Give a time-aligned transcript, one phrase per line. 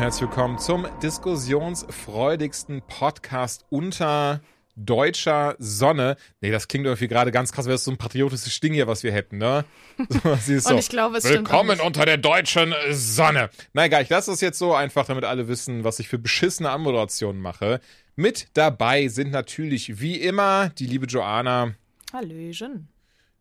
[0.00, 4.40] Herzlich willkommen zum diskussionsfreudigsten Podcast unter
[4.74, 6.16] deutscher Sonne.
[6.40, 9.02] Nee, das klingt irgendwie gerade ganz krass, wäre das so ein patriotisches Ding hier, was
[9.02, 9.66] wir hätten, ne?
[10.08, 13.50] So, sie ist Und so, ich glaube, es Willkommen unter der deutschen Sonne.
[13.74, 16.70] Na egal, ich lasse das jetzt so einfach, damit alle wissen, was ich für beschissene
[16.70, 17.82] Anmoderationen mache.
[18.16, 21.74] Mit dabei sind natürlich wie immer die liebe Joanna
[22.14, 22.88] Hallöchen.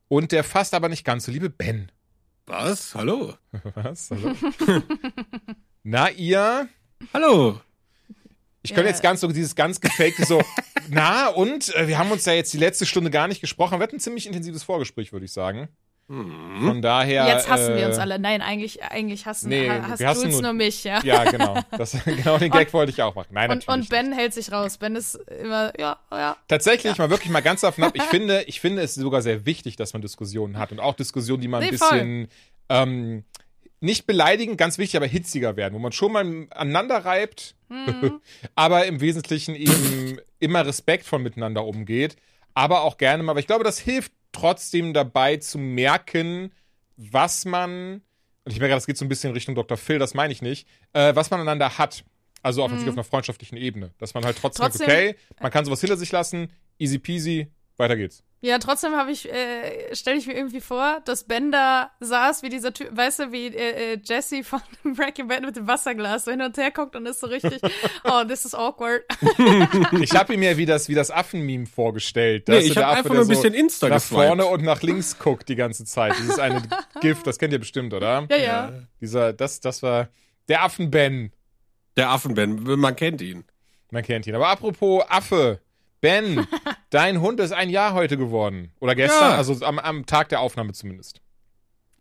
[0.09, 1.89] und der fast aber nicht ganz so liebe Ben.
[2.48, 2.95] Was?
[2.95, 3.36] Hallo?
[3.76, 4.12] Was?
[4.12, 4.36] Hallo?
[5.83, 6.67] Na, ihr?
[7.13, 7.59] Hallo?
[8.61, 8.89] Ich könnte Ja.
[8.89, 10.41] jetzt ganz so dieses ganz gefakte so,
[10.89, 13.80] na und äh, wir haben uns ja jetzt die letzte Stunde gar nicht gesprochen.
[13.80, 15.69] Wir hatten ein ziemlich intensives Vorgespräch, würde ich sagen.
[16.09, 16.63] Hm?
[16.66, 17.27] Von daher.
[17.27, 18.19] Jetzt hassen äh, wir uns alle.
[18.19, 21.02] Nein, eigentlich, eigentlich hassen, nee, ha- hast wir du hassen nur- nur mich, ja.
[21.03, 21.61] Ja, genau.
[21.71, 23.30] Das, genau den Gag wollte ich auch machen.
[23.31, 23.83] Nein, und, natürlich.
[23.83, 24.77] und Ben hält sich raus.
[24.77, 26.36] Ben ist immer, ja, ja.
[26.47, 27.93] Tatsächlich, mal wirklich mal ganz davon ab.
[27.95, 31.41] Ich finde, ich finde es sogar sehr wichtig, dass man Diskussionen hat und auch Diskussionen,
[31.41, 31.89] die mal ein Nee, voll.
[31.91, 32.27] bisschen
[32.69, 33.23] ähm,
[33.81, 38.19] nicht beleidigen, ganz wichtig, aber hitziger werden, wo man schon mal aneinander reibt, Mhm.
[38.55, 42.16] aber im Wesentlichen eben immer respektvoll miteinander umgeht,
[42.55, 46.52] aber auch gerne mal, weil ich glaube, das hilft trotzdem dabei zu merken,
[46.97, 48.02] was man,
[48.45, 49.77] und ich merke, das geht so ein bisschen Richtung Dr.
[49.77, 52.03] Phil, das meine ich nicht, äh, was man aneinander hat.
[52.41, 53.91] Also offensichtlich auf einer freundschaftlichen Ebene.
[53.97, 54.77] Dass man halt trotzdem, sagt, Mhm.
[54.86, 58.23] Trotzdem- okay, man kann sowas hinter sich lassen, easy peasy, weiter geht's.
[58.42, 62.50] Ja, trotzdem habe ich, äh, stelle ich mir irgendwie vor, dass Ben da saß, wie
[62.50, 64.62] dieser Typ, weißt du, wie äh, äh, Jesse von
[64.95, 67.62] Breaking Bad mit dem Wasserglas so hin und her guckt und ist so richtig,
[68.06, 69.04] oh, this is awkward.
[70.02, 72.48] Ich habe ihm ja wie das, wie das Affenmeme vorgestellt.
[72.48, 74.26] Nee, ich der hab Affe, einfach nur ein bisschen Insta nach geswiped.
[74.26, 76.14] vorne und nach links guckt die ganze Zeit.
[76.20, 76.61] Dieses eine
[77.02, 78.26] Gift, das kennt ihr bestimmt, oder?
[78.30, 78.73] Ja, ja.
[79.02, 80.10] Dieser, das, das war
[80.48, 81.32] der Affen-Ben.
[81.98, 83.44] Der Affenben, man kennt ihn.
[83.92, 84.36] Man kennt ihn.
[84.36, 85.60] Aber apropos Affe.
[86.02, 86.48] Ben,
[86.89, 88.71] dein Hund ist ein Jahr heute geworden.
[88.80, 89.37] Oder gestern, Ja.
[89.37, 91.21] also am, am Tag der Aufnahme zumindest.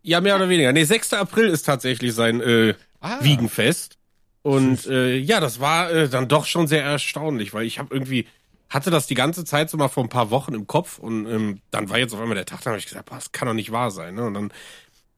[0.01, 0.71] Ja, mehr oder weniger.
[0.71, 1.13] Nee, 6.
[1.13, 3.17] April ist tatsächlich sein äh, Ah.
[3.21, 3.97] Wiegenfest.
[4.41, 8.27] Und äh, ja, das war äh, dann doch schon sehr erstaunlich, weil ich habe irgendwie
[8.69, 11.59] hatte das die ganze Zeit so mal vor ein paar Wochen im Kopf und ähm,
[11.71, 13.53] dann war jetzt auf einmal der Tag, da habe ich gesagt, boah, das kann doch
[13.55, 14.13] nicht wahr sein.
[14.15, 14.23] Ne?
[14.25, 14.51] Und dann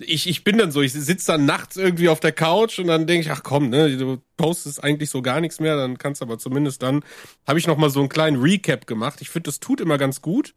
[0.05, 3.07] ich, ich bin dann so, ich sitze dann nachts irgendwie auf der Couch und dann
[3.07, 6.25] denke ich, ach komm, ne, du postest eigentlich so gar nichts mehr, dann kannst du
[6.25, 7.03] aber zumindest dann,
[7.47, 9.21] habe ich noch mal so einen kleinen Recap gemacht.
[9.21, 10.53] Ich finde, das tut immer ganz gut,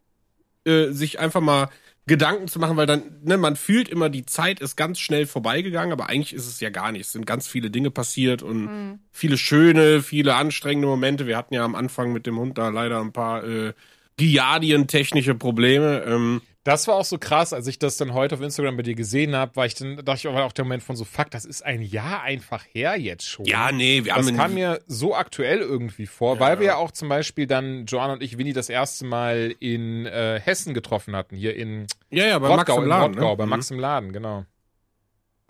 [0.65, 1.69] äh, sich einfach mal
[2.06, 5.93] Gedanken zu machen, weil dann, ne, man fühlt immer, die Zeit ist ganz schnell vorbeigegangen,
[5.93, 7.03] aber eigentlich ist es ja gar nicht.
[7.03, 11.26] Es sind ganz viele Dinge passiert und viele schöne, viele anstrengende Momente.
[11.26, 13.72] Wir hatten ja am Anfang mit dem Hund da leider ein paar äh,
[14.19, 16.05] Giardien-technische Probleme.
[16.06, 18.95] Ähm, Das war auch so krass, als ich das dann heute auf Instagram bei dir
[18.95, 21.45] gesehen habe, war ich dann, dachte ich war auch der Moment von so, fuck, das
[21.45, 23.45] ist ein Jahr einfach her jetzt schon.
[23.45, 26.91] ja, nee, wir Das haben kam mir so aktuell irgendwie vor, weil wir ja auch
[26.91, 31.37] zum Beispiel dann, Joanna und ich, Winnie, das erste Mal in äh, Hessen getroffen hatten,
[31.37, 33.37] hier in ja, ja, bei Max Rottgau, im in Laden, Rottgau, ne?
[33.37, 33.51] bei Mhm.
[33.51, 34.47] Max im Laden, genau.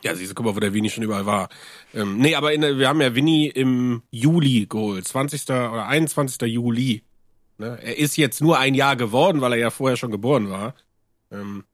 [0.03, 1.49] Ja, siehst du, guck mal, wo der Winnie schon überall war.
[1.95, 5.07] Ähm, nee, aber in, wir haben ja Winnie im Juli geholt.
[5.07, 5.45] 20.
[5.45, 6.43] oder 21.
[6.53, 7.05] Juli.
[7.57, 7.79] Ne?
[7.81, 10.75] Er ist jetzt nur ein Jahr geworden, weil er ja vorher schon geboren war.
[11.35, 11.65] Ähm,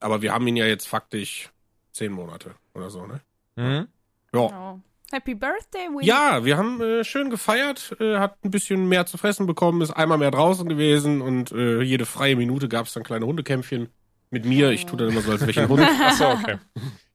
[0.00, 1.50] aber wir haben ihn ja jetzt faktisch
[1.92, 3.20] zehn Monate oder so, ne?
[3.56, 3.88] Mhm.
[4.32, 4.40] Ja.
[4.74, 4.80] Oh.
[5.12, 6.06] Happy Birthday, Winnie.
[6.06, 9.92] Ja, wir haben äh, schön gefeiert, äh, hat ein bisschen mehr zu fressen bekommen, ist
[9.92, 13.88] einmal mehr draußen gewesen und äh, jede freie Minute gab es dann kleine Hundekämpfchen
[14.30, 14.70] mit mir.
[14.70, 15.80] Ich tue dann immer so, als wäre ich ein Hund.
[16.02, 16.58] Achso, okay.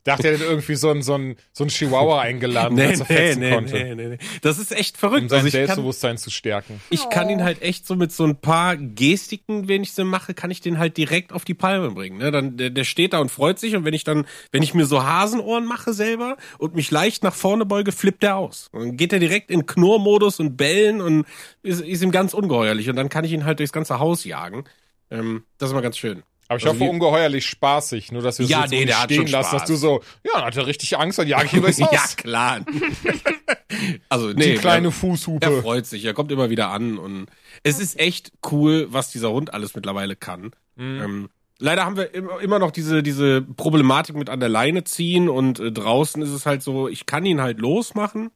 [0.04, 3.36] Dachte, er hätte irgendwie so ein, so ein, so ein Chihuahua eingeladen, Nee, als er
[3.36, 3.74] nee, nee, konnte.
[3.74, 4.18] nee, nee, nee.
[4.42, 5.30] Das ist echt Um verrückt.
[5.30, 6.82] sein Also ich kann, Selbstbewusstsein zu stärken.
[6.90, 10.34] ich kann ihn halt echt so mit so ein paar Gestiken, wenn ich sie mache,
[10.34, 12.18] kann ich den halt direkt auf die Palme bringen.
[12.18, 12.32] Ne?
[12.32, 14.86] Dann, der, der steht da und freut sich und wenn ich dann, wenn ich mir
[14.86, 18.70] so Hasenohren mache selber und mich leicht nach vorne beuge, flippt er aus.
[18.72, 21.26] Und dann geht er direkt in Knurrmodus und bellen und
[21.64, 24.64] ist, ist ihm ganz ungeheuerlich und dann kann ich ihn halt durchs ganze Haus jagen.
[25.12, 26.24] Ähm, das ist mal ganz schön.
[26.52, 29.26] Aber ich Also hoffe, ungeheuerlich spaßig, nur dass wir es Ja, nee, so hat stehen
[29.28, 31.80] lassen, dass du so, ja, dann hat er richtig Angst, dann jage ich ihn durchs
[31.82, 31.92] Haus.
[31.94, 32.66] ja, klar.
[34.10, 35.46] also, nee, Die kleine er- Fußhupe.
[35.46, 37.28] Er freut sich, er kommt immer wieder an und
[37.64, 40.52] es ist echt cool, was dieser Hund alles mittlerweile kann.
[40.76, 41.02] Mhm.
[41.02, 45.30] Ähm, leider haben wir immer, immer noch diese, diese Problematik mit an der Leine ziehen
[45.30, 48.32] und äh, draußen ist es halt so, ich kann ihn halt losmachen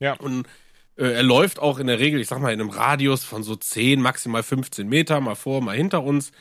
[0.00, 0.14] Ja.
[0.14, 0.46] und
[0.96, 3.56] äh, er läuft auch in der Regel, ich sag mal, in einem Radius von so
[3.56, 6.32] 10, maximal 15 Meter, mal vor, mal hinter uns.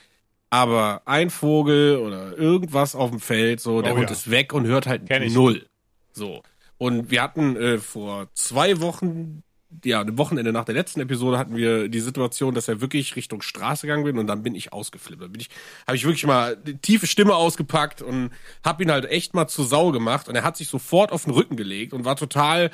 [0.50, 4.16] Aber ein Vogel oder irgendwas auf dem Feld, so, der Oh Hund ja.
[4.16, 5.66] ist weg und hört halt null.
[6.14, 6.42] So.
[6.78, 9.44] Und wir hatten äh, vor zwei Wochen,
[9.84, 13.42] ja, ein Wochenende nach der letzten Episode hatten wir die Situation, dass er wirklich Richtung
[13.42, 15.32] Straße gegangen bin und dann bin ich ausgeflippt.
[15.32, 15.50] Bin ich,
[15.86, 18.30] habe ich wirklich mal die tiefe Stimme ausgepackt und
[18.64, 21.34] habe ihn halt echt mal zur Sau gemacht und er hat sich sofort auf den
[21.34, 22.72] Rücken gelegt und war total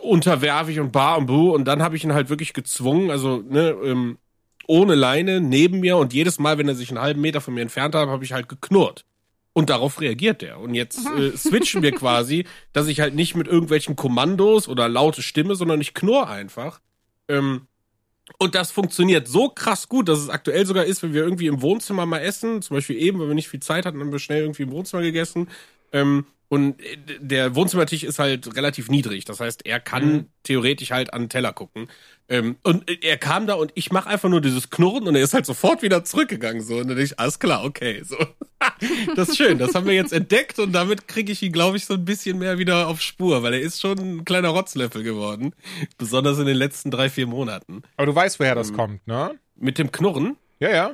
[0.00, 3.70] unterwerfig und bar und bu und dann habe ich ihn halt wirklich gezwungen, also ne,
[3.84, 4.18] ähm,
[4.66, 7.62] ohne Leine neben mir und jedes Mal, wenn er sich einen halben Meter von mir
[7.62, 9.04] entfernt hat, habe ich halt geknurrt.
[9.52, 10.58] Und darauf reagiert er.
[10.58, 15.22] Und jetzt äh, switchen wir quasi, dass ich halt nicht mit irgendwelchen Kommandos oder laute
[15.22, 16.80] Stimme, sondern ich knurr einfach.
[17.28, 17.68] Ähm,
[18.38, 21.62] und das funktioniert so krass gut, dass es aktuell sogar ist, wenn wir irgendwie im
[21.62, 24.42] Wohnzimmer mal essen, zum Beispiel eben, weil wir nicht viel Zeit hatten, haben wir schnell
[24.42, 25.48] irgendwie im Wohnzimmer gegessen.
[25.92, 29.24] Ähm, und äh, der Wohnzimmertisch ist halt relativ niedrig.
[29.24, 30.26] Das heißt, er kann Mhm.
[30.44, 31.88] theoretisch halt an den Teller gucken.
[32.28, 35.22] Ähm, und äh, er kam da und ich mache einfach nur dieses Knurren und er
[35.22, 36.62] ist halt sofort wieder zurückgegangen.
[36.62, 36.76] So.
[36.78, 38.02] Und dann ich, alles klar, okay.
[38.04, 38.16] So.
[39.16, 39.58] das ist schön.
[39.58, 42.38] Das haben wir jetzt entdeckt und damit kriege ich ihn, glaube ich, so ein bisschen
[42.38, 45.54] mehr wieder auf Spur, weil er ist schon ein kleiner Rotzlöffel geworden.
[45.98, 47.82] Besonders in den letzten drei, vier Monaten.
[47.96, 48.76] Aber du weißt, woher das Mhm.
[48.76, 49.38] kommt, ne?
[49.56, 50.36] Mit dem Knurren?
[50.60, 50.92] Ja, ja.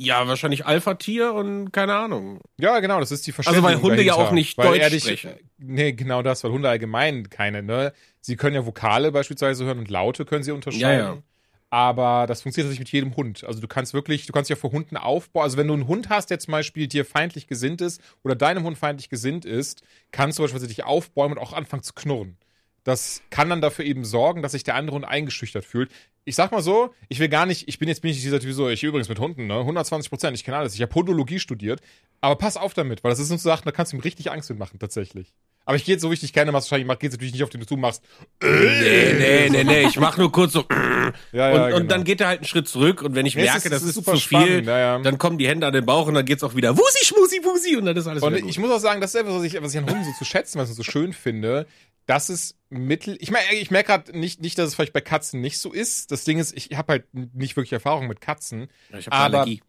[0.00, 2.40] Ja, wahrscheinlich Alpha-Tier und keine Ahnung.
[2.56, 4.28] Ja, genau, das ist die Also Verständigung weil Hunde ja dahinter.
[4.28, 5.32] auch nicht weil Deutsch dich, sprechen.
[5.58, 7.92] Nee, genau das, weil Hunde allgemein keine, ne?
[8.20, 10.98] Sie können ja Vokale beispielsweise hören und Laute können sie unterscheiden.
[11.00, 11.22] Ja, ja.
[11.70, 13.42] Aber das funktioniert nicht mit jedem Hund.
[13.42, 15.42] Also du kannst wirklich, du kannst ja vor Hunden aufbauen.
[15.42, 18.62] Also wenn du einen Hund hast, der zum Beispiel dir feindlich gesinnt ist oder deinem
[18.62, 22.38] Hund feindlich gesinnt ist, kannst du beispielsweise dich aufbäumen und auch anfangen zu knurren.
[22.84, 25.90] Das kann dann dafür eben sorgen, dass sich der andere Hund eingeschüchtert fühlt.
[26.28, 28.52] Ich sag mal so, ich will gar nicht, ich bin jetzt bin ich dieser Typ
[28.52, 29.60] so, ich übrigens mit Hunden, ne?
[29.60, 30.74] 120 Prozent, ich kenne alles.
[30.74, 31.80] Ich habe Podologie studiert,
[32.20, 34.50] aber pass auf damit, weil das ist so Sachen, da kannst du ihm richtig Angst
[34.50, 35.32] mit machen, tatsächlich.
[35.68, 36.10] Aber ich gehe jetzt so,
[36.50, 38.02] machst wahrscheinlich, mach, geht's natürlich nicht auf den du machst.
[38.42, 39.82] Nee, nee, nee, nee.
[39.86, 40.64] Ich mach nur kurz so.
[40.70, 40.72] Ja,
[41.10, 41.78] und, ja, und genau.
[41.88, 43.94] dann geht er halt einen Schritt zurück und wenn ich Nee, merke, ist- das ist,
[43.94, 46.54] super zu viel, ja, dann kommen die Hände an den Bauch und dann geht's auch
[46.54, 48.50] wieder Wusi, Schmusi, Wusi und dann ist alles Und wieder gut.
[48.50, 50.24] ich muss auch sagen, das ist etwas, was ich, was ich an Hunden so zu
[50.24, 51.66] schätzen, was ich so schön finde,
[52.06, 53.18] dass es mittel.
[53.20, 56.10] Ich meine, ich merke gerade nicht, nicht, dass es vielleicht bei Katzen nicht so ist.
[56.10, 58.68] Das Ding ist, ich habe halt nicht wirklich Erfahrung mit Katzen.
[58.98, 59.60] ich hab aber- Allergie.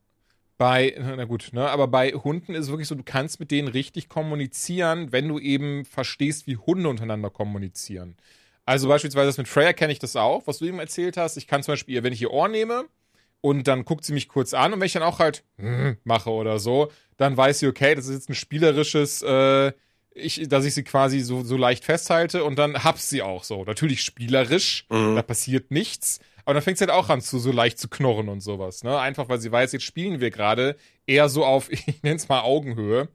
[0.60, 3.70] Bei, na gut, ne, aber bei Hunden ist es wirklich so, du kannst mit denen
[3.70, 8.18] richtig kommunizieren, wenn du eben verstehst, wie Hunde untereinander kommunizieren.
[8.66, 11.38] Also beispielsweise das mit Freya kenne ich das auch, was du eben erzählt hast.
[11.38, 12.86] Ich kann zum Beispiel, ihr, wenn ich ihr Ohr nehme
[13.40, 16.30] und dann guckt sie mich kurz an und wenn ich dann auch halt hm, mache
[16.30, 19.72] oder so, dann weiß sie, okay, das ist jetzt ein spielerisches, äh,
[20.14, 23.64] ich, dass ich sie quasi so, so leicht festhalte und dann hab sie auch so.
[23.64, 25.16] Natürlich spielerisch, Mhm.
[25.16, 26.20] da passiert nichts.
[26.50, 28.84] Aber dann fängt sie halt auch an, zu, so leicht zu knurren und sowas.
[28.84, 28.98] Ne?
[28.98, 32.42] Einfach, weil sie weiß, jetzt spielen wir gerade eher so auf, ich nenne es mal
[32.42, 33.08] Augenhöhe.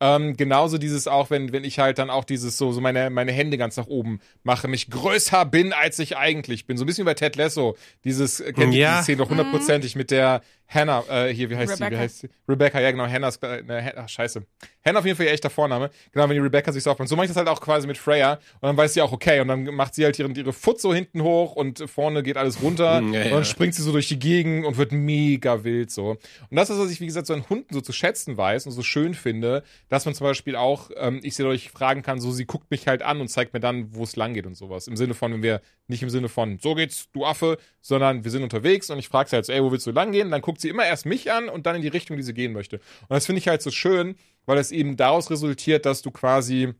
[0.00, 3.30] Ähm, genauso dieses auch, wenn, wenn ich halt dann auch dieses so, so meine, meine
[3.30, 6.76] Hände ganz nach oben mache, mich größer bin, als ich eigentlich bin.
[6.76, 7.76] So ein bisschen wie bei Ted Lasso.
[8.02, 8.94] Dieses, äh, kennt Ja.
[8.94, 11.80] diese Szene doch hundertprozentig mit der Hannah, äh, hier, wie heißt sie?
[11.80, 12.00] Wie Rebecca.
[12.00, 12.28] heißt sie?
[12.48, 14.42] Rebecca, ja genau, Hannah ist, äh, ne, ach, scheiße.
[14.84, 15.90] Hannah auf jeden Fall ihr echter Vorname.
[16.12, 17.08] Genau, wenn die Rebecca sich so aufbaut.
[17.08, 18.34] So mache ich das halt auch quasi mit Freya.
[18.34, 20.92] Und dann weiß sie auch, okay, und dann macht sie halt ihre, ihre Foot so
[20.94, 22.82] hinten hoch und vorne geht alles runter.
[22.92, 23.30] Ja, und ja.
[23.30, 26.10] dann springt sie so durch die Gegend und wird mega wild so.
[26.10, 28.72] Und das ist, was ich, wie gesagt, so an Hunden so zu schätzen weiß und
[28.72, 32.30] so schön finde, dass man zum Beispiel auch, ähm, ich sie dadurch fragen kann, so
[32.30, 34.86] sie guckt mich halt an und zeigt mir dann, wo es lang geht und sowas.
[34.88, 38.30] Im Sinne von, wenn wir, nicht im Sinne von, so geht's, du Affe, sondern wir
[38.30, 40.30] sind unterwegs und ich frage sie halt so, ey, wo willst du lang gehen?
[40.30, 42.52] Dann guckt sie immer erst mich an und dann in die Richtung, die sie gehen
[42.52, 42.76] möchte.
[42.76, 44.16] Und das finde ich halt so schön,
[44.46, 46.74] weil es eben daraus resultiert, dass du quasi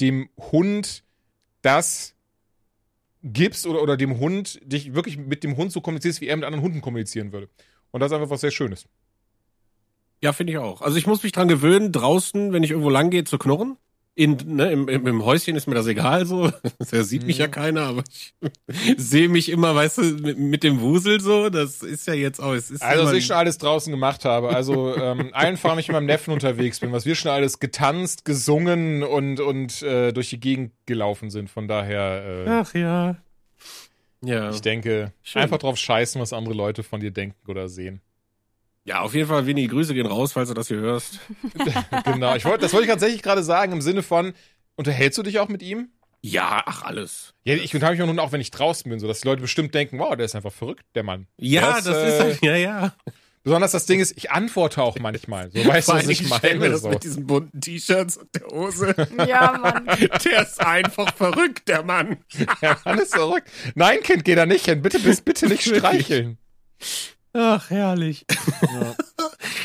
[0.00, 1.04] dem Hund
[1.62, 2.14] das
[3.22, 6.44] gibst oder, oder dem Hund, dich wirklich mit dem Hund so kommunizierst, wie er mit
[6.44, 7.48] anderen Hunden kommunizieren würde.
[7.90, 8.86] Und das ist einfach was sehr Schönes.
[10.22, 10.82] Ja, finde ich auch.
[10.82, 13.76] Also ich muss mich dran gewöhnen, draußen, wenn ich irgendwo lang gehe, zu knurren.
[14.16, 16.50] In, ne, im, im, Im Häuschen ist mir das egal so.
[16.90, 17.50] Da sieht mich ja Mhm.
[17.52, 18.34] keiner, aber ich
[18.96, 21.48] sehe mich immer, weißt du, mit, mit dem Wusel so.
[21.48, 22.52] Das ist ja jetzt auch.
[22.52, 24.48] Es ist Also, was ich schon alles draußen gemacht habe.
[24.50, 28.24] Also, ähm, einfach, wenn ich mit meinem Neffen unterwegs bin, was wir schon alles getanzt,
[28.24, 31.48] gesungen und, und äh, durch die Gegend gelaufen sind.
[31.48, 33.16] Von daher, äh, Ach ja.
[34.22, 34.50] Ja.
[34.50, 35.42] ich denke, Schön.
[35.42, 38.02] einfach drauf scheißen, was andere Leute von dir denken oder sehen.
[38.84, 41.20] Ja, auf jeden Fall, Winnie, Grüße gehen raus, falls du das hier hörst.
[42.04, 42.34] genau.
[42.34, 44.32] Ich wollte, das wollte ich tatsächlich gerade sagen, im Sinne von,
[44.76, 45.90] unterhältst du dich auch mit ihm?
[46.22, 47.34] Ja, ach alles.
[47.44, 49.42] Ja, ich unterhalte mich auch nun auch, wenn ich draußen bin, so dass die Leute
[49.42, 51.26] bestimmt denken, wow, der ist einfach verrückt, der Mann.
[51.38, 52.94] Ja, Das, das, äh, ist halt, ja, ja.
[53.42, 55.50] Besonders das Ding ist, ich antworte auch manchmal.
[55.50, 56.70] So, weißt du, was ich mir meine?
[56.70, 56.90] das So.
[56.90, 58.94] mit diesen bunten T-Shirts und der Hose.
[59.26, 59.86] Ja, Mann.
[60.24, 62.18] der ist einfach verrückt, der Mann.
[62.60, 63.48] Ja, Mann ist verrückt.
[63.74, 64.82] Nein, Kind, geh da nicht hin.
[64.82, 66.36] Bitte, bitte, bitte nicht streicheln.
[67.32, 68.26] Ach, herrlich.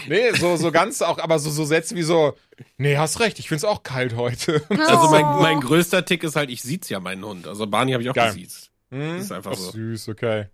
[0.08, 2.38] Nee, so, so ganz auch, aber so, so Sätze wie so,
[2.78, 4.62] nee, hast recht, ich find's auch kalt heute.
[4.70, 5.42] Also mein, Oh.
[5.42, 7.48] mein größter Tick ist halt, ich sieht's ja meinen Hund.
[7.48, 8.28] Also Barney habe ich auch Geil.
[8.34, 8.70] gesiezt.
[8.92, 9.18] Hm?
[9.18, 9.72] ist einfach Ach, so.
[9.72, 10.46] süß, okay.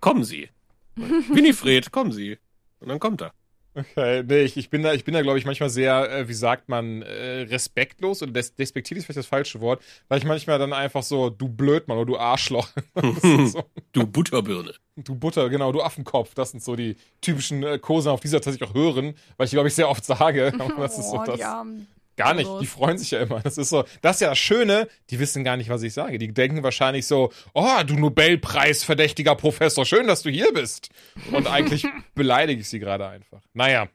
[0.00, 0.48] Kommen Sie.
[0.96, 2.38] Winifred, kommen Sie.
[2.78, 3.32] Und dann kommt er.
[3.72, 6.34] Okay, nee, ich, ich bin da, ich bin da, glaube ich, manchmal sehr, äh, wie
[6.34, 10.58] sagt man, äh, respektlos oder des despektierlich ist vielleicht das falsche Wort, weil ich manchmal
[10.58, 12.68] dann einfach so, du Blödmann oder du Arschloch.
[13.22, 14.74] so, Du Butterbirne.
[14.96, 16.34] du Butter, genau, du Affenkopf.
[16.34, 19.52] Das sind so die typischen äh, Kosen, auf die sie tatsächlich auch hören, weil ich,
[19.52, 20.52] glaube ich, sehr oft sage.
[20.76, 21.36] Das ist so oh, das.
[21.36, 21.86] die armen
[22.20, 23.40] Gar nicht, die freuen sich ja immer.
[23.40, 26.18] Das ist so, das ist ja das Schöne, die wissen gar nicht, was ich sage.
[26.18, 30.90] Die denken wahrscheinlich so, oh, du Nobelpreis-verdächtiger Professor, schön, dass du hier bist.
[31.32, 33.40] Und eigentlich beleidige ich sie gerade einfach.
[33.54, 33.88] Naja.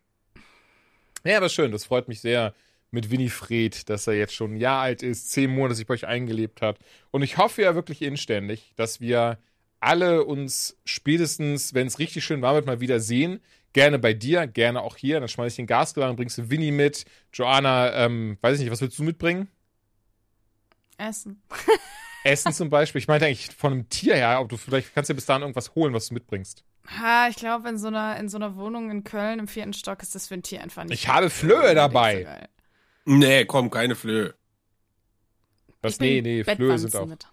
[1.23, 2.53] Ja, aber schön, das freut mich sehr
[2.91, 6.07] mit Winifred, dass er jetzt schon ein Jahr alt ist, zehn Monate sich bei euch
[6.07, 6.79] eingelebt hat.
[7.11, 9.37] Und ich hoffe ja wirklich inständig, dass wir
[9.79, 13.41] alle uns spätestens, wenn es richtig schön warm wird, mal wieder sehen.
[13.75, 15.19] Gerne bei dir, gerne auch hier.
[15.19, 17.03] Dann schmeiß ich den Gasgrill an, bringst du Winnie mit.
[17.33, 19.49] Joanna, ähm, weiß ich nicht, was willst du mitbringen?
[20.97, 21.43] Essen.
[22.23, 22.99] Essen zum Beispiel.
[22.99, 25.75] Ich meinte eigentlich von einem Tier her, ob du vielleicht kannst dir bis dahin irgendwas
[25.75, 26.63] holen, was du mitbringst.
[26.87, 30.01] Ha, ich glaube, in so einer in so einer Wohnung in Köln im vierten Stock
[30.01, 30.93] ist das für ein Tier einfach nicht.
[30.93, 32.47] Ich habe Flöhe dabei.
[33.03, 33.13] so.
[33.17, 34.35] Nee, komm, keine Flöhe.
[35.81, 35.99] Was?
[35.99, 37.07] Nee, bring nee, Flöhe sind auch.
[37.07, 37.27] mit.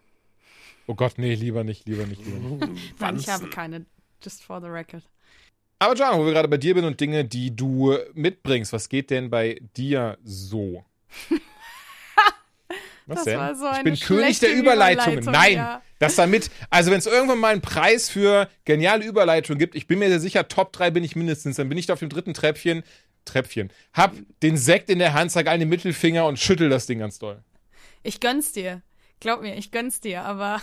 [0.89, 2.83] Oh Gott, nee, lieber nicht, lieber nicht, lieber nicht.
[2.99, 3.87] Nein, ich habe keine.
[4.21, 5.05] Just for the record.
[5.83, 9.11] Aber Joanna, wo wir gerade bei dir sind und Dinge, die du mitbringst, was geht
[9.11, 10.85] denn bei dir so?
[13.07, 13.57] Was Das denn?
[13.57, 15.23] so ich bin König der Überleitungen.
[15.25, 15.83] Überleitung, Nein, ja.
[15.99, 19.99] das damit, also wenn es irgendwann mal einen Preis für geniale Überleitung gibt, ich bin
[19.99, 22.33] mir sehr sicher, Top 3 bin ich mindestens, dann bin ich da auf dem dritten
[22.33, 22.85] Treppchen,
[23.25, 27.19] Treppchen, hab den Sekt in der Hand, zeig einen Mittelfinger und schüttel das Ding ganz
[27.19, 27.43] doll.
[28.05, 28.83] Ich gönn's dir.
[29.23, 30.61] Glaub mir, ich gönn's dir, aber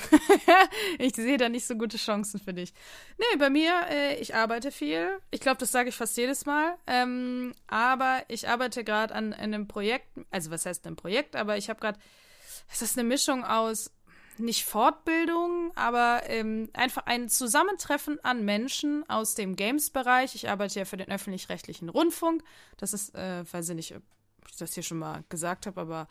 [1.00, 2.74] ich sehe da nicht so gute Chancen für dich.
[3.18, 5.18] Nee, bei mir, äh, ich arbeite viel.
[5.32, 6.76] Ich glaube, das sage ich fast jedes Mal.
[6.86, 11.70] Ähm, aber ich arbeite gerade an einem Projekt, also was heißt ein Projekt, aber ich
[11.70, 11.98] habe gerade,
[12.70, 13.92] es ist eine Mischung aus
[14.40, 20.36] nicht Fortbildung, aber ähm, einfach ein Zusammentreffen an Menschen aus dem Games-Bereich.
[20.36, 22.44] Ich arbeite ja für den öffentlich-rechtlichen Rundfunk.
[22.76, 24.04] Das ist, äh, weiß ich nicht, ob
[24.50, 26.10] ich das hier schon mal gesagt habe, aber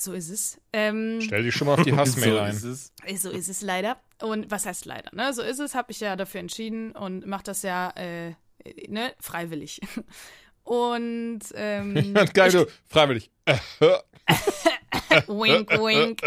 [0.00, 0.60] so ist es.
[0.72, 2.54] Ähm, Stell dich schon mal auf die Hassmail So ein.
[2.56, 2.92] ist es.
[3.22, 4.00] so ist es leider.
[4.22, 5.14] Und was heißt leider?
[5.14, 5.32] Ne?
[5.32, 8.34] So ist es, habe ich ja dafür entschieden und mache das ja äh,
[8.88, 9.12] ne?
[9.20, 9.80] freiwillig.
[10.64, 13.30] Und ähm, Geil, du, freiwillig.
[13.46, 13.56] Äh,
[15.26, 16.20] wink, wink.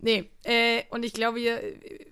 [0.00, 1.60] Nee, äh, und ich glaube, hier,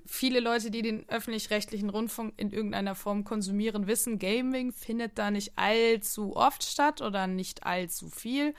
[0.07, 5.53] viele Leute, die den öffentlich-rechtlichen Rundfunk in irgendeiner Form konsumieren, wissen, Gaming findet da nicht
[5.57, 8.55] allzu oft statt oder nicht allzu viel.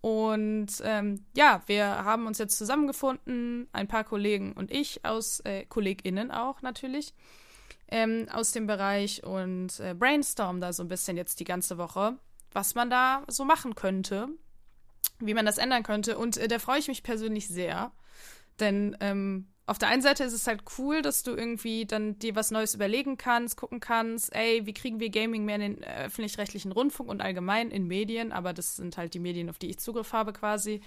[0.00, 5.66] Und ähm, ja, wir haben uns jetzt zusammengefunden, ein paar Kollegen und ich aus äh,
[5.66, 7.14] KollegInnen auch natürlich
[7.88, 12.16] ähm, aus dem Bereich und äh, brainstorm da so ein bisschen jetzt die ganze Woche,
[12.52, 14.28] was man da so machen könnte,
[15.18, 16.16] wie man das ändern könnte.
[16.16, 17.92] Und äh, da freue ich mich persönlich sehr.
[18.58, 22.34] Denn ähm, auf der einen Seite ist es halt cool, dass du irgendwie dann dir
[22.34, 26.06] was Neues überlegen kannst, gucken kannst, ey, wie kriegen wir Gaming mehr in den äh,
[26.06, 29.78] öffentlich-rechtlichen Rundfunk und allgemein in Medien, aber das sind halt die Medien, auf die ich
[29.78, 30.80] Zugriff habe quasi.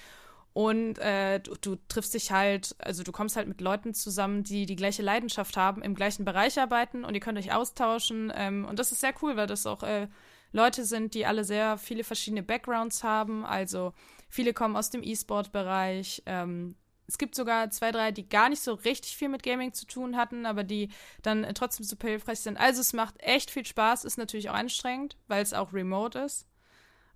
[0.52, 4.66] Und äh, du, du triffst dich halt, also du kommst halt mit Leuten zusammen, die
[4.66, 8.34] die gleiche Leidenschaft haben, im gleichen Bereich arbeiten und ihr könnt euch austauschen.
[8.36, 10.10] Ähm, und das ist sehr cool, weil das auch äh,
[10.52, 13.46] Leute sind, die alle sehr viele verschiedene Backgrounds haben.
[13.46, 13.94] Also
[14.28, 16.24] viele kommen aus dem E-Sport-Bereich.
[16.26, 16.76] Ähm,
[17.08, 20.16] es gibt sogar zwei, drei, die gar nicht so richtig viel mit Gaming zu tun
[20.16, 20.90] hatten, aber die
[21.22, 22.58] dann trotzdem super hilfreich sind.
[22.58, 26.48] Also es macht echt viel Spaß, ist natürlich auch anstrengend, weil es auch remote ist.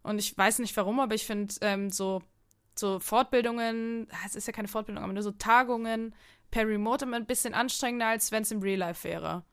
[0.04, 2.22] Und ich weiß nicht warum, aber ich finde ähm, so,
[2.76, 6.14] so Fortbildungen, ah, es ist ja keine Fortbildung, aber nur so Tagungen
[6.52, 9.44] per Remote immer ein bisschen anstrengender, als wenn es im Real Life wäre.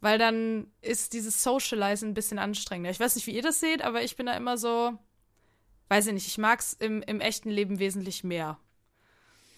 [0.00, 2.90] Weil dann ist dieses Socializen ein bisschen anstrengender.
[2.90, 4.98] Ich weiß nicht, wie ihr das seht, aber ich bin da immer so,
[5.88, 8.58] weiß ich nicht, ich mag es im, im echten Leben wesentlich mehr.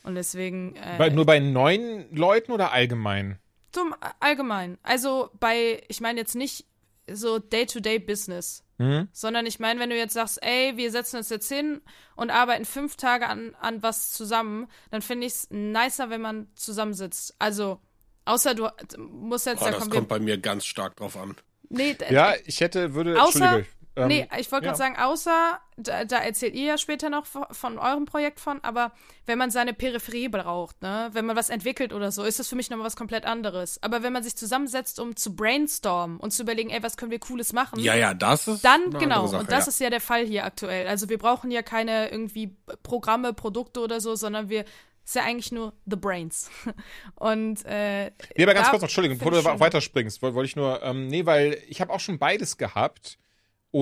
[0.07, 0.77] Und deswegen.
[0.77, 3.39] Äh, bei, nur bei neuen Leuten oder allgemein?
[3.73, 4.79] zum allgemein.
[4.83, 6.65] Also bei, ich meine jetzt nicht
[7.13, 9.09] so Day-to-Day-Business, Mhm.
[9.13, 11.81] sondern ich meine, wenn du jetzt sagst, ey, wir setzen uns jetzt hin
[12.15, 16.49] und arbeiten fünf Tage an, an was zusammen, dann finde ich es nicer, wenn man
[16.55, 17.35] zusammensitzt.
[17.39, 17.81] Also,
[18.27, 20.03] außer du musst jetzt, Oh, da das kommt wir.
[20.03, 21.37] bei mir ganz stark drauf an.
[21.69, 23.17] Nee, Ja, ich hätte, würde.
[23.21, 23.69] Außer- Entschuldige.
[23.97, 24.73] Ähm, nee, ich wollte ja.
[24.73, 28.62] gerade sagen, außer, da, da erzählt ihr ja später noch von, von eurem Projekt von,
[28.62, 28.93] aber
[29.25, 32.57] wenn man seine Peripherie braucht, ne, wenn man was entwickelt oder so, ist das für
[32.57, 33.83] mich nochmal was komplett anderes.
[33.83, 37.19] Aber wenn man sich zusammensetzt, um zu brainstormen und zu überlegen, ey, was können wir
[37.19, 38.65] Cooles machen, Ja, ja, das ist.
[38.65, 39.71] dann, genau, Sache, und das ja.
[39.71, 40.87] ist ja der Fall hier aktuell.
[40.88, 44.67] Also wir brauchen ja keine irgendwie Programme, Produkte oder so, sondern wir
[45.07, 46.50] ist ja eigentlich nur the brains.
[47.15, 50.83] Und äh, Nee, aber ganz kurz noch, Entschuldigung, bevor du weiterspringst, wollte wollte ich nur,
[50.83, 53.19] ähm, nee, weil ich habe auch schon beides gehabt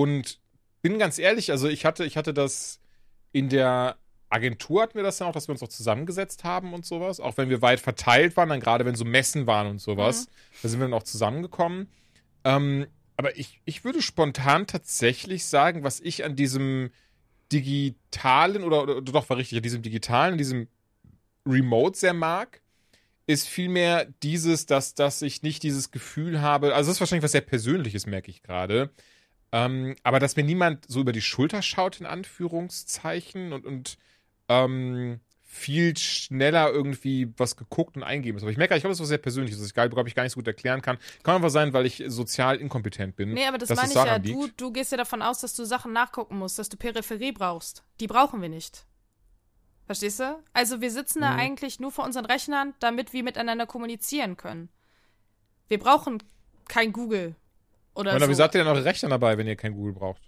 [0.01, 0.39] und
[0.81, 2.79] bin ganz ehrlich, also ich hatte, ich hatte das
[3.31, 3.97] in der
[4.29, 7.37] Agentur hatten wir das ja auch, dass wir uns auch zusammengesetzt haben und sowas, auch
[7.37, 10.31] wenn wir weit verteilt waren, dann gerade wenn so Messen waren und sowas, Mhm.
[10.61, 11.87] da sind wir dann auch zusammengekommen.
[12.43, 12.87] Ähm,
[13.17, 16.91] Aber ich, ich würde spontan tatsächlich sagen, was ich an diesem
[17.53, 20.67] digitalen, oder, oder doch war richtig, an diesem digitalen, an diesem
[21.47, 22.61] Remote sehr mag,
[23.27, 27.31] ist vielmehr dieses, dass, dass ich nicht dieses Gefühl habe, also das ist wahrscheinlich was
[27.31, 28.89] sehr Persönliches, merke ich gerade,
[29.55, 33.97] ähm, aber dass mir niemand so über die Schulter schaut, in Anführungszeichen, und, und
[34.49, 38.43] ähm, viel schneller irgendwie was geguckt und eingeben muss.
[38.43, 40.23] Aber ich merke, ich glaube, das ist was sehr Persönliches, das ich, glaube ich, gar
[40.23, 40.97] nicht so gut erklären kann.
[41.23, 43.31] Kann einfach sein, weil ich sozial inkompetent bin.
[43.31, 44.19] Nee, aber das meine ich ja.
[44.19, 47.85] Du, du gehst ja davon aus, dass du Sachen nachgucken musst, dass du Peripherie brauchst.
[48.01, 48.85] Die brauchen wir nicht.
[49.85, 50.43] Verstehst du?
[50.51, 51.39] Also wir sitzen da mhm.
[51.39, 54.67] eigentlich nur vor unseren Rechnern, damit wir miteinander kommunizieren können.
[55.69, 56.21] Wir brauchen
[56.67, 57.35] kein Google
[57.95, 58.31] oder Meine, so.
[58.31, 60.21] Wie seid ihr denn eure Rechner dabei, wenn ihr kein Google braucht?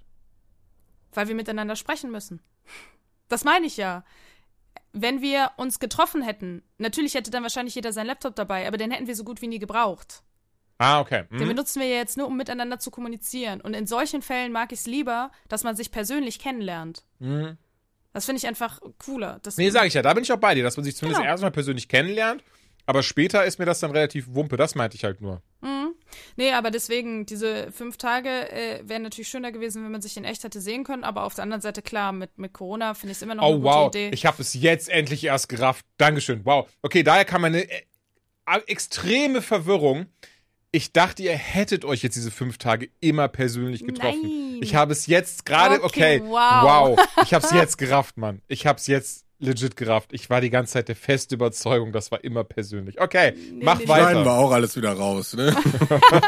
[1.13, 2.41] Weil wir miteinander sprechen müssen.
[3.27, 4.03] Das meine ich ja
[5.01, 8.91] wenn wir uns getroffen hätten, natürlich hätte dann wahrscheinlich jeder seinen Laptop dabei, aber den
[8.91, 10.23] hätten wir so gut wie nie gebraucht.
[10.79, 11.23] Ah, okay.
[11.29, 11.39] Mhm.
[11.39, 13.61] Den benutzen wir ja jetzt nur, um miteinander zu kommunizieren.
[13.61, 17.03] Und in solchen Fällen mag ich es lieber, dass man sich persönlich kennenlernt.
[17.19, 17.57] Mhm.
[18.13, 19.39] Das finde ich einfach cooler.
[19.41, 21.21] Das nee, sage ich ja, da bin ich auch bei dir, dass man sich zumindest
[21.21, 21.31] genau.
[21.31, 22.43] erstmal persönlich kennenlernt.
[22.85, 25.41] Aber später ist mir das dann relativ wumpe, das meinte ich halt nur.
[25.61, 25.86] Mhm.
[26.35, 30.23] Nee, aber deswegen, diese fünf Tage äh, wären natürlich schöner gewesen, wenn man sich in
[30.23, 31.03] echt hätte sehen können.
[31.03, 33.47] Aber auf der anderen Seite, klar, mit, mit Corona finde ich es immer noch oh,
[33.47, 33.87] eine gute wow.
[33.87, 34.09] Idee.
[34.13, 35.85] Ich habe es jetzt endlich erst gerafft.
[35.97, 36.41] Dankeschön.
[36.45, 36.69] Wow.
[36.81, 37.81] Okay, daher kam eine äh,
[38.67, 40.07] extreme Verwirrung.
[40.71, 44.21] Ich dachte, ihr hättet euch jetzt diese fünf Tage immer persönlich getroffen.
[44.21, 44.59] Nein.
[44.61, 46.97] Ich habe es jetzt gerade, okay, okay, wow.
[46.97, 47.07] wow.
[47.23, 48.41] Ich habe es jetzt gerafft, Mann.
[48.47, 50.09] Ich habe es jetzt legit gerafft.
[50.13, 52.99] Ich war die ganze Zeit der feste Überzeugung, das war immer persönlich.
[52.99, 54.09] Okay, nee, mach nee, weiter.
[54.09, 55.55] Schneiden wir auch alles wieder raus, ne?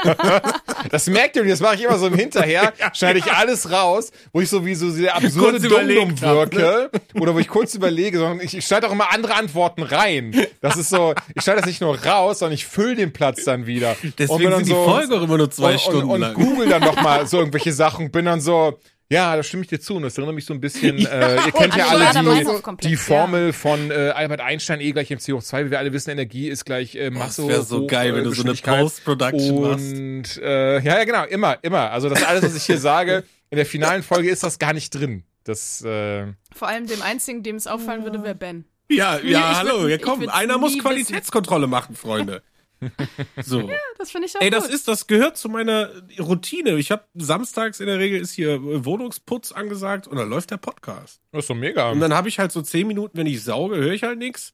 [0.92, 4.42] das merkt ihr, das mache ich immer so im Hinterher, schneide ich alles raus, wo
[4.42, 6.90] ich so wie so sehr absurde Dummdum wirke ne?
[7.20, 10.36] oder wo ich kurz überlege, sondern ich, ich schneide auch immer andere Antworten rein.
[10.62, 13.66] Das ist so, ich schneide das nicht nur raus, sondern ich fülle den Platz dann
[13.66, 13.96] wieder.
[14.18, 16.34] Deswegen sind die so, Folge auch immer nur zwei und, Stunden und, und lang.
[16.36, 18.80] google dann noch mal so irgendwelche Sachen, bin dann so,
[19.12, 19.96] ja, da stimme ich dir zu.
[19.96, 23.48] Und das erinnert mich so ein bisschen, äh, ihr kennt ja alle die, die Formel
[23.48, 23.54] ja.
[23.54, 25.66] von äh, Albert Einstein, E gleich MC2.
[25.66, 27.42] Wie wir alle wissen, Energie ist gleich äh, Masse.
[27.42, 29.94] Das wäre so geil, wenn du so eine Post-Production machst.
[29.94, 31.92] Und äh, ja, ja, genau, immer, immer.
[31.92, 34.92] Also das alles, was ich hier sage, in der finalen Folge ist das gar nicht
[34.92, 35.24] drin.
[35.44, 38.66] Das, äh, Vor allem dem einzigen, dem es auffallen würde, wäre Ben.
[38.92, 41.72] Ja, ja, hallo, ja komm, einer muss Qualitätskontrolle wissen.
[41.72, 42.42] machen, Freunde.
[43.44, 43.62] So.
[43.62, 44.60] Ja, das finde ich auch Ey, gut.
[44.60, 45.90] das ist, das gehört zu meiner
[46.20, 46.78] Routine.
[46.78, 51.22] Ich habe samstags in der Regel ist hier Wohnungsputz angesagt und dann läuft der Podcast.
[51.32, 51.90] Das ist so mega.
[51.92, 54.54] Und dann habe ich halt so zehn Minuten, wenn ich sauge, höre ich halt nichts.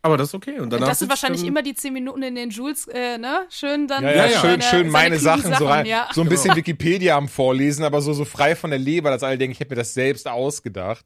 [0.00, 0.60] Aber das ist okay.
[0.60, 3.46] Und danach das sind wahrscheinlich immer die zehn Minuten in den Jules, äh, ne?
[3.50, 4.04] Schön dann.
[4.04, 4.40] Ja, ja, ja.
[4.40, 5.86] schön, schön meine Sachen, Sachen, so rein.
[5.86, 6.08] Ja.
[6.12, 6.56] So ein bisschen genau.
[6.56, 9.70] Wikipedia am Vorlesen, aber so, so frei von der Leber, dass alle denken, ich hätte
[9.70, 11.04] mir das selbst ausgedacht.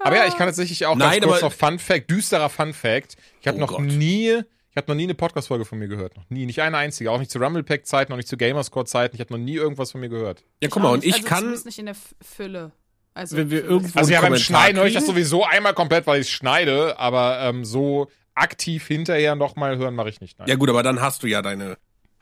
[0.00, 3.16] Aber ja, ich kann tatsächlich auch Nein, ganz kurz noch Fun Fact, düsterer Fun Fact.
[3.40, 3.82] Ich habe oh noch Gott.
[3.82, 4.42] nie
[4.76, 6.18] ich habe noch nie eine Podcast-Folge von mir gehört.
[6.18, 6.44] Noch nie.
[6.44, 7.10] Nicht eine einzige.
[7.10, 9.16] Auch nicht zu Rumblepack-Zeiten, noch nicht zu Gamerscore-Zeiten.
[9.16, 10.44] Ich habe noch nie irgendwas von mir gehört.
[10.62, 11.50] Ja, guck mal, und ich also kann.
[11.50, 12.72] nicht in der Fülle.
[13.14, 16.20] Also, wenn wir irgendwo also ja, beim Schneiden höre ich das sowieso einmal komplett, weil
[16.20, 20.38] ich schneide, aber ähm, so aktiv hinterher nochmal hören mache ich nicht.
[20.38, 20.46] Nein.
[20.46, 21.78] Ja gut, aber dann hast du ja deine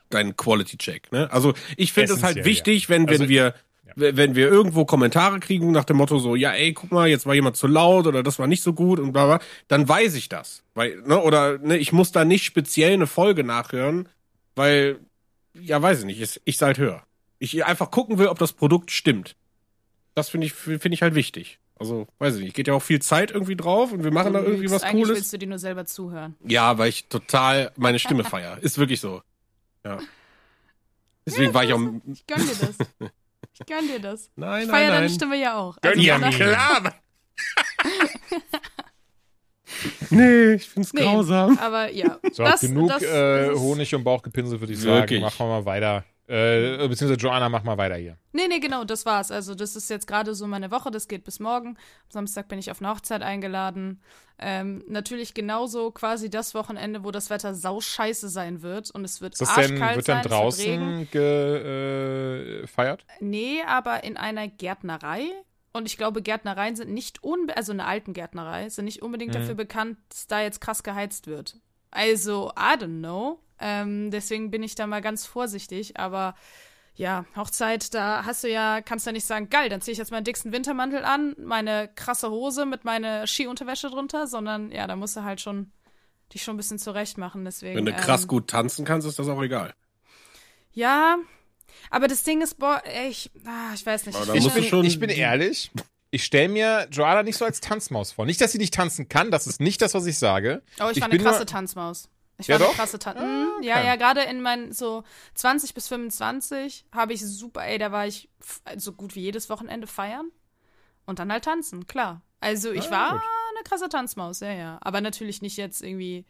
[0.09, 1.29] deinen Quality Check, ne?
[1.33, 2.89] Also ich finde es halt wichtig, ja.
[2.89, 3.51] wenn wenn also,
[3.95, 7.35] wenn wir irgendwo Kommentare kriegen nach dem Motto so, ja, ey, guck mal, jetzt war
[7.35, 10.27] jemand zu laut oder das war nicht so gut und bla bla, dann weiß ich
[10.27, 10.63] das.
[10.73, 14.09] Weil, ne, oder ne, ich muss da nicht speziell eine Folge nachhören,
[14.55, 14.99] weil,
[15.53, 17.03] ja, weiß ich nicht, ich, ich halt höre.
[17.39, 19.35] Ich einfach gucken will, ob das Produkt stimmt.
[20.15, 21.59] Das finde ich, finde ich halt wichtig.
[21.77, 24.39] Also, weiß ich nicht, geht ja auch viel Zeit irgendwie drauf und wir machen du
[24.39, 25.17] da irgendwie was eigentlich Cooles.
[25.17, 26.35] willst du dir nur selber zuhören.
[26.47, 28.57] Ja, weil ich total meine Stimme feier.
[28.61, 29.21] Ist wirklich so.
[29.83, 29.99] Ja.
[31.25, 31.81] Deswegen ja, war ich auch.
[32.11, 32.77] Ich gönn dir das.
[33.59, 34.29] Ich gönn dir das.
[34.35, 35.01] Nein, ich nein, feier nein.
[35.01, 35.77] deine Stimme ja auch.
[35.81, 36.93] Gönn Also, daher- klar.
[40.09, 41.57] Nee, ich find's Nee, grausam.
[41.57, 42.19] Aber ja.
[42.31, 45.01] So, das, genug das, äh, Honig und Bauchgepinsel, würde ich sagen.
[45.01, 45.21] Wirklich.
[45.21, 46.05] Machen wir mal weiter.
[46.27, 48.17] Äh, beziehungsweise Joanna, mach mal weiter hier.
[48.33, 49.29] Nee, nee, genau, das war's.
[49.31, 51.69] Also, das ist jetzt gerade so meine Woche, das geht bis morgen.
[51.69, 51.75] Am
[52.09, 54.01] Samstag bin ich auf eine Hochzeit eingeladen.
[54.39, 59.33] Ähm, natürlich genauso quasi das Wochenende, wo das Wetter sauscheiße sein wird und es wird
[59.33, 61.07] Ist das arschkalt denn, wird sein, dann draußen
[62.61, 63.05] gefeiert?
[63.19, 65.27] Nee, aber in einer Gärtnerei.
[65.73, 69.39] Und ich glaube, Gärtnereien sind nicht unbedingt, also eine alten Gärtnerei, sind nicht unbedingt Mhm.
[69.39, 71.57] dafür bekannt, dass da jetzt krass geheizt wird.
[71.91, 73.39] Also, I don't know.
[73.59, 75.97] Ähm, deswegen bin ich da mal ganz vorsichtig.
[75.99, 76.35] Aber
[76.95, 79.97] ja, Hochzeit, da hast du ja, kannst du ja nicht sagen, geil, dann ziehe ich
[79.97, 84.95] jetzt meinen dicksten Wintermantel an, meine krasse Hose mit meiner Skiunterwäsche drunter, sondern ja, da
[84.95, 85.71] musst du halt schon
[86.33, 87.43] dich schon ein bisschen zurecht machen.
[87.45, 89.73] Deswegen, Wenn du krass ähm, gut tanzen kannst, ist das auch egal.
[90.73, 91.17] Ja,
[91.89, 94.17] aber das Ding ist, boah, ey, ich, ah, ich weiß nicht.
[94.33, 95.71] Ich bin, schon- ich bin ehrlich.
[96.11, 98.25] Ich stelle mir Joanna nicht so als Tanzmaus vor.
[98.25, 100.61] Nicht, dass sie nicht tanzen kann, das ist nicht das, was ich sage.
[100.79, 102.07] Oh, ich, Ich war eine bin krasse nur- Tanzmaus.
[102.37, 102.75] Ich Ja, war eine doch?
[102.75, 103.19] krasse Tanz.
[103.19, 105.03] Ah, Mm, Ja, ja, gerade in meinen so
[105.35, 108.29] 20 bis 25 habe ich super, ey, da war ich
[108.77, 110.31] so gut wie jedes Wochenende feiern
[111.05, 112.21] und dann halt tanzen, klar.
[112.41, 113.21] Also ich Ah, war gut.
[113.55, 114.77] eine krasse Tanzmaus, ja, ja.
[114.81, 116.25] Aber natürlich nicht jetzt irgendwie,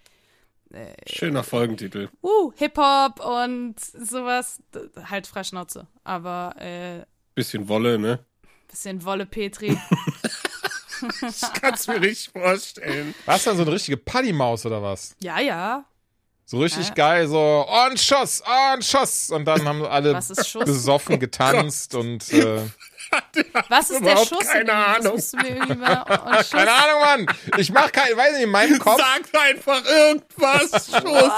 [1.07, 2.09] Schöner Folgentitel.
[2.21, 4.61] uh, Hip-Hop und sowas,
[5.09, 5.87] halt Freischnauze.
[6.03, 8.19] Aber äh, Bisschen Wolle, ne?
[8.67, 9.77] bisschen Wolle Petri.
[11.21, 13.13] Das kannst du mir richtig vorstellen.
[13.25, 15.15] Warst du dann so eine richtige Paddymaus oder was?
[15.19, 15.83] ja, ja.
[16.47, 16.93] So richtig Ja.
[16.93, 19.31] geil, so und Schuss, und Schuss.
[19.31, 20.19] Und dann haben alle
[20.63, 22.61] besoffen getanzt und äh,
[23.69, 24.47] Was ist der Schuss?
[24.47, 25.13] keine Ahnung.
[25.17, 25.31] Schuss?
[25.31, 27.35] keine Ahnung, Mann.
[27.57, 31.31] Ich mach kein, weiß nicht, in meinem Kopf, Sag einfach irgendwas, Schuss.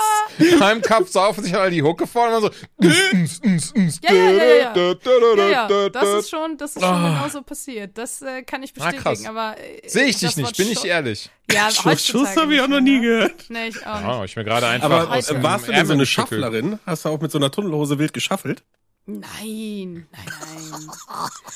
[0.52, 2.50] in meinem Kopf saufen sich alle die Hucke vor und man so.
[2.80, 7.98] Ja, ja, ja, ja, Ja, ja, das ist schon, das ist schon genauso passiert.
[7.98, 9.04] Das äh, kann ich Ah, krass.
[9.20, 11.30] bestätigen, aber äh, Sehe ich dich nicht, bin ich ehrlich.
[11.52, 13.02] Ja, Schuss, Schuss habe ich auch noch nicht nie ne?
[13.02, 13.46] gehört.
[13.50, 14.10] Nee, ich auch nicht.
[14.10, 14.90] Oh, ich mir gerade einfach.
[14.90, 16.06] Aber warst du denn so eine.
[16.06, 16.80] Schafflerin?
[16.86, 18.64] Hast du auch mit so einer Tunnellose wild geschaffelt?
[19.10, 20.26] Nein, nein,
[20.70, 20.90] nein.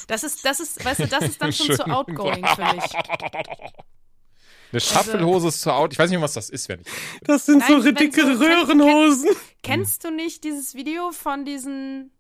[0.08, 2.84] Das ist, das ist, weißt du, das ist dann schon zu outgoing für mich.
[4.72, 5.92] Eine Schaffelhose ist zu out.
[5.92, 6.88] Ich weiß nicht, was das ist, wenn ich.
[7.26, 9.30] Das sind Nein, so dicke so- kenn- Röhrenhosen
[9.64, 12.12] Kennst du nicht dieses Video von diesen.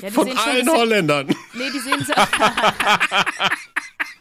[0.00, 1.26] Ja, die von allen bisschen- Holländern.
[1.52, 2.12] Nee, die sehen so.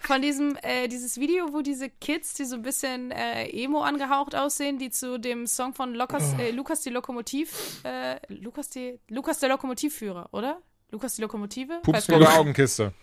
[0.08, 4.36] Von diesem, äh, dieses Video, wo diese Kids, die so ein bisschen äh, emo angehaucht
[4.36, 6.42] aussehen, die zu dem Song von Lukas, Oh.
[6.42, 10.62] äh, Lukas die Lokomotiv, äh, Lukas die, Lukas der Lokomotivführer, oder?
[10.92, 11.82] Lukas die Lokomotive?
[11.84, 12.38] Pupsburger nicht.
[12.38, 12.94] Augenkiste.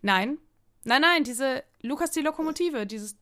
[0.00, 0.38] Nein.
[0.84, 3.16] Nein, nein, diese Lukas die Lokomotive, dieses.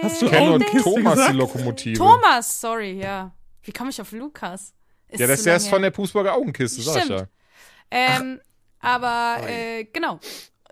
[0.00, 1.32] Hast du nur Augenkiste Thomas gesagt?
[1.34, 1.98] die Lokomotive.
[1.98, 3.34] Thomas, sorry, ja.
[3.62, 4.72] Wie komme ich auf Lukas?
[5.08, 7.20] Ist Ja, das ist lange von der Pupsburger Augenkiste, sag ich Stimmt.
[7.20, 7.26] ja.
[7.90, 8.40] Ähm,
[8.80, 10.20] aber äh, genau,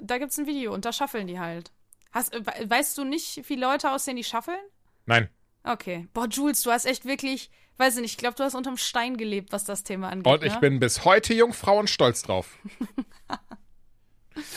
[0.00, 1.72] da gibt's ein Video und da schaffeln die halt.
[2.12, 4.58] Hast, we- weißt du nicht, wie Leute aussehen, die schaffeln?
[5.06, 5.28] Nein.
[5.64, 6.06] Okay.
[6.14, 9.16] Boah, Jules, du hast echt wirklich, weiß ich nicht, ich glaube, du hast unterm Stein
[9.16, 10.32] gelebt, was das Thema angeht.
[10.32, 10.60] Und ich ne?
[10.60, 12.56] bin bis heute Jungfrau und stolz drauf.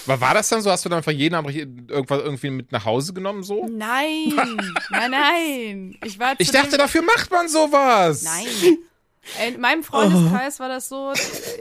[0.06, 0.70] Aber war das dann so?
[0.70, 3.66] Hast du dann einfach jeden Abend irgendwas irgendwie mit nach Hause genommen so?
[3.70, 4.34] Nein,
[4.90, 5.98] nein, nein.
[6.04, 8.24] Ich war Ich dachte, dafür macht man sowas.
[8.24, 8.78] Nein.
[9.48, 11.14] In meinem Freundeskreis war das so,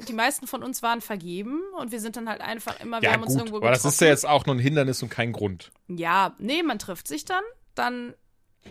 [0.07, 3.15] die meisten von uns waren vergeben und wir sind dann halt einfach immer, wir Ja
[3.15, 3.95] haben uns gut, irgendwo aber das getroffen.
[3.95, 5.71] ist ja jetzt auch nur ein Hindernis und kein Grund.
[5.89, 7.43] Ja, nee, man trifft sich dann,
[7.75, 8.15] dann.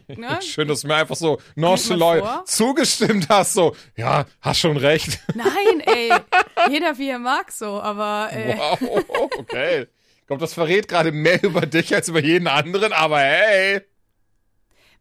[0.08, 0.40] Ne?
[0.44, 3.54] Schön, dass du mir einfach so nonchalant zugestimmt hast.
[3.54, 5.20] So, ja, hast schon recht.
[5.34, 6.12] Nein, ey.
[6.70, 9.04] Jeder wie er mag so, aber äh, Wow,
[9.40, 9.88] okay.
[10.22, 13.82] Ich glaube, das verrät gerade mehr über dich als über jeden anderen, aber hey.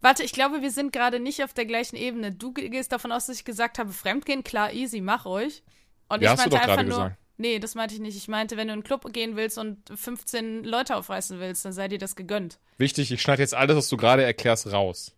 [0.01, 2.33] Warte, ich glaube, wir sind gerade nicht auf der gleichen Ebene.
[2.33, 5.63] Du ge- gehst davon aus, dass ich gesagt habe, Fremdgehen, klar, easy, mach ruhig.
[6.09, 6.85] Und Ja, ich meinte einfach nur.
[6.87, 7.17] gesagt.
[7.39, 8.17] Nee, das meinte ich nicht.
[8.17, 11.73] Ich meinte, wenn du in einen Club gehen willst und 15 Leute aufreißen willst, dann
[11.73, 12.59] sei dir das gegönnt.
[12.79, 15.13] Wichtig, ich schneide jetzt alles, was du gerade erklärst, raus.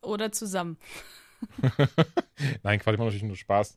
[0.00, 0.78] Oder zusammen.
[2.62, 3.76] Nein, Quatsch, ich mache natürlich nur Spaß.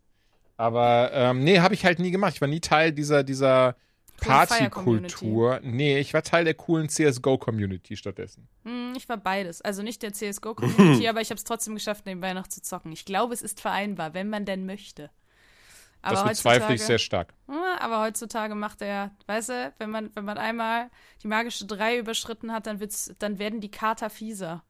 [0.57, 2.33] Aber ähm, nee, habe ich halt nie gemacht.
[2.35, 3.75] Ich war nie Teil dieser, dieser
[4.19, 5.59] Partykultur.
[5.63, 8.47] Nee, ich war Teil der coolen CSGO-Community stattdessen.
[8.63, 9.61] Hm, ich war beides.
[9.61, 12.91] Also nicht der CSGO-Community, aber ich habe es trotzdem geschafft, nebenbei noch zu zocken.
[12.91, 15.09] Ich glaube, es ist vereinbar, wenn man denn möchte.
[16.01, 17.33] Aber das bezweifle ich heutzutage- sehr stark.
[17.49, 20.89] Ja, aber heutzutage macht er, weißt du, wenn man, wenn man einmal
[21.21, 24.63] die magische 3 überschritten hat, dann, wird's, dann werden die Kater fieser.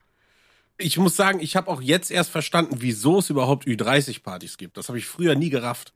[0.78, 4.78] Ich muss sagen, ich habe auch jetzt erst verstanden, wieso es überhaupt Ü30-Partys gibt.
[4.78, 5.94] Das habe ich früher nie gerafft.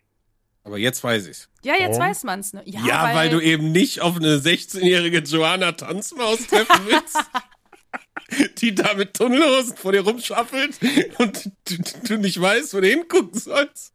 [0.68, 1.48] Aber jetzt weiß ich's.
[1.64, 2.02] Ja, jetzt Warum?
[2.02, 2.52] weiß man's.
[2.52, 2.62] Ne?
[2.66, 7.18] Ja, Ja, weil, du eben nicht auf eine 16-jährige Joanna Tanzmaus treffen willst,
[8.62, 10.78] die da mit Tunnelhosen vor dir rumschaffelt
[11.20, 13.94] und du, du nicht weißt, wo du hingucken sollst.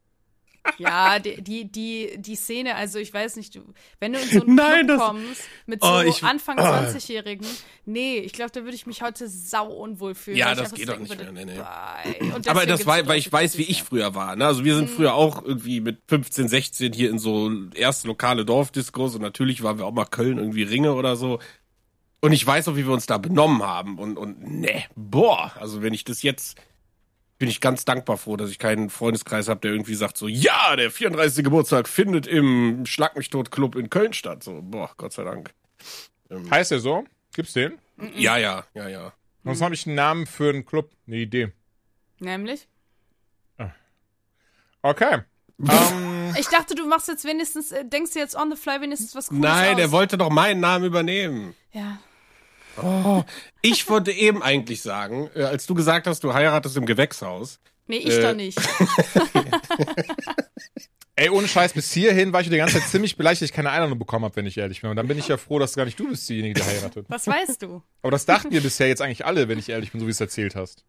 [0.79, 3.61] Ja, die, die, die, die Szene, also ich weiß nicht, du,
[3.99, 6.63] wenn du in so einen Nein, Club das- kommst mit so Oh, ich- Anfang oh.
[6.63, 7.47] 20-Jährigen,
[7.85, 10.37] nee, ich glaube, da würde ich mich heute sau unwohl fühlen.
[10.37, 11.55] Ja, das geht doch nicht würde, mehr, nee,
[12.21, 12.49] nee.
[12.49, 14.37] Aber das war, weil ich weiß, wie ich früher war.
[14.37, 14.47] Ne?
[14.47, 19.15] Also wir sind früher auch irgendwie mit 15, 16 hier in so erste lokale Dorfdiskos
[19.17, 21.41] und natürlich waren wir auch mal Köln irgendwie Ringe oder so.
[22.21, 23.99] Und ich weiß auch, wie wir uns da benommen haben.
[23.99, 26.57] Und, und ne, boah, also wenn ich das jetzt,
[27.43, 30.77] bin ich ganz dankbar froh, dass ich keinen Freundeskreis habe, der irgendwie sagt so, ja,
[30.77, 31.43] der 34.
[31.43, 34.45] Geburtstag findet im Schlag mich tot Club in Köln statt.
[34.45, 35.53] So, boah, Gott sei Dank.
[36.53, 37.03] Heißt der so?
[37.35, 37.81] Gibt's den?
[38.15, 39.13] Ja, ja, ja, ja.
[39.43, 40.93] Sonst habe ich einen Namen für einen Club.
[41.09, 41.51] Eine Idee.
[42.21, 42.69] Nämlich?
[44.83, 45.23] Okay.
[45.69, 49.17] ähm, Ich dachte, du machst jetzt wenigstens, äh, denkst du jetzt on the fly wenigstens
[49.17, 49.77] was Cooles Nein, aus.
[49.79, 51.57] der wollte doch meinen Namen übernehmen.
[51.73, 51.99] Ja.
[53.63, 57.59] Ich wollte eben eigentlich sagen, äh, als du gesagt hast, du heiratest im Gewächshaus.
[57.87, 58.23] Nee, ich Äh.
[58.23, 58.59] doch nicht.
[61.17, 63.71] ey, ohne Scheiß, bis hierhin war ich die ganze Zeit ziemlich beleidigt, dass ich keine
[63.71, 64.91] Einladung bekommen habe, wenn ich ehrlich bin.
[64.91, 67.07] Und dann bin ich ja froh, dass gar nicht du bist diejenige, die heiratet.
[67.09, 67.83] Was weißt du?
[68.03, 70.15] Aber das dachten wir bisher jetzt eigentlich alle, wenn ich ehrlich bin, so wie du
[70.15, 70.85] es erzählt hast.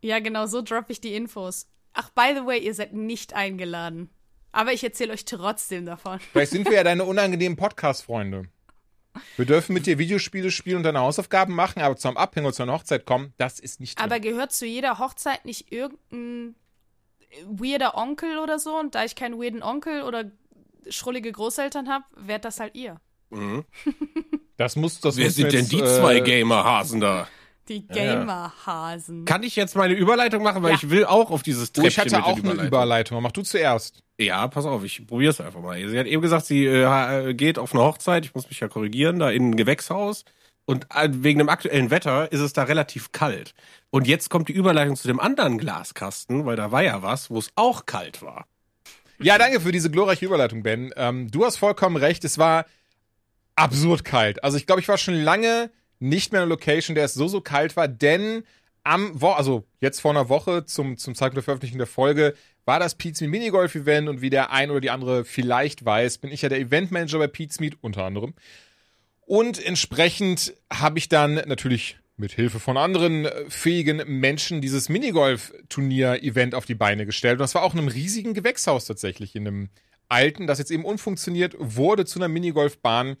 [0.00, 1.66] Ja, genau, so droppe ich die Infos.
[1.92, 4.10] Ach, by the way, ihr seid nicht eingeladen.
[4.52, 6.20] Aber ich erzähle euch trotzdem davon.
[6.32, 8.44] Vielleicht sind wir ja deine unangenehmen Podcast-Freunde.
[9.36, 12.62] Wir dürfen mit dir Videospiele spielen und deine Hausaufgaben machen, aber zum Abhängen oder zu
[12.62, 14.04] einer Hochzeit kommen, das ist nicht drin.
[14.04, 16.54] Aber gehört zu jeder Hochzeit nicht irgendein
[17.46, 18.78] weirder Onkel oder so?
[18.78, 20.30] Und da ich keinen weirden Onkel oder
[20.88, 23.00] schrullige Großeltern habe, wärt das halt ihr.
[24.56, 27.28] das muss das Wer muss sind mir denn jetzt, die äh, zwei Gamer-Hasen da?
[27.68, 29.24] Die Gamer-Hasen.
[29.24, 30.76] Kann ich jetzt meine Überleitung machen, weil Ja.
[30.76, 33.22] ich will auch auf dieses Oh, Treppchen ich hatte mit auch den eine Überleitung.
[33.22, 34.02] Mach du zuerst.
[34.18, 35.76] Ja, pass auf, ich probier's einfach mal.
[35.88, 39.18] Sie hat eben gesagt, sie äh, geht auf eine Hochzeit, ich muss mich ja korrigieren,
[39.18, 40.24] da in ein Gewächshaus.
[40.64, 43.54] Und äh, wegen dem aktuellen Wetter ist es da relativ kalt.
[43.90, 47.38] Und jetzt kommt die Überleitung zu dem anderen Glaskasten, weil da war ja was, wo
[47.38, 48.46] es auch kalt war.
[49.20, 50.92] Ja, danke für diese glorreiche Überleitung, Ben.
[50.96, 52.24] Ähm, du hast vollkommen recht.
[52.24, 52.66] Es war
[53.56, 54.44] absurd kalt.
[54.44, 57.28] Also ich glaube, ich war schon lange nicht mehr in einer Location, der es so,
[57.28, 58.44] so kalt war, denn
[58.84, 62.34] am Wo also jetzt vor einer Woche zum, zum Zeitpunkt der Veröffentlichung der Folge
[62.64, 66.18] war das Pete's Meet Minigolf Event und wie der ein oder die andere vielleicht weiß,
[66.18, 68.34] bin ich ja der Eventmanager bei Pete's Meet unter anderem.
[69.20, 76.54] Und entsprechend habe ich dann natürlich mit Hilfe von anderen äh, fähigen Menschen dieses Minigolf-Turnier-Event
[76.54, 77.34] auf die Beine gestellt.
[77.34, 79.68] Und das war auch in einem riesigen Gewächshaus tatsächlich, in einem
[80.08, 83.16] alten, das jetzt eben unfunktioniert wurde zu einer Minigolfbahn.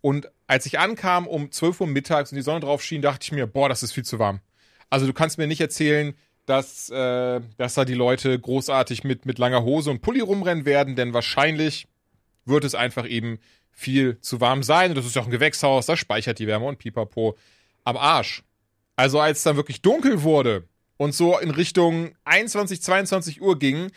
[0.00, 3.32] Und als ich ankam um 12 Uhr mittags und die Sonne drauf schien, dachte ich
[3.32, 4.40] mir, boah, das ist viel zu warm.
[4.90, 6.12] Also du kannst mir nicht erzählen,
[6.44, 10.94] dass, äh, dass da die Leute großartig mit, mit langer Hose und Pulli rumrennen werden,
[10.94, 11.88] denn wahrscheinlich
[12.44, 13.38] wird es einfach eben
[13.70, 14.90] viel zu warm sein.
[14.90, 17.38] Und das ist ja auch ein Gewächshaus, das speichert die Wärme und pipapo
[17.84, 18.42] am Arsch.
[18.94, 23.90] Also als es dann wirklich dunkel wurde und so in Richtung 21, 22 Uhr ging,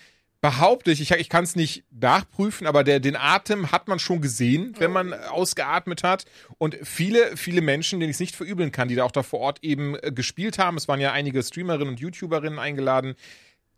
[0.45, 4.21] behaupte ich, ich, ich kann es nicht nachprüfen, aber der, den Atem hat man schon
[4.21, 6.25] gesehen, wenn man ausgeatmet hat.
[6.59, 9.39] Und viele, viele Menschen, denen ich es nicht verübeln kann, die da auch da vor
[9.39, 13.15] Ort eben äh, gespielt haben, es waren ja einige Streamerinnen und YouTuberinnen eingeladen,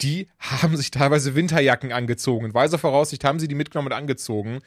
[0.01, 2.47] die haben sich teilweise Winterjacken angezogen.
[2.47, 4.59] In weiser Voraussicht haben sie die mitgenommen und angezogen.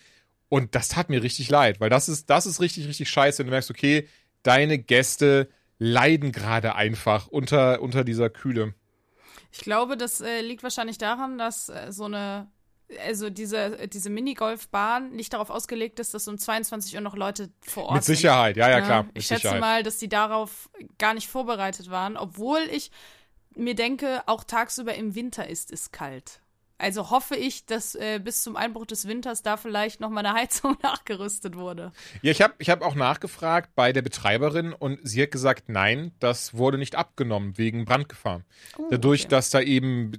[0.48, 3.48] Und das tat mir richtig leid, weil das ist, das ist richtig, richtig scheiße, wenn
[3.48, 4.08] du merkst, okay,
[4.42, 8.72] deine Gäste leiden gerade einfach unter, unter dieser Kühle.
[9.52, 12.48] Ich glaube, das äh, liegt wahrscheinlich daran, dass äh, so eine,
[13.04, 17.84] also diese, diese Minigolfbahn nicht darauf ausgelegt ist, dass um 22 Uhr noch Leute vor
[17.84, 18.16] Ort Mit sind.
[18.16, 19.02] Sicherheit, ja, ja, Ja, klar.
[19.04, 19.60] Mit ich schätze Sicherheit.
[19.60, 22.90] mal, dass die darauf gar nicht vorbereitet waren, obwohl ich
[23.56, 26.40] mir denke, auch tagsüber im Winter ist es kalt.
[26.80, 30.34] Also hoffe ich, dass äh, bis zum Einbruch des Winters da vielleicht noch mal eine
[30.40, 31.92] Heizung nachgerüstet wurde.
[32.22, 36.12] Ja, ich habe ich hab auch nachgefragt bei der Betreiberin und sie hat gesagt, nein,
[36.18, 38.42] das wurde nicht abgenommen wegen Brandgefahr.
[38.78, 39.30] Oh, Dadurch, okay.
[39.30, 40.12] dass da eben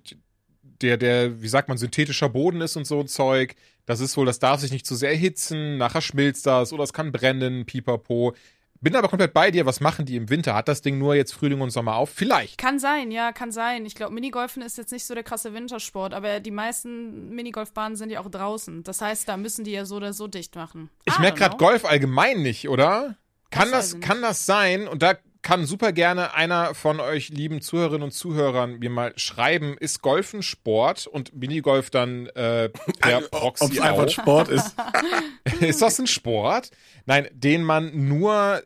[0.82, 4.26] der, der, wie sagt man, synthetischer Boden ist und so ein Zeug, das ist wohl,
[4.26, 8.36] das darf sich nicht zu sehr erhitzen, nachher schmilzt das oder es kann brennen, pipapo.
[8.84, 10.56] Bin aber komplett bei dir, was machen die im Winter?
[10.56, 12.10] Hat das Ding nur jetzt Frühling und Sommer auf?
[12.10, 12.58] Vielleicht.
[12.58, 13.86] Kann sein, ja, kann sein.
[13.86, 18.10] Ich glaube, Minigolfen ist jetzt nicht so der krasse Wintersport, aber die meisten Minigolfbahnen sind
[18.10, 18.82] ja auch draußen.
[18.82, 20.90] Das heißt, da müssen die ja so oder so dicht machen.
[21.06, 21.58] Ich merke gerade.
[21.58, 23.18] Golf allgemein nicht, oder?
[23.52, 24.88] Kann Das das, kann das sein?
[24.88, 29.76] Und da kann super gerne einer von euch lieben Zuhörerinnen und Zuhörern mir mal schreiben,
[29.80, 34.10] ist Golf ein Sport und Minigolf dann äh, per Proxy Ob es einfach?
[34.10, 34.76] Sport ist.
[35.60, 36.72] ist das ein Sport?
[37.06, 38.64] Nein, den man nur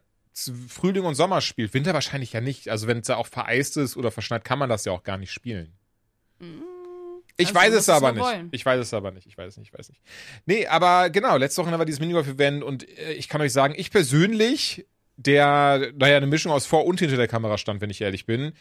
[0.68, 1.74] Frühling und Sommer spielt.
[1.74, 2.70] Winter wahrscheinlich ja nicht.
[2.70, 5.18] Also wenn es ja auch vereist ist oder verschneit, kann man das ja auch gar
[5.18, 5.74] nicht spielen.
[7.38, 8.22] Ich Also, weiß es aber nicht.
[8.22, 8.50] wollen.
[8.52, 9.28] Ich weiß es aber nicht.
[9.28, 9.70] Ich weiß es nicht.
[9.74, 10.02] Ich weiß nicht.
[10.46, 13.92] Nee, aber genau, letzte Woche war dieses Minigolf-Event und äh, ich kann euch sagen, ich
[13.92, 14.86] persönlich,
[15.18, 18.54] der, naja, eine Mischung aus vor und hinter der Kamera stand, wenn ich ehrlich bin,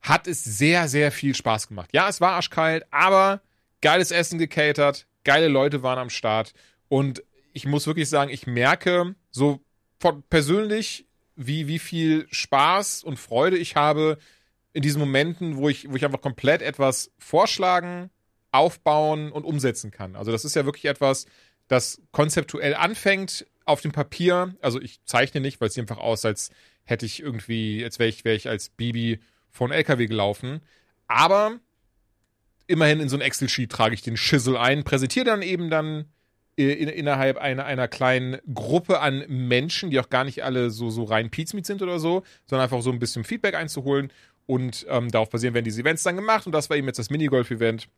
[0.00, 1.90] hat es sehr, sehr viel Spaß gemacht.
[1.92, 3.40] Ja, es war arschkalt, aber
[3.80, 6.52] geiles Essen gecatert, geile Leute waren am Start
[6.88, 9.60] und ich muss wirklich sagen, ich merke so
[10.28, 11.06] persönlich,
[11.46, 14.18] wie, wie viel Spaß und Freude ich habe
[14.72, 18.10] in diesen Momenten, wo ich, wo ich einfach komplett etwas vorschlagen,
[18.52, 20.16] aufbauen und umsetzen kann.
[20.16, 21.26] Also das ist ja wirklich etwas,
[21.68, 24.54] das konzeptuell anfängt auf dem Papier.
[24.60, 26.50] Also ich zeichne nicht, weil es sieht einfach aus, als
[26.84, 30.60] hätte ich irgendwie, als wäre ich, wäre ich als Bibi von LKW gelaufen.
[31.06, 31.58] Aber
[32.66, 36.06] immerhin in so ein Excel-Sheet trage ich den Schissel ein, präsentiere dann eben dann
[36.56, 41.04] in, innerhalb einer, einer kleinen Gruppe an Menschen, die auch gar nicht alle so, so
[41.04, 44.12] rein Pizmeet sind oder so, sondern einfach so ein bisschen Feedback einzuholen.
[44.46, 46.46] Und ähm, darauf basieren werden diese Events dann gemacht.
[46.46, 47.88] Und das war eben jetzt das Minigolf-Event.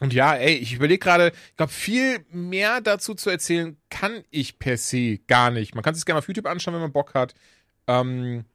[0.00, 4.58] Und ja, ey, ich überlege gerade, ich glaube, viel mehr dazu zu erzählen kann ich
[4.58, 5.74] per se gar nicht.
[5.74, 7.34] Man kann sich gerne auf YouTube anschauen, wenn man Bock hat.
[7.86, 8.46] Ähm,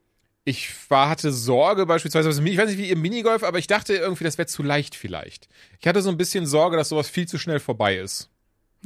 [0.44, 4.24] ich war, hatte Sorge beispielsweise, ich weiß nicht wie ihr Minigolf, aber ich dachte irgendwie,
[4.24, 5.48] das wäre zu leicht vielleicht.
[5.80, 8.30] Ich hatte so ein bisschen Sorge, dass sowas viel zu schnell vorbei ist.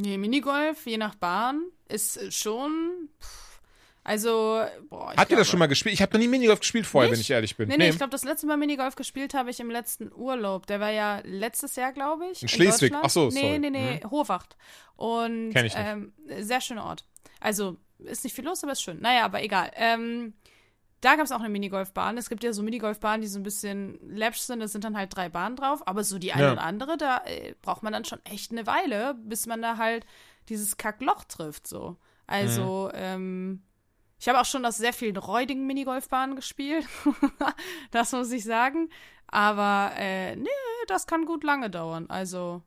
[0.01, 3.09] Nee, Minigolf, je nach Bahn, ist schon.
[3.21, 3.59] Pff,
[4.03, 5.13] Also, boah.
[5.17, 5.93] Habt ihr das schon mal gespielt?
[5.93, 7.17] Ich habe noch nie Minigolf gespielt vorher, Nicht?
[7.17, 7.67] wenn ich ehrlich bin.
[7.67, 10.67] Nee, nee, ich glaube, das letzte Mal Minigolf gespielt habe ich im letzten Urlaub.
[10.67, 12.41] Der war ja letztes Jahr, glaube ich.
[12.41, 12.91] In Schleswig.
[12.93, 13.05] Deutschland.
[13.05, 13.59] Ach so, Nee, sorry.
[13.59, 14.55] nee, nee, Hohwacht.
[14.95, 15.77] Und Kenn ich nicht.
[15.77, 17.03] Ähm, sehr schöner Ort.
[17.41, 19.01] Also, ist nicht viel los, aber ist schön.
[19.01, 19.71] Naja, aber egal.
[19.75, 20.33] Ähm,
[21.01, 22.17] da gab es auch eine Minigolfbahn.
[22.17, 24.59] Es gibt ja so Minigolfbahnen, die so ein bisschen läppsch sind.
[24.59, 25.87] Da sind dann halt drei Bahnen drauf.
[25.87, 26.51] Aber so die eine Ja.
[26.53, 30.05] oder andere, da äh, braucht man dann schon echt eine Weile, bis man da halt
[30.49, 31.67] dieses Kackloch trifft.
[31.67, 31.97] So.
[32.27, 32.99] Also, Mhm.
[32.99, 33.63] ähm,
[34.19, 36.85] ich habe auch schon aus sehr vielen räudigen Minigolfbahnen gespielt.
[37.91, 38.89] das muss ich sagen.
[39.27, 40.49] Aber äh, nee,
[40.87, 42.05] das kann gut lange dauern.
[42.09, 42.61] Also.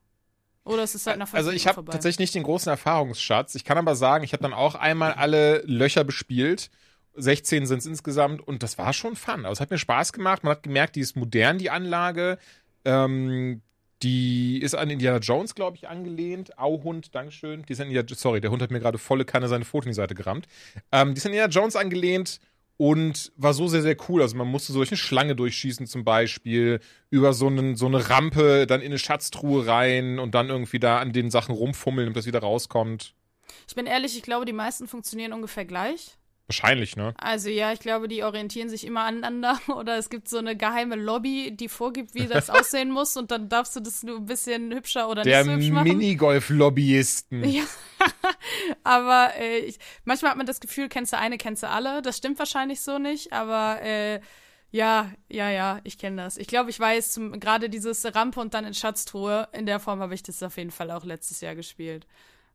[0.65, 3.53] Oder es ist halt nach Also ich habe tatsächlich nicht den großen Erfahrungsschatz.
[3.55, 6.71] Ich kann aber sagen, ich habe dann auch einmal alle Löcher bespielt.
[7.15, 9.45] 16 sind es insgesamt und das war schon fun.
[9.45, 10.43] Also es hat mir Spaß gemacht.
[10.43, 12.37] Man hat gemerkt, die ist modern, die Anlage.
[12.85, 13.61] Ähm,
[14.01, 16.57] die ist an Indiana Jones, glaube ich, angelehnt.
[16.57, 17.63] Auhund, Dankeschön.
[17.63, 19.91] Die ist an Indiana, sorry, der Hund hat mir gerade volle Kanne seine Foto in
[19.91, 20.47] die Seite gerammt.
[20.91, 22.39] Ähm, die ist an Indiana Jones angelehnt
[22.77, 24.21] und war so sehr, sehr cool.
[24.21, 28.09] Also man musste so durch eine Schlange durchschießen zum Beispiel, über so, einen, so eine
[28.09, 32.17] Rampe, dann in eine Schatztruhe rein und dann irgendwie da an den Sachen rumfummeln, damit
[32.17, 33.13] das wieder rauskommt.
[33.67, 36.17] Ich bin ehrlich, ich glaube, die meisten funktionieren ungefähr gleich.
[36.47, 37.13] Wahrscheinlich, ne?
[37.17, 40.95] Also ja, ich glaube, die orientieren sich immer aneinander oder es gibt so eine geheime
[40.95, 44.73] Lobby, die vorgibt, wie das aussehen muss und dann darfst du das nur ein bisschen
[44.73, 45.87] hübscher oder Der nicht so hübsch machen.
[45.97, 47.43] Minigolf-Lobbyisten.
[47.53, 47.63] Ja.
[48.83, 52.01] aber äh, ich, manchmal hat man das Gefühl, kennst du eine, kennst du alle.
[52.01, 54.19] Das stimmt wahrscheinlich so nicht, aber äh,
[54.71, 56.35] ja, ja, ja, ich kenne das.
[56.37, 60.15] Ich glaube, ich weiß gerade dieses Rampe und dann in Schatztruhe, in der Form habe
[60.15, 62.07] ich das auf jeden Fall auch letztes Jahr gespielt.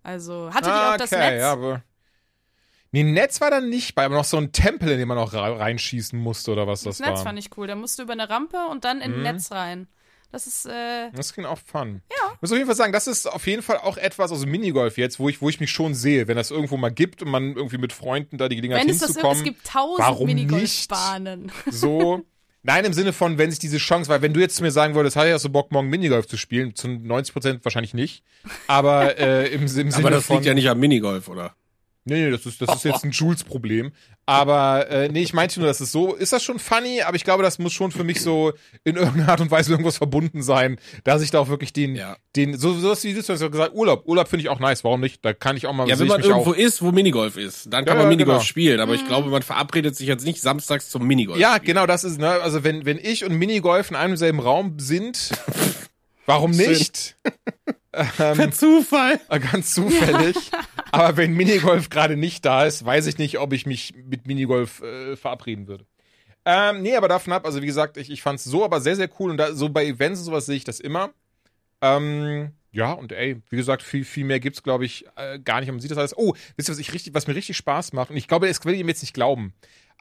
[0.03, 1.40] Also, hatte die Ah, auch das okay, Netz?
[1.40, 1.83] Ja, aber
[2.92, 5.35] Nee, Netz war dann nicht bei, aber noch so ein Tempel, in den man auch
[5.35, 7.24] reinschießen musste oder was das, das Netz war.
[7.27, 7.66] fand ich cool.
[7.66, 9.88] Da musst du über eine Rampe und dann in ein Netz rein.
[10.31, 12.03] Das ist, äh, Das klingt auch fun.
[12.11, 12.33] Ja.
[12.35, 14.98] Ich muss auf jeden Fall sagen, das ist auf jeden Fall auch etwas, also Minigolf
[14.98, 17.57] jetzt, wo ich, wo ich mich schon sehe, wenn das irgendwo mal gibt und man
[17.57, 19.38] irgendwie mit Freunden da die Gelegenheit wenn es das hinzukommen.
[19.38, 21.51] es gibt tausend warum Minigolfbahnen.
[21.70, 22.22] so.
[22.62, 24.94] Nein, im Sinne von, wenn sich diese Chance, weil wenn du jetzt zu mir sagen
[24.94, 28.22] würdest, hast du ja so Bock, morgen Minigolf zu spielen, zu 90 Prozent wahrscheinlich nicht.
[28.66, 30.37] Aber äh, im, im Sinne Aber das von.
[30.37, 31.55] liegt ja nicht am Minigolf, oder?
[32.09, 33.92] Nee, nee, das ist, das ist jetzt ein Jules-Problem.
[34.27, 37.25] Aber äh, nee, ich meinte nur, das ist so, ist das schon funny, aber ich
[37.25, 38.53] glaube, das muss schon für mich so
[38.85, 42.16] in irgendeiner Art und Weise irgendwas verbunden sein, dass ich da auch wirklich den, Ja.
[42.37, 44.03] den, so, so was wie du hast ja gesagt, Urlaub.
[44.07, 45.25] Urlaub finde ich auch nice, warum nicht?
[45.25, 46.57] Da kann ich auch mal, Ja, wenn man irgendwo auch.
[46.57, 48.44] ist, wo Minigolf ist, dann kann Ja, man ja, Minigolf genau.
[48.44, 48.81] spielen.
[48.81, 51.38] Aber ich glaube, man verabredet sich jetzt nicht samstags zum Minigolf.
[51.38, 54.79] Ja, genau, das ist, ne, also wenn, wenn ich und Minigolf in einem selben Raum
[54.79, 55.31] sind,
[56.27, 57.16] warum nicht?
[57.92, 59.18] Per Zufall.
[59.29, 60.37] Äh, Ganz zufällig.
[60.92, 64.81] Aber wenn Minigolf gerade nicht da ist, weiß ich nicht, ob ich mich mit Minigolf
[64.83, 65.85] äh, verabreden würde.
[66.44, 69.11] Ähm, nee, aber davon ab, also wie gesagt, ich, ich fand's so aber sehr, sehr
[69.18, 69.31] cool.
[69.31, 71.11] Und da, so bei Events und sowas sehe ich das immer.
[71.83, 75.68] Ähm, ja, und ey, wie gesagt, viel, viel mehr gibt's, glaube ich, äh, gar nicht.
[75.70, 76.16] Man sieht das alles.
[76.16, 78.11] Oh, wisst ihr, was, ich richtig, was mir richtig Spaß macht?
[78.11, 79.53] Und ich glaube, werdet ihr mir jetzt nicht glauben.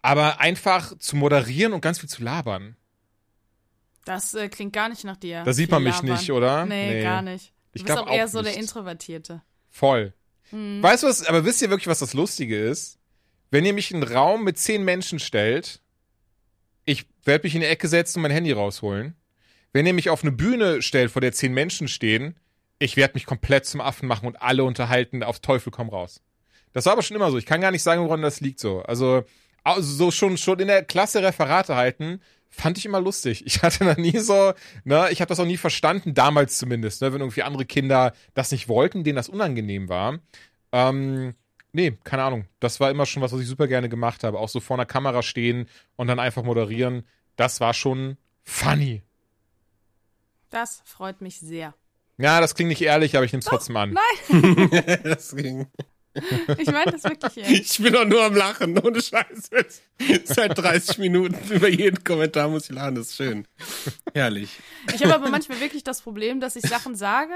[0.02, 2.76] Aber einfach zu moderieren und ganz viel zu labern.
[4.06, 5.44] Das äh, klingt gar nicht nach dir.
[5.44, 6.12] Da sieht man mich labern.
[6.12, 6.66] nicht, oder?
[6.66, 7.04] Nee, Nee.
[7.04, 7.48] gar nicht.
[7.74, 8.62] Du Ich bist auch eher auch so der nicht.
[8.62, 9.42] Introvertierte.
[9.70, 10.14] Voll.
[10.52, 10.82] Hm.
[10.82, 12.98] Weißt du was, aber wisst ihr wirklich, was das Lustige ist?
[13.50, 15.82] Wenn ihr mich in einen Raum mit zehn Menschen stellt,
[16.86, 19.16] ich werde mich in die Ecke setzen und mein Handy rausholen.
[19.74, 22.36] Wenn ihr mich auf eine Bühne stellt, vor der zehn Menschen stehen,
[22.80, 26.22] ich werde mich komplett zum Affen machen und alle unterhalten, auf Teufel komm raus.
[26.74, 27.38] Das war aber schon immer so.
[27.38, 28.82] Ich kann gar nicht sagen, woran das liegt so.
[28.84, 29.24] Also,
[29.64, 33.46] also so schon, schon in der Klasse Referate halten, fand ich immer lustig.
[33.46, 37.14] Ich hatte da nie so, ne, ich habe das auch nie verstanden, damals zumindest, ne,
[37.14, 40.20] wenn irgendwie andere Kinder das nicht wollten, denen das unangenehm war.
[40.72, 41.36] Ähm,
[41.72, 42.46] nee, keine Ahnung.
[42.60, 44.40] Das war immer schon was, was ich super gerne gemacht habe.
[44.40, 47.06] Auch so vor einer Kamera stehen und dann einfach moderieren.
[47.36, 49.04] Das war schon funny.
[50.50, 51.74] Das freut mich sehr.
[52.18, 53.96] Ja, das klingt nicht ehrlich, aber ich nehme es trotzdem an.
[55.04, 55.68] das ging.
[56.58, 57.52] Ich meine das wirklich ernst.
[57.78, 59.50] Ich bin doch nur am Lachen, ohne Scheiß.
[59.52, 59.82] Jetzt.
[60.26, 63.48] Seit 30 Minuten über jeden Kommentar muss ich lachen, das ist schön.
[64.14, 64.50] Herrlich.
[64.94, 67.34] Ich habe aber manchmal wirklich das Problem, dass ich Sachen sage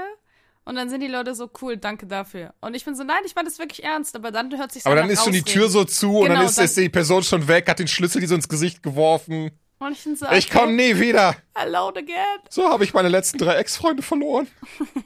[0.64, 2.54] und dann sind die Leute so cool, danke dafür.
[2.60, 4.94] Und ich bin so, nein, ich meine das wirklich ernst, aber dann hört sich Aber
[4.94, 7.22] dann ist schon die Tür so zu und dann Genau, ist, dann- ist die Person
[7.24, 9.50] schon weg, hat den Schlüssel die so ins Gesicht geworfen.
[9.80, 11.34] Und ich bin so, Ich komme nie wieder.
[11.54, 12.38] Alone again.
[12.48, 14.46] So habe ich meine letzten drei Ex-Freunde verloren.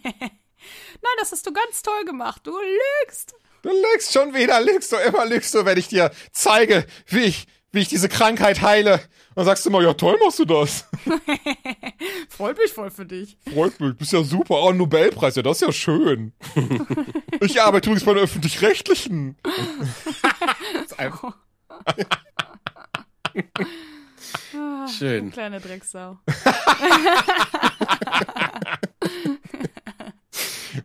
[0.03, 2.43] Nein, das hast du ganz toll gemacht.
[2.47, 2.53] Du
[3.05, 3.35] lügst.
[3.67, 7.49] Du lügst schon wieder, lügst du, immer lügst du, wenn ich dir zeige, wie ich,
[7.73, 9.01] wie ich diese Krankheit heile.
[9.35, 10.85] Dann sagst du immer, ja toll machst du das.
[12.29, 13.37] Freut mich voll für dich.
[13.53, 14.63] Freut mich, bist ja super.
[14.63, 16.33] Oh, ein Nobelpreis, ja, das ist ja schön.
[17.41, 19.37] ich arbeite übrigens bei den Öffentlich-Rechtlichen.
[24.97, 25.33] Schön.
[25.33, 26.19] Kleine Drecksau.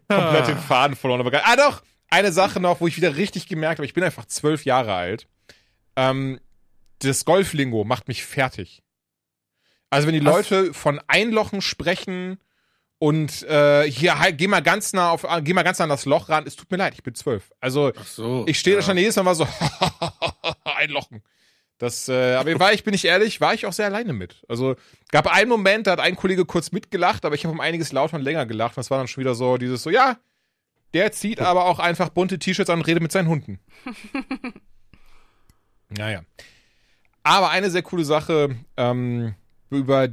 [0.07, 1.21] Komplett den Faden verloren.
[1.21, 1.43] Aber geil.
[1.45, 1.81] Ah doch,
[2.11, 5.27] eine Sache noch, wo ich wieder richtig gemerkt habe, ich bin einfach zwölf Jahre alt.
[5.95, 6.39] Ähm,
[6.99, 8.83] das Golflingo macht mich fertig.
[9.89, 10.49] Also wenn die Was?
[10.49, 12.37] Leute von Einlochen sprechen
[12.99, 16.05] und äh, hier halt, geh mal ganz nah auf, geh mal ganz nah an das
[16.05, 16.45] Loch ran.
[16.45, 17.51] Es tut mir leid, ich bin zwölf.
[17.59, 18.45] Also so.
[18.47, 18.85] ich stehe da ja.
[18.85, 19.47] schon jedes Mal war so
[20.63, 21.23] einlochen.
[21.77, 24.43] Das, äh, aber war ich, bin ich ehrlich, war ich auch sehr alleine mit.
[24.47, 24.75] Also
[25.11, 28.17] gab einen Moment, da hat ein Kollege kurz mitgelacht, aber ich habe um einiges lauter
[28.17, 28.77] und länger gelacht.
[28.77, 30.17] Und das war dann schon wieder so dieses so, ja,
[30.93, 33.59] der zieht aber auch einfach bunte T-Shirts an und redet mit seinen Hunden.
[35.89, 36.21] naja.
[37.23, 39.35] Aber eine sehr coole Sache, ähm,
[39.69, 40.09] über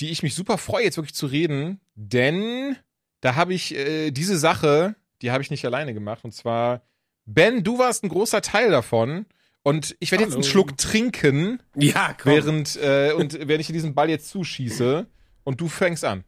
[0.00, 2.76] die ich mich super freue, jetzt wirklich zu reden, denn
[3.20, 6.24] da habe ich äh, diese Sache, die habe ich nicht alleine gemacht.
[6.24, 6.82] Und zwar,
[7.24, 9.26] Ben, du warst ein großer Teil davon.
[9.64, 10.42] Und ich werde jetzt einen.
[10.42, 12.32] Schluck trinken, Ja, komm.
[12.32, 15.06] während, äh, und während ich dir diesen Ball jetzt zuschieße.
[15.44, 16.24] Und du fängst an.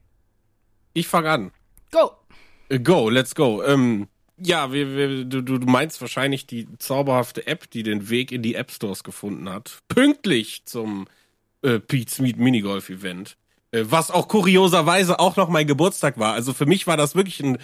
[0.93, 1.51] ich fange an.
[1.91, 2.13] Go!
[2.83, 3.63] Go, let's go.
[3.63, 8.43] Ähm, ja, wir, wir, du, du meinst wahrscheinlich die zauberhafte App, die den Weg in
[8.43, 9.79] die App Stores gefunden hat.
[9.89, 11.07] Pünktlich zum
[11.63, 13.37] äh, Pete's Meet Minigolf Event.
[13.71, 16.35] Äh, was auch kurioserweise auch noch mein Geburtstag war.
[16.35, 17.59] Also für mich war das wirklich ein,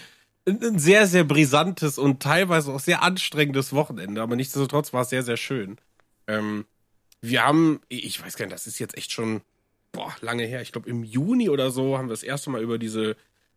[0.47, 4.23] ein, ein sehr, sehr brisantes und teilweise auch sehr anstrengendes Wochenende.
[4.23, 5.79] Aber nichtsdestotrotz war es sehr, sehr schön.
[6.27, 6.67] Ähm,
[7.21, 9.43] wir haben, ich weiß gar nicht, das ist jetzt echt schon
[9.93, 10.63] boah, lange her.
[10.63, 13.17] Ich glaube, im Juni oder so haben wir das erste Mal über diese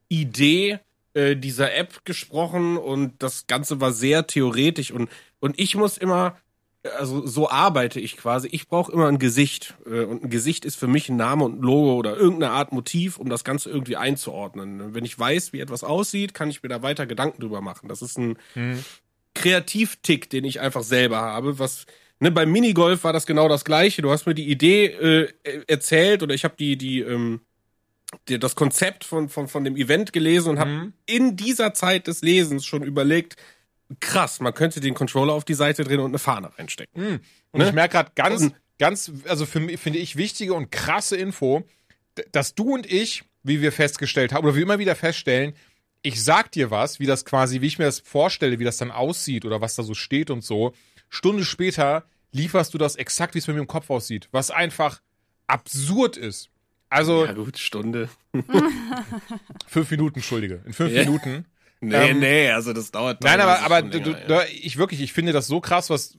[0.10, 0.80] Idee
[1.14, 5.09] äh, dieser App gesprochen und das Ganze war sehr theoretisch und,
[5.39, 6.38] und ich muss immer,
[6.97, 10.76] also so arbeite ich quasi, ich brauche immer ein Gesicht äh, und ein Gesicht ist
[10.76, 13.97] für mich ein Name und ein Logo oder irgendeine Art Motiv, um das Ganze irgendwie
[13.97, 14.93] einzuordnen.
[14.93, 17.89] Wenn ich weiß, wie etwas aussieht, kann ich mir da weiter Gedanken drüber machen.
[17.89, 18.38] Das ist ein
[19.34, 21.86] Kreativtick, den ich einfach selber habe, was
[22.20, 24.01] Ne, beim Minigolf war das genau das gleiche.
[24.01, 25.34] Du hast mir die Idee äh,
[25.68, 27.53] erzählt oder ich habe die die ähm, die,
[28.26, 30.93] das Konzept von, von, von dem Event gelesen und habe Mhm.
[31.05, 33.36] in dieser Zeit des Lesens schon überlegt,
[33.99, 37.20] krass, man könnte den Controller auf die Seite drehen und eine Fahne reinstecken.
[37.51, 37.68] Und Ne?
[37.68, 41.64] ich merke gerade ganz, Und- ganz, also für mich finde ich wichtige und krasse Info,
[42.32, 45.53] dass du und ich, wie wir festgestellt haben, oder wie immer wieder feststellen,
[46.01, 48.91] ich sag dir was, wie das quasi, wie ich mir das vorstelle, wie das dann
[48.91, 50.74] aussieht oder was da so steht und so.
[51.09, 55.01] Stunde später lieferst du das exakt, wie es bei mir im Kopf aussieht, was einfach
[55.47, 56.49] absurd ist.
[56.94, 58.10] Also Ja gut, Stunde.
[59.68, 61.04] fünf Minuten, Entschuldige, in fünf Ja.
[61.04, 61.46] Minuten.
[61.82, 64.44] Nee, Ähm, nee, also das dauert Nein, aber, aber du, länger, du, ja.
[64.50, 66.18] ich wirklich, ich finde das so krass, was,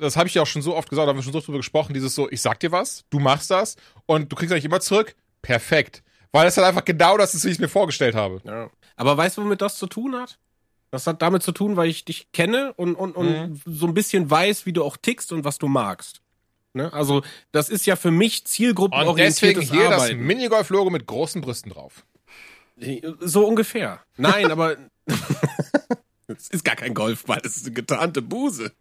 [0.00, 1.46] das habe ich ja auch schon so oft gesagt, da haben wir schon so oft
[1.46, 3.76] drüber gesprochen, dieses so, ich sag dir was, du machst das
[4.06, 6.02] und du kriegst eigentlich immer zurück, perfekt.
[6.32, 8.40] Weil es halt einfach genau das ist, wie ich es mir vorgestellt habe.
[8.44, 8.68] Ja.
[8.96, 10.38] Aber weißt du, womit das zu tun hat?
[10.90, 13.60] Das hat damit zu tun, weil ich dich kenne und, und, und Mhm.
[13.64, 16.20] so ein bisschen weiß, wie du auch tickst und was du magst.
[16.72, 16.92] Ne?
[16.92, 20.20] Also, das ist ja für mich Und zielgruppenorientiertes deswegen hier das Arbeiten.
[20.20, 22.04] Minigolf-Logo mit großen Brüsten drauf.
[23.20, 24.02] So ungefähr.
[24.16, 24.76] Nein, aber
[26.28, 28.72] es ist gar kein Golfball, es ist eine getarnte Buse.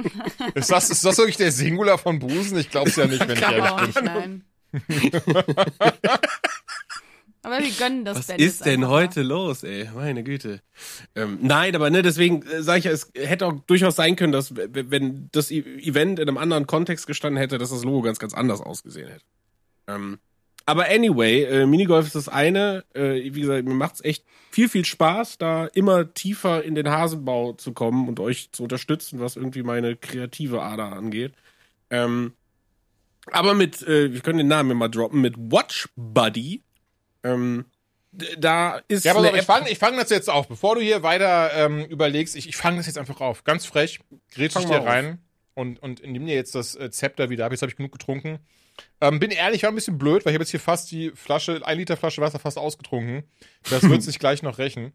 [0.54, 2.58] Ist das, ist das wirklich der Singular von Busen?
[2.58, 3.86] Ich glaub's ja nicht, wenn ich ehrlich auch bin.
[3.86, 4.44] nicht, nein.
[7.44, 9.88] Aber wir gönnen das Was jetzt ist denn heute los, ey?
[9.94, 10.60] Meine Güte.
[11.14, 14.32] Ähm, nein, aber ne, deswegen äh, sage ich ja, es hätte auch durchaus sein können,
[14.32, 18.18] dass wenn das E- Event in einem anderen Kontext gestanden hätte, dass das Logo ganz,
[18.18, 19.24] ganz anders ausgesehen hätte.
[19.86, 20.18] Ähm,
[20.66, 22.84] aber anyway, äh, Minigolf ist das eine.
[22.94, 27.52] Äh, wie gesagt, mir macht's echt viel, viel Spaß, da immer tiefer in den Hasenbau
[27.52, 31.34] zu kommen und euch zu unterstützen, was irgendwie meine kreative Ader angeht.
[31.90, 32.32] Ähm,
[33.30, 36.62] aber mit, äh, wir können den Namen mal droppen, mit Watch Buddy.
[37.24, 37.64] Ähm,
[38.38, 40.46] da ist Ja, aber ich fange fang das jetzt auf.
[40.46, 43.44] Bevor du hier weiter ähm, überlegst, ich, ich fange das jetzt einfach auf.
[43.44, 44.00] Ganz frech,
[44.32, 44.86] grätsch ich dir auf.
[44.86, 45.18] rein
[45.54, 47.52] und, und nimm dir jetzt das äh, Zepter wieder ab.
[47.52, 48.38] Jetzt habe ich genug getrunken.
[49.00, 51.60] Ähm, bin ehrlich, war ein bisschen blöd, weil ich habe jetzt hier fast die Flasche,
[51.64, 53.24] ein Liter Flasche Wasser fast ausgetrunken.
[53.70, 54.92] Das wird sich gleich noch rächen.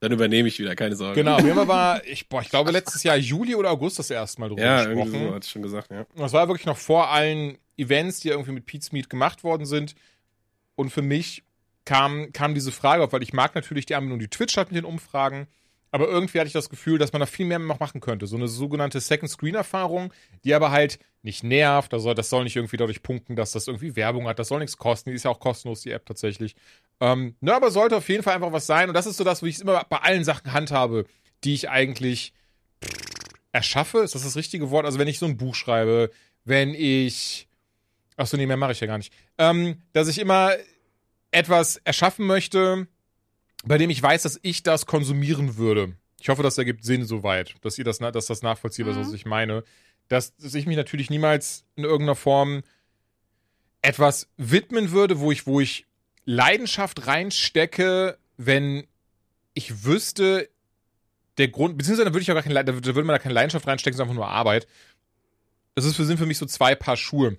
[0.00, 1.14] Dann übernehme ich wieder, keine Sorge.
[1.14, 4.48] Genau, mir war, ich, boah, ich glaube letztes Jahr Juli oder August das erste Mal
[4.48, 5.28] drüber Ja, irgendwie gesprochen.
[5.28, 6.00] so, hat schon gesagt, ja.
[6.00, 9.64] Und das war wirklich noch vor allen Events, die irgendwie mit Pete's Meat gemacht worden
[9.64, 9.94] sind.
[10.74, 11.44] Und für mich
[11.84, 14.76] kam, kam diese Frage auf, weil ich mag natürlich die Anbindung, die Twitch hat mit
[14.76, 15.46] den Umfragen.
[15.94, 18.26] Aber irgendwie hatte ich das Gefühl, dass man da viel mehr noch machen könnte.
[18.26, 20.12] So eine sogenannte Second-Screen-Erfahrung,
[20.42, 21.92] die aber halt nicht nervt.
[21.92, 24.38] Also das soll nicht irgendwie dadurch punkten, dass das irgendwie Werbung hat.
[24.38, 25.10] Das soll nichts kosten.
[25.10, 26.56] Die ist ja auch kostenlos, die App tatsächlich.
[27.00, 28.88] Ähm, ne, aber sollte auf jeden Fall einfach was sein.
[28.88, 31.04] Und das ist so das, wie ich es immer bei allen Sachen handhabe,
[31.44, 32.32] die ich eigentlich
[33.52, 33.98] erschaffe.
[33.98, 34.86] Ist das das richtige Wort?
[34.86, 36.10] Also wenn ich so ein Buch schreibe,
[36.44, 37.48] wenn ich
[38.16, 39.12] Achso, nee, mehr mache ich ja gar nicht.
[39.38, 40.52] Ähm, dass ich immer
[41.30, 42.86] etwas erschaffen möchte,
[43.64, 45.94] bei dem ich weiß, dass ich das konsumieren würde.
[46.20, 49.02] Ich hoffe, das ergibt Sinn soweit, dass ihr das, dass das nachvollziehbar ist, Mhm.
[49.06, 49.64] was ich meine.
[50.08, 52.62] Dass, dass ich mich natürlich niemals in irgendeiner Form
[53.80, 55.86] etwas widmen würde, wo ich, wo ich
[56.24, 58.86] Leidenschaft reinstecke, wenn
[59.54, 60.48] ich wüsste,
[61.38, 63.66] der Grund, beziehungsweise da würde ich auch gar keine, da würde man da keine Leidenschaft
[63.66, 64.66] reinstecken, sondern einfach nur Arbeit.
[65.74, 67.38] das ist für, sind für mich so zwei Paar Schuhe.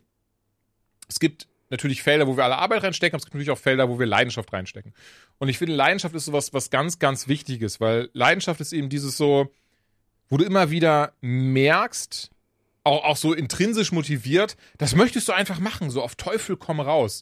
[1.07, 3.89] Es gibt natürlich Felder, wo wir alle Arbeit reinstecken, aber es gibt natürlich auch Felder,
[3.89, 4.93] wo wir Leidenschaft reinstecken.
[5.39, 9.17] Und ich finde, Leidenschaft ist sowas, was ganz, ganz Wichtiges, weil Leidenschaft ist eben dieses
[9.17, 9.51] so,
[10.29, 12.29] wo du immer wieder merkst,
[12.83, 17.21] auch, auch so intrinsisch motiviert, das möchtest du einfach machen, so auf Teufel komm raus.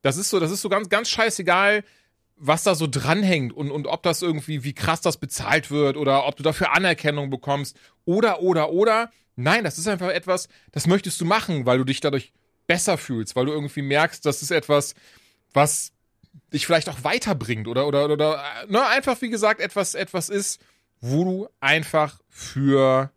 [0.00, 1.84] Das ist so, das ist so ganz, ganz scheißegal,
[2.36, 6.26] was da so dranhängt und, und ob das irgendwie, wie krass das bezahlt wird oder
[6.26, 9.10] ob du dafür Anerkennung bekommst oder, oder, oder.
[9.36, 12.32] Nein, das ist einfach etwas, das möchtest du machen, weil du dich dadurch
[12.66, 14.94] besser fühlst, weil du irgendwie merkst, das ist etwas,
[15.52, 15.92] was
[16.52, 20.60] dich vielleicht auch weiterbringt oder, oder, oder, ne, einfach wie gesagt, etwas, etwas ist,
[21.00, 23.10] wo du einfach für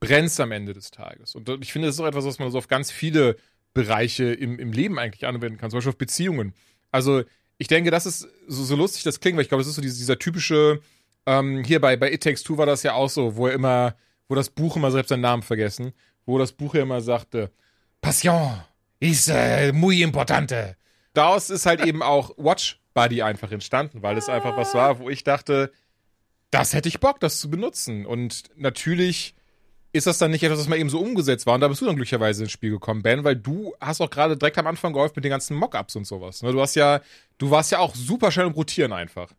[0.00, 1.34] brennst am Ende des Tages.
[1.34, 3.36] Und ich finde, das ist auch etwas, was man so auf ganz viele
[3.72, 6.54] Bereiche im, im Leben eigentlich anwenden kann, zum Beispiel auf Beziehungen.
[6.90, 7.22] Also,
[7.56, 9.82] ich denke, das ist so, so lustig das klingt, weil ich glaube, das ist so
[9.82, 10.80] dieser, dieser typische,
[11.26, 13.96] ähm, hier bei, bei It Takes Two war das ja auch so, wo er immer,
[14.28, 15.92] wo das Buch immer, selbst seinen Namen vergessen,
[16.26, 17.50] wo das Buch ja immer sagte,
[18.00, 18.62] Passion
[19.10, 20.76] ist äh, muy importante.
[21.12, 25.10] Daraus ist halt eben auch Watch Buddy einfach entstanden, weil es einfach was war, wo
[25.10, 25.72] ich dachte,
[26.50, 28.06] das hätte ich Bock, das zu benutzen.
[28.06, 29.34] Und natürlich
[29.92, 31.54] ist das dann nicht etwas, was mal eben so umgesetzt war.
[31.54, 34.36] Und da bist du dann glücklicherweise ins Spiel gekommen, Ben, weil du hast auch gerade
[34.36, 36.42] direkt am Anfang geholfen mit den ganzen Mockups und sowas.
[36.42, 36.52] Ne?
[36.52, 37.00] Du hast ja,
[37.38, 39.30] du warst ja auch super schnell im Rotieren einfach.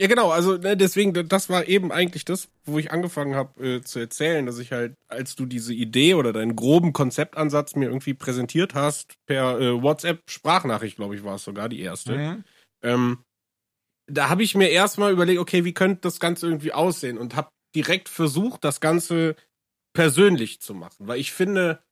[0.00, 3.80] Ja, genau, also ne, deswegen, das war eben eigentlich das, wo ich angefangen habe äh,
[3.82, 8.14] zu erzählen, dass ich halt, als du diese Idee oder deinen groben Konzeptansatz mir irgendwie
[8.14, 12.44] präsentiert hast, per äh, WhatsApp-Sprachnachricht, glaube ich, war es sogar die erste, Mhm.
[12.82, 13.18] ähm,
[14.10, 17.18] da habe ich mir erstmal überlegt, okay, wie könnte das Ganze irgendwie aussehen?
[17.18, 19.36] Und habe direkt versucht, das Ganze
[19.94, 21.82] persönlich zu machen, weil ich finde,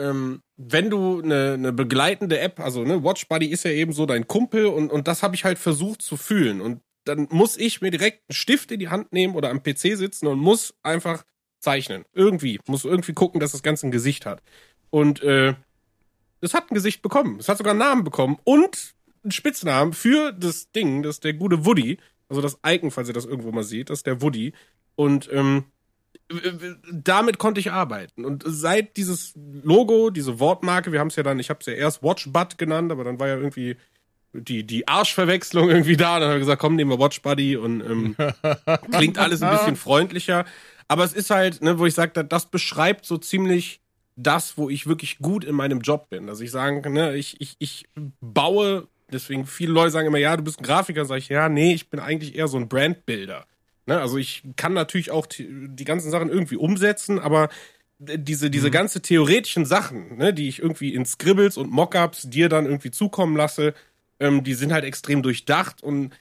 [0.00, 4.06] ähm, wenn du eine, eine begleitende App, also ne, Watch Buddy ist ja eben so
[4.06, 6.60] dein Kumpel und, und das habe ich halt versucht zu fühlen.
[6.60, 9.96] Und dann muss ich mir direkt einen Stift in die Hand nehmen oder am PC
[9.96, 11.24] sitzen und muss einfach
[11.58, 12.04] zeichnen.
[12.12, 12.60] Irgendwie.
[12.66, 14.42] Muss irgendwie gucken, dass das Ganze ein Gesicht hat.
[14.90, 15.54] Und äh,
[16.40, 17.38] es hat ein Gesicht bekommen.
[17.40, 18.94] Es hat sogar einen Namen bekommen und
[19.24, 21.98] einen Spitznamen für das Ding, das ist der gute Woody.
[22.28, 24.52] Also das Icon, falls ihr das irgendwo mal seht, das ist der Woody.
[24.94, 25.64] Und ähm,
[26.92, 28.24] damit konnte ich arbeiten.
[28.24, 31.72] Und seit dieses Logo, diese Wortmarke, wir haben es ja dann, ich habe es ja
[31.72, 33.76] erst WatchBud genannt, aber dann war ja irgendwie
[34.32, 36.18] die, die Arschverwechslung irgendwie da.
[36.18, 38.16] Dann haben wir gesagt, komm, nehmen wir Watch Buddy und ähm,
[38.92, 40.44] klingt alles ein bisschen freundlicher.
[40.88, 43.80] Aber es ist halt, ne, wo ich sage, das beschreibt so ziemlich
[44.16, 46.28] das, wo ich wirklich gut in meinem Job bin.
[46.28, 47.86] Also ich sage, ne, ich, ich, ich
[48.20, 51.72] baue, deswegen viele Leute sagen immer, ja, du bist ein Grafiker, sage ich, ja, nee,
[51.72, 53.46] ich bin eigentlich eher so ein Brandbuilder.
[53.86, 57.48] Ne, also ich kann natürlich auch die, die ganzen Sachen irgendwie umsetzen, aber
[57.98, 62.66] diese, diese ganze theoretischen Sachen, ne, die ich irgendwie in Scribbles und Mockups dir dann
[62.66, 63.74] irgendwie zukommen lasse,
[64.20, 66.12] ähm, die sind halt extrem durchdacht und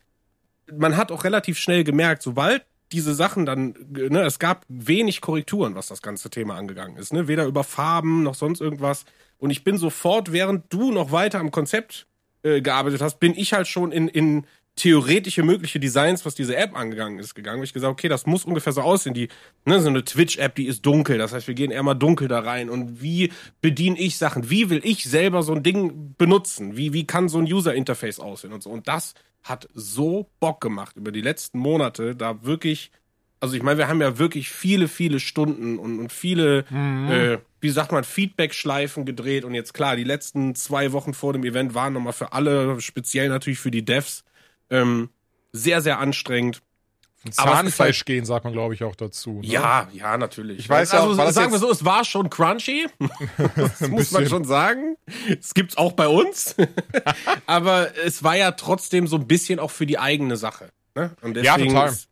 [0.71, 5.75] man hat auch relativ schnell gemerkt, sobald diese Sachen dann, ne, es gab wenig Korrekturen,
[5.75, 9.05] was das ganze Thema angegangen ist, ne, weder über Farben noch sonst irgendwas.
[9.37, 12.07] Und ich bin sofort, während du noch weiter am Konzept
[12.43, 14.45] äh, gearbeitet hast, bin ich halt schon in, in
[14.77, 17.63] theoretische mögliche Designs, was diese App angegangen ist, gegangen.
[17.63, 19.15] Ich gesagt, okay, das muss ungefähr so aussehen.
[19.15, 19.27] Die,
[19.65, 21.17] ne, so eine Twitch-App, die ist dunkel.
[21.17, 22.69] Das heißt, wir gehen eher mal dunkel da rein.
[22.69, 24.49] Und wie bediene ich Sachen?
[24.49, 26.77] Wie will ich selber so ein Ding benutzen?
[26.77, 28.69] Wie, wie kann so ein User-Interface aussehen und so?
[28.69, 32.91] Und das hat so Bock gemacht über die letzten Monate, da wirklich,
[33.39, 37.69] also ich meine, wir haben ja wirklich viele, viele Stunden und, und viele, äh, wie
[37.69, 39.43] sagt man, Feedback-Schleifen gedreht.
[39.43, 43.29] Und jetzt klar, die letzten zwei Wochen vor dem Event waren nochmal für alle, speziell
[43.29, 44.23] natürlich für die Devs,
[44.69, 45.09] ähm,
[45.51, 46.61] sehr, sehr anstrengend.
[47.31, 49.41] Zahnfleisch gehen, sagt man, glaube ich, auch dazu.
[49.41, 49.47] Ne?
[49.47, 50.59] Ja, ja, natürlich.
[50.59, 52.87] Ich weiß ja also, war das sagen wir so, es war schon crunchy.
[53.55, 54.95] das muss man schon sagen.
[55.39, 56.55] Es gibt's auch bei uns.
[57.45, 60.69] Aber es war ja trotzdem so ein bisschen auch für die eigene Sache.
[60.95, 61.11] Ne?
[61.21, 61.89] Und Ja, deswegen total.
[61.89, 62.07] Ist,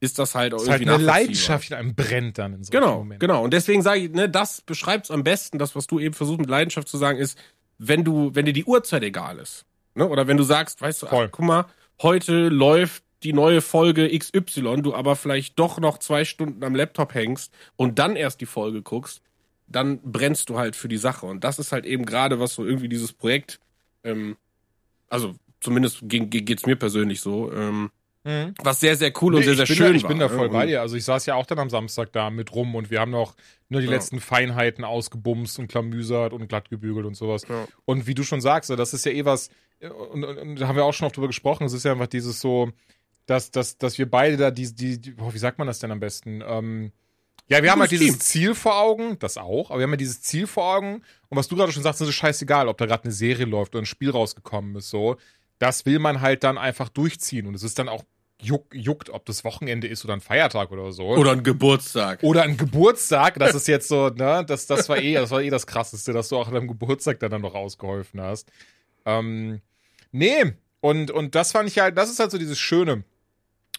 [0.00, 1.20] ist das halt auch ist halt irgendwie eine nachvollziehbar.
[1.20, 3.20] Leidenschaft, die einem brennt dann in so Genau, Momenten.
[3.20, 3.42] genau.
[3.44, 5.58] Und deswegen sage ich, ne, das beschreibt's am besten.
[5.58, 7.38] Das, was du eben versuchst mit Leidenschaft zu sagen, ist,
[7.78, 11.06] wenn du, wenn dir die Uhrzeit egal ist, ne, oder wenn du sagst, weißt du,
[11.06, 11.64] ach, guck mal,
[12.02, 17.14] heute läuft die neue Folge XY, du aber vielleicht doch noch zwei Stunden am Laptop
[17.14, 19.22] hängst und dann erst die Folge guckst,
[19.66, 21.26] dann brennst du halt für die Sache.
[21.26, 23.58] Und das ist halt eben gerade, was so irgendwie dieses Projekt,
[24.04, 24.36] ähm,
[25.08, 27.90] also zumindest ge- ge- geht's mir persönlich so, ähm,
[28.24, 28.54] Mhm.
[28.62, 30.08] was sehr, sehr cool und Nee, sehr, sehr ich bin schön da, ich war.
[30.10, 30.34] bin da ne?
[30.34, 30.80] voll Und- bei dir.
[30.80, 33.34] Also ich saß ja auch dann am Samstag da mit rum und wir haben noch
[33.68, 33.92] nur die Ja.
[33.92, 37.42] letzten Feinheiten ausgebumst und klamüsert und glatt gebügelt und sowas.
[37.48, 37.66] Ja.
[37.84, 39.50] Und wie du schon sagst, das ist ja eh was,
[39.80, 42.06] und, und, und da haben wir auch schon oft drüber gesprochen, es ist ja einfach
[42.06, 42.70] dieses so,
[43.26, 45.90] dass, dass, dass wir beide da die, die, die oh, wie sagt man das denn
[45.90, 46.42] am besten?
[46.46, 46.92] Ähm,
[47.48, 48.18] ja, wir haben halt dieses.
[48.18, 51.48] Ziel vor Augen, das auch, aber wir haben ja dieses Ziel vor Augen und was
[51.48, 53.86] du gerade schon sagst, ist es scheißegal, ob da gerade eine Serie läuft oder ein
[53.86, 55.16] Spiel rausgekommen ist, so.
[55.58, 58.04] Das will man halt dann einfach durchziehen und es ist dann auch
[58.40, 61.08] juck, juckt, ob das Wochenende ist oder ein Feiertag oder so.
[61.08, 62.22] Oder ein Geburtstag.
[62.22, 65.50] Oder ein Geburtstag, das ist jetzt so, ne, das, das war eh, das war eh
[65.50, 68.50] das krasseste, dass du auch an deinem Geburtstag dann, dann noch ausgeholfen hast.
[69.04, 69.60] Ähm,
[70.12, 73.04] nee, und, und das fand ich halt, das ist halt so dieses Schöne,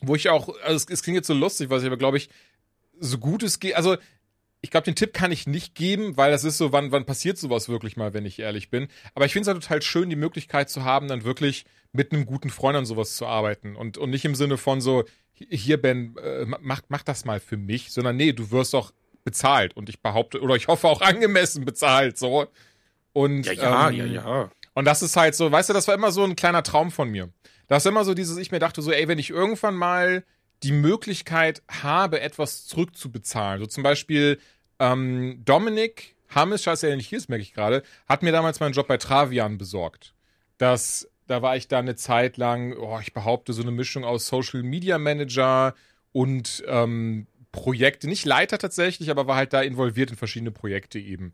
[0.01, 2.29] wo ich auch, also es, es klingt jetzt so lustig, was ich aber glaube ich,
[2.99, 3.97] so gut es geht, also
[4.61, 7.37] ich glaube, den Tipp kann ich nicht geben, weil das ist so, wann, wann passiert
[7.37, 8.87] sowas wirklich mal, wenn ich ehrlich bin.
[9.15, 12.25] Aber ich finde es halt total schön, die Möglichkeit zu haben, dann wirklich mit einem
[12.25, 13.75] guten Freund an sowas zu arbeiten.
[13.75, 17.55] Und, und nicht im Sinne von so, hier, Ben, äh, mach, mach das mal für
[17.55, 18.91] mich, sondern nee, du wirst doch
[19.23, 19.77] bezahlt.
[19.77, 22.47] Und ich behaupte, oder ich hoffe auch angemessen bezahlt, so.
[23.13, 24.51] Und, Ja, ja, ähm, ja, ja.
[24.79, 27.09] Und das ist halt so, weißt du, das war immer so ein kleiner Traum von
[27.09, 27.29] mir.
[27.67, 30.23] Das ist immer so dieses, ich mir dachte so, ey, wenn ich irgendwann mal
[30.63, 34.39] die Möglichkeit habe, etwas zurückzubezahlen, so zum Beispiel
[34.79, 38.71] ähm, Dominik Hammes, scheiße, der nicht hier ist, merke ich gerade, hat mir damals meinen
[38.71, 40.13] Job bei Travian besorgt.
[40.57, 44.27] Das, da war ich da eine Zeit lang, oh, ich behaupte, so eine Mischung aus
[44.27, 45.75] Social Media Manager
[46.13, 51.33] und ähm, Projekte, nicht Leiter tatsächlich, aber war halt da involviert in verschiedene Projekte eben.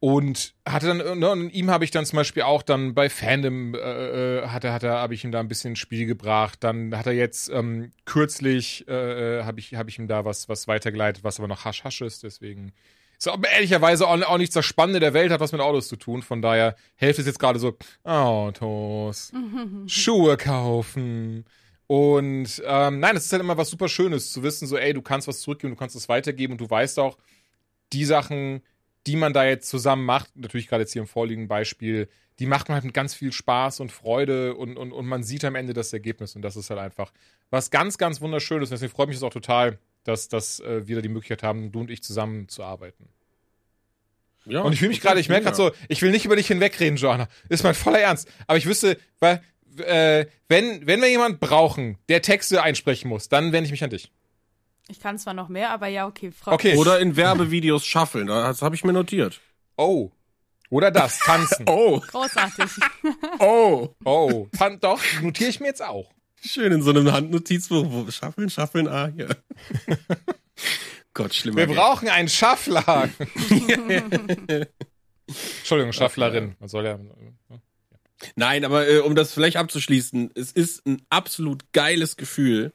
[0.00, 3.74] Und hatte dann, ne, und ihm habe ich dann zum Beispiel auch dann bei Fandom,
[3.74, 6.62] äh, äh, hatte, hatte, habe ich ihm da ein bisschen ins Spiel gebracht.
[6.62, 10.68] Dann hat er jetzt ähm, kürzlich, äh, habe ich, habe ich ihm da was, was
[10.68, 12.22] weitergeleitet, was aber noch hasch hasch ist.
[12.22, 12.72] Deswegen
[13.18, 15.96] ist aber ehrlicherweise auch, auch nichts das Spannende der Welt, hat was mit Autos zu
[15.96, 16.22] tun.
[16.22, 19.32] Von daher Hälfte ist jetzt gerade so Autos,
[19.86, 21.44] Schuhe kaufen.
[21.88, 25.02] Und ähm, nein, es ist halt immer was super Schönes zu wissen, so, ey, du
[25.02, 27.18] kannst was zurückgeben, du kannst es weitergeben und du weißt auch,
[27.92, 28.62] die Sachen,
[29.06, 32.68] die man da jetzt zusammen macht, natürlich gerade jetzt hier im vorliegenden Beispiel, die macht
[32.68, 35.72] man halt mit ganz viel Spaß und Freude und, und, und man sieht am Ende
[35.72, 37.12] das Ergebnis und das ist halt einfach
[37.50, 38.70] was ganz, ganz wunderschönes.
[38.70, 41.80] Deswegen freut mich das auch total, dass, dass äh, wir da die Möglichkeit haben, du
[41.80, 43.08] und ich zusammen zu arbeiten.
[44.44, 44.60] ja.
[44.60, 46.96] Und ich fühle mich gerade, ich merke gerade so, ich will nicht über dich hinwegreden,
[46.96, 47.28] Joanna.
[47.48, 48.28] Ist mein voller Ernst.
[48.46, 49.42] Aber ich wüsste, weil,
[49.78, 53.90] äh, wenn, wenn wir jemanden brauchen, der Texte einsprechen muss, dann wende ich mich an
[53.90, 54.12] dich.
[54.88, 56.32] Ich kann zwar noch mehr, aber ja, okay.
[56.32, 56.76] Frau Okay.
[56.76, 59.40] Oder in Werbevideos schaffeln, das habe ich mir notiert.
[59.76, 60.10] Oh.
[60.70, 61.64] Oder das, tanzen.
[61.68, 62.70] Oh, Großartig.
[63.38, 63.94] oh.
[64.04, 64.48] Oh.
[64.56, 66.10] Tan doch, notiere ich mir jetzt auch.
[66.44, 67.86] Schön in so einem Handnotizbuch.
[67.88, 69.28] Wo, schaffeln, schaffeln, ah, hier.
[71.14, 71.58] Gott, schlimmer.
[71.58, 71.76] Wir Gag.
[71.76, 73.08] brauchen einen Schaffler.
[75.26, 76.54] Entschuldigung, Schafflerin.
[76.60, 76.98] Man soll ja.
[78.36, 82.72] Nein, aber äh, um das vielleicht abzuschließen, es ist ein absolut geiles Gefühl.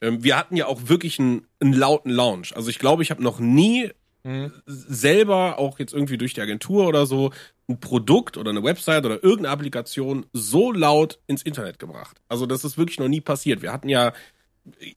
[0.00, 2.54] Ähm, wir hatten ja auch wirklich einen, einen lauten Launch.
[2.56, 3.90] Also ich glaube, ich habe noch nie
[4.26, 4.50] Mhm.
[4.66, 7.30] selber, auch jetzt irgendwie durch die Agentur oder so,
[7.68, 12.20] ein Produkt oder eine Website oder irgendeine Applikation so laut ins Internet gebracht.
[12.28, 13.62] Also das ist wirklich noch nie passiert.
[13.62, 14.12] Wir hatten ja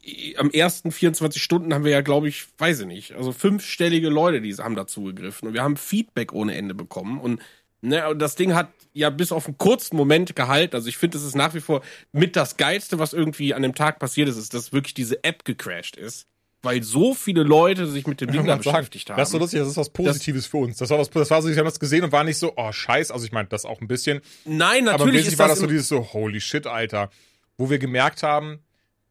[0.03, 4.09] äh, am ersten 24 Stunden haben wir ja, glaube ich, weiß ich nicht, also fünfstellige
[4.09, 7.39] Leute, die haben dazu gegriffen und wir haben Feedback ohne Ende bekommen und
[7.81, 10.75] ne, und das Ding hat ja bis auf einen kurzen Moment gehalten.
[10.75, 11.81] Also ich finde, es ist nach wie vor
[12.13, 15.45] mit das Geilste, was irgendwie an dem Tag passiert ist, ist, dass wirklich diese App
[15.45, 16.25] gecrashed ist.
[16.61, 18.75] Weil so viele Leute sich mit dem Ding da Kann man sagen.
[18.77, 19.17] beschäftigt haben.
[19.17, 20.77] Das ist so lustig, das ist was Positives für uns.
[20.77, 22.71] Das war was, das war so, ich habe das gesehen und war nicht so, oh
[22.73, 25.55] scheiß, also ich meine das auch ein bisschen, Nein, aber natürlich natürlich ist war das,
[25.59, 27.09] das so dieses so, holy shit, Alter.
[27.57, 28.59] Wo wir gemerkt haben,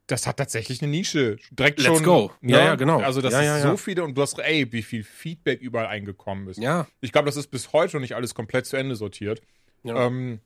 [0.08, 1.36] das hat tatsächlich eine Nische.
[1.50, 2.02] Direkt Let's schon.
[2.02, 2.30] go.
[2.42, 2.64] Ja, ne?
[2.64, 3.00] ja, genau.
[3.00, 3.76] Also das Ja, ist ja, so ja.
[3.76, 6.58] viele und du hast, ey, wie viel Feedback überall eingekommen ist.
[6.58, 6.86] Ja.
[7.00, 9.40] Ich glaube, das ist bis heute noch nicht alles komplett zu Ende sortiert.
[9.84, 10.06] Ja.
[10.06, 10.40] Ähm,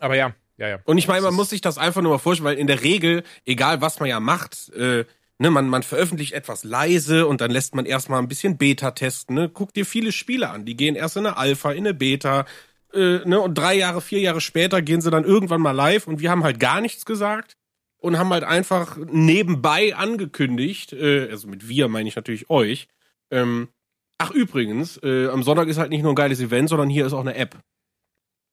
[0.00, 0.78] aber ja, ja, ja.
[0.84, 2.66] Und ich meine, Das man ist- muss sich das einfach nur mal vorstellen, weil in
[2.66, 5.04] der Regel, egal was man ja macht, äh,
[5.38, 9.34] ne, man, man veröffentlicht etwas leise und dann lässt man erstmal ein bisschen Beta testen.
[9.34, 9.48] Ne?
[9.48, 12.44] Guck dir viele Spiele an, die gehen erst in eine Alpha, in eine Beta,
[12.92, 16.20] äh, ne, und drei Jahre, vier Jahre später gehen sie dann irgendwann mal live und
[16.20, 17.56] wir haben halt gar nichts gesagt
[17.98, 22.88] und haben halt einfach nebenbei angekündigt, äh, also mit wir meine ich natürlich euch,
[23.30, 23.68] ähm,
[24.16, 27.12] ach übrigens, äh, am Sonntag ist halt nicht nur ein geiles Event, sondern hier ist
[27.12, 27.58] auch eine App.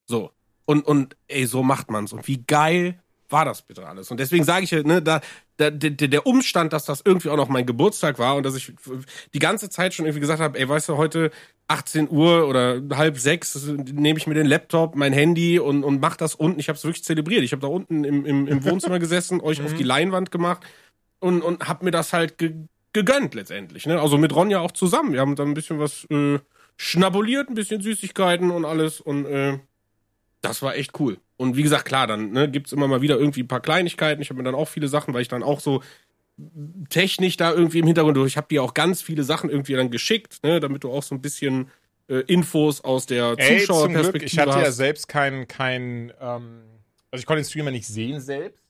[0.06, 0.30] So.
[0.64, 2.12] Und, und ey, so macht man's.
[2.12, 4.10] Und wie geil war das bitte alles?
[4.10, 5.20] Und deswegen sage ich ja, ne, da,
[5.56, 8.72] da, der, der Umstand, dass das irgendwie auch noch mein Geburtstag war und dass ich
[9.34, 11.30] die ganze Zeit schon irgendwie gesagt habe, ey, weißt du, heute
[11.68, 16.16] 18 Uhr oder halb sechs nehme ich mir den Laptop, mein Handy und, und mach
[16.16, 16.60] das unten.
[16.60, 17.42] Ich habe es wirklich zelebriert.
[17.42, 20.64] Ich habe da unten im, im, im Wohnzimmer gesessen, euch auf die Leinwand gemacht
[21.18, 22.54] und, und hab mir das halt ge
[22.92, 23.84] gegönnt letztendlich.
[23.84, 24.00] Ne?
[24.00, 25.12] Also mit Ronja auch zusammen.
[25.12, 26.38] Wir haben dann ein bisschen was äh,
[26.78, 29.58] schnabuliert, ein bisschen Süßigkeiten und alles und äh,
[30.40, 31.18] das war echt cool.
[31.36, 34.22] Und wie gesagt, klar, dann ne, gibt's immer mal wieder irgendwie ein paar Kleinigkeiten.
[34.22, 35.82] Ich habe mir dann auch viele Sachen, weil ich dann auch so
[36.90, 38.32] technisch da irgendwie im Hintergrund durch.
[38.32, 41.14] Ich habe dir auch ganz viele Sachen irgendwie dann geschickt, ne, damit du auch so
[41.14, 41.70] ein bisschen
[42.08, 44.76] äh, Infos aus der Ey, zum Glück, Zuschauerperspektive ich hatte ja hast.
[44.76, 46.62] selbst kein, kein ähm,
[47.10, 48.62] also ich konnte den Streamer nicht sehen selbst.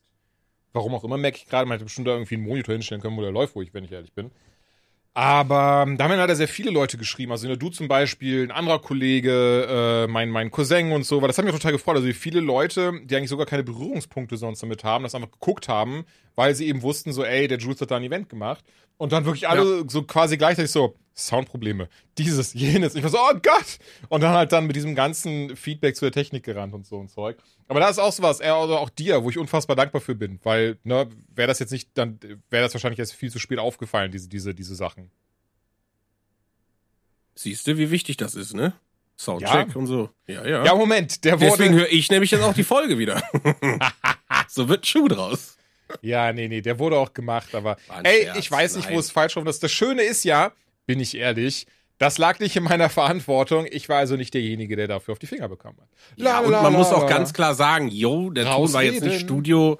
[0.73, 3.17] Warum auch immer, merke ich gerade, man hätte bestimmt da irgendwie einen Monitor hinstellen können,
[3.17, 4.31] wo der läuft, wo ich, wenn ich ehrlich bin.
[5.17, 7.31] Aber ähm, da haben leider sehr viele Leute geschrieben.
[7.31, 11.23] Also du zum Beispiel, ein anderer Kollege, äh, mein, mein Cousin und so.
[11.23, 11.95] Weil das hat mich total gefreut.
[11.95, 15.69] Also wie viele Leute, die eigentlich sogar keine Berührungspunkte sonst damit haben, das einfach geguckt
[15.69, 16.05] haben,
[16.35, 18.63] weil sie eben wussten, so, ey, der Jules hat da ein Event gemacht.
[18.97, 19.83] Und dann wirklich alle ja.
[19.87, 22.93] so quasi gleichzeitig so, Soundprobleme, dieses, jenes.
[22.93, 23.79] Ich war so, oh Gott!
[24.07, 27.09] Und dann halt dann mit diesem ganzen Feedback zu der Technik gerannt und so ein
[27.09, 27.37] Zeug.
[27.67, 30.77] Aber da ist auch sowas, also auch dir, wo ich unfassbar dankbar für bin, weil,
[30.83, 34.29] ne, wäre das jetzt nicht, dann wäre das wahrscheinlich erst viel zu spät aufgefallen, diese,
[34.29, 35.09] diese, diese Sachen.
[37.33, 38.73] Siehst du, wie wichtig das ist, ne?
[39.17, 39.75] Soundcheck ja.
[39.75, 40.11] und so.
[40.27, 40.63] Ja, ja.
[40.63, 41.49] Ja, Moment, der wurde.
[41.49, 43.23] Deswegen höre ich nämlich jetzt auch die Folge wieder.
[44.47, 45.57] so wird ein Schuh draus.
[46.01, 48.95] Ja, nee, nee, der wurde auch gemacht, aber ey, Scherz, ich weiß nicht, nein.
[48.95, 49.63] wo es falsch rum ist.
[49.63, 50.51] Das Schöne ist ja,
[50.87, 51.67] bin ich ehrlich,
[51.99, 53.67] das lag nicht in meiner Verantwortung.
[53.69, 55.89] Ich war also nicht derjenige, der dafür auf die Finger bekommen hat.
[56.15, 59.77] Ja, und man muss auch ganz klar sagen, yo, der Ton war jetzt nicht Studio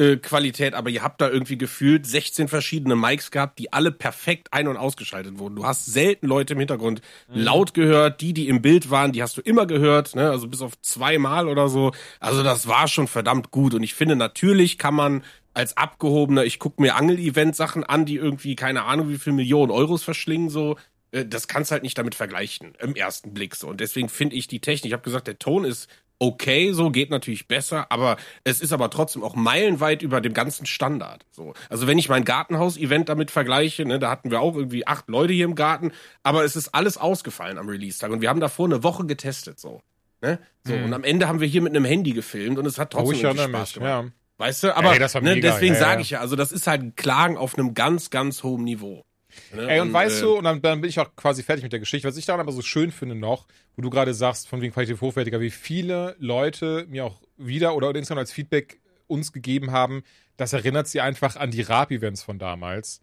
[0.00, 4.48] äh, Qualität, aber ihr habt da irgendwie gefühlt 16 verschiedene Mics gehabt, die alle perfekt
[4.52, 5.56] ein- und ausgeschaltet wurden.
[5.56, 7.42] Du hast selten Leute im Hintergrund mhm.
[7.42, 8.20] laut gehört.
[8.22, 10.30] Die, die im Bild waren, die hast du immer gehört, ne?
[10.30, 11.92] also bis auf zweimal oder so.
[12.18, 13.74] Also das war schon verdammt gut.
[13.74, 15.22] Und ich finde, natürlich kann man
[15.54, 20.02] als abgehobener, ich gucke mir Angel-Event-Sachen an, die irgendwie, keine Ahnung, wie viel Millionen Euros
[20.02, 20.76] verschlingen, so.
[21.12, 23.68] Äh, das kannst halt nicht damit vergleichen, im ersten Blick so.
[23.68, 25.88] Und deswegen finde ich die Technik, ich habe gesagt, der Ton ist
[26.22, 30.66] okay, so geht natürlich besser, aber es ist aber trotzdem auch meilenweit über dem ganzen
[30.66, 31.24] Standard.
[31.30, 35.08] So, also wenn ich mein Gartenhaus-Event damit vergleiche, ne, da hatten wir auch irgendwie acht
[35.08, 35.92] Leute hier im Garten,
[36.22, 39.80] aber es ist alles ausgefallen am Release-Tag und wir haben davor eine Woche getestet, so.
[40.20, 40.38] Ne?
[40.66, 40.84] So, mhm.
[40.84, 43.32] und am Ende haben wir hier mit einem Handy gefilmt und es hat trotzdem oh,
[43.32, 43.76] Spaß gemacht.
[43.80, 44.04] Ja.
[44.40, 46.96] Weißt du, aber Ey, ne, deswegen ja, sage ich ja, also das ist halt ein
[46.96, 49.04] Klagen auf einem ganz, ganz hohen Niveau.
[49.52, 49.68] Ne?
[49.68, 51.72] Ey, und, und weißt äh, du, und dann, dann, bin ich auch quasi fertig mit
[51.72, 52.08] der Geschichte.
[52.08, 55.02] Was ich daran aber so schön finde noch, wo du gerade sagst, von wegen qualitativ
[55.02, 60.04] hochwertiger, wie viele Leute mir auch wieder oder insgesamt als Feedback uns gegeben haben,
[60.38, 63.02] das erinnert sie einfach an die Rap-Events von damals.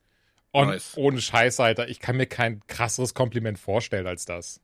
[0.49, 0.93] Und nice.
[0.95, 4.59] ohne Scheiß, Alter, ich kann mir kein krasseres Kompliment vorstellen als das.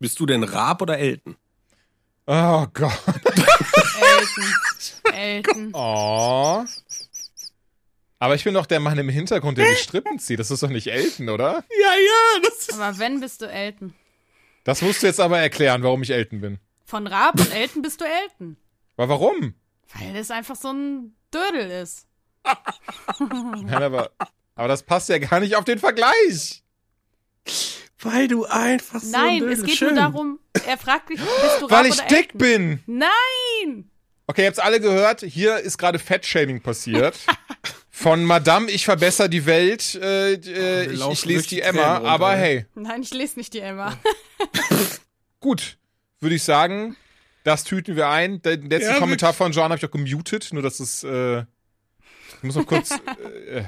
[0.00, 1.36] Bist du denn Raab oder Elton?
[2.26, 3.00] Oh Gott.
[5.04, 5.14] Elton.
[5.14, 5.72] Elton.
[5.74, 6.64] Oh.
[8.18, 10.38] Aber ich bin doch der Mann im Hintergrund, der die Strippen zieht.
[10.38, 11.64] Das ist doch nicht Elton, oder?
[11.80, 12.40] Ja, ja.
[12.42, 13.92] Das ist aber wenn, bist du Elton.
[14.64, 16.58] Das musst du jetzt aber erklären, warum ich Elton bin.
[16.84, 18.56] Von Raab und Elton bist du Elton.
[18.96, 19.54] Aber warum?
[19.94, 22.06] Weil das einfach so ein Dödel ist.
[23.18, 24.10] Nein, aber,
[24.54, 26.62] aber das passt ja gar nicht auf den Vergleich.
[27.98, 29.94] Weil du einfach so Nein, es geht schön.
[29.94, 32.38] nur darum, er fragt mich, bist du Raab Weil ich dick Elton?
[32.38, 32.82] bin.
[32.86, 33.90] Nein!
[34.28, 37.16] Okay, ihr habt's alle gehört, hier ist gerade Fettshaming passiert.
[37.90, 42.32] Von Madame, ich verbessere die Welt, äh, äh, ich, ich lese die Emma, runter, aber
[42.34, 42.66] hey.
[42.74, 43.96] Nein, ich lese nicht die Emma.
[45.40, 45.78] Gut,
[46.20, 46.96] würde ich sagen,
[47.44, 48.42] das tüten wir ein.
[48.42, 52.42] Den letzten ja, Kommentar von John habe ich auch gemutet, nur dass es, äh, ich
[52.42, 52.90] muss noch kurz,
[53.24, 53.64] äh, äh,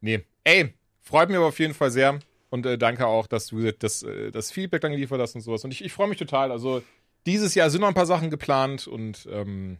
[0.00, 0.24] nee.
[0.44, 2.18] Ey, freut mich aber auf jeden Fall sehr
[2.50, 5.64] und äh, danke auch, dass du das, äh, das Feedback dann geliefert hast und sowas.
[5.64, 6.82] Und ich, ich freue mich total, also
[7.26, 9.78] dieses Jahr sind noch ein paar Sachen geplant und ähm,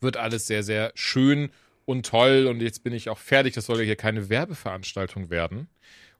[0.00, 1.50] wird alles sehr, sehr schön
[1.84, 2.46] und toll.
[2.48, 3.54] Und jetzt bin ich auch fertig.
[3.54, 5.68] Das soll ja hier keine Werbeveranstaltung werden.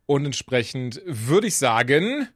[0.07, 2.29] Und entsprechend würde ich sagen,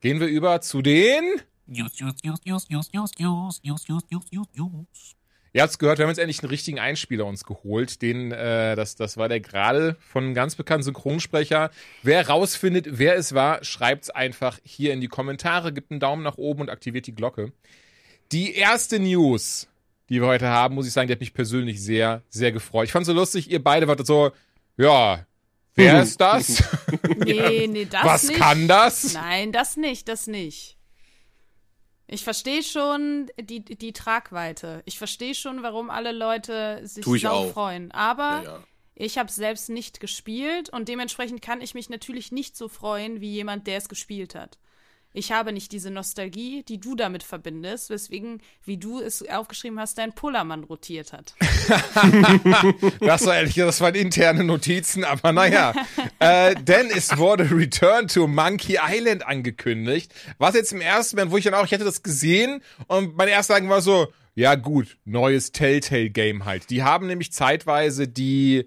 [0.00, 1.24] gehen wir über zu den.
[1.66, 5.15] News, news, news, news, news, news, news, news, news, news, news.
[5.56, 8.02] Ihr habt es gehört, wir haben jetzt endlich einen richtigen Einspieler uns geholt.
[8.02, 11.70] Den, äh, das, das war der gerade von einem ganz bekannten Synchronsprecher.
[12.02, 16.22] Wer rausfindet, wer es war, schreibt es einfach hier in die Kommentare, gibt einen Daumen
[16.22, 17.52] nach oben und aktiviert die Glocke.
[18.32, 19.66] Die erste News,
[20.10, 22.84] die wir heute haben, muss ich sagen, die hat mich persönlich sehr, sehr gefreut.
[22.84, 24.32] Ich fand so lustig, ihr beide wart so,
[24.76, 25.24] ja,
[25.74, 26.62] wer ist das?
[27.24, 28.38] nee, nee, das Was nicht.
[28.38, 29.14] Was kann das?
[29.14, 30.75] Nein, das nicht, das nicht.
[32.08, 34.82] Ich verstehe schon die, die Tragweite.
[34.84, 37.90] Ich verstehe schon, warum alle Leute sich so freuen.
[37.90, 38.64] Aber ja, ja.
[38.94, 43.32] ich habe selbst nicht gespielt und dementsprechend kann ich mich natürlich nicht so freuen wie
[43.32, 44.58] jemand, der es gespielt hat.
[45.16, 49.96] Ich habe nicht diese Nostalgie, die du damit verbindest, weswegen, wie du es aufgeschrieben hast,
[49.96, 51.34] dein Pullermann rotiert hat.
[53.00, 55.72] das war ehrlich, das waren interne Notizen, aber naja.
[56.18, 61.38] äh, denn es wurde Return to Monkey Island angekündigt, was jetzt im ersten Moment, wo
[61.38, 64.98] ich dann auch, ich hätte das gesehen und mein erster Gedanke war so, ja gut,
[65.06, 66.68] neues Telltale-Game halt.
[66.68, 68.66] Die haben nämlich zeitweise die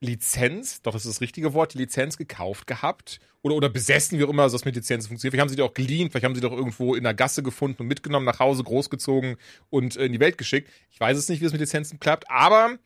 [0.00, 4.28] Lizenz, doch ist das richtige Wort, die Lizenz gekauft gehabt oder, oder besessen, wie auch
[4.28, 5.32] immer das mit Lizenzen funktioniert.
[5.32, 7.44] Vielleicht haben sie die auch geliehen, vielleicht haben sie die doch irgendwo in der Gasse
[7.44, 9.36] gefunden und mitgenommen, nach Hause großgezogen
[9.70, 10.68] und in die Welt geschickt.
[10.90, 12.76] Ich weiß es nicht, wie es mit Lizenzen klappt, aber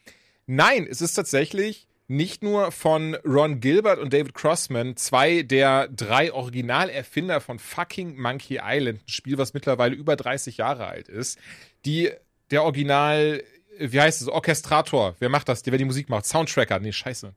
[0.46, 6.30] nein, es ist tatsächlich nicht nur von Ron Gilbert und David Crossman, zwei der drei
[6.30, 11.38] Originalerfinder von fucking Monkey Island, ein Spiel, was mittlerweile über 30 Jahre alt ist,
[11.86, 12.10] die
[12.50, 13.42] der Original,
[13.78, 17.32] wie heißt es, Orchestrator, wer macht das, der wer die Musik macht, Soundtracker, nee, scheiße.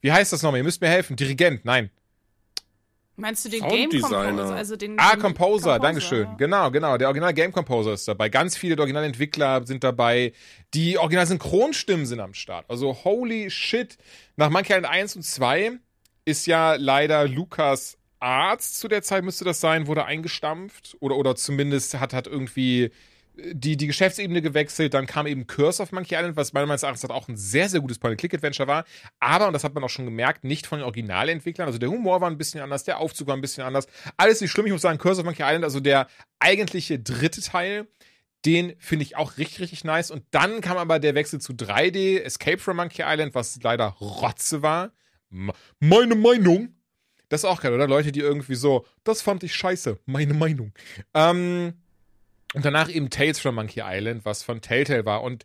[0.00, 0.60] Wie heißt das nochmal?
[0.60, 1.16] Ihr müsst mir helfen.
[1.16, 1.90] Dirigent, nein.
[3.16, 3.90] Meinst du den Game.
[3.90, 4.54] Composer?
[4.54, 6.24] Also den, Ah, den Composer, Dankeschön.
[6.24, 6.34] ja.
[6.34, 6.98] Genau, genau.
[6.98, 8.28] Der Original Game Composer ist dabei.
[8.28, 10.32] Ganz viele Originalentwickler sind dabei.
[10.74, 12.66] Die Original Synchronstimmen sind am Start.
[12.68, 13.96] Also holy shit.
[14.36, 15.72] Nach Monkey Island 1 und 2
[16.26, 21.36] ist ja leider Lukas Arzt zu der Zeit müsste das sein, wurde eingestampft oder oder
[21.36, 22.90] zumindest hat hat irgendwie
[23.36, 27.10] die, die Geschäftsebene gewechselt, dann kam eben Curse of Monkey Island, was meiner Meinung nach
[27.10, 28.84] auch ein sehr, sehr gutes Point-and-Click-Adventure war.
[29.20, 31.66] Aber, und das hat man auch schon gemerkt, nicht von den Originalentwicklern.
[31.66, 33.86] Also der Humor war ein bisschen anders, der Aufzug war ein bisschen anders.
[34.16, 36.08] Alles nicht schlimm, ich muss sagen, Curse of Monkey Island, also der
[36.38, 37.86] eigentliche dritte Teil,
[38.46, 40.10] den finde ich auch richtig, richtig nice.
[40.10, 44.62] Und dann kam aber der Wechsel zu 3D, Escape from Monkey Island, was leider Rotze
[44.62, 44.92] war.
[45.80, 46.72] Meine Meinung.
[47.28, 47.88] Das ist auch geil, oder?
[47.88, 50.72] Leute, die irgendwie so, das fand ich scheiße, meine Meinung.
[51.12, 51.74] Ähm,
[52.54, 55.22] und danach eben Tales from Monkey Island, was von Telltale war.
[55.22, 55.44] Und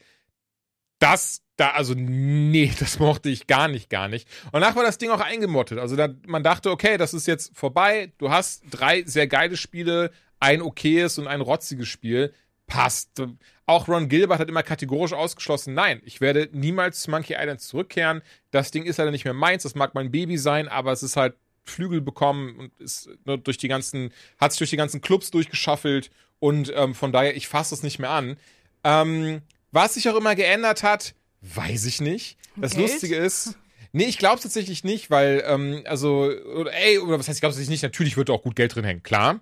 [1.00, 4.28] das, da, also, nee, das mochte ich gar nicht, gar nicht.
[4.46, 5.80] Und danach war das Ding auch eingemottet.
[5.80, 8.14] Also, da, man dachte, okay, das ist jetzt vorbei.
[8.18, 12.34] Du hast drei sehr geile Spiele, ein okayes und ein rotziges Spiel.
[12.68, 13.22] Passt.
[13.66, 18.22] Auch Ron Gilbert hat immer kategorisch ausgeschlossen, nein, ich werde niemals zu Monkey Island zurückkehren.
[18.52, 19.64] Das Ding ist leider nicht mehr meins.
[19.64, 23.58] Das mag mein Baby sein, aber es ist halt Flügel bekommen und ist ne, durch
[23.58, 26.12] die ganzen, hat sich durch die ganzen Clubs durchgeschaffelt
[26.42, 28.36] und ähm, von daher, ich fasse es nicht mehr an.
[28.84, 32.36] Ähm, was sich auch immer geändert hat, weiß ich nicht.
[32.56, 32.90] Das Geld?
[32.90, 33.60] Lustige ist,
[33.92, 37.54] nee, ich glaube tatsächlich nicht, weil, ähm, also, oder, ey, oder was heißt, ich glaube
[37.54, 39.40] tatsächlich nicht, natürlich wird da auch gut Geld drin hängen, klar.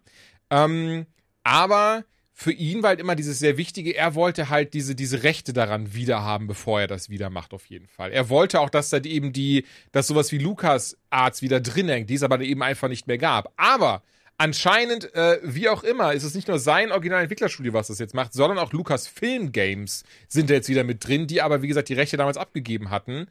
[0.50, 1.06] Ähm,
[1.44, 5.54] aber für ihn war halt immer dieses sehr Wichtige, er wollte halt diese, diese Rechte
[5.54, 8.12] daran wieder haben, bevor er das wieder macht, auf jeden Fall.
[8.12, 12.10] Er wollte auch, dass da eben die, dass sowas wie Lukas Arts wieder drin hängt,
[12.10, 13.54] die es aber eben einfach nicht mehr gab.
[13.56, 14.04] Aber
[14.40, 18.34] anscheinend, äh, wie auch immer, ist es nicht nur sein Originalentwicklerstudio, was das jetzt macht,
[18.34, 21.90] sondern auch Lukas Film Games sind da jetzt wieder mit drin, die aber, wie gesagt,
[21.90, 23.28] die Rechte damals abgegeben hatten.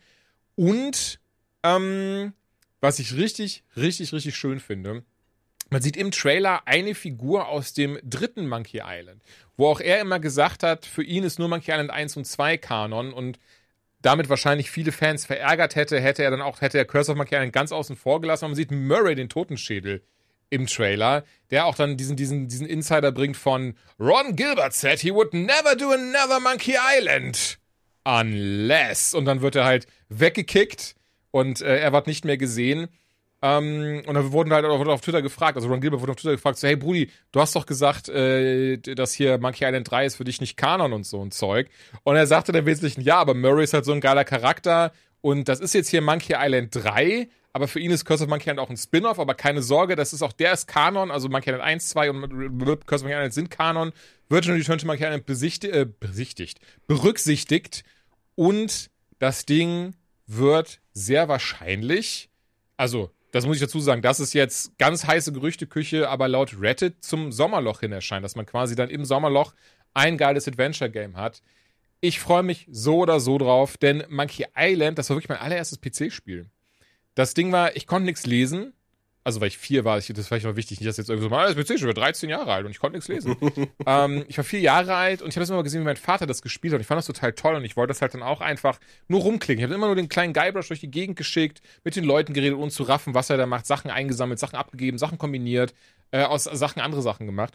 [0.55, 1.19] Und,
[1.65, 2.35] ähm,
[2.81, 5.03] was ich richtig, richtig, richtig schön finde,
[5.71, 9.23] man sieht im Trailer eine Figur aus dem dritten Monkey Island,
[9.57, 12.59] wo auch er immer gesagt hat, für ihn ist nur Monkey Island 1 und 2
[12.59, 13.39] Kanon und
[14.01, 17.35] damit wahrscheinlich viele Fans verärgert hätte, hätte er dann auch, hätte er Curse of Monkey
[17.35, 18.45] Island ganz außen vor gelassen.
[18.45, 20.03] Und man sieht Murray, den Totenschädel,
[20.51, 25.13] im Trailer, der auch dann diesen, diesen, diesen Insider bringt von Ron Gilbert said he
[25.13, 27.59] would never do another Monkey Island.
[28.05, 29.15] Unless.
[29.15, 30.95] Und dann wird er halt weggekickt
[31.31, 32.89] und äh, er wird nicht mehr gesehen.
[33.41, 36.35] Ähm, und dann wurden halt auch auf Twitter gefragt, also Ron Gilbert wurde auf Twitter
[36.35, 40.17] gefragt, so, hey Brudi, du hast doch gesagt, äh, dass hier Monkey Island 3 ist
[40.17, 41.69] für dich nicht Kanon und so ein Zeug.
[42.03, 45.49] Und er sagte dann wesentlich, ja, aber Murray ist halt so ein geiler Charakter und
[45.49, 47.29] das ist jetzt hier Monkey Island 3,
[47.59, 50.13] aber für ihn ist Curse of Monkey Island auch ein Spin-off, aber keine Sorge, das
[50.13, 52.21] ist auch, der ist Kanon, also Monkey Island 1, 2 und
[52.87, 53.93] Curse of Monkey Island sind Kanon,
[54.29, 57.83] Virtual Return to Monkey Island besichtigt, äh, besichtigt, berücksichtigt
[58.37, 59.97] und das Ding
[60.29, 62.31] wird sehr wahrscheinlich,
[62.77, 67.05] also das muss ich dazu sagen, das ist jetzt ganz heiße Gerüchteküche, aber laut Reddit
[67.05, 69.53] zum Sommerloch hin erscheint, dass man quasi dann im Sommerloch
[69.95, 71.43] ein geiles Adventure-Game hat.
[72.01, 75.81] Ich freue mich so oder so drauf, denn Monkey Island, das war wirklich mein allererstes
[75.81, 76.49] PC-Spiel.
[77.19, 78.75] Das Ding war, ich konnte nichts lesen.
[79.25, 81.25] Also, weil ich vier war, ich, das war vielleicht noch wichtig, nicht, dass jetzt irgendwie
[81.25, 83.37] so, mal, das PC schon 13 Jahre alt und ich konnte nichts lesen.
[83.87, 86.27] ähm, ich war vier Jahre alt und ich habe das immer gesehen, wie mein Vater
[86.27, 86.77] das gespielt hat.
[86.77, 89.23] Und ich fand das total toll und ich wollte das halt dann auch einfach nur
[89.23, 89.59] rumklicken.
[89.59, 92.57] Ich habe immer nur den kleinen Guybrush durch die Gegend geschickt, mit den Leuten geredet,
[92.57, 95.75] ohne zu raffen, was er da macht, Sachen eingesammelt, Sachen abgegeben, Sachen kombiniert,
[96.13, 97.55] äh, aus Sachen andere Sachen gemacht.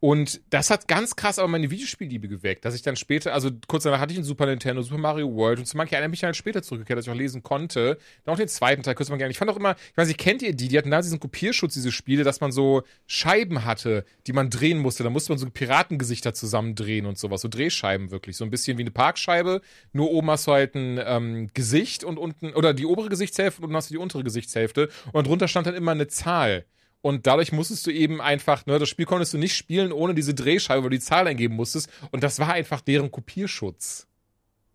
[0.00, 3.82] Und das hat ganz krass aber meine Videospielliebe geweckt, dass ich dann später, also kurz
[3.82, 6.20] danach hatte ich einen Super Nintendo, Super Mario World und zu Monkey Island bin ich
[6.20, 7.98] dann später zurückgekehrt, dass ich auch lesen konnte.
[8.24, 9.32] Dann auch den zweiten Teil, kurz mal gerne.
[9.32, 10.68] Ich fand auch immer, ich weiß nicht, kennt ihr die?
[10.68, 14.78] Die hatten da diesen Kopierschutz, diese Spiele, dass man so Scheiben hatte, die man drehen
[14.78, 15.02] musste.
[15.02, 18.36] Da musste man so Piratengesichter zusammendrehen und sowas, so Drehscheiben wirklich.
[18.36, 22.18] So ein bisschen wie eine Parkscheibe, nur oben hast du halt ein ähm, Gesicht und
[22.18, 25.66] unten, oder die obere Gesichtshälfte und unten hast du die untere Gesichtshälfte und drunter stand
[25.66, 26.64] dann immer eine Zahl.
[27.00, 30.34] Und dadurch musstest du eben einfach, ne, das Spiel konntest du nicht spielen ohne diese
[30.34, 31.88] Drehscheibe, weil du die Zahl eingeben musstest.
[32.10, 34.06] Und das war einfach deren Kopierschutz.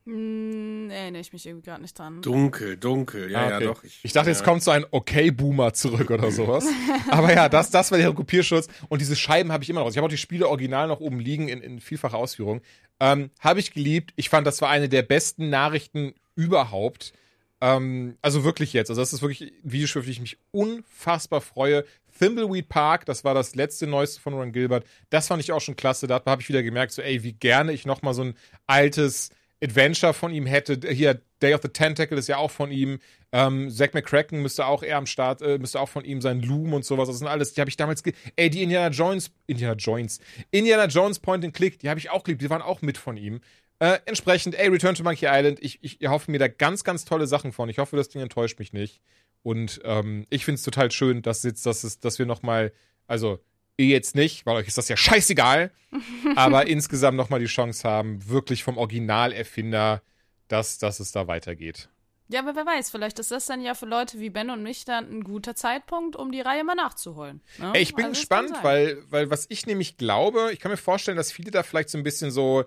[0.06, 2.22] Hm, erinnere ich mich irgendwie gerade nicht dran.
[2.22, 3.66] Dunkel, dunkel, ja, Ah, ja, okay.
[3.66, 3.84] doch.
[4.04, 4.46] Ich dachte, jetzt ja.
[4.46, 6.66] kommt so ein Okay-Boomer zurück oder sowas.
[7.10, 8.68] Aber ja, das, das war deren Kopierschutz.
[8.90, 9.90] Und diese Scheiben habe ich immer noch.
[9.90, 12.62] Ich habe auch die Spiele original noch oben liegen in, in vielfacher Ausführung.
[13.00, 14.12] Ähm, habe ich geliebt.
[14.18, 17.14] Ich fand, das war eine der besten Nachrichten überhaupt.
[17.62, 18.90] Ähm, also wirklich jetzt.
[18.90, 21.86] Also das ist wirklich ein Videospiel, auf das ich mich unfassbar freue.
[22.18, 24.86] Thimbleweed Park, das war das letzte Neueste von Ron Gilbert.
[25.10, 26.08] Das fand ich auch schon klasse.
[26.08, 28.36] Da habe ich wieder gemerkt, so ey, wie gerne ich noch mal so ein
[28.68, 29.30] altes
[29.64, 30.80] Adventure von ihm hätte.
[30.90, 33.00] Hier, Day of the Tentacle ist ja auch von ihm.
[33.32, 36.42] Ähm, Zack McCracken müsste auch eher am Start, äh, müsste auch von ihm sein.
[36.42, 37.08] Loom und sowas.
[37.08, 38.04] Das sind alles, die habe ich damals.
[38.36, 40.20] Ey, die Indiana Jones, Indiana Jones,
[40.52, 42.42] Indiana Jones Point and Click, die habe ich auch geliebt.
[42.42, 43.42] Die waren auch mit von ihm.
[43.80, 47.28] Äh, entsprechend, ey, Return to Monkey Island, ich, ich hoffe mir da ganz, ganz tolle
[47.28, 47.70] Sachen von.
[47.70, 49.02] Ich hoffe, das Ding enttäuscht mich nicht.
[49.44, 52.72] Und ähm, ich finde es total schön, dass, jetzt, dass, es, dass wir nochmal,
[53.08, 53.40] also
[53.78, 55.72] ihr jetzt nicht, weil euch ist das ja scheißegal,
[56.36, 60.02] aber insgesamt nochmal die Chance haben, wirklich vom Originalerfinder,
[60.48, 61.90] dass, dass es da weitergeht.
[62.30, 64.86] Ja, aber wer weiß, vielleicht ist das dann ja für Leute wie Ben und mich
[64.86, 67.42] dann ein guter Zeitpunkt, um die Reihe mal nachzuholen.
[67.58, 67.72] Ne?
[67.76, 71.18] Ey, ich bin also gespannt, weil, weil was ich nämlich glaube, ich kann mir vorstellen,
[71.18, 72.64] dass viele da vielleicht so ein bisschen so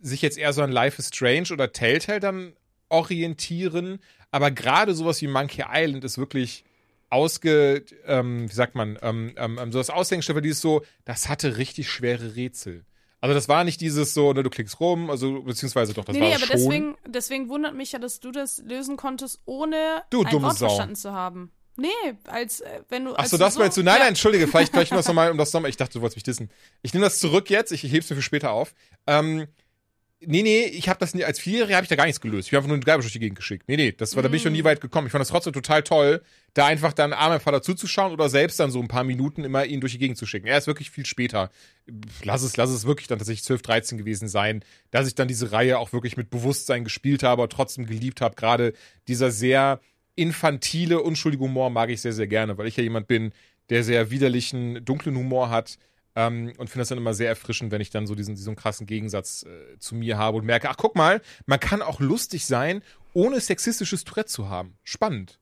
[0.00, 2.54] sich jetzt eher so an Life is Strange oder Telltale dann
[2.88, 4.00] orientieren,
[4.30, 6.64] aber gerade sowas wie Monkey Island ist wirklich
[7.10, 11.28] ausge, ähm, wie sagt man, ähm, ähm, ähm so das Aushängeschild, die ist so, das
[11.28, 12.84] hatte richtig schwere Rätsel.
[13.20, 16.22] Also das war nicht dieses so, ne, du klickst rum, also beziehungsweise doch, das nee,
[16.22, 16.56] war nee, aber schon.
[16.56, 20.68] Deswegen, deswegen wundert mich ja, dass du das lösen konntest, ohne du, ein Wort Sau.
[20.68, 21.50] verstanden zu haben.
[21.76, 21.88] Nee,
[22.26, 23.14] als äh, wenn du.
[23.14, 23.82] Achso, das so, meinst du?
[23.82, 23.98] Nein, ja.
[24.00, 25.70] nein, entschuldige, vielleicht gleich noch mal um das nochmal.
[25.70, 26.50] Ich dachte, du wolltest mich dissen.
[26.82, 28.74] Ich nehme das zurück jetzt, ich heb's mir für später auf.
[29.06, 29.46] Ähm,
[30.22, 32.48] Nee, nee, ich habe das nie, als Vierjähriger habe ich da gar nichts gelöst.
[32.48, 33.64] Ich habe einfach nur eine Gabel durch die Gegend geschickt.
[33.68, 34.66] Nee, nee, das war, da bin ich noch nie mm.
[34.66, 35.06] weit gekommen.
[35.06, 36.20] Ich fand das trotzdem total toll,
[36.52, 39.64] da einfach dann A, meinem Vater zuzuschauen oder selbst dann so ein paar Minuten immer
[39.64, 40.46] ihn durch die Gegend zu schicken.
[40.46, 41.50] Er ist wirklich viel später.
[42.22, 45.52] Lass es, lass es wirklich dann tatsächlich 12, 13 gewesen sein, dass ich dann diese
[45.52, 48.34] Reihe auch wirklich mit Bewusstsein gespielt habe, aber trotzdem geliebt habe.
[48.34, 48.74] Gerade
[49.08, 49.80] dieser sehr
[50.16, 53.32] infantile, unschuldige Humor mag ich sehr, sehr gerne, weil ich ja jemand bin,
[53.70, 55.78] der sehr widerlichen, dunklen Humor hat
[56.16, 58.86] ähm, und finde das dann immer sehr erfrischend, wenn ich dann so diesen, diesen krassen
[58.86, 62.82] Gegensatz äh, zu mir habe und merke, ach guck mal, man kann auch lustig sein,
[63.12, 64.76] ohne sexistisches Tourette zu haben.
[64.82, 65.38] Spannend.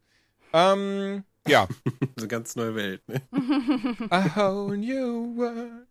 [0.52, 1.68] Ähm, ja.
[2.16, 3.02] eine ganz neue Welt.
[3.08, 3.22] Ne?
[4.10, 5.86] A whole new world.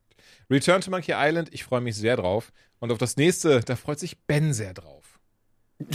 [0.49, 2.51] Return to Monkey Island, ich freue mich sehr drauf.
[2.79, 5.19] Und auf das nächste, da freut sich Ben sehr drauf.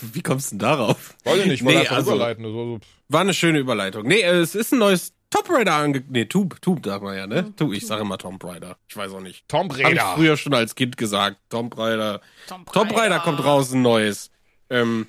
[0.00, 1.16] Wie kommst du denn darauf?
[1.24, 2.80] Weiß ich nicht, war nee, also, überleiten.
[3.08, 4.06] War eine schöne Überleitung.
[4.06, 6.02] Nee, es ist ein neues Tomb Raider ange...
[6.08, 7.42] Nee, Tomb, Tomb sagt man ja, ne?
[7.42, 7.56] Mhm.
[7.56, 8.76] Tu, ich sage immer Tomb Raider.
[8.88, 9.46] Ich weiß auch nicht.
[9.48, 10.02] Tomb Raider.
[10.02, 11.36] Hab ich früher schon als Kind gesagt.
[11.50, 12.20] Tomb Raider.
[12.46, 14.30] Tomb Raider, Tomb Raider kommt raus, ein neues.
[14.70, 15.06] Ähm,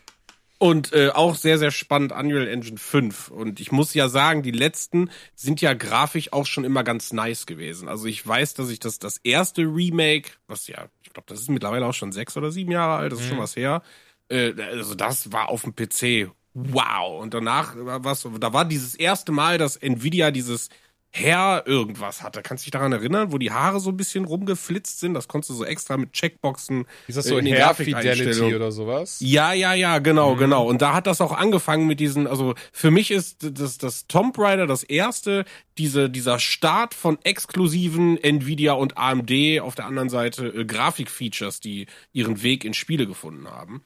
[0.60, 3.30] und äh, auch sehr, sehr spannend Unreal Engine 5.
[3.30, 7.46] Und ich muss ja sagen, die letzten sind ja grafisch auch schon immer ganz nice
[7.46, 7.88] gewesen.
[7.88, 11.50] Also ich weiß, dass ich das, das erste Remake, was ja, ich glaube, das ist
[11.50, 13.30] mittlerweile auch schon sechs oder sieben Jahre alt, das ist mhm.
[13.30, 13.82] schon was her.
[14.28, 16.30] Äh, also das war auf dem PC
[16.70, 17.22] wow.
[17.22, 20.70] Und danach was, da war dieses erste Mal, dass Nvidia dieses
[21.12, 22.44] Hair irgendwas hatte.
[22.44, 25.16] Kannst du dich daran erinnern, wo die Haare so ein bisschen rumgeflitzt sind?
[25.16, 26.86] Das konntest du so extra mit Checkboxen.
[27.08, 29.18] Ist das so äh, in Hair Fidelity oder sowas?
[29.20, 30.40] Ja, ja, ja, genau, mhm.
[30.40, 30.68] genau.
[30.68, 34.38] Und da hat das auch angefangen mit diesen, also für mich ist das, das Tomb
[34.38, 35.46] Raider das erste,
[35.80, 41.88] diese, dieser Start von exklusiven Nvidia und AMD auf der anderen Seite äh, Grafikfeatures, die
[42.14, 43.84] ihren Weg in Spiele gefunden haben.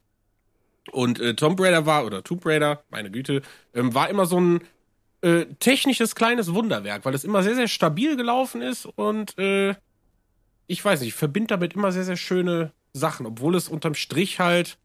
[0.91, 3.41] Und äh, Tomb Raider war, oder Tomb Raider, meine Güte,
[3.73, 4.61] ähm, war immer so ein
[5.21, 9.75] äh, technisches kleines Wunderwerk, weil es immer sehr, sehr stabil gelaufen ist und äh,
[10.67, 14.39] ich weiß nicht, ich verbinde damit immer sehr, sehr schöne Sachen, obwohl es unterm Strich
[14.39, 14.77] halt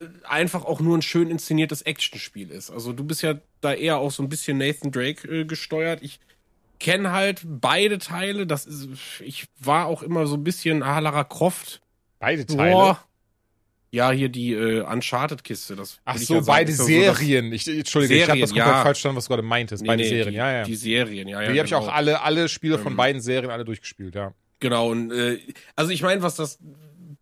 [0.00, 2.70] äh, einfach auch nur ein schön inszeniertes Actionspiel ist.
[2.70, 6.02] Also du bist ja da eher auch so ein bisschen Nathan Drake äh, gesteuert.
[6.02, 6.20] Ich
[6.78, 8.46] kenne halt beide Teile.
[8.46, 8.88] Das ist,
[9.20, 11.80] ich war auch immer so ein bisschen ah, Lara Croft.
[12.18, 12.72] Beide Teile?
[12.72, 13.04] Boah,
[13.92, 15.76] ja, hier die äh, Uncharted-Kiste.
[15.76, 17.48] Das Ach so, ja beide sagen, Serien.
[17.48, 18.72] So, ich, Entschuldige, Serien, ich habe das komplett ja.
[18.74, 19.82] falsch verstanden, was du gerade meintest.
[19.82, 20.64] Nee, beide nee, Serien, die, ja, ja.
[20.64, 21.52] Die Serien, ja, ja.
[21.52, 21.92] Die habe ich auch genau.
[21.92, 24.32] alle, alle Spiele von ähm, beiden Serien alle durchgespielt, ja.
[24.60, 25.38] Genau, und äh,
[25.74, 26.58] also ich meine, was das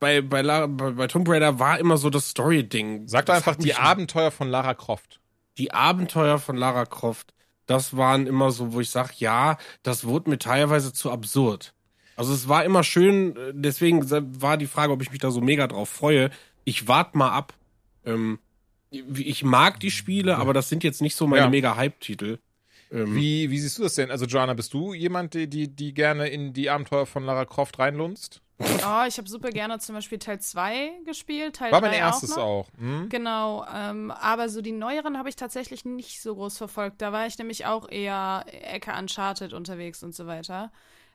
[0.01, 3.09] bei, bei, bei, bei Tomb Raider war immer so das Story-Ding.
[3.09, 5.21] Sag doch einfach die Abenteuer von Lara Croft.
[5.57, 7.35] Die Abenteuer von Lara Croft,
[7.67, 11.75] das waren immer so, wo ich sag, ja, das wurde mir teilweise zu absurd.
[12.17, 14.09] Also es war immer schön, äh, deswegen
[14.43, 16.31] war die Frage, ob ich mich da so mega drauf freue
[16.69, 17.55] ich warte mal ab.
[18.05, 18.39] Ähm,
[18.91, 21.51] ich mag die Spiele, aber das sind jetzt nicht so meine ja.
[21.51, 22.39] mega Hype-Titel.
[22.91, 24.11] Ähm, wie, wie siehst du das denn?
[24.11, 27.79] Also, Joanna, bist du jemand, die, die, die gerne in die Abenteuer von Lara Croft
[27.79, 28.43] reinlunzt?
[28.61, 32.67] Oh, ich habe super gerne zum Beispiel Teil 2 gespielt, Teil War mein erstes auch.
[32.67, 32.69] auch.
[32.79, 33.09] Hm?
[33.09, 37.01] Genau, ähm, aber so die neueren habe ich tatsächlich nicht so groß verfolgt.
[37.01, 40.73] Da war ich nämlich auch eher Ecke Uncharted unterwegs und so weiter.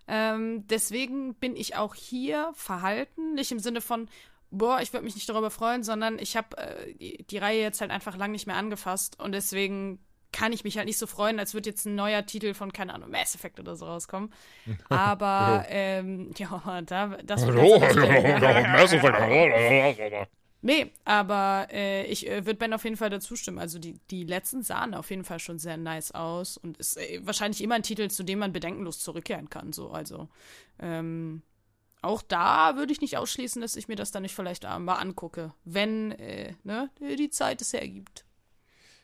[0.07, 4.07] Ähm, deswegen bin ich auch hier verhalten, nicht im Sinne von,
[4.53, 7.81] boah, ich würde mich nicht darüber freuen, sondern ich habe äh, die, die, Reihe jetzt
[7.81, 9.99] halt einfach lang nicht mehr angefasst und deswegen
[10.31, 12.93] kann ich mich halt nicht so freuen, als würde jetzt ein neuer Titel von, keine
[12.93, 14.33] Ahnung, Mass Effect oder so rauskommen.
[14.89, 20.29] Aber, ähm, ja, da, das wird Mass Effect.
[20.65, 23.59] Nee, aber äh, ich äh, würde Ben auf jeden Fall dazu stimmen.
[23.59, 27.19] Also die, die letzten sahen auf jeden Fall schon sehr nice aus und ist äh,
[27.21, 29.73] wahrscheinlich immer ein Titel, zu dem man bedenkenlos zurückkehren kann.
[29.73, 30.29] So, also
[30.79, 31.41] ähm,
[32.03, 35.53] auch da würde ich nicht ausschließen, dass ich mir das dann nicht vielleicht mal angucke,
[35.63, 38.25] wenn äh, ne, die Zeit es hergibt.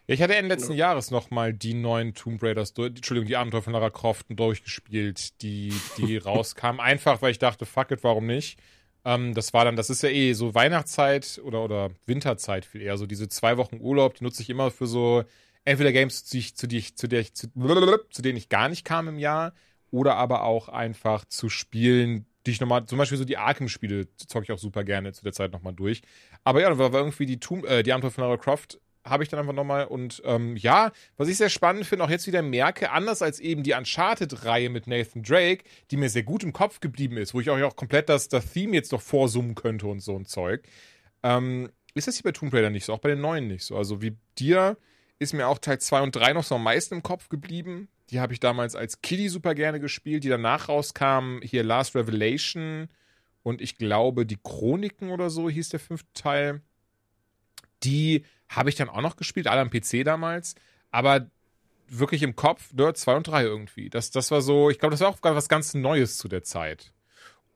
[0.08, 3.62] Ja, ich hatte Ende letzten Jahres nochmal die neuen Tomb Raiders, durch, Entschuldigung, die Abenteuer
[3.62, 6.82] von Lara Croft durchgespielt, die, die rauskamen.
[6.82, 8.60] Einfach, weil ich dachte, fuck it, warum nicht?
[9.06, 12.98] Ähm, das war dann, das ist ja eh so Weihnachtszeit oder, oder Winterzeit viel eher.
[12.98, 15.24] So diese zwei Wochen Urlaub, die nutze ich immer für so
[15.64, 17.48] entweder Games, zu, zu, die ich, zu, der ich, zu,
[18.10, 19.54] zu denen ich gar nicht kam im Jahr,
[19.92, 24.46] oder aber auch einfach zu Spielen, die ich nochmal, zum Beispiel so die Arkham-Spiele zocke
[24.46, 26.02] ich auch super gerne zu der Zeit nochmal durch.
[26.44, 29.30] Aber ja, war, war irgendwie die, Tomb, äh, die Abenteuer von Lara Croft habe ich
[29.30, 29.86] dann einfach nochmal.
[29.86, 33.64] Und ähm, ja, was ich sehr spannend finde, auch jetzt wieder merke, anders als eben
[33.64, 37.50] die Uncharted-Reihe mit Nathan Drake, die mir sehr gut im Kopf geblieben ist, wo ich
[37.50, 40.68] auch, auch komplett das, das Theme jetzt noch vorsummen könnte und so ein Zeug,
[41.24, 43.78] ähm, ist das hier bei Tomb Raider nicht so, auch bei den neuen nicht so.
[43.78, 44.78] Also wie dir
[45.20, 47.90] ist mir auch Teil 2 und 3 noch so am meisten im Kopf geblieben.
[48.10, 51.42] Die habe ich damals als Kiddie super gerne gespielt, die danach rauskamen.
[51.42, 52.90] Hier Last Revelation
[53.44, 56.62] und ich glaube die Chroniken oder so hieß der fünfte Teil.
[57.84, 60.56] Die habe ich dann auch noch gespielt, alle am PC damals.
[60.92, 61.30] Aber
[61.88, 63.90] wirklich im Kopf, Dirt 2 und 3 irgendwie.
[63.90, 66.92] Das, das war so, ich glaube, das war auch was ganz Neues zu der Zeit.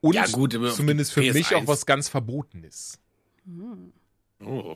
[0.01, 1.33] Und Ja, gut, zumindest für PS1.
[1.33, 2.99] mich auch was ganz Verbotenes.
[4.43, 4.75] Oh.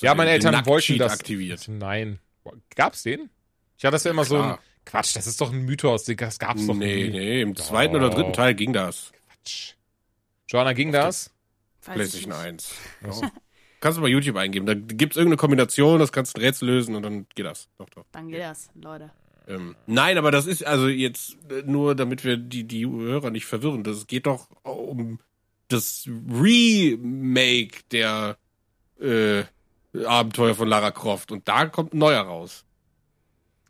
[0.00, 1.12] Ja, meine Eltern wollten das.
[1.12, 1.68] aktiviert.
[1.68, 2.18] Nein.
[2.74, 3.30] Gab's den?
[3.76, 4.58] Ich hatte das ja immer so ein klar.
[4.86, 7.10] Quatsch, das ist doch ein Mythos, das gab's doch Nee, nie.
[7.10, 9.12] nee, im zweiten oder dritten Teil ging das.
[9.28, 9.72] Quatsch.
[10.48, 11.30] Joanna, ging das?
[11.84, 12.72] Weiß ich PlayStation nicht.
[13.04, 13.20] 1.
[13.22, 13.30] Ja.
[13.80, 14.64] Kannst du bei YouTube eingeben.
[14.66, 17.68] Da gibt's irgendeine Kombination, das kannst du ein Rätsel lösen und dann geht das.
[17.78, 18.04] Doch, doch.
[18.10, 19.10] Dann geht das, Leute.
[19.46, 23.44] Ähm, nein, aber das ist also jetzt äh, nur, damit wir die, die Hörer nicht
[23.44, 23.84] verwirren.
[23.84, 25.20] Das geht doch um
[25.68, 28.38] das Remake der
[29.00, 29.44] äh,
[30.04, 32.64] Abenteuer von Lara Croft und da kommt ein neuer raus.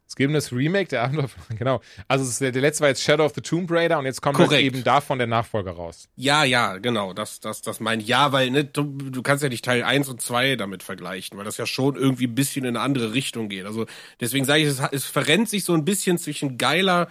[0.09, 1.28] Es gibt das Remake der Abenteuer,
[1.59, 1.80] genau.
[2.07, 4.52] Also der, der letzte war jetzt Shadow of the Tomb Raider und jetzt kommt halt
[4.52, 6.09] eben davon der Nachfolger raus.
[6.14, 9.64] Ja, ja, genau, das, das, das mein Ja, weil ne, du, du kannst ja nicht
[9.64, 12.84] Teil 1 und 2 damit vergleichen, weil das ja schon irgendwie ein bisschen in eine
[12.84, 13.66] andere Richtung geht.
[13.66, 13.86] Also
[14.20, 17.09] deswegen sage ich, es, es verrennt sich so ein bisschen zwischen geiler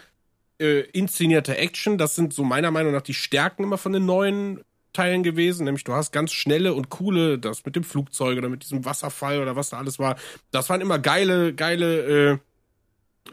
[0.59, 4.61] äh, inszenierter Action, das sind so meiner Meinung nach die Stärken immer von den neuen
[4.93, 8.63] Teilen gewesen, nämlich du hast ganz schnelle und coole, das mit dem Flugzeug oder mit
[8.63, 10.15] diesem Wasserfall oder was da alles war,
[10.51, 12.37] das waren immer geile, geile äh,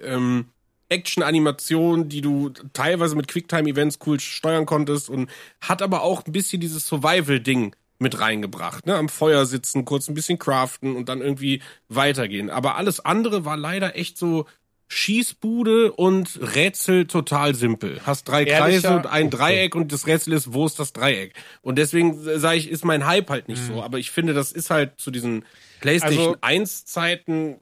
[0.03, 0.47] ähm,
[0.89, 5.31] Action-Animationen, die du teilweise mit Quicktime-Events cool steuern konntest und
[5.61, 8.87] hat aber auch ein bisschen dieses Survival-Ding mit reingebracht.
[8.87, 8.97] Ne?
[8.97, 12.51] Am Feuer sitzen, kurz ein bisschen craften und dann irgendwie weitergehen.
[12.51, 14.47] Aber alles andere war leider echt so
[14.89, 18.01] Schießbude und Rätsel total simpel.
[18.05, 19.31] Hast drei Ehrlicher- Kreise und ein.
[19.31, 21.33] Dreieck und das Rätsel ist, wo ist das Dreieck?
[21.63, 23.83] Und deswegen sage ich, ist mein Hype halt nicht so.
[23.83, 25.45] Aber ich finde, das ist halt zu diesen
[25.81, 27.57] PlayStation Also- 1 Zeiten,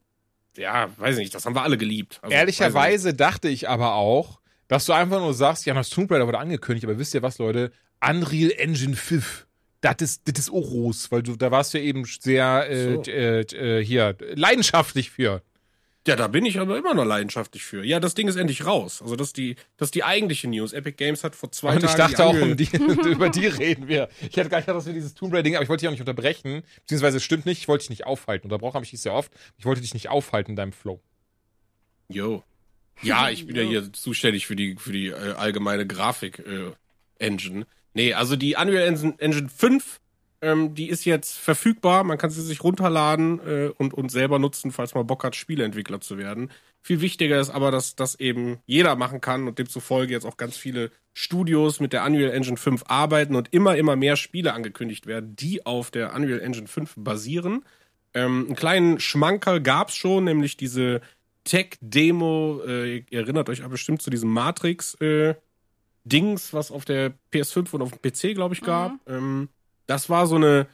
[0.56, 2.18] ja, weiß nicht, das haben wir alle geliebt.
[2.22, 6.26] Also, Ehrlicherweise dachte ich aber auch, dass du einfach nur sagst, ja, das Tomb Raider
[6.26, 7.72] wurde angekündigt, aber wisst ihr was, Leute?
[8.06, 9.46] Unreal Engine 5.
[9.80, 13.02] Das ist, das ist Oros, weil du, da warst du ja eben sehr, äh, So.
[13.10, 15.42] äh, äh, hier, leidenschaftlich für.
[16.06, 17.84] Ja, da bin ich aber immer noch leidenschaftlich für.
[17.84, 19.02] Ja, das Ding ist endlich raus.
[19.02, 20.72] Also das ist die, das ist die eigentliche News.
[20.72, 22.68] Epic Games hat vor zwei Und ich Tagen dachte auch, um die,
[23.06, 24.08] über die reden wir.
[24.20, 25.92] Ich hatte gar nicht gedacht, dass wir dieses Tomb Raider-Ding, aber ich wollte dich auch
[25.92, 26.62] nicht unterbrechen.
[26.80, 28.46] Beziehungsweise es stimmt nicht, ich wollte dich nicht aufhalten.
[28.46, 29.30] Unterbrochen habe ich dich sehr oft.
[29.58, 31.02] Ich wollte dich nicht aufhalten in deinem Flow.
[32.08, 32.44] Yo.
[33.02, 37.66] Ja, ich bin ja hier zuständig für die, für die äh, allgemeine Grafik-Engine.
[37.92, 40.00] nee, also die Unreal Engine, Engine 5,
[40.42, 42.02] ähm, die ist jetzt verfügbar.
[42.04, 46.00] Man kann sie sich runterladen äh, und, und selber nutzen, falls man Bock hat, Spieleentwickler
[46.00, 46.50] zu werden.
[46.82, 50.56] Viel wichtiger ist aber, dass das eben jeder machen kann und demzufolge jetzt auch ganz
[50.56, 55.36] viele Studios mit der Unreal Engine 5 arbeiten und immer, immer mehr Spiele angekündigt werden,
[55.36, 57.66] die auf der Unreal Engine 5 basieren.
[58.14, 61.02] Ähm, einen kleinen Schmankerl gab's schon, nämlich diese
[61.44, 62.62] Tech-Demo.
[62.66, 67.92] Äh, ihr erinnert euch aber bestimmt zu diesem Matrix-Dings, was auf der PS5 und auf
[67.92, 68.92] dem PC, glaube ich, gab.
[69.06, 69.50] Ähm,
[69.90, 70.68] das war so eine,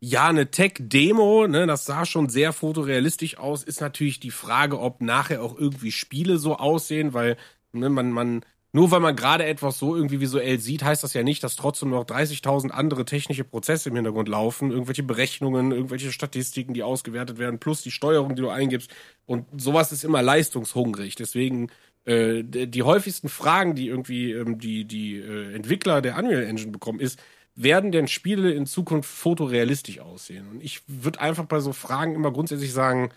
[0.00, 1.66] ja, eine Tech-Demo, ne?
[1.66, 3.62] Das sah schon sehr fotorealistisch aus.
[3.62, 7.36] Ist natürlich die Frage, ob nachher auch irgendwie Spiele so aussehen, weil
[7.72, 8.40] ne, man, man,
[8.72, 11.90] nur weil man gerade etwas so irgendwie visuell sieht, heißt das ja nicht, dass trotzdem
[11.90, 17.58] noch 30.000 andere technische Prozesse im Hintergrund laufen, irgendwelche Berechnungen, irgendwelche Statistiken, die ausgewertet werden,
[17.58, 18.90] plus die Steuerung, die du eingibst.
[19.26, 21.16] Und sowas ist immer leistungshungrig.
[21.16, 21.68] Deswegen
[22.06, 27.00] äh, die häufigsten Fragen, die irgendwie ähm, die, die äh, Entwickler der Unreal Engine bekommen,
[27.00, 27.18] ist,
[27.54, 30.48] werden denn Spiele in Zukunft fotorealistisch aussehen?
[30.48, 33.10] Und ich würde einfach bei so Fragen immer grundsätzlich sagen,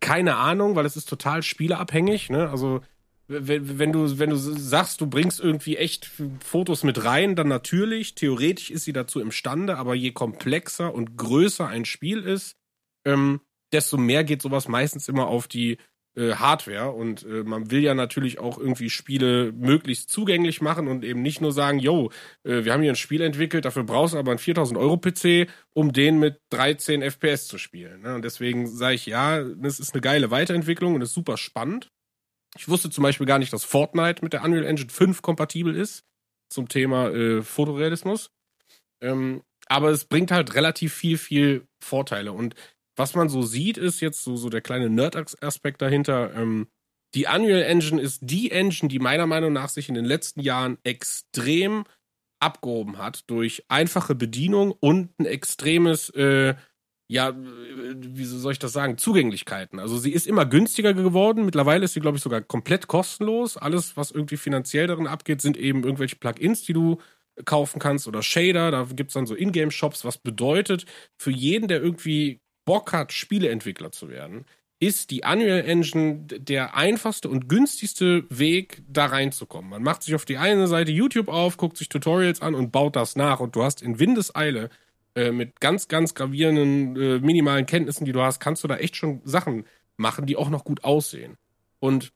[0.00, 2.30] keine Ahnung, weil es ist total spieleabhängig.
[2.30, 2.48] Ne?
[2.48, 2.80] Also
[3.28, 6.10] wenn, wenn du wenn du sagst, du bringst irgendwie echt
[6.44, 8.14] Fotos mit rein, dann natürlich.
[8.14, 12.56] Theoretisch ist sie dazu imstande, aber je komplexer und größer ein Spiel ist,
[13.04, 13.40] ähm,
[13.72, 15.78] desto mehr geht sowas meistens immer auf die
[16.20, 21.04] äh, Hardware und äh, man will ja natürlich auch irgendwie Spiele möglichst zugänglich machen und
[21.04, 22.10] eben nicht nur sagen, yo,
[22.44, 25.48] äh, wir haben hier ein Spiel entwickelt, dafür brauchst du aber einen 4000 Euro PC,
[25.72, 28.02] um den mit 13 FPS zu spielen.
[28.02, 28.14] Ne?
[28.14, 31.90] Und deswegen sage ich, ja, das ist eine geile Weiterentwicklung und ist super spannend.
[32.58, 36.04] Ich wusste zum Beispiel gar nicht, dass Fortnite mit der Unreal Engine 5 kompatibel ist
[36.50, 38.30] zum Thema äh, Fotorealismus.
[39.00, 42.32] Ähm, aber es bringt halt relativ viel, viel Vorteile.
[42.32, 42.54] Und
[43.00, 46.34] was man so sieht, ist jetzt so, so der kleine Nerd-Aspekt dahinter.
[46.34, 46.66] Ähm,
[47.14, 50.76] die Unreal Engine ist die Engine, die meiner Meinung nach sich in den letzten Jahren
[50.84, 51.84] extrem
[52.40, 56.54] abgehoben hat durch einfache Bedienung und ein extremes, äh,
[57.08, 59.78] ja, wie soll ich das sagen, Zugänglichkeiten.
[59.78, 61.46] Also sie ist immer günstiger geworden.
[61.46, 63.56] Mittlerweile ist sie, glaube ich, sogar komplett kostenlos.
[63.56, 66.98] Alles, was irgendwie finanziell darin abgeht, sind eben irgendwelche Plugins, die du
[67.46, 68.70] kaufen kannst oder Shader.
[68.70, 70.84] Da gibt es dann so Ingame-Shops, was bedeutet,
[71.16, 74.44] für jeden, der irgendwie Bock hat, Spieleentwickler zu werden,
[74.78, 79.70] ist die Unreal Engine der einfachste und günstigste Weg, da reinzukommen.
[79.70, 82.94] Man macht sich auf die eine Seite YouTube auf, guckt sich Tutorials an und baut
[82.94, 83.40] das nach.
[83.40, 84.70] Und du hast in Windeseile
[85.16, 88.94] äh, mit ganz, ganz gravierenden, äh, minimalen Kenntnissen, die du hast, kannst du da echt
[88.94, 89.64] schon Sachen
[89.96, 91.38] machen, die auch noch gut aussehen.
[91.80, 92.12] Und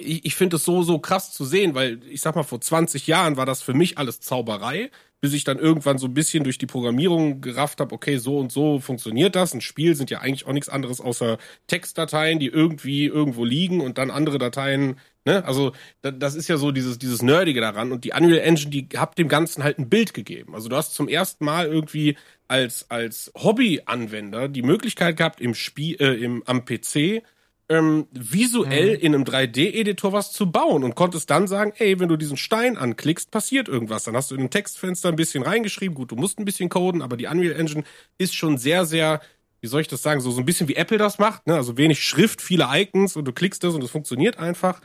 [0.00, 3.06] ich, ich finde es so, so krass zu sehen, weil ich sag mal, vor 20
[3.06, 4.90] Jahren war das für mich alles Zauberei,
[5.20, 8.50] bis ich dann irgendwann so ein bisschen durch die Programmierung gerafft habe, okay, so und
[8.50, 9.54] so funktioniert das.
[9.54, 13.98] Ein Spiel sind ja eigentlich auch nichts anderes außer Textdateien, die irgendwie irgendwo liegen und
[13.98, 15.44] dann andere Dateien, ne?
[15.44, 15.72] Also
[16.02, 19.28] das ist ja so dieses, dieses Nerdige daran und die Unreal Engine, die hat dem
[19.28, 20.54] Ganzen halt ein Bild gegeben.
[20.54, 22.16] Also du hast zum ersten Mal irgendwie
[22.48, 27.22] als, als Hobby-Anwender die Möglichkeit gehabt, im Spiel, äh, im, am PC
[27.70, 29.00] ähm, visuell mhm.
[29.00, 32.76] in einem 3D-Editor was zu bauen und konntest dann sagen, ey, wenn du diesen Stein
[32.76, 34.04] anklickst, passiert irgendwas.
[34.04, 35.94] Dann hast du in einem Textfenster ein bisschen reingeschrieben.
[35.94, 37.84] Gut, du musst ein bisschen coden, aber die Unreal Engine
[38.18, 39.20] ist schon sehr, sehr,
[39.60, 41.46] wie soll ich das sagen, so, so ein bisschen wie Apple das macht.
[41.46, 41.54] Ne?
[41.54, 44.80] Also wenig Schrift, viele Icons und du klickst das und es funktioniert einfach.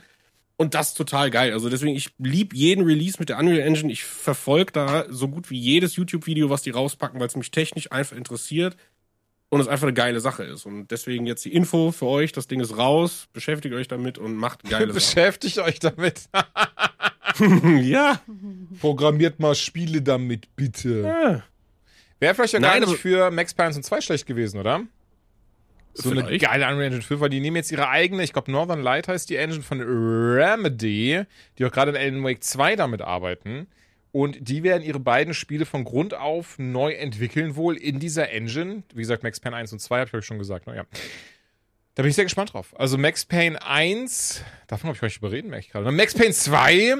[0.56, 1.52] Und das ist total geil.
[1.52, 3.92] Also deswegen, ich lieb jeden Release mit der Unreal Engine.
[3.92, 7.90] Ich verfolge da so gut wie jedes YouTube-Video, was die rauspacken, weil es mich technisch
[7.90, 8.76] einfach interessiert
[9.48, 10.66] und es einfach eine geile Sache ist.
[10.66, 14.36] Und deswegen jetzt die Info für euch, das Ding ist raus, beschäftigt euch damit und
[14.36, 16.28] macht geile Beschäftigt euch damit.
[17.82, 18.20] ja.
[18.80, 21.00] Programmiert mal Spiele damit, bitte.
[21.00, 21.42] Ja.
[22.18, 24.82] Wäre vielleicht ja gar nicht für Max Payne und 2 schlecht gewesen, oder?
[25.92, 26.28] So vielleicht.
[26.28, 29.08] eine geile Unreal Engine 5, weil die nehmen jetzt ihre eigene, ich glaube Northern Light
[29.08, 31.22] heißt die Engine von Remedy,
[31.58, 33.66] die auch gerade in Alan Wake 2 damit arbeiten.
[34.16, 38.82] Und die werden ihre beiden Spiele von Grund auf neu entwickeln, wohl in dieser Engine.
[38.94, 40.66] Wie gesagt, Max Payne 1 und 2 habe ich euch schon gesagt.
[40.66, 40.86] Naja.
[41.94, 42.74] Da bin ich sehr gespannt drauf.
[42.78, 45.92] Also Max Payne 1, davon habe ich euch überreden, merke ich gerade.
[45.92, 46.94] Max Payne 2,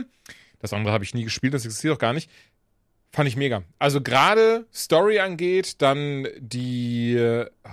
[0.58, 2.30] das andere habe ich nie gespielt, das existiert auch gar nicht.
[3.12, 3.62] Fand ich mega.
[3.78, 7.16] Also gerade Story angeht, dann die,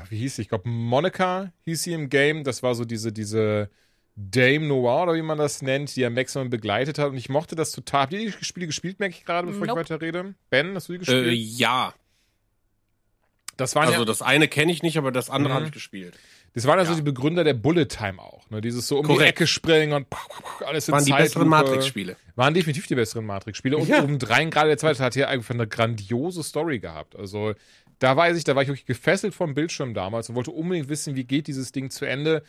[0.08, 0.44] wie hieß sie?
[0.44, 2.46] Ich glaube, Monica hieß sie im Game.
[2.46, 3.70] Das war so diese, diese
[4.16, 7.10] Dame Noir oder wie man das nennt, die ja Maximum begleitet hat.
[7.10, 8.02] Und ich mochte das total.
[8.04, 9.82] Habt ihr die Spiele gespielt, merke ich gerade, bevor nope.
[9.82, 10.36] ich weiter rede?
[10.50, 11.28] Ben, hast du die gespielt?
[11.28, 11.94] Äh, ja.
[13.58, 15.56] Das waren also ja, das eine kenne ich nicht, aber das andere mhm.
[15.56, 16.18] habe ich gespielt.
[16.56, 18.48] Das waren ja, so die Begründer der Bullet Time auch.
[18.52, 18.62] Ne?
[18.62, 19.22] Dieses so um Korrekt.
[19.22, 20.08] die Ecke springen und
[20.66, 22.16] alles in Waren die besseren Matrix-Spiele.
[22.36, 23.76] Waren definitiv die besseren Matrix-Spiele.
[23.76, 24.04] Und ja.
[24.04, 27.16] obendrein, gerade der zweite hat hier einfach eine grandiose Story gehabt.
[27.16, 27.56] Also
[27.98, 31.16] da weiß ich, da war ich wirklich gefesselt vom Bildschirm damals und wollte unbedingt wissen,
[31.16, 32.44] wie geht dieses Ding zu Ende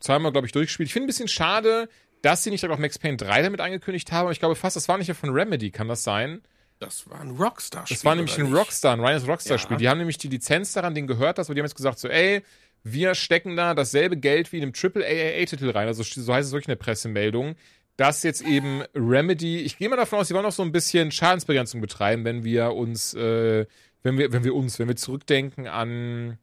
[0.00, 0.88] zweimal, glaube ich, durchgespielt.
[0.88, 1.88] Ich finde ein bisschen schade,
[2.22, 4.30] dass sie nicht auch Max Payne 3 damit angekündigt haben.
[4.32, 6.42] Ich glaube fast, das war nicht ja von Remedy, kann das sein?
[6.78, 7.96] Das war ein Rockstar-Spiel.
[7.96, 9.74] Das war nämlich ein Rockstar, ein reines Rockstar-Spiel.
[9.74, 9.78] Ja.
[9.78, 12.08] Die haben nämlich die Lizenz daran, den gehört das, aber die haben jetzt gesagt so,
[12.08, 12.42] ey,
[12.84, 15.88] wir stecken da dasselbe Geld wie in einem Triple-AAA-Titel rein.
[15.88, 17.56] Also so heißt es wirklich in der Pressemeldung.
[17.96, 21.10] Dass jetzt eben Remedy, ich gehe mal davon aus, die wollen auch so ein bisschen
[21.10, 23.66] Schadensbegrenzung betreiben, wenn wir uns, äh,
[24.04, 26.38] wenn wir, wenn wir uns, wenn wir zurückdenken an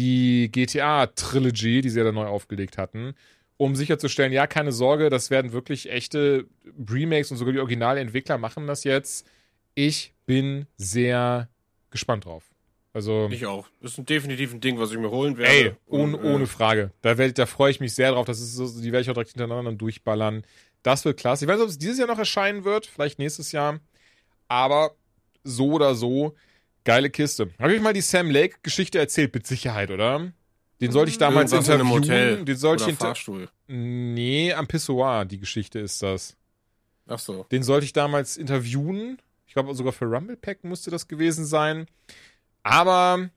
[0.00, 3.14] die GTA-Trilogy, die sie ja dann neu aufgelegt hatten,
[3.58, 6.46] um sicherzustellen, ja, keine Sorge, das werden wirklich echte
[6.88, 9.26] Remakes und sogar die Originalentwickler machen das jetzt.
[9.74, 11.48] Ich bin sehr
[11.90, 12.44] gespannt drauf.
[12.92, 13.68] Also, ich auch.
[13.82, 15.52] Das ist definitiv ein Ding, was ich mir holen werde.
[15.52, 16.90] Ey, ohne, und, äh, ohne Frage.
[17.02, 18.24] Da, da freue ich mich sehr drauf.
[18.24, 20.42] Das ist so, die werde ich auch direkt hintereinander durchballern.
[20.82, 21.44] Das wird klasse.
[21.44, 23.78] Ich weiß nicht, ob es dieses Jahr noch erscheinen wird, vielleicht nächstes Jahr.
[24.48, 24.96] Aber
[25.44, 26.34] so oder so,
[26.84, 27.50] Geile Kiste.
[27.58, 29.34] Habe ich mal die Sam Lake-Geschichte erzählt?
[29.34, 30.32] Mit Sicherheit, oder?
[30.80, 32.04] Den sollte ich damals Irgendwas interviewen.
[32.04, 32.44] In einem Hotel.
[32.44, 33.48] Den sollte oder ich Fahrstuhl.
[33.68, 36.36] Nee, am Pissoir, die Geschichte ist das.
[37.06, 37.44] Ach so.
[37.50, 39.18] Den sollte ich damals interviewen.
[39.46, 41.86] Ich glaube sogar für Rumble Pack musste das gewesen sein.
[42.62, 43.28] Aber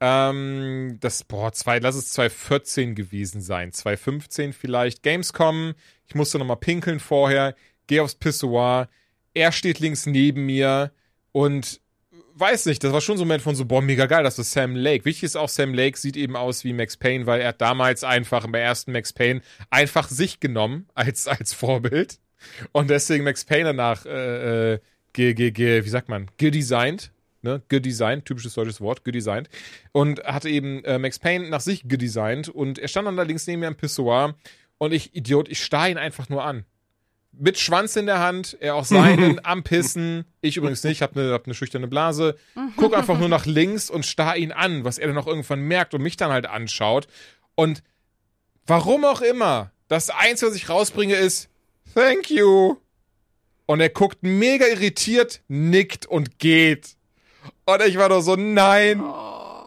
[0.00, 3.72] ähm, das, boah, zwei, lass es 2014 gewesen sein.
[3.72, 5.02] 2015 vielleicht.
[5.02, 5.74] Gamescom.
[6.06, 7.54] Ich musste nochmal pinkeln vorher.
[7.86, 8.88] Geh aufs Pissoir.
[9.34, 10.90] Er steht links neben mir
[11.32, 11.81] und
[12.34, 14.52] weiß nicht, das war schon so ein Moment von so, boah, mega geil, das ist
[14.52, 15.04] Sam Lake.
[15.04, 18.04] Wichtig ist auch, Sam Lake sieht eben aus wie Max Payne, weil er hat damals
[18.04, 22.18] einfach im ersten Max Payne einfach sich genommen als, als Vorbild.
[22.72, 24.78] Und deswegen Max Payne danach, äh, äh,
[25.12, 27.10] ge, ge, ge, wie sagt man, gedesigned.
[27.44, 29.50] Ne, gedesigned, typisches deutsches Wort, gedesigned.
[29.90, 32.48] Und hatte eben äh, Max Payne nach sich gedesigned.
[32.48, 34.36] Und er stand dann allerdings neben mir im Pissoir.
[34.78, 36.64] Und ich, Idiot, ich starr ihn einfach nur an
[37.32, 40.24] mit Schwanz in der Hand, er auch seinen am Pissen.
[40.40, 42.36] Ich übrigens nicht, hab eine hab ne schüchterne Blase.
[42.76, 45.94] Guck einfach nur nach links und starr ihn an, was er dann auch irgendwann merkt
[45.94, 47.06] und mich dann halt anschaut.
[47.54, 47.82] Und
[48.66, 51.48] warum auch immer, das Einzige, was ich rausbringe, ist
[51.94, 52.76] Thank you.
[53.66, 56.96] Und er guckt mega irritiert, nickt und geht.
[57.64, 59.02] Und ich war doch so, nein,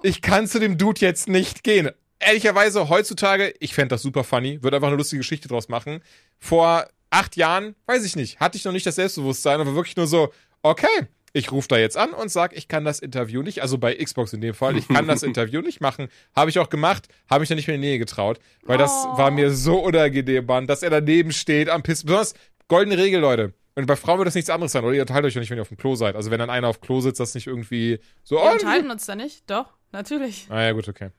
[0.03, 1.91] ich kann zu dem Dude jetzt nicht gehen.
[2.19, 6.01] Ehrlicherweise, heutzutage, ich fände das super funny, würde einfach eine lustige Geschichte draus machen.
[6.39, 10.07] Vor acht Jahren, weiß ich nicht, hatte ich noch nicht das Selbstbewusstsein, aber wirklich nur
[10.07, 10.31] so,
[10.61, 13.93] okay, ich rufe da jetzt an und sag, ich kann das Interview nicht, also bei
[13.95, 16.07] Xbox in dem Fall, ich kann das Interview nicht machen.
[16.35, 18.91] Habe ich auch gemacht, habe ich dann nicht mehr in die Nähe getraut, weil das
[19.05, 19.17] Oh.
[19.17, 22.03] war mir so unangenehm, Mann, dass er daneben steht am Piss.
[22.03, 22.35] Besonders
[22.69, 23.53] goldene Regel, Leute.
[23.77, 25.57] Und bei Frauen wird das nichts anderes sein, oder ihr teilt euch ja nicht, wenn
[25.57, 26.15] ihr auf dem Klo seid.
[26.15, 29.05] Also wenn dann einer auf Klo sitzt, das nicht irgendwie so, Wir oh, unterhalten uns
[29.05, 29.43] da nicht?
[29.49, 30.47] Doch, natürlich.
[30.49, 31.09] Ah ja, gut, okay.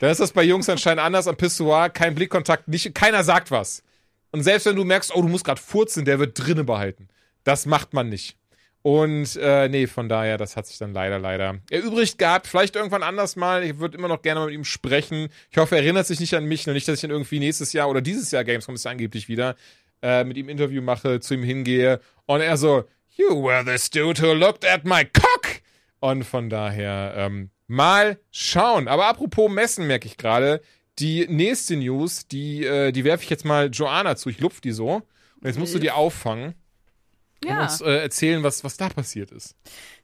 [0.00, 3.82] Dann ist das bei Jungs anscheinend anders am Pissoir, kein Blickkontakt, nicht, keiner sagt was.
[4.36, 7.08] Und selbst wenn du merkst, oh, du musst gerade furzen, der wird drinne behalten.
[7.44, 8.36] Das macht man nicht.
[8.82, 12.46] Und äh, nee, von daher, das hat sich dann leider, leider erübrigt gehabt.
[12.46, 13.64] Vielleicht irgendwann anders mal.
[13.64, 15.30] Ich würde immer noch gerne mal mit ihm sprechen.
[15.50, 17.72] Ich hoffe, er erinnert sich nicht an mich und nicht, dass ich dann irgendwie nächstes
[17.72, 19.56] Jahr oder dieses Jahr Gamescom ist ja angeblich wieder,
[20.02, 22.84] äh, mit ihm Interview mache, zu ihm hingehe und er so,
[23.16, 25.62] You were this dude who looked at my cock.
[26.00, 28.86] Und von daher, ähm, mal schauen.
[28.86, 30.60] Aber apropos Messen, merke ich gerade,
[30.98, 34.28] die nächste News, die, äh, die werfe ich jetzt mal Joanna zu.
[34.28, 34.94] Ich lupf die so.
[34.96, 36.54] Und jetzt musst du die auffangen
[37.42, 37.62] und Ja.
[37.62, 39.54] uns äh, erzählen, was, was da passiert ist.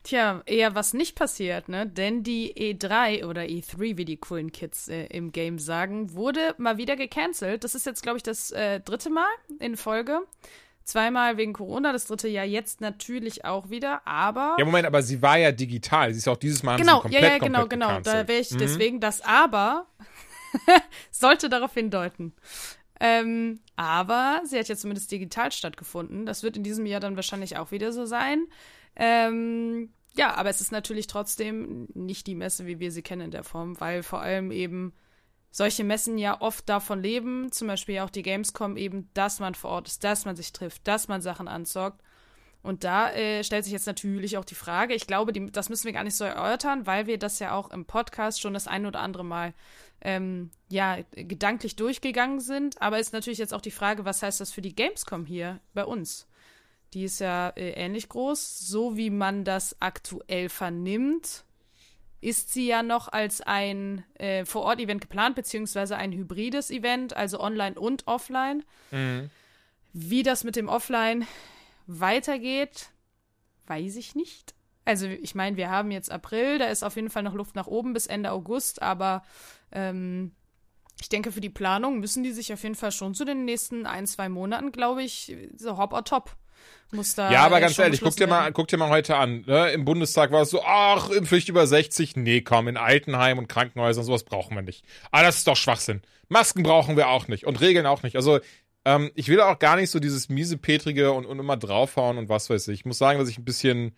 [0.02, 1.86] Tja, eher was nicht passiert, ne?
[1.86, 6.76] Denn die E3 oder E3, wie die coolen Kids äh, im Game sagen, wurde mal
[6.76, 7.64] wieder gecancelt.
[7.64, 9.28] Das ist jetzt, glaube ich, das äh, dritte Mal
[9.60, 10.18] in Folge.
[10.84, 14.56] Zweimal wegen Corona, das dritte Jahr jetzt natürlich auch wieder, aber.
[14.58, 16.12] Ja, Moment, aber sie war ja digital.
[16.12, 18.00] Sie ist auch dieses Mal sie genau, komplett, ja, ja, genau, genau.
[18.00, 18.58] Da wäre ich Mhm.
[18.58, 19.86] deswegen das Aber
[21.10, 22.34] sollte darauf hindeuten.
[23.00, 26.24] Ähm, aber sie hat ja zumindest digital stattgefunden.
[26.24, 28.46] Das wird in diesem Jahr dann wahrscheinlich auch wieder so sein.
[28.94, 33.30] Ähm, ja, aber es ist natürlich trotzdem nicht die Messe, wie wir sie kennen in
[33.30, 34.92] der Form, weil vor allem eben
[35.50, 39.70] solche Messen ja oft davon leben, zum Beispiel auch die Gamescom eben, dass man vor
[39.70, 42.00] Ort ist, dass man sich trifft, dass man Sachen anzockt.
[42.62, 45.86] Und da äh, stellt sich jetzt natürlich auch die Frage, ich glaube, die, das müssen
[45.86, 48.86] wir gar nicht so erörtern, weil wir das ja auch im Podcast schon das ein
[48.86, 49.52] oder andere Mal
[50.02, 52.80] ähm, ja, gedanklich durchgegangen sind.
[52.82, 55.84] Aber ist natürlich jetzt auch die Frage, was heißt das für die Gamescom hier bei
[55.84, 56.26] uns?
[56.94, 58.60] Die ist ja äh, ähnlich groß.
[58.60, 61.44] So wie man das aktuell vernimmt,
[62.20, 67.78] ist sie ja noch als ein äh, Vor-Ort-Event geplant, beziehungsweise ein hybrides Event, also online
[67.78, 68.64] und offline.
[69.92, 71.26] Wie das mit dem Offline
[71.86, 72.90] weitergeht,
[73.66, 74.54] weiß ich nicht.
[74.84, 77.66] Also ich meine, wir haben jetzt April, da ist auf jeden Fall noch Luft nach
[77.66, 79.22] oben bis Ende August, aber
[79.72, 80.32] ähm,
[81.00, 83.86] ich denke, für die Planung müssen die sich auf jeden Fall schon zu den nächsten
[83.86, 86.36] ein, zwei Monaten, glaube ich, so hopp or top.
[86.92, 89.44] Muss da Ja, aber äh, ganz ehrlich, guck dir, mal, guck dir mal heute an.
[89.46, 89.70] Ne?
[89.72, 92.16] Im Bundestag war es so, ach, Impfpflicht über 60.
[92.16, 94.84] Nee, komm, in Altenheim und Krankenhäusern, sowas brauchen wir nicht.
[95.10, 96.02] Aber das ist doch Schwachsinn.
[96.28, 98.16] Masken brauchen wir auch nicht und Regeln auch nicht.
[98.16, 98.40] Also,
[98.84, 102.28] ähm, ich will auch gar nicht so dieses miese Petrige und, und immer draufhauen und
[102.28, 102.80] was weiß ich.
[102.80, 103.96] Ich muss sagen, dass ich ein bisschen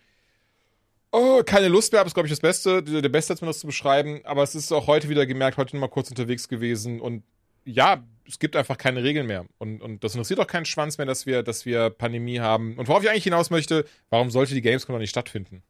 [1.15, 3.61] oh, keine Lust mehr habe, ist, glaube ich, das Beste, der Beste, als mir das
[3.61, 4.21] zu beschreiben.
[4.25, 7.23] Aber es ist auch heute wieder gemerkt, heute noch mal kurz unterwegs gewesen und
[7.65, 9.47] ja, es gibt einfach keine Regeln mehr.
[9.59, 12.77] Und, und das interessiert auch keinen Schwanz mehr, dass wir, dass wir Pandemie haben.
[12.79, 15.63] Und worauf ich eigentlich hinaus möchte, warum sollte die Gamescom noch nicht stattfinden?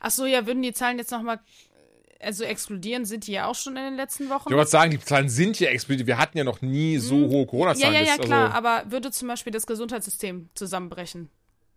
[0.00, 1.40] Ach so, ja, würden die Zahlen jetzt noch mal
[2.20, 4.48] also explodieren, sind die ja auch schon in den letzten Wochen.
[4.48, 6.06] Ich wollte sagen, die Zahlen sind ja explodiert.
[6.06, 7.32] Wir hatten ja noch nie so hohe Mhm.
[7.40, 7.94] Ja, Corona-Zahlen.
[7.94, 11.30] ja, ja, Das- klar, also, aber würde zum Beispiel das Gesundheitssystem zusammenbrechen?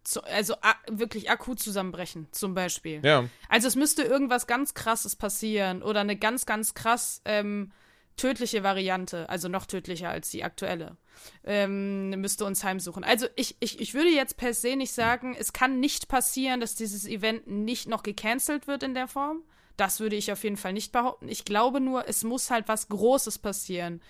[0.06, 0.56] Zu, also
[0.88, 3.02] wirklich akut zusammenbrechen, zum Beispiel.
[3.04, 3.26] ja.
[3.50, 7.72] Also es müsste irgendwas ganz krasses passieren oder eine ganz, ganz krass ähm,
[8.18, 10.96] tödliche Variante, also noch tödlicher als die aktuelle,
[11.44, 13.04] ähm, müsste uns heimsuchen.
[13.04, 16.76] Also ich, ich, ich würde jetzt per se nicht sagen, es kann nicht passieren, dass
[16.76, 19.44] dieses Event nicht noch gecancelt wird in der Form.
[19.76, 21.28] Das würde ich auf jeden Fall nicht behaupten.
[21.28, 24.02] Ich glaube nur, es muss halt was Großes passieren,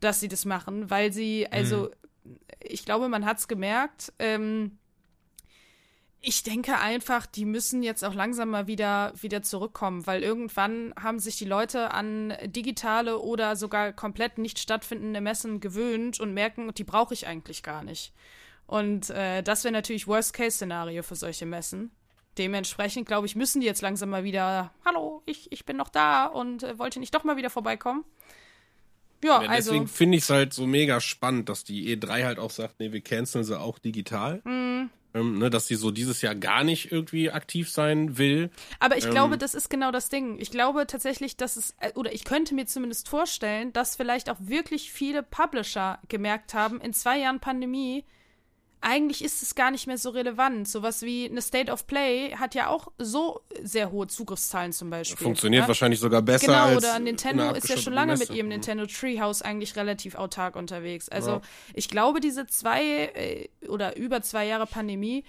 [0.00, 1.90] dass sie das machen, weil sie, also,
[2.60, 4.78] ich glaube, man hat es gemerkt, ähm,
[6.24, 11.18] ich denke einfach, die müssen jetzt auch langsam mal wieder, wieder zurückkommen, weil irgendwann haben
[11.18, 16.84] sich die Leute an digitale oder sogar komplett nicht stattfindende Messen gewöhnt und merken, die
[16.84, 18.12] brauche ich eigentlich gar nicht.
[18.68, 21.90] Und äh, das wäre natürlich Worst-Case-Szenario für solche Messen.
[22.38, 26.26] Dementsprechend, glaube ich, müssen die jetzt langsam mal wieder, hallo, ich, ich bin noch da
[26.26, 28.04] und äh, wollte nicht doch mal wieder vorbeikommen.
[29.24, 29.72] Ja, Ja, also.
[29.72, 32.92] deswegen finde ich es halt so mega spannend, dass die E3 halt auch sagt, nee,
[32.92, 34.40] wir canceln sie auch digital.
[34.44, 34.90] Mhm.
[35.14, 38.50] Ähm, ne, dass sie so dieses Jahr gar nicht irgendwie aktiv sein will.
[38.78, 40.38] Aber ich Ähm, glaube, das ist genau das Ding.
[40.40, 44.38] Ich glaube tatsächlich, dass es, äh, oder ich könnte mir zumindest vorstellen, dass vielleicht auch
[44.40, 48.04] wirklich viele Publisher gemerkt haben, in zwei Jahren Pandemie,
[48.82, 50.68] eigentlich ist es gar nicht mehr so relevant.
[50.68, 55.24] Sowas wie eine State of Play hat ja auch so sehr hohe Zugriffszahlen zum Beispiel.
[55.24, 55.68] Funktioniert ja?
[55.68, 58.34] wahrscheinlich sogar besser Genau, als oder Nintendo ist ja schon lange mit Messe.
[58.34, 61.08] ihrem Nintendo Treehouse eigentlich relativ autark unterwegs.
[61.08, 61.40] Also Ja.
[61.74, 62.82] ich glaube, diese zwei
[63.14, 65.24] äh, oder über zwei Jahre Pandemie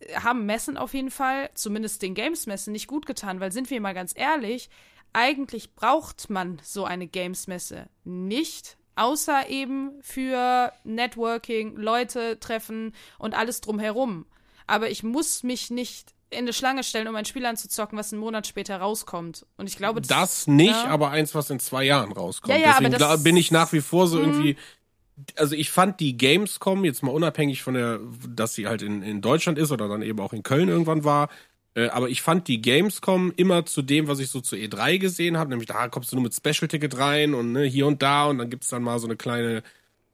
[0.00, 3.80] äh, haben Messen auf jeden Fall, zumindest den Games-Messen, nicht gut getan, weil sind wir
[3.80, 4.70] mal ganz ehrlich,
[5.12, 13.60] eigentlich braucht man so eine Games-Messe nicht, außer eben für Networking, Leute treffen und alles
[13.60, 14.26] drumherum.
[14.66, 18.20] Aber ich muss mich nicht in eine Schlange stellen, um ein Spiel anzuzocken, was einen
[18.20, 19.46] Monat später rauskommt.
[19.56, 20.84] Und ich glaube, Das nicht, ja.
[20.88, 22.52] aber eins, was in zwei Jahren rauskommt.
[22.54, 24.24] Ja, ja, aber Deswegen das- gla- bin ich nach wie vor so Mhm.
[24.24, 24.56] irgendwie.
[25.36, 27.98] Also ich fand die Gamescom jetzt mal unabhängig von der,
[28.28, 31.28] dass sie halt in, in Deutschland ist oder dann eben auch in Köln irgendwann war.
[31.78, 35.38] Äh, aber ich fand die Gamescom immer zu dem, was ich so zu E3 gesehen
[35.38, 38.38] habe, nämlich da kommst du nur mit Special-Ticket rein und ne, hier und da und
[38.38, 39.62] dann gibt's dann mal so eine kleine,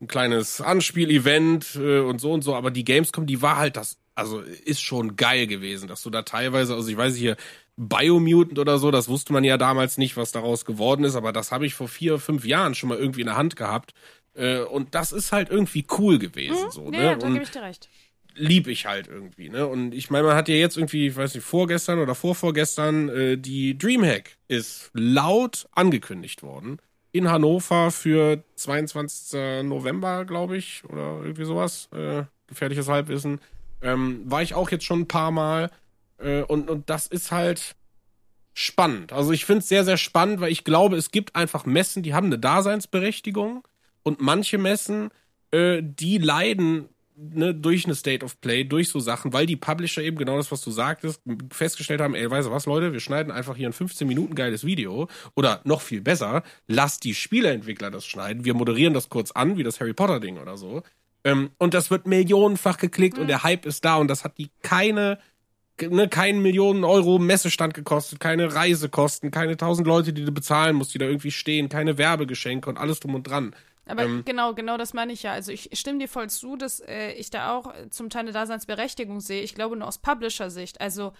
[0.02, 2.54] ein kleines Anspiel-Event äh, und so und so.
[2.54, 6.20] Aber die Gamescom, die war halt das, also ist schon geil gewesen, dass du da
[6.20, 7.36] teilweise, also ich weiß nicht, hier
[7.78, 11.50] Biomutant oder so, das wusste man ja damals nicht, was daraus geworden ist, aber das
[11.50, 13.94] habe ich vor vier, fünf Jahren schon mal irgendwie in der Hand gehabt.
[14.34, 16.70] Äh, und das ist halt irgendwie cool gewesen.
[16.70, 17.04] so, ja, ne?
[17.04, 17.88] ja, da gebe ich dir recht.
[18.36, 19.66] Lieb ich halt irgendwie, ne?
[19.66, 23.38] Und ich meine, man hat ja jetzt irgendwie, ich weiß nicht, vorgestern oder vorvorgestern, äh,
[23.38, 26.78] die Dreamhack ist laut angekündigt worden.
[27.12, 29.62] In Hannover für 22.
[29.62, 31.88] November, glaube ich, oder irgendwie sowas.
[31.92, 33.40] Äh, gefährliches Halbwissen.
[33.82, 35.70] Ähm, war ich auch jetzt schon ein paar Mal.
[36.18, 37.76] Äh, und, und das ist halt
[38.52, 39.12] spannend.
[39.12, 42.14] Also ich finde es sehr, sehr spannend, weil ich glaube, es gibt einfach Messen, die
[42.14, 43.66] haben eine Daseinsberechtigung.
[44.02, 45.10] Und manche Messen,
[45.50, 50.02] äh, die leiden ne, durch eine State of Play, durch so Sachen, weil die Publisher
[50.02, 51.20] eben genau das, was du sagtest,
[51.50, 54.64] festgestellt haben, ey, weißt du was, Leute, wir schneiden einfach hier ein 15 Minuten geiles
[54.64, 59.56] Video oder noch viel besser, lasst die Spieleentwickler das schneiden, wir moderieren das kurz an,
[59.56, 60.82] wie das Harry Potter Ding oder so.
[61.24, 64.50] Ähm, und das wird millionenfach geklickt und der Hype ist da und das hat die
[64.62, 65.18] keine
[65.80, 70.94] ne, keinen Millionen Euro Messestand gekostet, keine Reisekosten, keine tausend Leute, die du bezahlen musst,
[70.94, 73.54] die da irgendwie stehen, keine Werbegeschenke und alles drum und dran.
[73.86, 75.32] Aber Ähm, genau, genau das meine ich ja.
[75.32, 78.32] Also ich stimme dir voll zu, dass äh, ich da auch äh, zum Teil eine
[78.32, 79.42] Daseinsberechtigung sehe.
[79.42, 80.80] Ich glaube nur aus Publisher-Sicht.
[80.80, 81.12] Also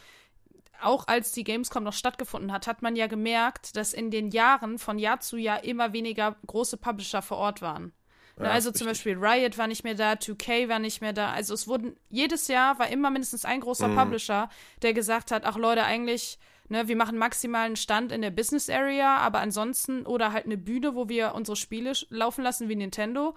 [0.82, 4.78] auch als die Gamescom noch stattgefunden hat, hat man ja gemerkt, dass in den Jahren
[4.78, 7.92] von Jahr zu Jahr immer weniger große Publisher vor Ort waren.
[8.36, 9.04] Ne, Ja, also zum richtig.
[9.14, 11.30] Beispiel Riot war nicht mehr da, 2K war nicht mehr da.
[11.32, 13.96] Also es wurden, jedes Jahr war immer mindestens ein großer Mhm.
[13.96, 14.48] Publisher,
[14.82, 16.38] der gesagt hat, ach Leute, eigentlich,
[16.68, 20.94] ne, wir machen maximalen Stand in der Business Area, aber ansonsten, oder halt eine Bühne,
[20.94, 23.34] wo wir unsere Spiele laufen lassen wie Nintendo.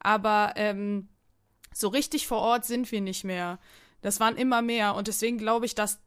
[0.00, 1.08] Aber ähm,
[1.72, 3.58] so richtig vor Ort sind wir nicht mehr.
[4.00, 4.94] Das waren immer mehr.
[4.94, 6.00] Und deswegen glaube ich, dass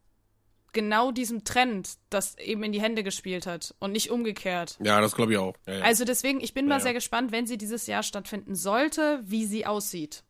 [0.72, 4.78] genau diesem Trend das eben in die Hände gespielt hat und nicht umgekehrt.
[4.82, 5.54] Ja, das glaube ich auch.
[5.66, 5.84] Ja, ja.
[5.84, 6.82] Also deswegen, ich bin mal Ja, ja.
[6.84, 10.24] sehr gespannt, wenn sie dieses Jahr stattfinden sollte, wie sie aussieht.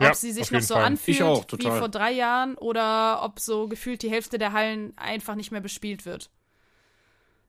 [0.00, 0.84] Ob Ja, sie sich noch so Fall.
[0.84, 4.92] anfühlt Ich auch, wie vor drei Jahren oder ob so gefühlt die Hälfte der Hallen
[4.96, 6.30] einfach nicht mehr bespielt wird.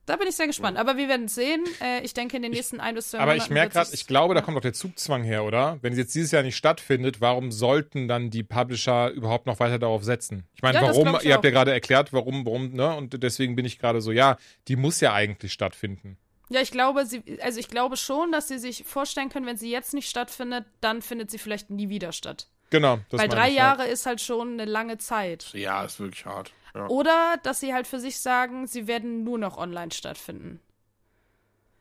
[0.04, 0.78] Da bin ich sehr gespannt.
[0.78, 1.64] Aber wir werden es sehen.
[1.80, 3.44] Äh, ich denke, in den nächsten ein bis zwei Aber Monaten.
[3.44, 5.78] ich merke gerade, ich glaube, da kommt doch der Zugzwang her, oder?
[5.80, 9.78] Wenn es jetzt dieses Jahr nicht stattfindet, warum sollten dann die Publisher überhaupt noch weiter
[9.78, 10.44] darauf setzen?
[10.56, 11.16] Ich meine, Ja, warum?
[11.20, 11.44] ich Ihr habt auch.
[11.44, 12.94] ja gerade erklärt, warum, warum, ne?
[12.96, 16.18] Und deswegen bin ich gerade so, ja, die muss ja eigentlich stattfinden.
[16.52, 19.70] Ja, ich glaube, sie, also ich glaube schon, dass sie sich vorstellen können, wenn sie
[19.70, 22.46] jetzt nicht stattfindet, dann findet sie vielleicht nie wieder statt.
[22.68, 22.98] Genau.
[23.10, 23.68] Das Weil drei ich, ja.
[23.68, 25.50] Jahre ist halt schon eine lange Zeit.
[25.54, 26.52] ja, ist wirklich hart.
[26.74, 26.88] Ja.
[26.88, 30.60] Oder dass sie halt für sich sagen, sie werden nur noch online stattfinden.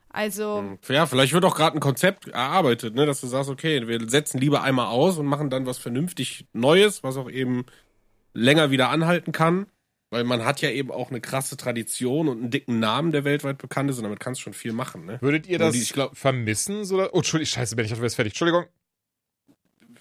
[0.10, 4.10] Also, Ja, vielleicht wird auch gerade ein Konzept erarbeitet, ne, dass du sagst, okay, wir
[4.10, 7.66] setzen lieber einmal aus und machen dann was vernünftig Neues, was auch eben
[8.34, 9.68] länger wieder anhalten kann.
[10.12, 13.58] Weil man hat ja eben auch eine krasse Tradition und einen dicken Namen, der weltweit
[13.58, 15.18] bekannt ist, und damit kannst du schon viel machen, ne?
[15.22, 16.84] Würdet ihr das die- ich glaub- vermissen?
[16.86, 18.34] So, oh, Entschuldigung, scheiße, Ben, ich dachte, du wärst fertig.
[18.34, 18.66] Entschuldigung.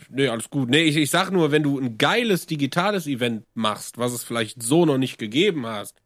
[0.09, 0.69] Nee, alles gut.
[0.69, 4.61] Nee, ich, ich sag nur, wenn du ein geiles digitales Event machst, was es vielleicht
[4.63, 5.97] so noch nicht gegeben hast,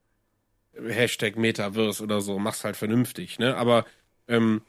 [0.75, 3.57] Hashtag Metaverse oder so, mach's halt vernünftig, ne?
[3.57, 3.87] Aber
[4.29, 4.61] ähm,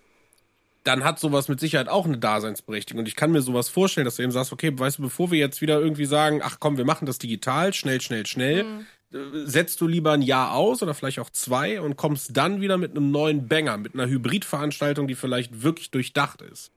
[0.84, 3.00] dann hat sowas mit Sicherheit auch eine Daseinsberechtigung.
[3.00, 5.40] Und ich kann mir sowas vorstellen, dass du eben sagst, okay, weißt du, bevor wir
[5.40, 8.66] jetzt wieder irgendwie sagen, ach komm, wir machen das digital, schnell, schnell, schnell, äh,
[9.12, 12.92] setzt du lieber ein Jahr aus oder vielleicht auch zwei und kommst dann wieder mit
[12.92, 16.72] einem neuen Banger, mit einer Hybridveranstaltung, die vielleicht wirklich durchdacht ist.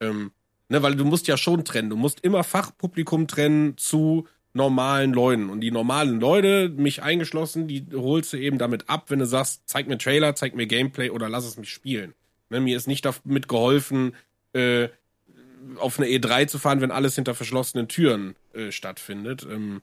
[0.00, 0.32] Ähm,
[0.68, 1.90] ne, weil du musst ja schon trennen.
[1.90, 5.50] Du musst immer Fachpublikum trennen zu normalen Leuten.
[5.50, 9.62] Und die normalen Leute, mich eingeschlossen, die holst du eben damit ab, wenn du sagst,
[9.66, 12.14] zeig mir Trailer, zeig mir Gameplay oder lass es mich spielen.
[12.50, 14.14] Ne, mir ist nicht damit geholfen,
[14.52, 14.88] äh,
[15.78, 19.46] auf eine E3 zu fahren, wenn alles hinter verschlossenen Türen äh, stattfindet.
[19.48, 19.80] Ähm,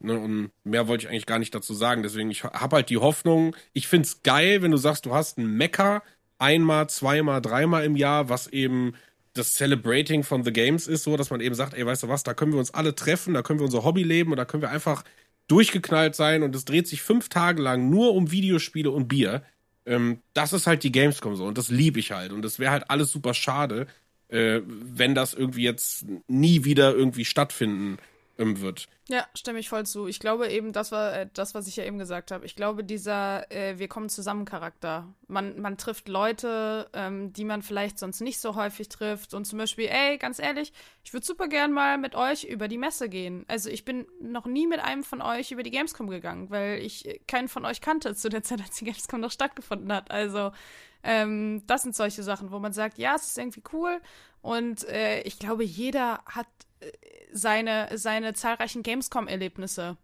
[0.00, 2.02] ne, und mehr wollte ich eigentlich gar nicht dazu sagen.
[2.02, 5.56] Deswegen, ich habe halt die Hoffnung, ich find's geil, wenn du sagst, du hast einen
[5.56, 6.02] Mecker
[6.38, 8.94] einmal, zweimal, dreimal im Jahr, was eben
[9.32, 12.22] das Celebrating von The Games ist, so dass man eben sagt, ey, weißt du was,
[12.22, 14.62] da können wir uns alle treffen, da können wir unser Hobby leben und da können
[14.62, 15.04] wir einfach
[15.48, 19.42] durchgeknallt sein und es dreht sich fünf Tage lang nur um Videospiele und Bier.
[19.84, 22.72] Ähm, das ist halt die Gamescom so und das liebe ich halt und das wäre
[22.72, 23.86] halt alles super schade,
[24.28, 27.98] äh, wenn das irgendwie jetzt nie wieder irgendwie stattfinden ähm,
[28.38, 28.88] wird.
[29.08, 30.06] Ja, stimme ich voll zu.
[30.06, 32.44] Ich glaube eben, das war äh, das, was ich ja eben gesagt habe.
[32.44, 35.14] Ich glaube, dieser äh, Wir kommen zusammen Charakter.
[35.28, 39.32] Man, man trifft Leute, ähm, die man vielleicht sonst nicht so häufig trifft.
[39.32, 40.72] Und zum Beispiel, ey, ganz ehrlich,
[41.04, 43.44] ich würde super gern mal mit euch über die Messe gehen.
[43.48, 47.20] Also ich bin noch nie mit einem von euch über die Gamescom gegangen, weil ich
[47.26, 50.10] keinen von euch kannte zu der Zeit, als die Gamescom noch stattgefunden hat.
[50.10, 50.52] Also
[51.02, 54.00] ähm, das sind solche Sachen, wo man sagt, ja, es ist irgendwie cool.
[54.42, 56.75] Und äh, ich glaube, jeder hat äh,
[57.32, 59.96] seine, seine zahlreichen Gamescom-Erlebnisse.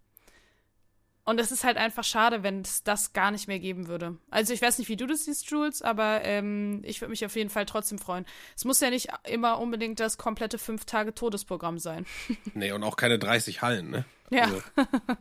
[1.25, 4.17] Und es ist halt einfach schade, wenn es das gar nicht mehr geben würde.
[4.31, 7.37] Also ich weiß nicht, wie du das siehst, Jules, aber ähm, ich würde mich auf
[7.37, 8.27] jeden Fall trotzdem freuen.
[8.57, 12.07] Es muss ja nicht immer unbedingt das komplette fünf Tage Todesprogramm sein.
[12.55, 14.05] nee, und auch keine 30 Hallen, ne?
[14.31, 14.45] Ja.
[14.45, 14.63] Also,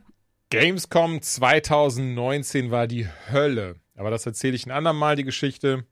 [0.50, 3.76] Gamescom 2019 war die Hölle.
[3.94, 5.86] Aber das erzähle ich ein andermal, die Geschichte.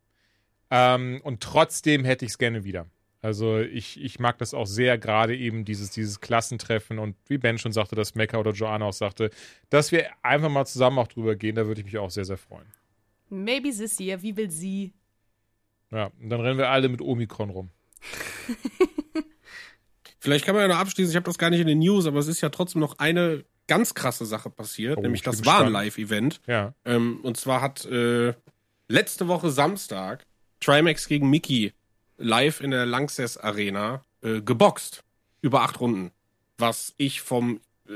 [0.71, 2.87] Ähm, und trotzdem hätte ich es gerne wieder.
[3.23, 7.59] Also ich, ich mag das auch sehr, gerade eben dieses, dieses Klassentreffen und wie Ben
[7.59, 9.31] schon sagte, dass Mecca oder Joanna auch sagte,
[9.69, 12.39] dass wir einfach mal zusammen auch drüber gehen, da würde ich mich auch sehr, sehr
[12.39, 12.67] freuen.
[13.29, 14.95] Maybe this year, wie will sie?
[15.91, 17.71] Ja, und dann rennen wir alle mit Omikron rum.
[20.19, 22.19] Vielleicht kann man ja noch abschließen, ich habe das gar nicht in den News, aber
[22.19, 25.73] es ist ja trotzdem noch eine ganz krasse Sache passiert, Oh, nämlich das war ein.
[25.73, 26.41] Live-Event.
[26.47, 26.75] Ja.
[26.85, 28.35] Ähm, und zwar hat äh,
[28.89, 30.27] letzte Woche Samstag
[30.61, 31.73] Trimax gegen Mickey
[32.21, 35.03] live in der Lanxess Arena äh, geboxt.
[35.43, 36.11] Über acht Runden.
[36.59, 37.93] Was ich vom äh,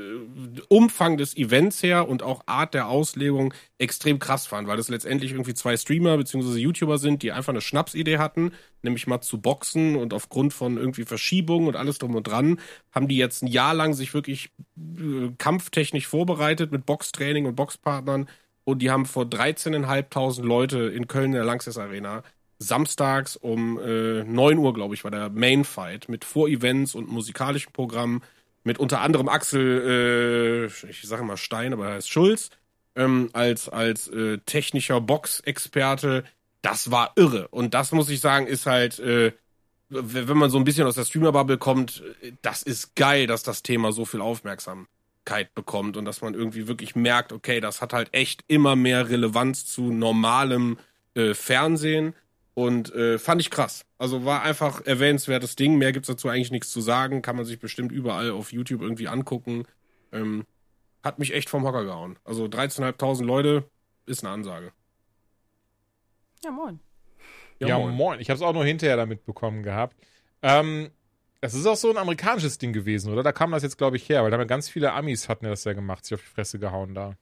[0.67, 5.31] Umfang des Events her und auch Art der Auslegung extrem krass fand, weil das letztendlich
[5.31, 6.57] irgendwie zwei Streamer bzw.
[6.57, 11.05] YouTuber sind, die einfach eine Schnapsidee hatten, nämlich mal zu boxen und aufgrund von irgendwie
[11.05, 12.59] Verschiebungen und alles drum und dran,
[12.91, 18.27] haben die jetzt ein Jahr lang sich wirklich äh, kampftechnisch vorbereitet mit Boxtraining und Boxpartnern
[18.63, 22.23] und die haben vor 13.500 Leute in Köln in der Lanxess Arena
[22.59, 27.73] samstags um äh, 9 Uhr, glaube ich, war der Main Fight mit Vorevents und musikalischem
[27.73, 28.21] Programm
[28.63, 32.49] mit unter anderem Axel, äh, ich sage mal Stein, aber er heißt Schulz,
[32.95, 36.23] ähm, als, als äh, technischer Boxexperte.
[36.61, 37.47] Das war irre.
[37.49, 39.33] Und das muss ich sagen, ist halt, äh,
[39.89, 43.61] wenn man so ein bisschen aus der Streamer-Bubble kommt, äh, das ist geil, dass das
[43.61, 48.13] Thema so viel Aufmerksamkeit bekommt und dass man irgendwie wirklich merkt, okay, das hat halt
[48.13, 50.79] echt immer mehr Relevanz zu normalem
[51.13, 52.15] äh, Fernsehen.
[52.55, 53.85] Und äh, fand ich krass.
[53.97, 55.77] Also war einfach erwähnenswertes Ding.
[55.77, 57.21] Mehr gibt's dazu eigentlich nichts zu sagen.
[57.21, 59.65] Kann man sich bestimmt überall auf YouTube irgendwie angucken.
[60.13, 60.45] Ähm,
[61.03, 62.17] hat mich echt vom Hocker gehauen.
[62.23, 63.69] Also 13.500 Leute
[64.05, 64.71] ist eine Ansage.
[66.45, 66.79] Ja, moin.
[67.59, 68.19] Ja, moin.
[68.21, 69.97] Ich habe es auch nur hinterher damit bekommen gehabt.
[70.41, 70.91] Ähm,
[71.41, 73.21] es ist auch so ein amerikanisches Ding gewesen, oder?
[73.21, 75.45] Da kam das jetzt, glaube ich, her, weil da haben ja ganz viele Amis hatten
[75.45, 77.17] ja das ja gemacht, sich auf die Fresse gehauen da.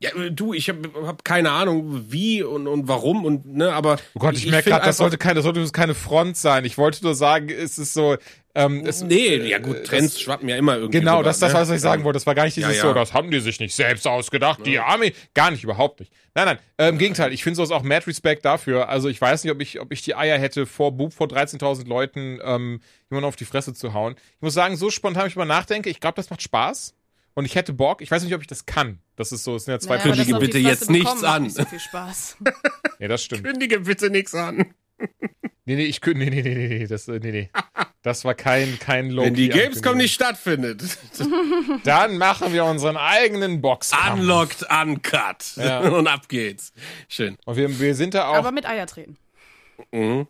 [0.00, 3.96] Ja, äh, du, ich habe hab keine Ahnung, wie und, und warum und ne, aber
[4.14, 6.64] Oh Gott, ich, merke find gerade, das sollte keine, das sollte keine Front sein.
[6.64, 8.16] Ich wollte nur sagen, es ist so.
[8.56, 10.98] Ähm, es, nee, äh, ja gut, das- Trends schwappen ja immer irgendwie.
[10.98, 11.58] Genau, rüber, das ist das, ne?
[11.60, 12.16] was ich sagen wollte.
[12.16, 12.94] Das war gar nicht dieses Ja, so, ja.
[12.94, 15.12] das haben die sich nicht selbst ausgedacht, die Army.
[15.32, 16.12] Gar nicht, überhaupt nicht.
[16.34, 17.32] Nein, nein, äh, im Gegenteil.
[17.32, 18.88] Ich finde sowas auch mad Respect dafür.
[18.88, 21.88] Also ich weiß nicht, ob ich, ob ich die Eier hätte, vor Bub, vor 13.000
[21.88, 22.80] Leuten ähm,
[23.10, 24.16] jemanden auf die Fresse zu hauen.
[24.36, 26.94] Ich muss sagen, so spontan, ich mal nachdenke, ich glaube, das macht Spaß.
[27.34, 28.00] Und ich hätte Bock.
[28.00, 29.00] Ich weiß nicht, ob ich das kann.
[29.16, 31.42] Das ist so, es sind ja zwei Naja, Kündige bitte jetzt nichts bekommen macht an.
[31.42, 32.36] Nicht so viel Spaß.
[33.00, 33.42] Ja, das stimmt.
[33.44, 34.72] Kündige bitte nichts an.
[35.66, 37.50] Nee, nee, ich könnte, nee, nee, nee, nee, nee, das, äh, nee, nee.
[38.02, 40.82] Das war kein, kein low Wenn die Gamescom nicht stattfindet.
[41.84, 44.20] Dann machen wir unseren eigenen Boxkampf.
[44.20, 45.56] Unlocked, uncut.
[45.56, 45.80] Ja.
[45.80, 46.74] Und ab geht's.
[47.08, 47.38] Schön.
[47.46, 49.16] Und wir, wir sind da auch Aber mit Eier treten.
[49.90, 50.26] Mhm.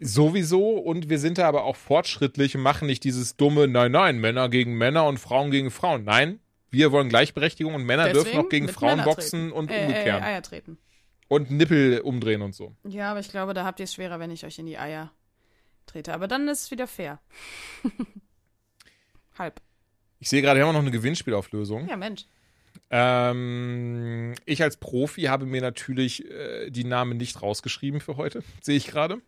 [0.00, 4.18] Sowieso und wir sind da aber auch fortschrittlich und machen nicht dieses dumme, nein, nein,
[4.18, 6.04] Männer gegen Männer und Frauen gegen Frauen.
[6.04, 6.40] Nein,
[6.70, 9.52] wir wollen Gleichberechtigung und Männer dürfen auch gegen Frauen Männer boxen treten.
[9.52, 10.22] und äh, umgekehrt.
[10.22, 10.78] Äh, Eier treten.
[11.28, 12.76] Und Nippel umdrehen und so.
[12.86, 15.12] Ja, aber ich glaube, da habt ihr es schwerer, wenn ich euch in die Eier
[15.86, 16.12] trete.
[16.12, 17.20] Aber dann ist es wieder fair.
[19.38, 19.60] Halb.
[20.18, 21.88] Ich sehe gerade, wir haben noch eine Gewinnspielauflösung.
[21.88, 22.26] Ja, Mensch.
[22.90, 28.42] Ähm, ich als Profi habe mir natürlich äh, die Namen nicht rausgeschrieben für heute.
[28.60, 29.20] Sehe ich gerade.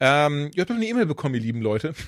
[0.00, 1.94] Ähm, ihr habt noch eine E-Mail bekommen, ihr lieben Leute.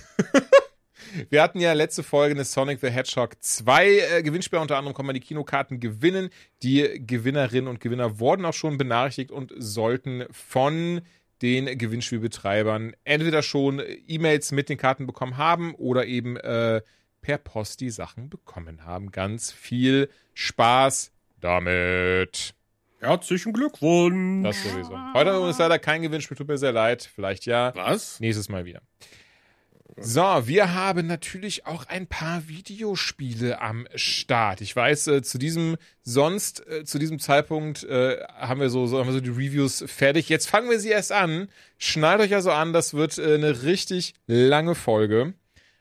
[1.30, 4.58] Wir hatten ja letzte Folge eine Sonic the Hedgehog 2 äh, Gewinnspiel.
[4.58, 6.30] Unter anderem kann man die Kinokarten gewinnen.
[6.62, 11.00] Die Gewinnerinnen und Gewinner wurden auch schon benachrichtigt und sollten von
[11.40, 16.82] den Gewinnspielbetreibern entweder schon E-Mails mit den Karten bekommen haben oder eben äh,
[17.20, 19.10] per Post die Sachen bekommen haben.
[19.12, 22.54] Ganz viel Spaß damit.
[23.00, 24.44] Herzlichen Glückwunsch.
[24.44, 24.98] Das sowieso.
[25.14, 27.08] Heute ist leider kein Gewinnspiel, tut mir sehr leid.
[27.14, 27.72] Vielleicht ja.
[27.74, 28.18] Was?
[28.18, 28.82] Nächstes Mal wieder.
[30.00, 34.60] So, wir haben natürlich auch ein paar Videospiele am Start.
[34.60, 38.98] Ich weiß, äh, zu diesem sonst äh, zu diesem Zeitpunkt äh, haben wir so, so
[38.98, 40.28] haben wir so die Reviews fertig.
[40.28, 41.48] Jetzt fangen wir sie erst an.
[41.78, 45.34] Schnallt euch also an, das wird äh, eine richtig lange Folge.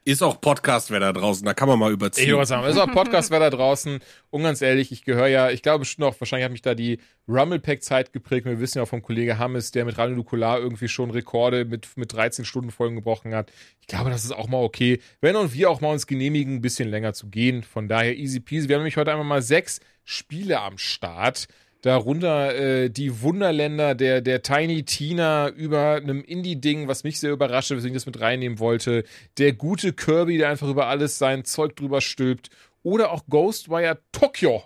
[0.08, 2.30] Ist auch Podcast-Wetter draußen, da kann man mal überziehen.
[2.30, 4.00] Ich wollte sagen, ist auch Podcast-Wetter draußen.
[4.30, 7.00] Und ganz ehrlich, ich gehöre ja, ich glaube schon noch, wahrscheinlich hat mich da die
[7.28, 8.46] Rumblepack-Zeit geprägt.
[8.46, 11.98] Wir wissen ja auch vom Kollege Hammes, der mit Radio Nukular irgendwie schon Rekorde mit,
[11.98, 13.52] mit 13 Stunden Folgen gebrochen hat.
[13.82, 15.02] Ich glaube, das ist auch mal okay.
[15.20, 17.64] Wenn und wir auch mal uns genehmigen, ein bisschen länger zu gehen.
[17.64, 18.70] Von daher easy peasy.
[18.70, 21.50] Wir haben nämlich heute einmal mal sechs Spiele am Start.
[21.82, 27.76] Darunter äh, die Wunderländer der, der Tiny Tina über einem Indie-Ding, was mich sehr überraschte,
[27.76, 29.04] weswegen ich das mit reinnehmen wollte.
[29.38, 32.50] Der gute Kirby, der einfach über alles sein Zeug drüber stülpt.
[32.84, 34.64] Oder auch Ghostwire Tokyo,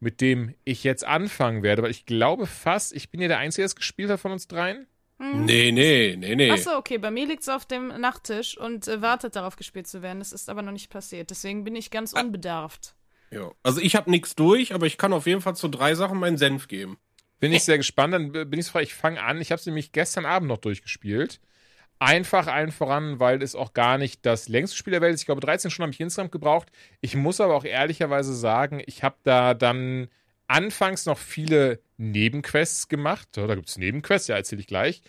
[0.00, 1.82] mit dem ich jetzt anfangen werde.
[1.82, 4.46] Weil ich glaube fast, ich bin ja der Einzige, der es gespielt hat von uns
[4.46, 4.86] dreien.
[5.18, 6.50] Nee, nee, nee, nee.
[6.50, 10.02] Achso, okay, bei mir liegt es auf dem Nachttisch und äh, wartet darauf gespielt zu
[10.02, 10.18] werden.
[10.18, 11.30] Das ist aber noch nicht passiert.
[11.30, 12.94] Deswegen bin ich ganz unbedarft.
[13.34, 13.50] Ja.
[13.62, 16.38] Also ich habe nichts durch, aber ich kann auf jeden Fall zu drei Sachen meinen
[16.38, 16.98] Senf geben.
[17.40, 18.14] Bin ich sehr gespannt.
[18.14, 19.40] Dann bin ich so ich fange an.
[19.40, 21.40] Ich habe es nämlich gestern Abend noch durchgespielt.
[21.98, 25.20] Einfach allen voran, weil es auch gar nicht das längste Spiel der Welt ist.
[25.20, 26.68] Ich glaube, 13 Stunden habe ich insgesamt gebraucht.
[27.00, 30.08] Ich muss aber auch ehrlicherweise sagen, ich habe da dann
[30.46, 33.36] anfangs noch viele Nebenquests gemacht.
[33.36, 35.02] Ja, da gibt es Nebenquests, ja, erzähle ich gleich.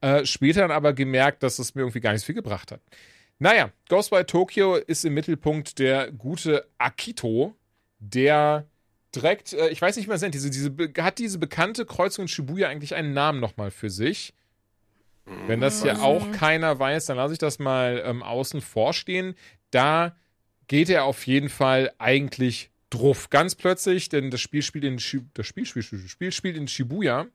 [0.00, 2.80] Äh, später dann aber gemerkt, dass es mir irgendwie gar nicht so viel gebracht hat.
[3.38, 7.56] Naja, Ghostwire Tokyo ist im Mittelpunkt der gute Akito,
[8.02, 8.66] der
[9.14, 12.68] direkt, äh, ich weiß nicht mehr, sind diese, diese, hat diese bekannte Kreuzung in Shibuya
[12.68, 14.34] eigentlich einen Namen nochmal für sich?
[15.46, 19.36] Wenn das ja auch keiner weiß, dann lasse ich das mal ähm, außen vor stehen.
[19.70, 20.16] Da
[20.66, 23.30] geht er auf jeden Fall eigentlich druff.
[23.30, 26.66] Ganz plötzlich, denn das Spiel spielt in, Shi das Spiel, Spiel, Spiel, Spiel spielt in
[26.66, 27.26] Shibuya.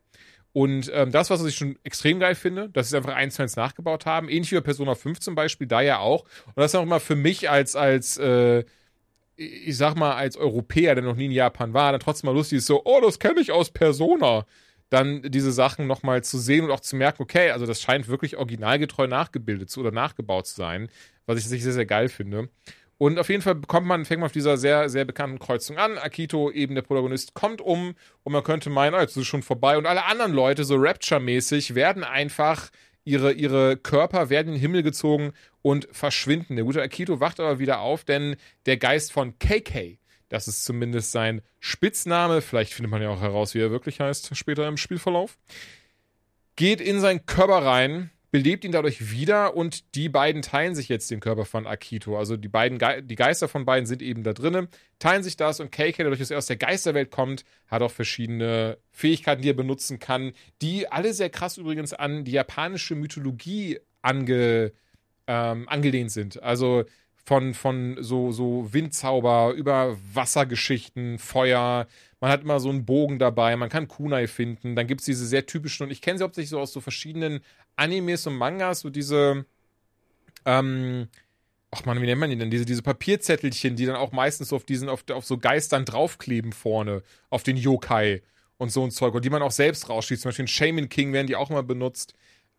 [0.51, 3.43] Und ähm, das, was ich schon extrem geil finde, dass sie es einfach eins zu
[3.43, 4.27] eins nachgebaut haben.
[4.27, 6.23] Ähnlich wie bei Persona 5 zum Beispiel, da ja auch.
[6.47, 8.65] Und das ist auch immer für mich als, als äh,
[9.37, 12.57] ich sag mal, als Europäer, der noch nie in Japan war, dann trotzdem mal lustig
[12.57, 14.45] ist, so, oh, das kenne ich aus Persona.
[14.89, 18.37] Dann diese Sachen nochmal zu sehen und auch zu merken, okay, also das scheint wirklich
[18.37, 20.89] originalgetreu nachgebildet zu oder nachgebaut zu sein,
[21.25, 22.49] was ich sehr, sehr geil finde.
[22.97, 25.97] Und auf jeden Fall bekommt man, fängt man auf dieser sehr, sehr bekannten Kreuzung an.
[25.99, 27.93] Akito, eben der Protagonist, kommt um
[28.23, 29.77] und man könnte meinen, oh, jetzt ist es schon vorbei.
[29.77, 32.69] Und alle anderen Leute, so Rapture-mäßig, werden einfach,
[33.07, 35.31] ihre, ihre Körper werden in den Himmel gezogen
[35.61, 36.57] und verschwinden.
[36.57, 38.35] Der gute Akito wacht aber wieder auf, denn
[38.65, 39.97] der Geist von KK,
[40.27, 44.35] das ist zumindest sein Spitzname, vielleicht findet man ja auch heraus, wie er wirklich heißt
[44.35, 45.37] später im Spielverlauf,
[46.57, 51.09] geht in seinen Körper rein, belebt ihn dadurch wieder und die beiden teilen sich jetzt
[51.09, 52.17] den Körper von Akito.
[52.17, 54.67] Also die beiden Ge die Geister von beiden sind eben da drinnen,
[54.99, 58.77] teilen sich das und KK, dadurch, dass er aus der Geisterwelt kommt, hat auch verschiedene
[58.91, 64.73] Fähigkeiten, die er benutzen kann, die alle sehr krass übrigens an die japanische Mythologie ange,
[65.27, 66.41] ähm, angelehnt sind.
[66.43, 66.83] Also
[67.27, 71.85] von, von so, so Windzauber über Wassergeschichten, Feuer.
[72.21, 74.77] Man hat immer so einen Bogen dabei, man kann Kunai finden.
[74.77, 77.41] Dann gibt es diese sehr typischen, und ich kenne sie hauptsächlich so aus so verschiedenen
[77.75, 79.45] Animes und Mangas, so diese,
[80.45, 81.09] ähm,
[81.69, 82.49] ach man, wie nennt man die denn?
[82.49, 86.53] Diese, diese Papierzettelchen, die dann auch meistens so auf diesen, auf, auf so Geistern draufkleben
[86.53, 88.21] vorne, auf den Yokai
[88.57, 90.21] und so ein Zeug, und die man auch selbst rausschießt.
[90.21, 92.13] Zum Beispiel in Shaman King werden die auch immer benutzt.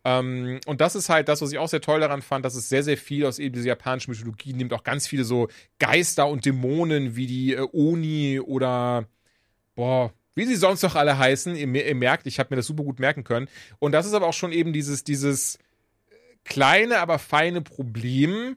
[0.05, 2.69] Ähm, und das ist halt das, was ich auch sehr toll daran fand, dass es
[2.69, 4.73] sehr, sehr viel aus eben dieser japanischen Mythologie nimmt.
[4.73, 5.49] Auch ganz viele so
[5.79, 9.07] Geister und Dämonen wie die äh, Oni oder,
[9.75, 11.57] boah, wie sie sonst noch alle heißen.
[11.57, 13.49] Ihr, ihr merkt, ich habe mir das super gut merken können.
[13.81, 15.59] Und das ist aber auch schon eben dieses, dieses
[16.45, 18.57] kleine, aber feine Problem.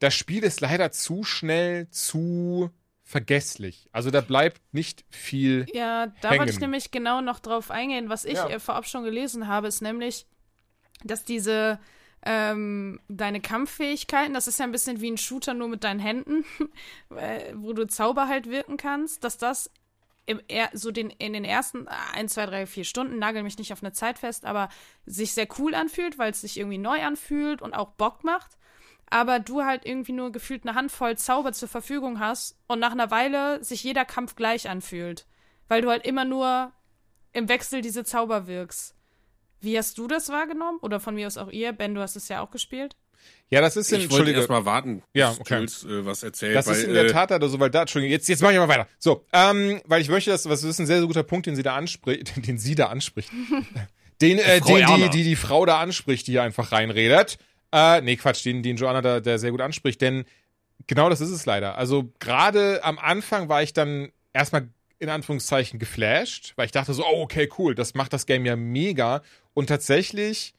[0.00, 2.70] Das Spiel ist leider zu schnell, zu
[3.04, 3.88] vergesslich.
[3.92, 5.66] Also da bleibt nicht viel.
[5.72, 6.40] Ja, da hängen.
[6.40, 8.08] wollte ich nämlich genau noch drauf eingehen.
[8.08, 8.48] Was ich Ja.
[8.48, 10.26] äh, vorab schon gelesen habe, ist nämlich,
[11.04, 11.78] dass diese
[12.24, 16.44] ähm, deine Kampffähigkeiten, das ist ja ein bisschen wie ein Shooter nur mit deinen Händen,
[17.16, 19.70] äh, wo du Zauber halt wirken kannst, dass das
[20.26, 20.40] im,
[20.72, 23.92] so den, in den ersten 1, 2, 3, 4 Stunden, nagel mich nicht auf eine
[23.92, 24.68] Zeit fest, aber
[25.04, 28.56] sich sehr cool anfühlt, weil es sich irgendwie neu anfühlt und auch Bock macht.
[29.10, 33.10] Aber du halt irgendwie nur gefühlt eine Handvoll Zauber zur Verfügung hast und nach einer
[33.10, 35.26] Weile sich jeder Kampf gleich anfühlt.
[35.68, 36.72] Weil du halt immer nur
[37.32, 38.94] im Wechsel diese Zauber wirkst.
[39.62, 40.78] Wie hast du das wahrgenommen?
[40.82, 41.72] Oder von mir aus auch ihr?
[41.72, 42.96] Ben, du hast es ja auch gespielt.
[43.50, 45.58] Ja, das ist in, Ich wollte erst mal warten, Ja, okay.
[45.58, 46.56] Jules äh, was erzählt.
[46.56, 48.58] Das weil, ist in der äh, Tat also, weil da, Entschuldigung, jetzt, jetzt mache ich
[48.58, 48.88] mal weiter.
[48.98, 51.62] So, ähm, weil ich möchte, dass, was ist ein sehr, sehr guter Punkt, den sie
[51.62, 53.30] da anspricht, den sie da anspricht.
[54.20, 55.08] Den, äh, Frau den, die, Erler.
[55.10, 57.38] die die Frau da anspricht, die hier einfach reinredet.
[57.72, 60.24] Äh, nee, Quatsch, den, den Joanna da, der sehr gut anspricht, denn
[60.86, 61.76] genau das ist es leider.
[61.76, 64.68] Also gerade am Anfang war ich dann erstmal
[64.98, 68.54] in Anführungszeichen geflasht, weil ich dachte so, oh, okay, cool, das macht das Game ja
[68.54, 69.22] mega.
[69.54, 70.54] Und tatsächlich,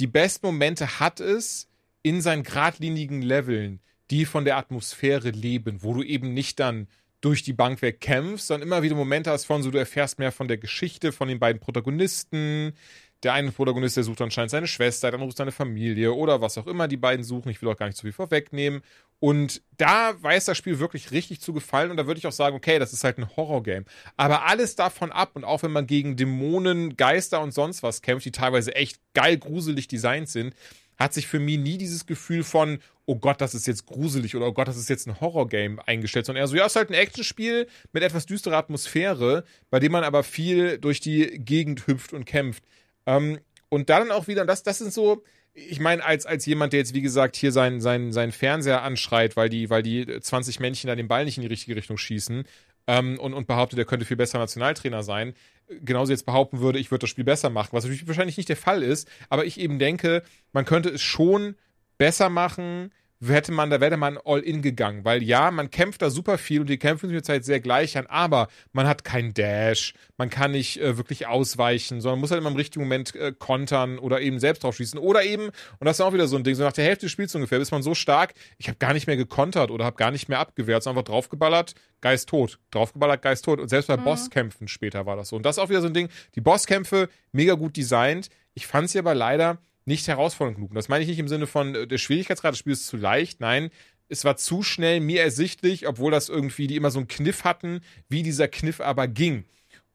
[0.00, 1.68] die besten Momente hat es
[2.02, 3.80] in seinen geradlinigen Leveln,
[4.10, 6.88] die von der Atmosphäre leben, wo du eben nicht dann
[7.20, 10.32] durch die Bank weg kämpfst, sondern immer wieder Momente hast von so, du erfährst mehr
[10.32, 12.74] von der Geschichte, von den beiden Protagonisten.
[13.22, 16.66] Der eine Protagonist, der sucht anscheinend seine Schwester, dann sucht seine Familie oder was auch
[16.66, 17.48] immer die beiden suchen.
[17.48, 18.82] Ich will auch gar nicht zu viel vorwegnehmen.
[19.18, 22.54] Und da weiß das Spiel wirklich richtig zu gefallen und da würde ich auch sagen,
[22.54, 23.86] okay, das ist halt ein Horrorgame.
[24.16, 28.26] Aber alles davon ab und auch wenn man gegen Dämonen, Geister und sonst was kämpft,
[28.26, 30.54] die teilweise echt geil gruselig designt sind,
[30.98, 34.48] hat sich für mich nie dieses Gefühl von, oh Gott, das ist jetzt gruselig oder
[34.48, 36.90] oh Gott, das ist jetzt ein Horrorgame eingestellt, sondern eher so, ja, es ist halt
[36.90, 42.12] ein Actionspiel mit etwas düsterer Atmosphäre, bei dem man aber viel durch die Gegend hüpft
[42.12, 42.64] und kämpft.
[43.06, 43.38] Ähm,
[43.68, 45.22] und dann auch wieder, das, das sind so,
[45.54, 49.36] ich meine, als, als jemand, der jetzt, wie gesagt, hier seinen sein, sein Fernseher anschreit,
[49.36, 52.44] weil die, weil die 20 Männchen da den Ball nicht in die richtige Richtung schießen
[52.86, 55.34] ähm, und, und behauptet, er könnte viel besser Nationaltrainer sein,
[55.82, 58.56] genauso jetzt behaupten würde, ich würde das Spiel besser machen, was natürlich wahrscheinlich nicht der
[58.56, 60.22] Fall ist, aber ich eben denke,
[60.52, 61.56] man könnte es schon
[61.98, 62.92] besser machen,
[63.24, 66.60] hätte man, da wäre man all in gegangen, weil ja, man kämpft da super viel
[66.60, 70.30] und die Kämpfe sind mit Zeit sehr gleich an, aber man hat keinen Dash, man
[70.30, 74.20] kann nicht äh, wirklich ausweichen, sondern muss halt immer im richtigen Moment äh, kontern oder
[74.20, 74.98] eben selbst drauf schießen.
[74.98, 77.12] Oder eben, und das ist auch wieder so ein Ding, so nach der Hälfte des
[77.12, 80.10] Spiels ungefähr, ist man so stark, ich habe gar nicht mehr gekontert oder habe gar
[80.10, 83.60] nicht mehr abgewehrt, sondern einfach draufgeballert, Geist tot, draufgeballert, Geist tot.
[83.60, 85.36] Und selbst bei Bosskämpfen später war das so.
[85.36, 88.88] Und das ist auch wieder so ein Ding, die Bosskämpfe mega gut designt, ich fand
[88.88, 90.70] sie aber leider nicht herausfordernd genug.
[90.70, 92.96] Und das meine ich nicht im Sinne von, äh, der Schwierigkeitsgrad des Spiels ist zu
[92.96, 93.40] leicht.
[93.40, 93.70] Nein,
[94.08, 97.80] es war zu schnell mir ersichtlich, obwohl das irgendwie, die immer so einen Kniff hatten,
[98.08, 99.44] wie dieser Kniff aber ging.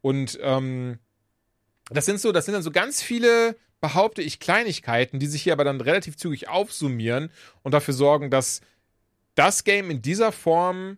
[0.01, 0.97] Und ähm,
[1.89, 5.53] das sind so, das sind dann so ganz viele, behaupte ich, Kleinigkeiten, die sich hier
[5.53, 7.29] aber dann relativ zügig aufsummieren
[7.61, 8.61] und dafür sorgen, dass
[9.35, 10.97] das Game in dieser Form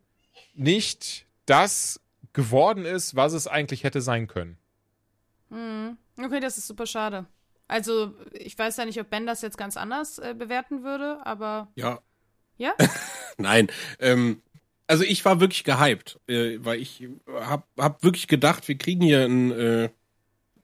[0.53, 1.99] nicht das
[2.33, 4.57] geworden ist, was es eigentlich hätte sein können.
[5.49, 5.97] Hm.
[6.17, 7.25] Okay, das ist super schade.
[7.67, 11.71] Also, ich weiß ja nicht, ob Ben das jetzt ganz anders äh, bewerten würde, aber
[11.75, 11.99] Ja.
[12.57, 12.73] ja?
[13.37, 13.67] Nein.
[13.99, 14.41] Ähm,
[14.87, 19.23] also ich war wirklich gehypt, äh, weil ich hab, hab wirklich gedacht, wir kriegen hier
[19.25, 19.89] ein äh,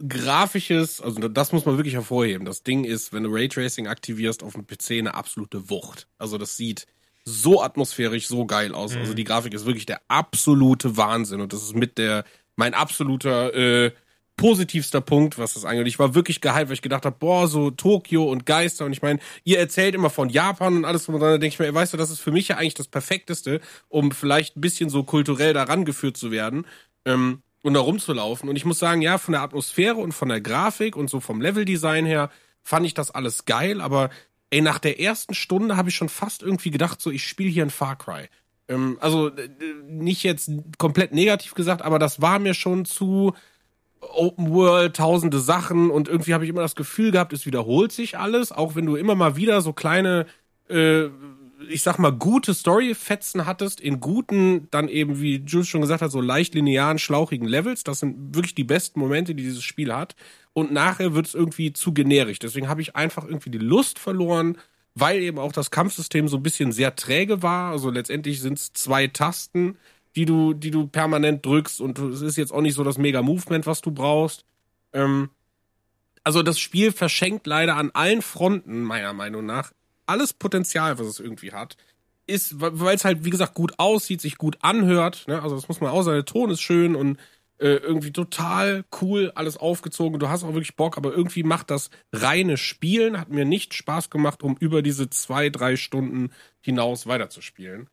[0.08, 2.46] grafisches, also das muss man wirklich hervorheben.
[2.46, 6.08] Das Ding ist, wenn du Raytracing aktivierst auf dem PC eine absolute Wucht.
[6.18, 6.86] Also das sieht
[7.26, 8.96] so atmosphärisch, so geil aus.
[8.96, 12.24] Also die Grafik ist wirklich der absolute Wahnsinn und das ist mit der
[12.56, 13.92] mein absoluter äh,
[14.40, 15.86] positivster Punkt, was das angeht.
[15.88, 19.02] Ich war wirklich gehypt, weil ich gedacht habe, boah, so Tokio und Geister und ich
[19.02, 21.74] meine, ihr erzählt immer von Japan und alles drum und dran, da denke ich mir,
[21.74, 23.60] weißt du, das ist für mich ja eigentlich das Perfekteste,
[23.90, 26.66] um vielleicht ein bisschen so kulturell daran geführt zu werden
[27.04, 28.48] ähm, und da rumzulaufen.
[28.48, 31.42] Und ich muss sagen, ja, von der Atmosphäre und von der Grafik und so vom
[31.42, 32.32] Leveldesign her
[32.64, 34.10] fand ich das alles geil, aber
[34.52, 37.66] ey, nach der ersten Stunde habe ich schon fast irgendwie gedacht, so, ich spiele hier
[37.66, 38.30] ein Far Cry.
[38.70, 39.50] Ähm, also äh,
[39.86, 43.34] nicht jetzt komplett negativ gesagt, aber das war mir schon zu
[44.02, 48.18] Open World, tausende Sachen und irgendwie habe ich immer das Gefühl gehabt, es wiederholt sich
[48.18, 50.26] alles, auch wenn du immer mal wieder so kleine,
[50.70, 51.06] äh,
[51.70, 56.12] ich sag mal, gute Story-Fetzen hattest, in guten, dann eben, wie Jules schon gesagt hat,
[56.12, 57.84] so leicht linearen, schlauchigen Levels.
[57.84, 60.16] Das sind wirklich die besten Momente, die dieses Spiel hat.
[60.54, 62.40] Und nachher wird es irgendwie zu generisch.
[62.40, 64.58] Deswegen habe ich einfach irgendwie die Lust verloren,
[64.96, 67.72] weil eben auch das Kampfsystem so ein bisschen sehr träge war.
[67.72, 69.78] Also letztendlich sind es zwei Tasten,
[70.16, 73.66] die du, die du permanent drückst und es ist jetzt auch nicht so das Mega-Movement,
[73.68, 74.46] was du brauchst.
[74.94, 75.30] Ähm,
[76.24, 79.72] also das Spiel verschenkt leider an allen Fronten, meiner Meinung nach,
[80.06, 81.78] alles Potenzial, was es irgendwie hat.
[82.28, 85.28] Ist, weil es halt, wie gesagt, gut aussieht, sich gut anhört.
[85.28, 85.42] Ne?
[85.42, 87.18] Also das muss man auch sagen, der Ton ist schön und
[87.58, 90.20] äh, irgendwie total cool, alles aufgezogen.
[90.20, 94.10] Du hast auch wirklich Bock, aber irgendwie macht das reine Spielen, hat mir nicht Spaß
[94.10, 96.32] gemacht, um über diese zwei, drei Stunden
[96.62, 97.90] hinaus weiterzuspielen.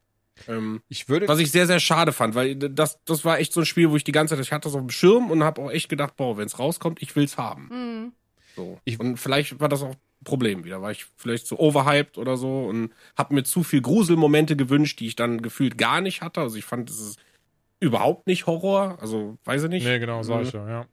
[0.49, 1.29] Ähm, Ich würde.
[1.29, 3.97] was ich sehr, sehr schade fand, weil das, das war echt so ein Spiel, wo
[3.97, 6.17] ich die ganze Zeit, ich hatte das auf dem Schirm und habe auch echt gedacht,
[6.17, 7.69] boah, wenn es rauskommt, ich will's haben.
[7.71, 8.13] Hm.
[8.55, 8.81] So.
[8.85, 12.37] Ich- und vielleicht war das auch ein Problem wieder, war ich vielleicht so overhyped oder
[12.37, 16.41] so und habe mir zu viel Gruselmomente gewünscht, die ich dann gefühlt gar nicht hatte.
[16.41, 17.19] Also ich fand, es ist
[17.81, 19.85] überhaupt nicht Horror, also weiß ich nicht.
[19.87, 20.87] nee, genau, sag ich Äh, ja, ja.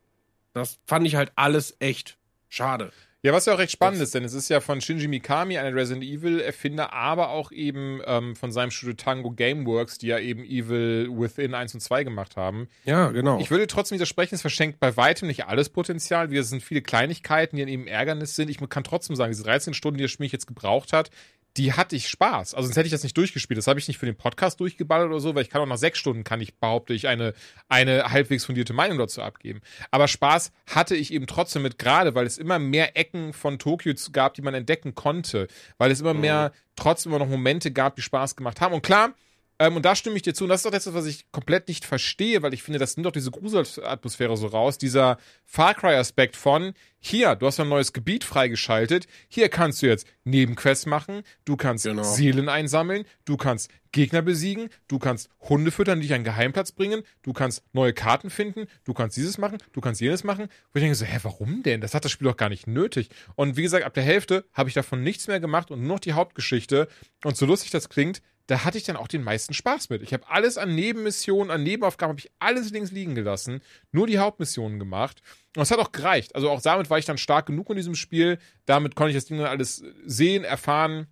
[0.53, 2.18] Das fand ich halt alles echt
[2.49, 2.91] schade.
[3.26, 5.74] Ja, was ja auch recht spannend ist, denn es ist ja von Shinji Mikami, einer
[5.74, 11.08] Resident Evil-Erfinder, aber auch eben ähm, von seinem Studio Tango Gameworks, die ja eben Evil
[11.10, 12.68] Within 1 und 2 gemacht haben.
[12.84, 13.40] Ja, genau.
[13.40, 16.32] Ich würde trotzdem widersprechen, es verschenkt bei weitem nicht alles Potenzial.
[16.32, 18.50] Wir- Es sind viele Kleinigkeiten, die dann eben Ärgernis sind.
[18.50, 21.10] Ich kann trotzdem sagen, diese 13 Stunden, die das Spiel jetzt gebraucht hat,
[21.57, 22.55] die hatte ich Spaß.
[22.55, 23.57] Also sonst hätte ich das nicht durchgespielt.
[23.57, 25.77] Das habe ich nicht für den Podcast durchgeballert oder so, weil ich kann auch nach
[25.77, 27.34] sechs Stunden, kann ich, behaupte ich, eine,
[27.69, 29.61] eine halbwegs fundierte Meinung dazu abgeben.
[29.91, 33.93] Aber Spaß hatte ich eben trotzdem mit, gerade weil es immer mehr Ecken von Tokio
[34.11, 35.47] gab, die man entdecken konnte.
[35.77, 38.73] Weil es immer mehr, trotzdem immer noch Momente gab, die Spaß gemacht haben.
[38.73, 39.13] Und klar,
[39.59, 40.45] ähm, und da stimme ich dir zu.
[40.45, 43.05] Und das ist doch das, was ich komplett nicht verstehe, weil ich finde, das nimmt
[43.05, 44.77] doch diese Gruselatmosphäre so raus.
[44.77, 50.07] Dieser Far Cry-Aspekt von, hier, du hast ein neues Gebiet freigeschaltet, hier kannst du jetzt
[50.23, 52.03] Nebenquests machen, du kannst Genau.
[52.03, 56.71] Seelen einsammeln, du kannst Gegner besiegen, du kannst Hunde füttern, die dich an einen Geheimplatz
[56.71, 60.47] bringen, du kannst neue Karten finden, du kannst dieses machen, du kannst jenes machen.
[60.71, 61.81] Wo ich denke so, hä, warum denn?
[61.81, 63.09] Das hat das Spiel doch gar nicht nötig.
[63.35, 65.99] Und wie gesagt, ab der Hälfte habe ich davon nichts mehr gemacht und nur noch
[65.99, 66.88] die Hauptgeschichte.
[67.23, 70.02] Und so lustig das klingt, da hatte ich dann auch den meisten Spaß mit.
[70.02, 73.61] Ich habe alles an Nebenmissionen, an Nebenaufgaben, habe ich alles links liegen gelassen,
[73.91, 75.22] nur die Hauptmissionen gemacht.
[75.56, 76.36] Und es hat auch gereicht.
[76.36, 78.40] Also auch damit war ich dann stark genug in diesem Spiel.
[78.65, 81.07] Damit konnte ich das Ding dann alles sehen, erfahren,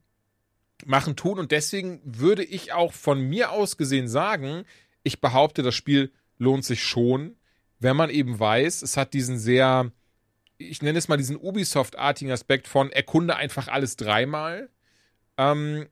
[0.86, 1.40] machen, tun.
[1.40, 4.66] Und deswegen würde ich auch von mir aus gesehen sagen,
[5.03, 7.36] ich behaupte, das Spiel lohnt sich schon,
[7.80, 9.91] wenn man eben weiß, es hat diesen sehr,
[10.58, 14.70] ich nenne es mal diesen Ubisoft-artigen Aspekt von erkunde einfach alles dreimal.
[15.38, 15.88] Ähm,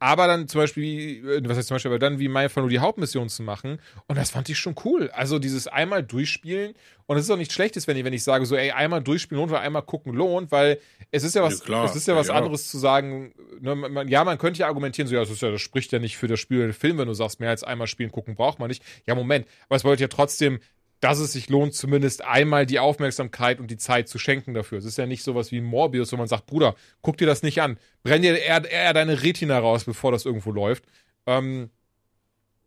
[0.00, 2.70] aber dann zum Beispiel, äh, was heißt zum Beispiel, aber dann wie mein Fall nur
[2.70, 3.78] die Hauptmission zu machen.
[4.06, 5.10] Und das fand ich schon cool.
[5.12, 6.74] Also dieses einmal durchspielen.
[7.06, 9.38] Und es ist auch nichts Schlechtes, wenn ich, wenn ich sage, so, ey, einmal durchspielen
[9.40, 10.78] lohnt oder einmal gucken lohnt, weil
[11.10, 11.84] es ist ja was, Ja, klar.
[11.84, 12.38] es ist ja was Ja, ja.
[12.40, 13.34] anderes zu sagen.
[13.60, 15.98] Ne, man, ja, man könnte ja argumentieren, so, ja, das, ist ja, das spricht ja
[15.98, 18.34] nicht für das Spiel oder den Film, wenn du sagst, mehr als einmal spielen, gucken
[18.34, 18.82] braucht man nicht.
[19.06, 19.46] Ja, Moment.
[19.68, 20.60] Aber es bedeutet ja trotzdem,
[21.04, 24.78] dass es sich lohnt, zumindest einmal die Aufmerksamkeit und die Zeit zu schenken dafür.
[24.78, 27.42] Es ist ja nicht sowas wie ein Morbius, wo man sagt, Bruder, guck dir das
[27.42, 27.76] nicht an.
[28.04, 30.84] Brenn dir eher, eher deine Retina raus, bevor das irgendwo läuft.
[31.26, 31.68] Ähm,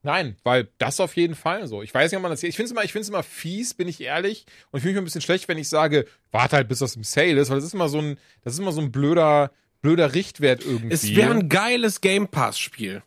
[0.03, 1.81] nein, weil das auf jeden Fall so.
[1.81, 2.43] Ich weiß nicht, ob man das.
[2.43, 4.45] Ich finde es immer, ich find's immer fies, bin ich ehrlich.
[4.69, 7.03] Und ich fühle mich ein bisschen schlecht, wenn ich sage, warte halt, bis das im
[7.03, 9.49] Sale ist, weil das ist immer so ein, das ist immer so ein blöder,
[9.81, 10.93] blöder Richtwert irgendwie.
[10.93, 13.01] Es wäre ein geiles Game Pass-Spiel.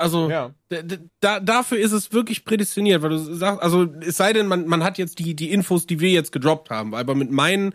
[0.00, 0.54] Also, Ja.
[1.20, 4.82] da, dafür ist es wirklich prädestiniert, weil du sagst, also es sei denn, man, man
[4.82, 7.74] hat jetzt die, die Infos, die wir jetzt gedroppt haben, aber mit meinen,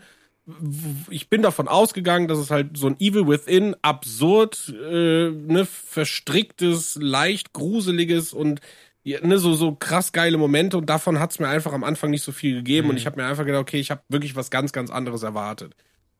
[1.08, 6.98] ich bin davon ausgegangen, dass es halt so ein Evil Within, absurd, äh, ne, verstricktes,
[7.00, 8.60] leicht gruseliges und
[9.04, 12.32] ne, so, so krass geile Momente und davon hat's mir einfach am Anfang nicht so
[12.32, 14.90] viel gegeben und ich habe mir einfach gedacht, okay, ich habe wirklich was ganz, ganz
[14.90, 15.74] anderes erwartet.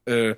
[0.04, 0.36] Äh,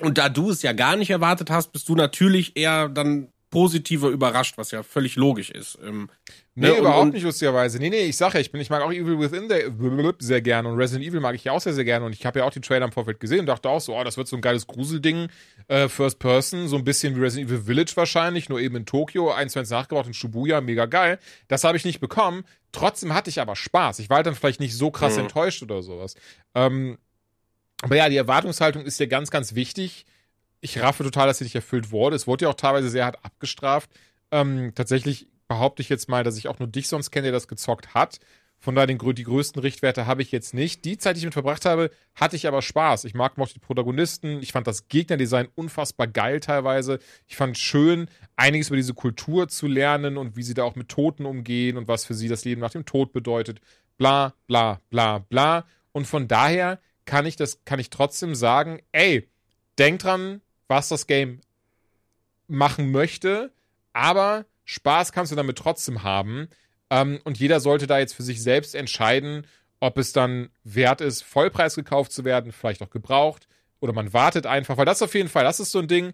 [0.00, 4.08] und da du es ja gar nicht erwartet hast, bist du natürlich eher dann positiver
[4.08, 5.78] überrascht, was ja völlig logisch ist.
[5.86, 6.08] Ähm,
[6.54, 7.78] Nee, ne, überhaupt und- nicht lustigerweise.
[7.78, 9.72] Nee, nee, ich sag ja, ich, bin, ich mag auch Evil Within sehr,
[10.18, 12.40] sehr gerne und Resident Evil mag ich ja auch sehr, sehr gerne und ich habe
[12.40, 14.36] ja auch die Trailer im Vorfeld gesehen und dachte auch so, oh, das wird so
[14.36, 15.28] ein geiles Gruselding,
[15.68, 19.30] äh, First Person, so ein bisschen wie Resident Evil Village wahrscheinlich, nur eben in Tokio,
[19.32, 21.18] eins, eins nachgebaut in Shibuya, mega geil.
[21.48, 22.44] Das habe ich nicht bekommen.
[22.72, 23.98] Trotzdem hatte ich aber Spaß.
[24.00, 25.22] Ich war halt dann vielleicht nicht so krass Mhm.
[25.22, 26.16] enttäuscht oder sowas.
[26.54, 26.98] Ähm,
[27.82, 30.04] aber ja, die Erwartungshaltung ist ja ganz, ganz wichtig.
[30.62, 32.14] Ich raffe total, dass sie nicht erfüllt wurde.
[32.16, 33.90] Es wurde ja auch teilweise sehr hart abgestraft.
[34.30, 37.48] Ähm, tatsächlich behaupte ich jetzt mal, dass ich auch nur dich sonst kenne, der das
[37.48, 38.20] gezockt hat.
[38.60, 40.84] Von daher den, die größten Richtwerte habe ich jetzt nicht.
[40.84, 43.04] Die Zeit, die ich mit verbracht habe, hatte ich aber Spaß.
[43.06, 44.40] Ich mag mochte die Protagonisten.
[44.40, 47.00] Ich fand das Gegnerdesign unfassbar geil teilweise.
[47.26, 50.88] Ich fand schön, einiges über diese Kultur zu lernen und wie sie da auch mit
[50.88, 53.60] Toten umgehen und was für sie das Leben nach dem Tod bedeutet.
[53.98, 55.66] Bla, bla, bla, bla.
[55.90, 59.28] Und von daher kann ich das, kann ich trotzdem sagen, ey,
[59.76, 60.40] denk dran,
[60.72, 61.40] was das Game
[62.48, 63.52] machen möchte,
[63.92, 66.48] aber Spaß kannst du damit trotzdem haben.
[66.88, 69.46] Ähm, und jeder sollte da jetzt für sich selbst entscheiden,
[69.80, 73.48] ob es dann wert ist, Vollpreis gekauft zu werden, vielleicht auch gebraucht,
[73.80, 76.12] oder man wartet einfach, weil das auf jeden Fall, das ist so ein Ding,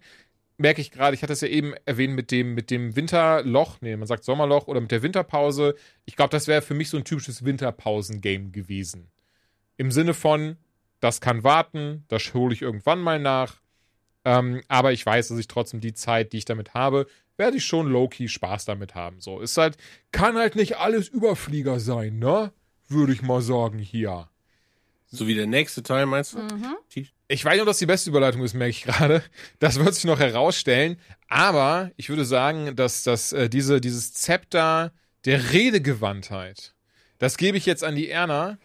[0.57, 3.95] merke ich gerade, ich hatte es ja eben erwähnt mit dem, mit dem Winterloch, nee,
[3.95, 5.75] man sagt Sommerloch oder mit der Winterpause.
[6.05, 9.09] Ich glaube, das wäre für mich so ein typisches Winterpausen-Game gewesen.
[9.77, 10.57] Im Sinne von,
[10.99, 13.61] das kann warten, das hole ich irgendwann mal nach.
[14.29, 17.07] Ähm, aber ich weiß, dass ich trotzdem die Zeit, die ich damit habe,
[17.37, 19.19] werde ich schon low-key Spaß damit haben.
[19.21, 19.77] So, ist halt,
[20.11, 22.51] kann halt nicht alles Überflieger sein, ne?
[22.87, 24.29] Würde ich mal sagen hier.
[25.07, 26.39] so wie der nächste Teil, meinst du?
[27.27, 29.23] Ich weiß nicht, ob das die beste Überleitung ist, merke ich gerade.
[29.59, 30.99] Das wird sich noch herausstellen.
[31.27, 34.91] Aber ich würde sagen, dass, dass äh, diese, dieses Zepter
[35.25, 36.73] der Redegewandtheit,
[37.19, 38.57] das gebe ich jetzt an die Erna.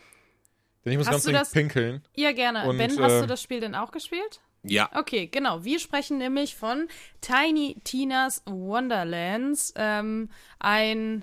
[0.84, 2.02] Denn ich muss Hast ganz du dringend das- pinkeln.
[2.14, 2.66] Ja, gerne.
[2.66, 4.40] Und, ben, hast äh, du das Spiel denn auch gespielt?
[4.64, 4.90] Ja.
[4.94, 5.62] Okay, genau.
[5.62, 6.88] Wir sprechen nämlich von
[7.20, 9.74] Tiny Tina's Wonderlands.
[9.76, 11.22] Ähm, ein,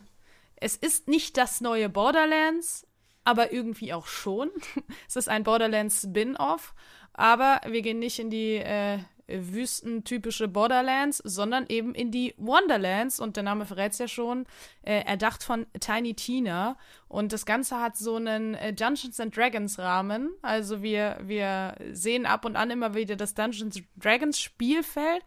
[0.55, 2.88] es ist nicht das neue Borderlands,
[3.23, 4.51] aber irgendwie auch schon.
[5.07, 6.76] es ist ein Borderlands Spin-off,
[7.13, 8.99] aber wir gehen nicht in die, äh,
[9.33, 13.19] wüstentypische Borderlands, sondern eben in die Wonderlands.
[13.19, 14.45] Und der Name verrät es ja schon,
[14.83, 16.77] äh, erdacht von Tiny Tina.
[17.07, 20.31] Und das Ganze hat so einen äh, Dungeons and Dragons Rahmen.
[20.41, 25.23] Also wir, wir sehen ab und an immer wieder das Dungeons Dragons Spielfeld.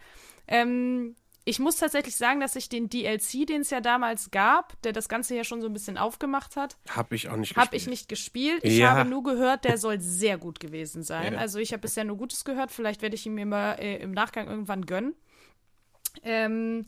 [0.46, 1.16] Ähm,
[1.46, 5.08] ich muss tatsächlich sagen, dass ich den DLC, den es ja damals gab, der das
[5.08, 7.66] Ganze ja schon so ein bisschen aufgemacht hat, habe ich auch nicht gespielt.
[7.66, 8.64] Habe ich nicht gespielt.
[8.64, 8.92] Ich Ja.
[8.92, 11.34] habe nur gehört, der soll sehr gut gewesen sein.
[11.34, 11.38] Ja.
[11.38, 12.70] Also ich habe bisher nur Gutes gehört.
[12.72, 15.14] Vielleicht werde ich ihn mir mal äh, im Nachgang irgendwann gönnen.
[16.22, 16.84] Ähm,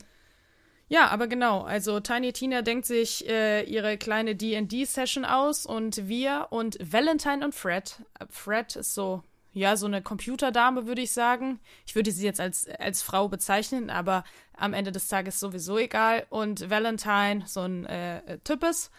[0.89, 1.61] ja, aber genau.
[1.63, 7.53] Also Tiny Tina denkt sich äh, ihre kleine D&D-Session aus und wir und Valentine und
[7.53, 8.01] Fred.
[8.19, 9.21] Äh, Fred ist so,
[9.57, 11.59] ja, so eine Computerdame, würde ich sagen.
[11.85, 14.23] Ich würde sie jetzt als, als Frau bezeichnen, aber
[14.53, 16.27] am Ende des Tages sowieso egal.
[16.29, 18.91] Und Valentine, so ein äh, äh, Types.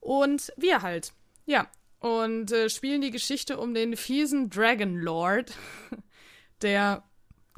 [0.00, 1.12] Und wir halt.
[1.46, 1.68] Ja.
[2.00, 5.52] Und äh, spielen die Geschichte um den fiesen Dragon Lord,
[6.62, 7.04] der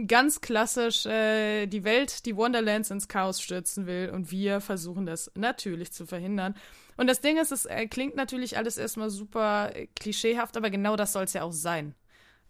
[0.06, 4.10] ganz klassisch äh, die Welt, die Wonderlands ins Chaos stürzen will.
[4.10, 6.54] Und wir versuchen das natürlich zu verhindern.
[6.98, 10.96] Und das Ding ist, es äh, klingt natürlich alles erstmal super äh, klischeehaft, aber genau
[10.96, 11.94] das soll es ja auch sein.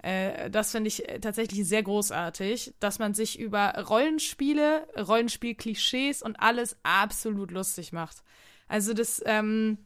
[0.05, 6.37] Äh, das finde ich äh, tatsächlich sehr großartig, dass man sich über Rollenspiele, Rollenspiel-Klischees und
[6.37, 8.23] alles absolut lustig macht.
[8.69, 9.79] Also das, ähm,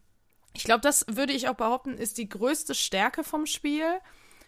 [0.55, 3.87] ich glaube, das würde ich auch behaupten, ist die größte Stärke vom Spiel.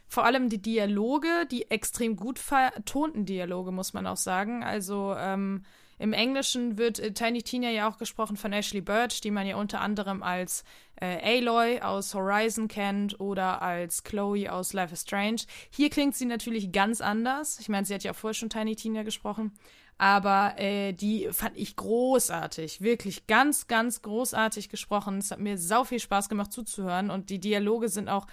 [0.08, 4.64] Vor allem die Dialoge, die extrem gut vertonten Dialoge, muss man auch sagen.
[4.64, 5.64] Also ähm,
[6.00, 9.56] im Englischen wird äh, Tiny Tina ja auch gesprochen von Ashley Birch, die man ja
[9.56, 10.64] unter anderem als
[10.96, 15.42] äh, Aloy aus Horizon kennt oder als Chloe aus Life is Strange.
[15.68, 17.60] Hier klingt sie natürlich ganz anders.
[17.60, 19.52] Ich meine, sie hat ja auch vorher schon Tiny Tina gesprochen.
[19.98, 22.80] Aber äh, die fand ich großartig.
[22.80, 25.18] Wirklich ganz, ganz großartig gesprochen.
[25.18, 27.10] Es hat mir sau viel Spaß gemacht zuzuhören.
[27.10, 28.26] Und die Dialoge sind auch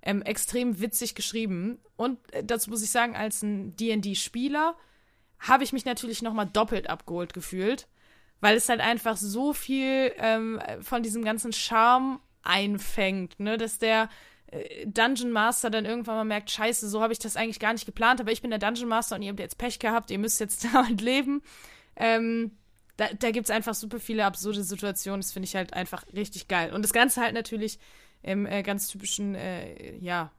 [0.00, 1.80] ähm, extrem witzig geschrieben.
[1.96, 4.74] Und äh, dazu muss ich sagen, als ein D&D-Spieler
[5.40, 7.88] habe ich mich natürlich noch mal doppelt abgeholt gefühlt,
[8.40, 14.08] weil es halt einfach so viel ähm, von diesem ganzen Charme einfängt, ne, dass der
[14.46, 17.86] äh, Dungeon Master dann irgendwann mal merkt, scheiße, so habe ich das eigentlich gar nicht
[17.86, 20.40] geplant, aber ich bin der Dungeon Master und ihr habt jetzt Pech gehabt, ihr müsst
[20.40, 21.42] jetzt damit leben.
[21.96, 22.52] Ähm,
[22.96, 26.48] da, da gibt es einfach super viele absurde Situationen, das finde ich halt einfach richtig
[26.48, 26.72] geil.
[26.72, 27.78] Und das Ganze halt natürlich
[28.22, 30.30] im äh, ganz typischen, äh, ja,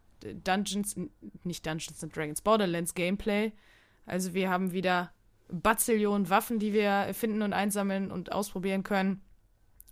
[0.43, 0.95] Dungeons,
[1.43, 3.51] nicht Dungeons and Dragons, Borderlands Gameplay.
[4.05, 5.11] Also wir haben wieder
[5.49, 9.21] Bazillionen Waffen, die wir finden und einsammeln und ausprobieren können.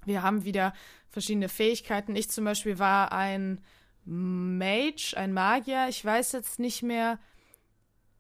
[0.06, 0.74] Wir haben wieder
[1.10, 2.16] verschiedene Fähigkeiten.
[2.16, 3.62] Ich zum Beispiel war ein
[4.06, 5.88] Mage, ein Magier.
[5.90, 7.20] Ich weiß jetzt nicht mehr.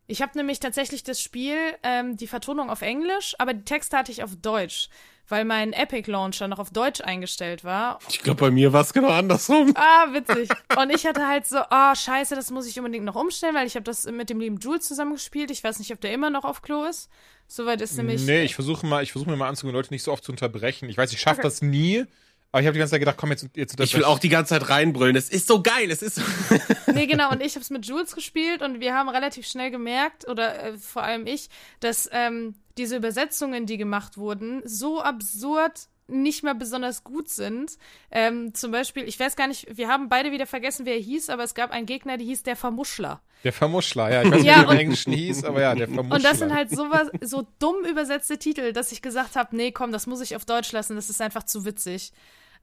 [0.08, 4.12] Ich habe nämlich tatsächlich das Spiel, ähm, die Vertonung auf Englisch, aber die Texte hatte
[4.12, 4.90] ich auf Deutsch,
[5.30, 8.00] weil mein Epic Launcher noch auf Deutsch eingestellt war.
[8.10, 9.74] Ich glaube, bei mir war es genau andersrum.
[9.76, 10.50] Ah, witzig.
[10.78, 13.76] Und ich hatte halt so, oh, scheiße, das muss ich unbedingt noch umstellen, weil ich
[13.76, 15.52] habe das mit dem lieben Jules zusammengespielt.
[15.52, 17.10] Ich weiß nicht, ob der immer noch auf Klo ist.
[17.48, 18.26] Soweit ist nämlich.
[18.26, 20.88] Nee, ich versuche mal, ich versuche mir mal anzugehen, Leute nicht so oft zu unterbrechen.
[20.90, 21.48] Ich weiß, ich schaffe Okay.
[21.48, 22.06] das nie,
[22.52, 24.56] aber ich habe die ganze Zeit gedacht, komm, jetzt, jetzt Ich will auch die ganze
[24.56, 25.16] Zeit reinbrüllen.
[25.16, 25.92] Es ist so geil.
[25.92, 26.22] Es ist so
[26.94, 27.32] Nee, genau.
[27.32, 30.78] Und ich habe es mit Jules gespielt und wir haben relativ schnell gemerkt, oder äh,
[30.78, 31.50] vor allem ich,
[31.80, 37.78] dass ähm, diese Übersetzungen, die gemacht wurden, so absurd nicht mehr besonders gut sind.
[38.10, 41.30] Ähm, zum Beispiel, ich weiß gar nicht, wir haben beide wieder vergessen, wer er hieß,
[41.30, 43.22] aber es gab einen Gegner, der hieß der Vermuschler.
[43.44, 44.24] Der Vermuschler, ja.
[44.24, 46.16] Ich weiß nicht, Ja, wie der und- im Englischen hieß, aber ja, der Vermuschler.
[46.16, 49.92] Und das sind halt sowas, so dumm übersetzte Titel, dass ich gesagt habe, nee, komm,
[49.92, 52.12] das muss ich auf Deutsch lassen, das ist einfach zu witzig.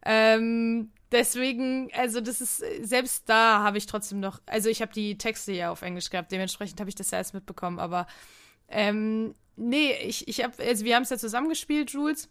[0.05, 5.19] Ähm, deswegen, also das ist, selbst da habe ich trotzdem noch, also ich habe die
[5.19, 8.07] Texte ja auf Englisch gehabt, dementsprechend habe ich das ja alles mitbekommen, aber
[8.69, 12.29] ähm, nee, ich, ich habe, also wir haben es ja zusammengespielt, Jules.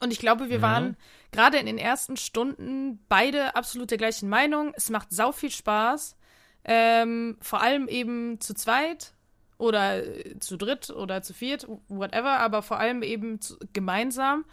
[0.00, 0.96] Und ich glaube, wir waren
[1.30, 4.72] gerade in den ersten Stunden beide absolut der gleichen Meinung.
[4.74, 6.16] Es macht sau viel Spaß.
[6.64, 9.12] Ähm, vor allem eben zu zweit
[9.58, 14.44] oder äh, zu dritt oder zu viert, whatever, aber vor allem eben zu, gemeinsam.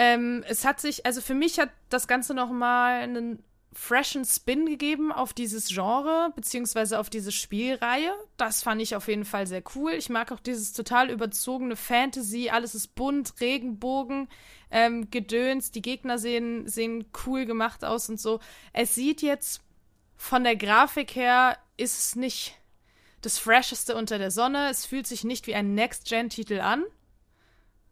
[0.00, 3.44] Ähm, es hat sich, also für mich hat das Ganze nochmal einen
[3.74, 8.10] freshen Spin gegeben auf dieses Genre, beziehungsweise auf diese Spielreihe.
[8.38, 9.92] Das fand ich auf jeden Fall sehr cool.
[9.92, 14.28] Ich mag auch dieses total überzogene Fantasy, alles ist bunt, Regenbogen,
[14.70, 18.40] ähm, Gedöns, die Gegner sehen, sehen cool gemacht aus und so.
[18.72, 19.60] Es sieht jetzt
[20.16, 22.54] von der Grafik her, ist es nicht
[23.20, 24.70] das Fresheste unter der Sonne.
[24.70, 26.84] Es fühlt sich nicht wie ein Next-Gen-Titel an.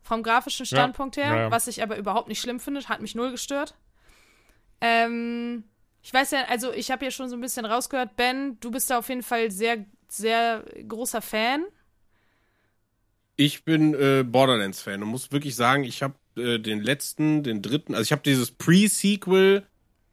[0.09, 1.51] Vom grafischen Standpunkt her, ja, ja.
[1.51, 3.75] was ich aber überhaupt nicht schlimm finde, hat mich null gestört.
[4.81, 5.65] Ähm,
[6.03, 8.89] ich weiß ja, also ich habe ja schon so ein bisschen rausgehört, Ben, du bist
[8.89, 11.63] da auf jeden Fall sehr, sehr großer Fan.
[13.37, 17.95] Ich bin äh, Borderlands-Fan und muss wirklich sagen, ich habe äh, den letzten, den dritten,
[17.95, 19.67] also ich habe dieses Pre-Sequel,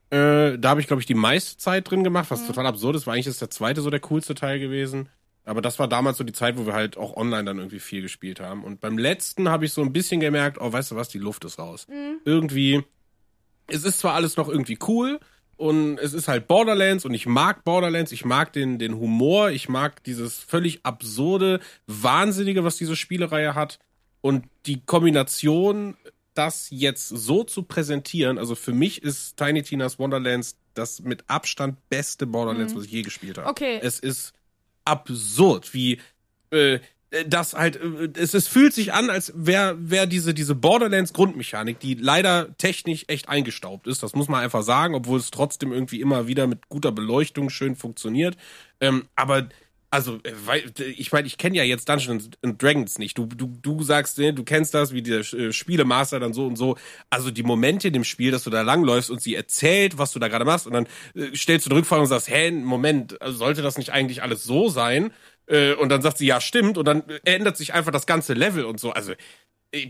[0.09, 3.07] äh, da habe ich, glaube ich, die meiste Zeit drin gemacht, was total absurd ist,
[3.07, 5.07] weil eigentlich ist der zweite so der coolste Teil gewesen.
[5.45, 8.01] Aber das war damals so die Zeit, wo wir halt auch online dann irgendwie viel
[8.01, 8.63] gespielt haben.
[8.63, 11.45] Und beim letzten habe ich so ein bisschen gemerkt, oh, weißt du was, die Luft
[11.45, 11.85] ist raus.
[12.26, 12.84] Irgendwie,
[13.67, 15.19] es ist zwar alles noch irgendwie cool
[15.57, 19.69] und es ist halt Borderlands und ich mag Borderlands, ich mag den, den Humor, ich
[19.69, 23.80] mag dieses völlig absurde, wahnsinnige, was diese Spielereihe hat.
[24.22, 25.95] Und die Kombination,
[26.34, 31.77] das jetzt so zu präsentieren, also für mich ist Tiny Tina's Wonderlands das mit Abstand
[31.89, 33.47] beste Borderlands, was ich je gespielt habe.
[33.47, 33.80] Okay.
[33.81, 34.34] Es ist
[34.85, 35.99] absurd, wie
[36.51, 36.79] äh,
[37.27, 41.95] das halt, äh, es, es fühlt sich an, als wäre wär diese, diese Borderlands-Grundmechanik, die
[41.95, 46.27] leider technisch echt eingestaubt ist, das muss man einfach sagen, obwohl es trotzdem irgendwie immer
[46.27, 48.35] wieder mit guter Beleuchtung schön funktioniert.
[48.79, 49.49] Ähm, aber
[49.95, 50.59] also, äh,
[50.97, 53.17] ich meine, ich kenne ja jetzt Dungeons and Dragons nicht.
[53.17, 56.57] Du, du, du sagst, ne, du kennst das, wie der äh, Spielemaster dann so und
[56.57, 56.76] so.
[57.09, 60.19] Also die Momente in dem Spiel, dass du da langläufst und sie erzählt, was du
[60.19, 63.38] da gerade machst, und dann äh, stellst du eine Rückfrage und sagst, hä, Moment, also
[63.38, 65.11] sollte das nicht eigentlich alles so sein?
[65.47, 68.80] Und dann sagt sie, ja, stimmt, und dann ändert sich einfach das ganze Level und
[68.80, 68.93] so.
[68.93, 69.13] Also,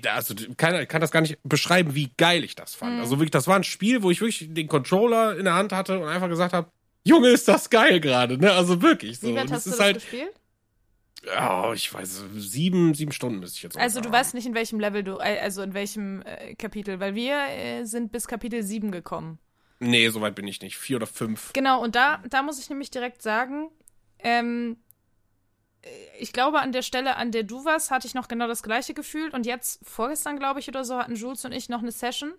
[0.05, 2.99] also kann, kann das gar nicht beschreiben, wie geil ich das fand.
[2.99, 5.97] Also wirklich, das war ein Spiel, wo ich wirklich den Controller in der Hand hatte
[5.97, 6.69] und einfach gesagt habe,
[7.05, 8.51] Junge, ist das geil gerade, ne?
[8.51, 9.27] Also wirklich so.
[9.27, 10.33] Wie weit hast du das halt, gespielt?
[11.39, 14.79] oh, ich weiß, sieben, sieben Stunden müsste ich jetzt Also du weißt nicht, in welchem
[14.79, 18.91] Level du, äh, also in welchem äh, Kapitel, weil wir äh, sind bis Kapitel 7
[18.91, 19.39] gekommen.
[19.79, 20.77] Nee, so weit bin ich nicht.
[20.77, 21.53] Vier oder fünf.
[21.53, 23.69] Genau, und da, da muss ich nämlich direkt sagen,
[24.19, 24.77] ähm,
[25.81, 28.63] äh, ich glaube, an der Stelle, an der du warst, hatte ich noch genau das
[28.63, 29.33] gleiche gefühlt.
[29.33, 32.33] Und jetzt, vorgestern, glaube ich, oder so, hatten Jules und ich noch eine Session.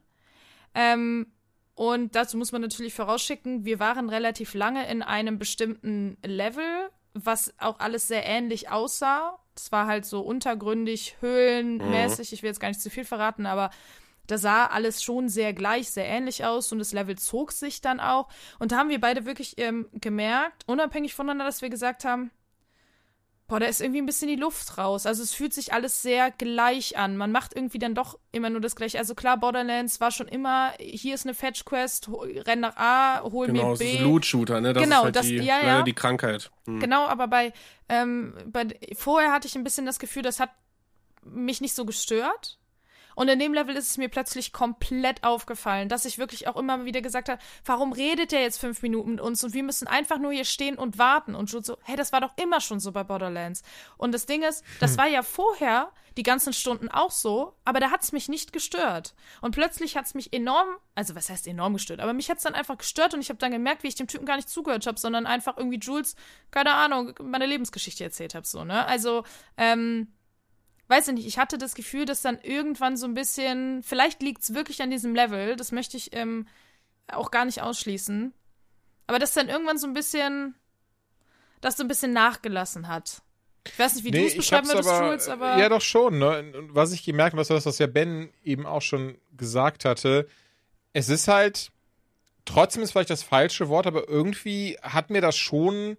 [0.75, 1.33] Ähm,
[1.77, 6.65] und dazu muss man natürlich vorausschicken, wir waren relativ lange in einem bestimmten Level,
[7.13, 9.39] was auch alles sehr ähnlich aussah.
[9.55, 12.33] Es war halt so untergründig, höhlenmäßig.
[12.33, 13.69] Ich will jetzt gar nicht zu viel verraten, aber
[14.27, 18.01] da sah alles schon sehr gleich, sehr ähnlich aus und das Level zog sich dann
[18.01, 18.29] auch.
[18.59, 22.31] Und da haben wir beide wirklich ähm, gemerkt, unabhängig voneinander, dass wir gesagt haben,
[23.49, 25.07] boah, da ist irgendwie ein bisschen die Luft raus.
[25.07, 27.17] Also es fühlt sich alles sehr gleich an.
[27.17, 28.99] Man macht irgendwie dann doch immer nur das Gleiche.
[28.99, 32.09] Also klar, Borderlands war schon immer, hier ist eine Fetch-Quest,
[32.47, 33.93] renn nach A, hol Genau, mir B.
[33.93, 34.73] ist ein Loot-Shooter, ne?
[34.73, 35.83] Das Genau, ist halt das- die, ja, ja.
[35.83, 36.51] die Krankheit.
[36.67, 36.81] Hm.
[36.81, 37.53] Genau, aber bei,
[37.89, 38.67] ähm, bei
[38.97, 40.51] vorher hatte ich ein bisschen das Gefühl, das hat
[41.25, 42.59] mich nicht so gestört.
[43.17, 46.85] Und in dem Level ist es mir plötzlich komplett aufgefallen, dass ich wirklich auch immer
[46.85, 50.19] wieder gesagt habe, warum redet der jetzt fünf Minuten mit uns und wir müssen einfach
[50.19, 51.35] nur hier stehen und warten.
[51.35, 53.63] Und Jude so, hey, das war doch immer schon so bei Borderlands.
[53.97, 57.91] Und das Ding ist, das war ja vorher die ganzen Stunden auch so, aber da
[57.91, 59.15] hat es mich nicht gestört.
[59.41, 62.45] Und plötzlich hat es mich enorm, also was heißt enorm gestört, aber mich hat es
[62.45, 64.87] dann einfach gestört und ich habe dann gemerkt, wie ich dem Typen gar nicht zugehört
[64.87, 66.17] habe, sondern einfach irgendwie Jules,
[66.51, 68.87] keine Ahnung, meine Lebensgeschichte erzählt habe, so, ne?
[68.87, 69.25] Also,
[69.57, 70.09] ähm,
[70.89, 74.43] weiß ich nicht, ich hatte das Gefühl, dass dann irgendwann so ein bisschen, vielleicht liegt
[74.43, 76.47] es wirklich an diesem Level, das möchte ich ähm,
[77.09, 78.33] auch gar nicht ausschließen,
[79.07, 80.55] aber dass dann irgendwann so ein bisschen,
[81.61, 83.23] das so ein bisschen nachgelassen hat.
[83.67, 85.59] Ich weiß nicht, wie du es beschreiben würdest, Jules, aber.
[85.59, 86.19] Ja, doch schon.
[86.19, 86.39] Ne?
[86.39, 90.29] Und was ich gemerkt habe, das, was ja Ben eben auch schon gesagt hatte.
[90.93, 91.73] Es ist halt,
[92.45, 95.97] trotzdem ist vielleicht das falsche Wort, aber irgendwie hat mir das schon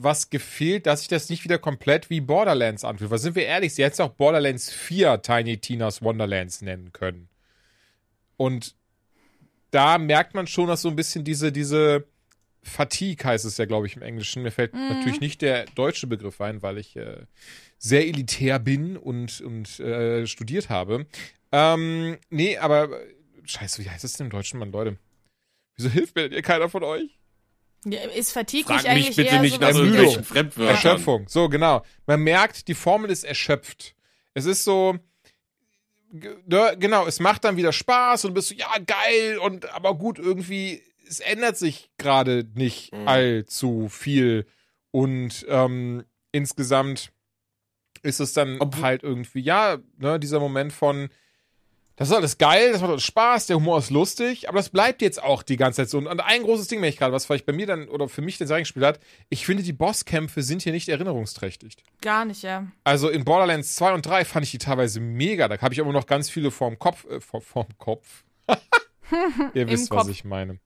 [0.00, 3.10] was gefehlt, dass ich das nicht wieder komplett wie Borderlands anfühle.
[3.10, 7.28] Weil sind wir ehrlich, sie hätten es auch Borderlands 4 Tiny Tina's Wonderlands nennen können.
[8.36, 8.76] Und
[9.72, 12.06] da merkt man schon, dass so ein bisschen diese, diese
[12.62, 14.44] Fatigue heißt es ja, glaube ich, im Englischen.
[14.44, 17.26] Mir fällt natürlich nicht der deutsche Begriff ein, weil ich äh,
[17.78, 21.06] sehr elitär bin und, und äh, studiert habe.
[21.50, 22.88] Ähm, nee, aber
[23.44, 24.96] scheiße, wie heißt es denn im Deutschen, Mann, Leute?
[25.76, 27.17] Wieso hilft mir denn hier keiner von euch?
[27.84, 30.74] Ja, ist Fatigue Frag nicht eigentlich mich bitte eher nicht nach irgendwelchen Fremdwörtern.
[30.74, 31.82] Erschöpfung, so genau.
[32.06, 33.94] Man merkt, die Formel ist erschöpft.
[34.34, 34.96] Es ist so,
[36.10, 39.94] ne, genau, es macht dann wieder Spaß und du bist so, ja, geil, und aber
[39.96, 43.08] gut, irgendwie, es ändert sich gerade nicht Mhm.
[43.08, 44.46] allzu viel.
[44.90, 47.12] Und ähm, insgesamt
[48.02, 51.10] ist es dann Obwohl- halt irgendwie, ja, ne, dieser Moment von,
[51.98, 55.02] das ist alles geil, das macht alles Spaß, der Humor ist lustig, aber das bleibt
[55.02, 55.98] jetzt auch die ganze Zeit so.
[55.98, 58.38] Und ein großes Ding, wenn ich gerade, was vielleicht bei mir dann oder für mich
[58.38, 59.00] den Sagen gespielt hat,
[59.30, 61.76] ich finde, die Bosskämpfe sind hier nicht erinnerungsträchtig.
[62.00, 62.68] Gar nicht, ja.
[62.84, 65.48] Also in Borderlands 2 und 3 fand ich die teilweise mega.
[65.48, 67.04] Da habe ich aber noch ganz viele vorm Kopf.
[67.10, 68.22] Äh, vor, vorm Kopf.
[69.54, 70.10] Ihr wisst, was Kopf.
[70.10, 70.60] ich meine.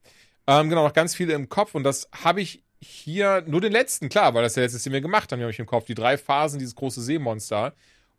[0.47, 1.75] Ähm, genau, noch ganz viele im Kopf.
[1.75, 5.01] Und das habe ich hier nur den letzten, klar, weil das der letzte, den wir
[5.01, 5.87] gemacht haben, die habe ich im Kopf.
[5.87, 7.75] Die drei Phasen, dieses große Seemonster.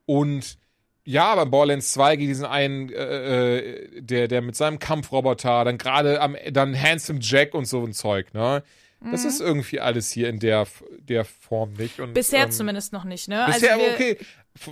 [0.07, 0.57] Und
[1.05, 5.77] ja, beim Borderlands 2 geht diesen einen, äh, äh, der, der mit seinem Kampfroboter, dann
[5.77, 8.63] gerade am, dann Handsome Jack und so ein Zeug, ne?
[9.11, 10.65] Das ist irgendwie alles hier in der,
[10.97, 11.99] der Form nicht.
[11.99, 13.43] Und, Bisher ähm, zumindest noch nicht, ne?
[13.47, 14.17] Bisher also wir, okay.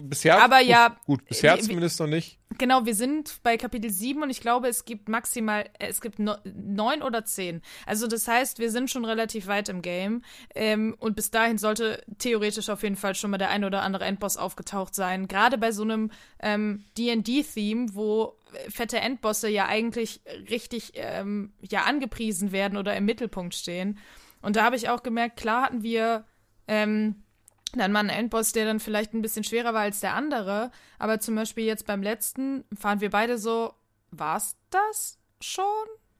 [0.03, 2.37] Bisher, Aber gut, ja, gut, bisher wie- zumindest noch nicht.
[2.57, 6.19] Genau, wir sind bei Kapitel 7 und ich glaube, es gibt maximal, äh, es gibt
[6.19, 7.61] neun oder zehn.
[7.87, 10.21] Also das heißt, wir sind schon relativ weit im Game.
[10.53, 14.05] Ähm, und bis dahin sollte theoretisch auf jeden Fall schon mal der ein oder andere
[14.05, 15.27] Endboss aufgetaucht sein.
[15.27, 21.83] Gerade bei so einem ähm, D&D-Theme, wo äh, fette Endbosse ja eigentlich richtig ähm, ja
[21.83, 23.97] angepriesen werden oder im Mittelpunkt stehen.
[24.41, 26.25] Und da habe ich auch gemerkt, klar hatten wir
[26.67, 27.23] ähm,
[27.79, 30.71] dann mal einen Endboss, der dann vielleicht ein bisschen schwerer war als der andere.
[30.99, 33.73] Aber zum Beispiel jetzt beim letzten fahren wir beide so,
[34.11, 35.63] war's das schon?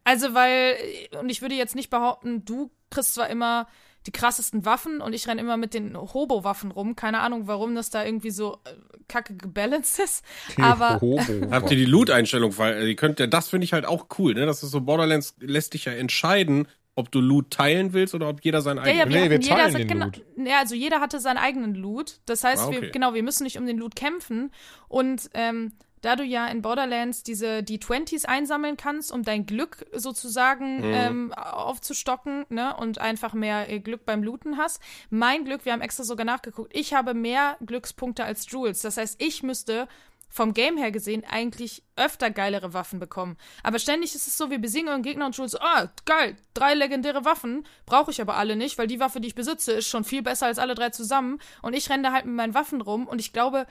[0.04, 0.78] Also, weil,
[1.20, 3.68] und ich würde jetzt nicht behaupten, du kriegst zwar immer
[4.08, 6.96] die krassesten Waffen und ich renne immer mit den Hobo-Waffen rum.
[6.96, 8.74] Keine Ahnung, warum das da irgendwie so äh,
[9.08, 10.26] kacke gebalanced ist.
[10.60, 11.00] Aber
[11.52, 12.58] Habt ihr die Loot-Einstellung?
[12.58, 14.48] Weil die könnt ihr, das finde ich halt auch cool, ne?
[14.48, 18.44] Das ist so Borderlands lässt dich ja entscheiden, ob du Loot teilen willst oder ob
[18.44, 19.00] jeder seinen Ja, eigenen.
[19.00, 20.22] ja, Nee, wir, wir hatten jeder, teilen se- den Loot.
[20.50, 22.20] Ja, also jeder hatte seinen eigenen Loot.
[22.26, 22.82] Das heißt, Ah, okay.
[22.82, 24.52] wir, genau, wir müssen nicht um den Loot kämpfen.
[24.90, 30.78] Und ähm, da du ja in Borderlands diese D20s einsammeln kannst, um dein Glück sozusagen
[30.80, 30.94] Mhm.
[30.94, 34.82] ähm, aufzustocken, ne, und einfach mehr äh, Glück beim Looten hast.
[35.10, 38.82] Mein Glück, wir haben extra sogar nachgeguckt, ich habe mehr Glückspunkte als Jules.
[38.82, 39.88] Das heißt, ich müsste
[40.32, 43.38] vom Game her gesehen eigentlich öfter geilere Waffen bekommen.
[43.64, 47.26] Aber ständig ist es so, wir besiegen einen Gegner und Jules, ah, geil, drei legendäre
[47.26, 50.24] Waffen, brauche ich aber alle nicht, weil die Waffe, die ich besitze, ist schon viel
[50.24, 51.40] besser als alle drei zusammen.
[51.62, 53.68] Und ich renne halt mit meinen Waffen rum und ich glaube,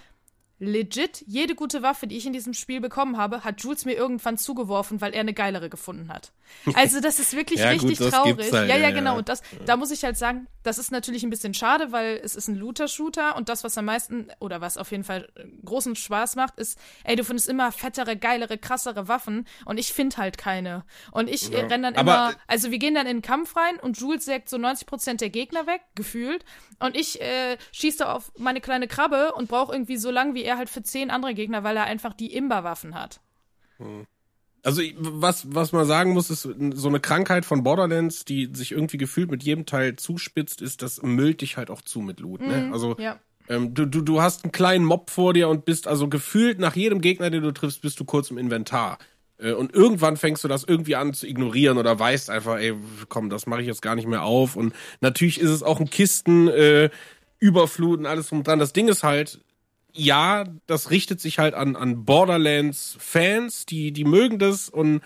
[0.58, 4.38] legit, jede gute Waffe, die ich in diesem Spiel bekommen habe, hat Jules mir irgendwann
[4.38, 6.32] zugeworfen, weil er eine geilere gefunden hat.
[6.74, 8.52] Also das ist wirklich Ja, gut, richtig das traurig.
[8.52, 9.12] halt, ja, ja, ja, genau.
[9.12, 9.18] ja.
[9.18, 12.36] Und das, da muss ich halt sagen, das ist natürlich ein bisschen schade, weil es
[12.36, 15.96] ist ein Looter-Shooter und das, was am meisten oder was auf jeden Fall äh, großen
[15.96, 20.36] Spaß macht, ist, ey, du findest immer fettere, geilere, krassere Waffen und ich finde halt
[20.38, 20.84] keine.
[21.12, 23.56] Und ich äh, renn dann Aber, immer, äh, also wir gehen dann in den Kampf
[23.56, 26.44] rein und Jules sägt so 90% der Gegner weg, gefühlt.
[26.78, 30.42] Und ich äh, schieße da auf meine kleine Krabbe und brauche irgendwie so lang wie
[30.42, 33.20] er halt für zehn andere Gegner, weil er einfach die Imba-Waffen hat.
[34.62, 36.42] Also was, was man sagen muss, ist
[36.74, 41.00] so eine Krankheit von Borderlands, die sich irgendwie gefühlt mit jedem Teil zuspitzt, ist, das
[41.02, 42.40] müllt dich halt auch zu mit Loot.
[42.42, 42.68] Ne?
[42.72, 43.18] Also Ja.
[43.48, 46.76] ähm, du, du, du hast einen kleinen Mob vor dir und bist also gefühlt nach
[46.76, 48.98] jedem Gegner, den du triffst, bist du kurz im Inventar.
[49.38, 52.74] Äh, Und irgendwann fängst du das irgendwie an zu ignorieren oder weißt einfach, ey,
[53.08, 54.56] komm, das mache ich jetzt gar nicht mehr auf.
[54.56, 56.90] Und natürlich ist es auch ein Kisten, äh,
[57.38, 58.58] Überfluten, alles drum und dran.
[58.58, 59.40] Das Ding ist halt,
[59.94, 65.00] ja, das richtet sich halt an, an Borderlands-Fans, die, die mögen das und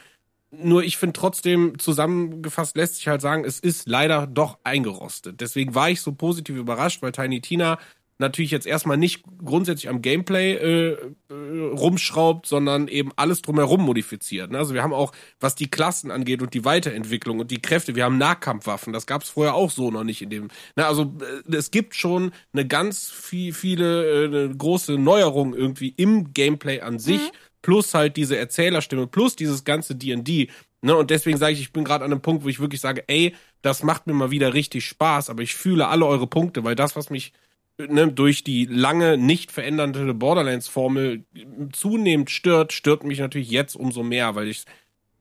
[0.51, 5.41] nur ich finde trotzdem, zusammengefasst lässt sich halt sagen, es ist leider doch eingerostet.
[5.41, 7.79] Deswegen war ich so positiv überrascht, weil Tiny Tina
[8.19, 11.35] natürlich jetzt erstmal nicht grundsätzlich am Gameplay äh, äh,
[11.75, 14.51] rumschraubt, sondern eben alles drumherum modifiziert.
[14.51, 14.59] Ne?
[14.59, 18.05] Also wir haben auch, was die Klassen angeht und die Weiterentwicklung und die Kräfte, wir
[18.05, 20.49] haben Nahkampfwaffen, das gab es vorher auch so noch nicht in dem.
[20.77, 20.87] Ne?
[20.87, 21.15] Also
[21.49, 26.81] äh, es gibt schon eine ganz viel, viele, äh, eine große Neuerung irgendwie im Gameplay
[26.81, 27.21] an sich,
[27.63, 30.51] plus halt diese Erzählerstimme, plus dieses ganze D&D.
[30.83, 30.95] Ne?
[30.95, 33.35] Und deswegen sage ich, ich bin gerade an einem Punkt, wo ich wirklich sage, ey,
[33.63, 36.95] das macht mir mal wieder richtig Spaß, aber ich fühle alle eure Punkte, weil das,
[36.95, 37.33] was mich
[37.79, 41.25] ne, durch die lange nicht verändernde Borderlands-Formel
[41.73, 44.65] zunehmend stört, stört mich natürlich jetzt umso mehr, weil ich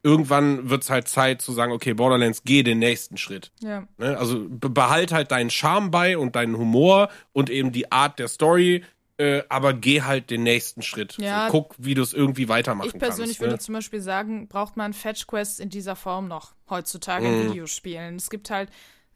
[0.04, 3.52] irgendwann wird's halt Zeit zu sagen, okay, Borderlands, geh den nächsten Schritt.
[3.62, 3.88] Ja.
[3.98, 4.18] Ne?
[4.18, 8.28] Also be behalt halt deinen Charme bei und deinen Humor und eben die Art der
[8.28, 8.84] Story,
[9.18, 11.16] äh, aber geh halt den nächsten Schritt.
[11.20, 11.46] Ja.
[11.46, 13.42] So, guck, wie du es irgendwie weitermachen Ich persönlich kannst.
[13.42, 13.60] würde ne?
[13.60, 17.42] zum Beispiel sagen, braucht man Fetch-Quests in dieser Form noch heutzutage Mhm.
[17.42, 18.16] in Videospielen.
[18.18, 18.70] Es gibt halt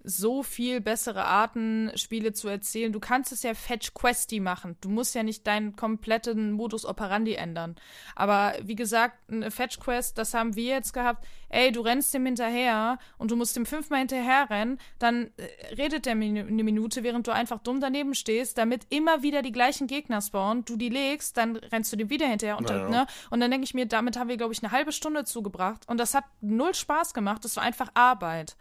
[0.04, 2.94] so viel bessere Arten, Spiele zu erzählen.
[2.94, 4.78] Du kannst es ja Fetch-Questy machen.
[4.82, 7.76] Du musst ja nicht deinen kompletten Modus operandi ändern.
[8.16, 11.26] Aber wie gesagt, eine Fetch-Quest, das haben wir jetzt gehabt.
[11.50, 16.06] Ey, du rennst dem hinterher und du musst dem fünfmal hinterher rennen, dann äh, redet
[16.06, 20.22] der eine Minute, während du einfach dumm daneben stehst, damit immer wieder die gleichen Gegner
[20.22, 20.66] spawnen.
[20.66, 22.90] Du die legst, dann rennst du dem wieder hinterher und, Ja.
[22.90, 23.08] ne?
[23.30, 25.98] und dann denke ich mir, damit haben wir, glaube ich, eine halbe Stunde zugebracht und
[26.00, 27.44] das hat null Spaß gemacht.
[27.46, 28.58] Das war einfach Arbeit.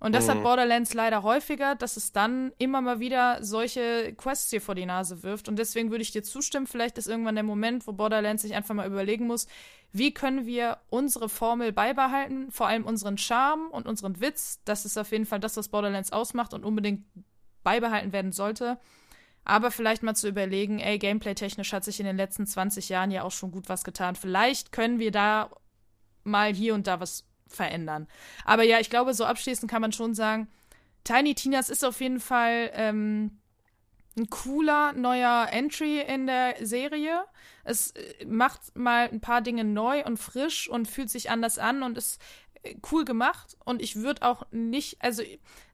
[0.00, 4.62] Und das hat Borderlands leider häufiger, dass es dann immer mal wieder solche Quests dir
[4.62, 5.46] vor die Nase wirft.
[5.46, 8.74] Und deswegen würde ich dir zustimmen, vielleicht ist irgendwann der Moment, wo Borderlands sich einfach
[8.74, 9.46] mal überlegen muss,
[9.92, 14.60] wie können wir unsere Formel beibehalten, vor allem unseren Charme und unseren Witz.
[14.64, 17.04] Das ist auf jeden Fall das, was Borderlands ausmacht und unbedingt
[17.62, 18.78] beibehalten werden sollte.
[19.44, 23.22] Aber vielleicht mal zu überlegen, ey, gameplay-technisch hat sich in den letzten 20 Jahren ja
[23.22, 24.14] auch schon gut was getan.
[24.14, 25.50] Vielleicht können wir da
[26.24, 28.06] mal hier und da was verändern.
[28.44, 30.48] Aber ja, ich glaube, so abschließend kann man schon sagen,
[31.04, 33.38] Tiny Tinas ist auf jeden Fall ähm,
[34.16, 37.24] ein cooler neuer Entry in der Serie.
[37.64, 41.82] Es äh, macht mal ein paar Dinge neu und frisch und fühlt sich anders an
[41.82, 42.20] und ist
[42.62, 43.56] äh, cool gemacht.
[43.64, 45.22] Und ich würde auch nicht, also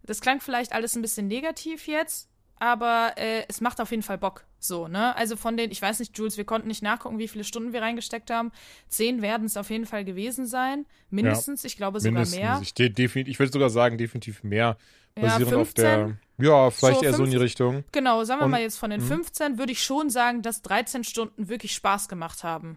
[0.03, 2.28] das klang vielleicht alles ein bisschen negativ jetzt,
[2.59, 4.45] aber äh, es macht auf jeden Fall Bock.
[4.59, 5.15] So, ne?
[5.16, 7.83] Also von den, ich weiß nicht, Jules, wir konnten nicht nachgucken, wie viele Stunden wir
[7.83, 8.53] reingesteckt haben.
[8.89, 10.87] Zehn werden es auf jeden Fall gewesen sein.
[11.11, 12.41] Mindestens, ja, ich glaube sogar mindestens.
[12.41, 12.59] mehr.
[12.62, 14.77] Ich, definitiv, ich würde sogar sagen, definitiv mehr.
[15.15, 16.19] Basierend ja, auf der.
[16.39, 17.85] Ja, vielleicht so, eher 15, so in die Richtung.
[17.93, 19.59] Genau, sagen wir Und, mal jetzt von den 15 hm?
[19.59, 22.77] würde ich schon sagen, dass 13 Stunden wirklich Spaß gemacht haben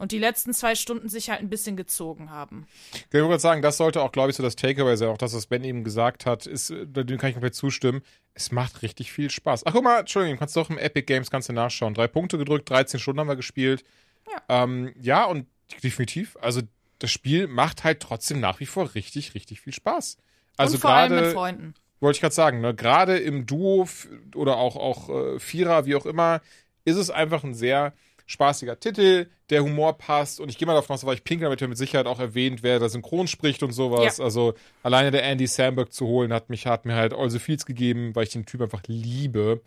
[0.00, 2.66] und die letzten zwei Stunden sich halt ein bisschen gezogen haben.
[2.92, 5.10] Ich würde gerade sagen, das sollte auch, glaube ich, so das Takeaway sein.
[5.10, 8.00] Auch das, was Ben eben gesagt hat, ist, äh, dem kann ich komplett zustimmen.
[8.32, 9.66] Es macht richtig viel Spaß.
[9.66, 11.92] Ach, guck mal, Entschuldigung, kannst du auch im Epic Games du nachschauen.
[11.92, 13.84] Drei Punkte gedrückt, 13 Stunden haben wir gespielt.
[14.26, 14.62] Ja.
[14.62, 15.46] Ähm, ja, und
[15.82, 16.62] definitiv, also
[16.98, 20.16] das Spiel macht halt trotzdem nach wie vor richtig, richtig viel Spaß.
[20.56, 21.74] Also und vor grade, allem mit Freunden.
[22.00, 22.74] Wollte ich gerade sagen, ne?
[22.74, 23.86] gerade im Duo
[24.34, 26.40] oder auch, auch äh, Vierer, wie auch immer,
[26.86, 27.92] ist es einfach ein sehr
[28.30, 31.60] spaßiger Titel, der Humor passt und ich gehe mal davon aus, weil ich Pinker damit
[31.60, 34.18] mit Sicherheit auch erwähnt, wer da synchron spricht und sowas.
[34.18, 34.24] Ja.
[34.24, 34.54] Also
[34.84, 38.14] alleine der Andy Samberg zu holen, hat mich hat mir halt all the feels gegeben,
[38.14, 39.62] weil ich den Typ einfach liebe.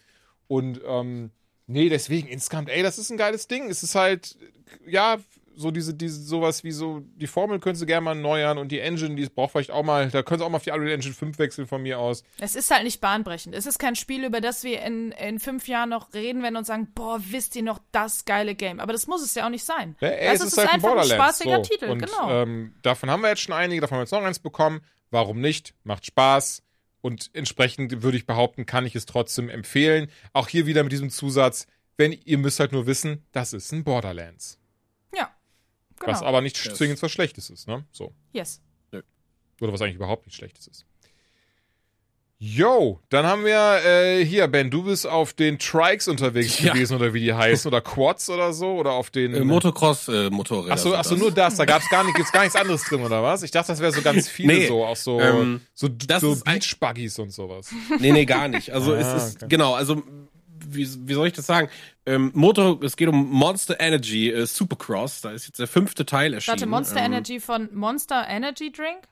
[0.47, 1.31] Und ähm,
[1.67, 3.69] nee, deswegen insgesamt, ey, das ist ein geiles Ding.
[3.69, 4.37] Es ist halt,
[4.87, 5.17] ja,
[5.55, 8.79] so diese, diese, sowas wie so, die Formel können sie gerne mal erneuern und die
[8.79, 11.13] Engine, die braucht vielleicht auch mal, da können sie auch mal auf die Unreal Engine
[11.13, 12.23] 5 wechseln von mir aus.
[12.39, 13.55] Es ist halt nicht bahnbrechend.
[13.55, 16.65] Es ist kein Spiel, über das wir in, in fünf Jahren noch reden werden und
[16.65, 18.79] sagen, boah, wisst ihr noch das geile Game.
[18.79, 19.95] Aber das muss es ja auch nicht sein.
[20.01, 21.61] Ja, ey, also es ist, halt einfach ein, spaßiger so.
[21.61, 22.29] Titel, und, genau.
[22.29, 24.81] Ähm, davon haben wir jetzt schon einige, davon haben wir jetzt noch eins bekommen.
[25.11, 25.73] Warum nicht?
[25.83, 26.63] Macht Spaß.
[27.01, 30.07] Und entsprechend würde ich behaupten, kann ich es trotzdem empfehlen.
[30.31, 31.67] Auch hier wieder mit diesem Zusatz,
[31.97, 34.57] wenn ihr müsst halt nur wissen, das ist ein Borderlands.
[36.03, 36.13] Genau.
[36.13, 36.75] Was aber nicht yes.
[36.75, 37.85] zwingend was Schlechtes ist, ne?
[37.91, 38.13] So.
[38.33, 38.61] Yes.
[39.61, 40.85] Oder was eigentlich überhaupt nicht Schlechtes ist.
[42.45, 46.73] Yo, dann haben wir äh, hier, Ben, du bist auf den Trikes unterwegs ja.
[46.73, 50.29] gewesen oder wie die heißen oder Quads oder so oder auf den äh, Motocross äh,
[50.29, 50.73] Motorräder.
[50.73, 53.43] Achso, achso, nur das, da gab's gar nicht, gibt's gar nichts anderes drin oder was?
[53.43, 55.87] Ich dachte, das wäre so ganz viele nee, so, auch so ähm, so,
[56.19, 57.69] so Beach Buggies und sowas.
[57.99, 58.71] Nee, nee, gar nicht.
[58.71, 59.45] Also ah, es ist okay.
[59.47, 60.03] genau, also
[60.67, 61.69] wie, wie soll ich das sagen?
[62.05, 65.21] Ähm, Motor, es geht um Monster Energy äh, Supercross.
[65.21, 66.59] Da ist jetzt der fünfte Teil erschienen.
[66.59, 69.07] Warte, Monster ähm, Energy von Monster Energy Drink?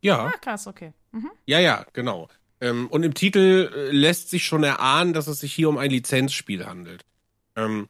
[0.00, 0.26] Ja.
[0.26, 0.92] Ah, krass, okay.
[1.12, 1.30] Mhm.
[1.46, 2.28] Ja, ja, genau.
[2.60, 5.90] Ähm, und im Titel äh, lässt sich schon erahnen, dass es sich hier um ein
[5.90, 7.04] Lizenzspiel handelt.
[7.56, 7.88] Ähm,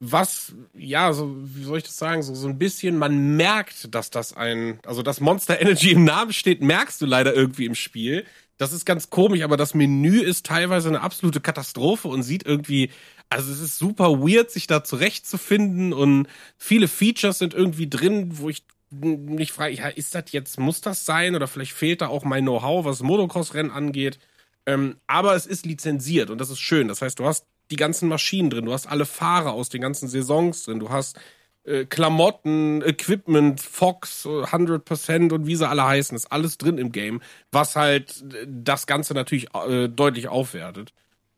[0.00, 4.10] was, ja, so, wie soll ich das sagen, so, so ein bisschen, man merkt, dass
[4.10, 8.24] das ein, also dass Monster Energy im Namen steht, merkst du leider irgendwie im Spiel.
[8.58, 12.90] Das ist ganz komisch, aber das Menü ist teilweise eine absolute Katastrophe und sieht irgendwie,
[13.28, 18.48] also es ist super weird, sich da zurechtzufinden und viele Features sind irgendwie drin, wo
[18.48, 22.24] ich nicht frage, ja, ist das jetzt, muss das sein oder vielleicht fehlt da auch
[22.24, 24.18] mein Know-how, was Motocross-Rennen angeht.
[24.66, 26.88] Ähm, aber es ist lizenziert und das ist schön.
[26.88, 30.08] Das heißt, du hast die ganzen Maschinen drin, du hast alle Fahrer aus den ganzen
[30.08, 31.18] Saisons drin, du hast
[31.64, 37.20] äh, Klamotten, Equipment, Fox, 100% und wie sie alle heißen, ist alles drin im Game,
[37.52, 40.92] was halt äh, das Ganze natürlich äh, deutlich aufwertet.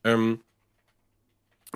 [0.05, 0.41] Ähm,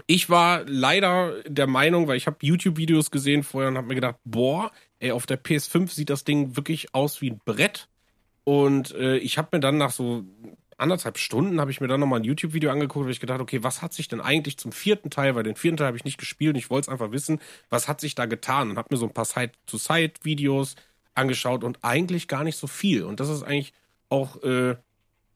[0.07, 4.17] ich war leider der Meinung, weil ich habe YouTube-Videos gesehen vorher und habe mir gedacht,
[4.25, 7.89] boah, ey, auf der PS5 sieht das Ding wirklich aus wie ein Brett.
[8.45, 10.25] Und äh, ich habe mir dann nach so
[10.77, 13.83] anderthalb Stunden habe ich mir dann nochmal ein YouTube-Video angeguckt, weil ich gedacht, okay, was
[13.83, 16.55] hat sich denn eigentlich zum vierten Teil, weil den vierten Teil habe ich nicht gespielt
[16.55, 17.41] und ich wollte es einfach wissen,
[17.71, 20.77] was hat sich da getan und habe mir so ein paar Side-to-Side-Videos
[21.15, 23.05] angeschaut und eigentlich gar nicht so viel.
[23.05, 23.73] Und das ist eigentlich
[24.09, 24.77] auch, äh,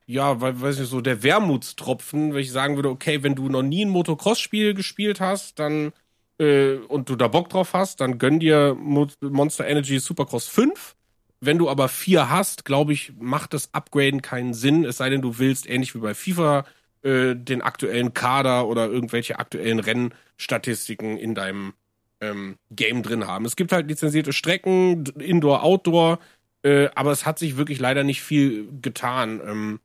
[0.06, 3.62] ja, weil, weiß nicht, so der Wermutstropfen, wenn ich sagen würde, okay, wenn du noch
[3.62, 5.92] nie ein Motocross-Spiel gespielt hast, dann
[6.38, 10.96] äh, und du da Bock drauf hast, dann gönn dir Mo Monster Energy Supercross 5.
[11.40, 15.22] Wenn du aber vier hast, glaube ich, macht das Upgraden keinen Sinn, es sei denn,
[15.22, 16.64] du willst, ähnlich wie bei FIFA,
[17.02, 21.74] äh, den aktuellen Kader oder irgendwelche aktuellen Rennstatistiken in deinem
[22.20, 23.44] ähm, Game drin haben.
[23.44, 26.18] Es gibt halt lizenzierte Strecken, Indoor, Outdoor,
[26.64, 29.40] äh, aber es hat sich wirklich leider nicht viel getan.
[29.46, 29.80] Ähm,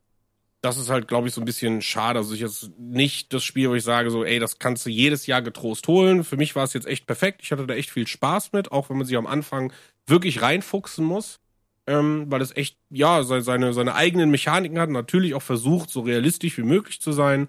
[0.64, 2.18] das ist halt, glaube ich, so ein bisschen schade.
[2.18, 5.26] Also ich jetzt nicht das Spiel, wo ich sage so, ey, das kannst du jedes
[5.26, 6.24] Jahr getrost holen.
[6.24, 7.40] Für mich war es jetzt echt perfekt.
[7.42, 9.72] Ich hatte da echt viel Spaß mit, auch wenn man sich am Anfang
[10.06, 11.40] wirklich reinfuchsen muss
[11.86, 16.56] ähm, weil es echt, ja, seine, seine eigenen Mechaniken hat, natürlich auch versucht, so realistisch
[16.56, 17.48] wie möglich zu sein.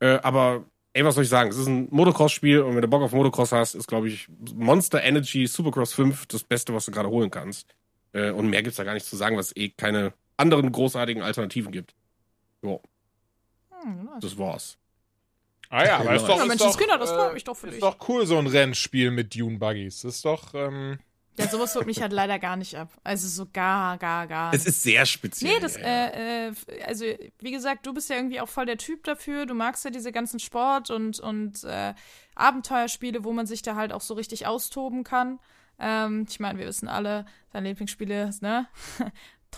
[0.00, 1.50] Äh, aber, ey, was soll ich sagen?
[1.50, 5.02] Es ist ein Motocross-Spiel und wenn du Bock auf Motocross hast, ist, glaube ich, Monster
[5.02, 7.74] Energy Supercross 5 das Beste, was du gerade holen kannst.
[8.12, 11.22] Äh, und mehr gibt's da gar nicht zu sagen, was es eh keine anderen großartigen
[11.22, 11.94] Alternativen gibt.
[12.62, 12.82] So.
[13.82, 14.78] Hm, das war's.
[15.68, 17.56] Ah ja, aber ist doch, ja, ist Mensch, doch, Kinder, das freut äh, mich doch
[17.56, 17.80] für ist dich.
[17.80, 20.02] doch cool, so ein Rennspiel mit Dune Buggies.
[20.02, 20.98] Das ist doch, ähm,
[21.38, 22.88] Ja, sowas holt mich halt leider gar nicht ab.
[23.02, 24.54] Also so gar, gar, gar.
[24.54, 25.54] Es ist sehr speziell.
[25.54, 26.06] Nee, das, ja, ja.
[26.06, 27.04] äh, äh, also
[27.40, 29.44] wie gesagt, du bist ja irgendwie auch voll der Typ dafür.
[29.44, 31.94] Du magst ja diese ganzen Sport- und, und äh,
[32.36, 35.40] Abenteuerspiele, wo man sich da halt auch so richtig austoben kann.
[35.80, 38.66] Ähm, ich meine, wir wissen alle, deine Lieblingsspiele, ne?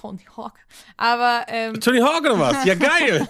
[0.00, 0.54] Tony Hawk.
[0.96, 2.64] Aber, ähm, Tony Hawk oder was?
[2.64, 3.28] Ja, geil!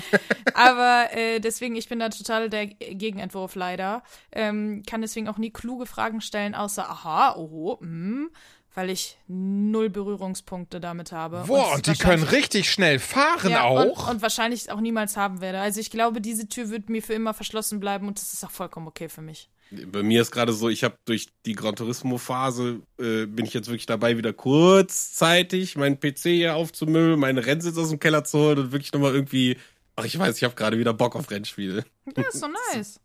[0.54, 4.02] aber äh, deswegen, ich bin da total der Gegenentwurf leider.
[4.32, 8.30] Ähm, kann deswegen auch nie kluge Fragen stellen, außer, aha, oho, hm,
[8.74, 11.44] weil ich null Berührungspunkte damit habe.
[11.46, 14.06] boah, und die können richtig schnell fahren ja, auch.
[14.06, 15.60] Und, und wahrscheinlich auch niemals haben werde.
[15.60, 18.50] Also ich glaube, diese Tür wird mir für immer verschlossen bleiben und das ist auch
[18.50, 19.50] vollkommen okay für mich.
[19.70, 23.68] Bei mir ist gerade so, ich habe durch die Gran Turismo-Phase, äh, bin ich jetzt
[23.68, 28.58] wirklich dabei, wieder kurzzeitig meinen PC hier aufzumüllen, meinen Rennsitz aus dem Keller zu holen
[28.58, 29.56] und wirklich nochmal irgendwie,
[29.96, 31.84] ach ich weiß, ich habe gerade wieder Bock auf Rennspiele.
[32.16, 33.00] Ja, ist so nice.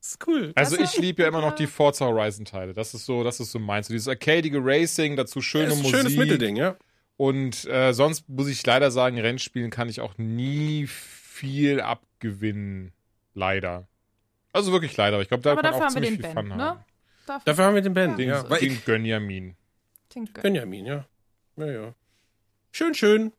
[0.00, 0.52] Das ist cool.
[0.54, 2.74] Also Das ich liebe ja immer noch die Forza Horizon Teile.
[2.74, 3.88] Das ist so, das ist so meins.
[3.88, 6.00] So dieses arcadige Racing, dazu schöne das ist ein Musik.
[6.00, 6.76] schönes Mittelding, ja.
[7.16, 12.92] Und äh, sonst muss ich leider sagen, Rennspielen kann ich auch nie viel abgewinnen.
[13.34, 13.87] Leider.
[14.58, 15.16] Also wirklich leider.
[15.16, 16.48] Aber ich glaube, da Aber kann man dafür auch haben wir ziemlich den viel Ben,
[16.48, 16.64] Fun ne?
[16.64, 16.84] haben.
[17.26, 17.42] Dafür.
[17.44, 18.16] Dafür haben wir den Ben.
[18.16, 18.42] Den, ja.
[18.42, 19.56] Den Gönjamin.
[20.42, 21.06] Benjamin, ja.
[21.56, 21.94] Ja, ja.
[22.72, 23.32] Schön, schön.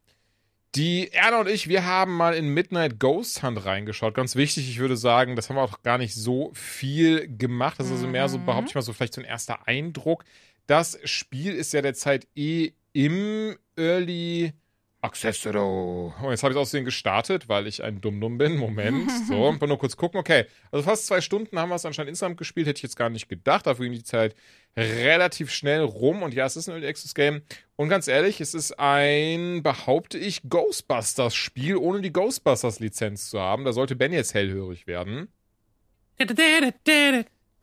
[0.75, 4.13] Die Erna und ich, wir haben mal in Midnight Ghost Hunt reingeschaut.
[4.13, 7.79] Ganz wichtig, ich würde sagen, das haben wir auch gar nicht so viel gemacht.
[7.79, 8.45] Das ist also mehr so, Mhm.
[8.45, 10.23] behaupte ich mal, so vielleicht so ein erster Eindruck.
[10.67, 14.53] Das Spiel ist ja derzeit eh im Early
[15.01, 15.45] Access.
[15.45, 18.57] Oh, jetzt habe ich es aussehen gestartet, weil ich ein Dumm-Dumm bin.
[18.57, 19.09] Moment.
[19.27, 20.19] So, mal nur kurz gucken.
[20.19, 22.67] Okay, also fast zwei Stunden haben wir es anscheinend insgesamt gespielt.
[22.67, 23.65] Hätte ich jetzt gar nicht gedacht.
[23.67, 24.35] Dafür ging die Zeit
[24.76, 26.23] relativ schnell rum.
[26.23, 27.41] Und ja, es ist ein Early Access Game.
[27.76, 33.63] Und ganz ehrlich, es ist ein, behaupte ich, Ghostbusters-Spiel, ohne die Ghostbusters-Lizenz zu haben.
[33.65, 35.30] Da sollte Ben jetzt hellhörig werden.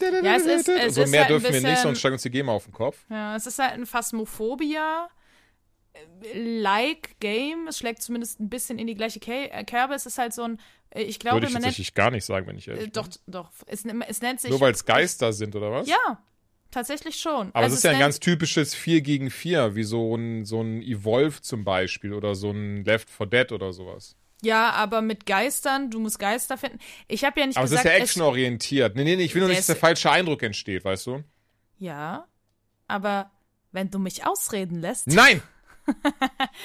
[0.01, 2.23] Ja, es ist- es so ist mehr halt dürfen wir nicht, bisschen- sonst steigt uns
[2.23, 2.99] die GEMA auf den Kopf.
[3.11, 5.09] Ja, es ist halt ein Phasmophobia.
[6.35, 9.95] Like Game, es schlägt zumindest ein bisschen in die gleiche äh, Kerbe.
[9.95, 10.61] Es ist halt so ein,
[10.91, 12.89] äh, ich glaube, Würde ich man nennt, tatsächlich gar nicht sagen, wenn ich ehrlich äh,
[12.91, 13.19] doch, bin.
[13.27, 15.89] doch, es, es nennt sich, Nur weil es Geister sind, oder was?
[15.89, 16.23] ja,
[16.71, 17.49] tatsächlich schon.
[17.49, 20.45] Aber Also es ist ja ein nennt- ganz typisches 4 gegen 4, wie so ein,
[20.45, 24.17] so ein Evolve zum Beispiel oder so ein Left 4 Dead oder sowas.
[24.43, 26.79] Ja, aber mit Geistern, du musst Geister finden.
[27.09, 28.95] Ich habe ja nicht Aber es gesagt, ist ja actionorientiert.
[28.95, 31.25] Nee, nee, nee, ich will nur nicht, dass der falsche Eindruck entsteht, weißt du?
[31.79, 32.27] Ja,
[32.87, 33.31] aber
[33.73, 35.07] wenn du mich ausreden lässt.
[35.09, 35.43] Nein!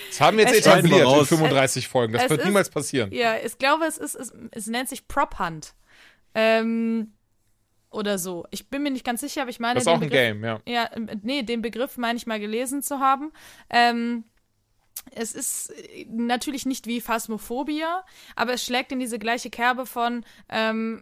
[0.10, 1.28] Das haben wir jetzt Es- etabliert in raus.
[1.30, 2.14] 35 Folgen.
[2.14, 3.12] Das Es wird ist- niemals passieren.
[3.12, 5.74] Ja, ich glaube, es ist, es, es nennt sich Prop Hunt.
[6.34, 7.14] Ähm,
[7.90, 8.46] oder so.
[8.52, 9.76] Ich bin mir nicht ganz sicher, aber ich meine.
[9.76, 10.60] Das ist den auch ein Begriff, Game, ja.
[10.66, 13.32] Ja, ähm, nee, den Begriff meine ich mal gelesen zu haben.
[13.70, 14.24] Ähm,
[15.14, 20.24] es ist äh, natürlich nicht wie Phasmophobia, aber es schlägt in diese gleiche Kerbe von,
[20.50, 21.02] ähm,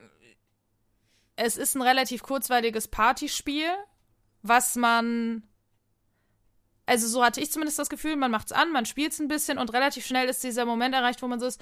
[1.35, 3.69] es ist ein relativ kurzweiliges Partyspiel,
[4.41, 5.43] was man
[6.89, 9.73] also so hatte ich zumindest das Gefühl, man macht's an, man spielt's ein bisschen und
[9.73, 11.61] relativ schnell ist dieser Moment erreicht, wo man so ist,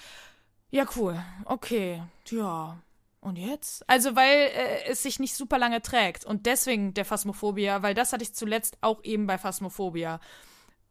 [0.72, 2.78] ja cool, okay, ja.
[3.20, 3.84] Und jetzt?
[3.90, 6.24] Also, weil äh, es sich nicht super lange trägt.
[6.24, 10.22] Und deswegen der Phasmophobia, weil das hatte ich zuletzt auch eben bei Phasmophobia.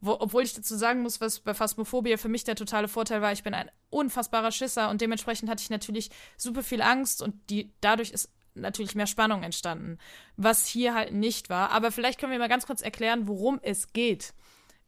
[0.01, 3.31] Wo, obwohl ich dazu sagen muss, was bei Phasmophobia für mich der totale Vorteil war,
[3.31, 7.73] ich bin ein unfassbarer Schisser und dementsprechend hatte ich natürlich super viel Angst und die,
[7.81, 8.29] dadurch ist
[8.61, 9.97] natürlich mehr Spannung entstanden,
[10.35, 11.71] was hier halt nicht war.
[11.71, 14.33] Aber vielleicht können wir mal ganz kurz erklären, worum es geht.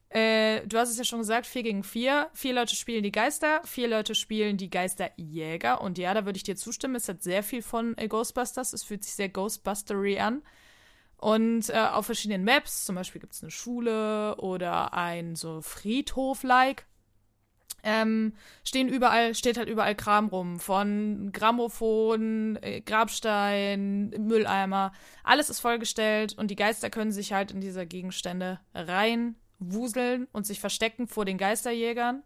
[0.09, 2.29] Äh, du hast es ja schon gesagt, 4 gegen 4.
[2.33, 5.81] Vier Leute spielen die Geister, vier Leute spielen die Geisterjäger.
[5.81, 8.73] Und ja, da würde ich dir zustimmen, es hat sehr viel von äh, Ghostbusters.
[8.73, 10.41] Es fühlt sich sehr Ghostbustery an.
[11.17, 16.85] Und äh, auf verschiedenen Maps, zum Beispiel gibt es eine Schule oder ein so Friedhof-like,
[17.83, 18.33] ähm,
[18.63, 20.59] stehen überall, steht halt überall Kram rum.
[20.59, 24.91] Von Grammophon, äh, Grabstein, Mülleimer.
[25.23, 30.59] Alles ist vollgestellt und die Geister können sich halt in diese Gegenstände reinwuseln und sich
[30.59, 32.23] verstecken vor den Geisterjägern.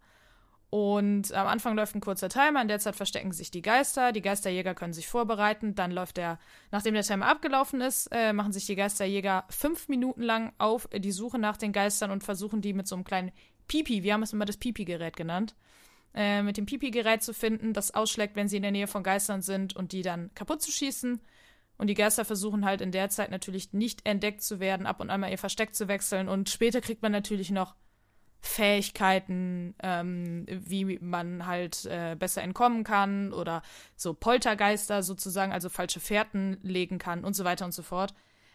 [0.73, 4.23] Und am Anfang läuft ein kurzer Timer, in der Zeit verstecken sich die Geister, die
[4.23, 6.39] Geisterjäger können sich vorbereiten, dann läuft der,
[6.71, 11.11] nachdem der Timer abgelaufen ist, äh, machen sich die Geisterjäger fünf Minuten lang auf die
[11.11, 13.31] Suche nach den Geistern und versuchen die mit so einem kleinen
[13.67, 15.55] Pipi, wir haben es immer das Pipi-Gerät genannt,
[16.13, 19.41] äh, mit dem Pipi-Gerät zu finden, das ausschlägt, wenn sie in der Nähe von Geistern
[19.41, 21.19] sind und die dann kaputt zu schießen.
[21.77, 25.09] Und die Geister versuchen halt in der Zeit natürlich nicht entdeckt zu werden, ab und
[25.09, 26.29] an mal ihr Versteck zu wechseln.
[26.29, 27.75] Und später kriegt man natürlich noch
[28.41, 33.63] Fähigkeiten, ähm, wie man halt äh, besser entkommen kann oder
[33.95, 38.13] so Poltergeister sozusagen, also falsche Fährten legen kann und so weiter und so fort.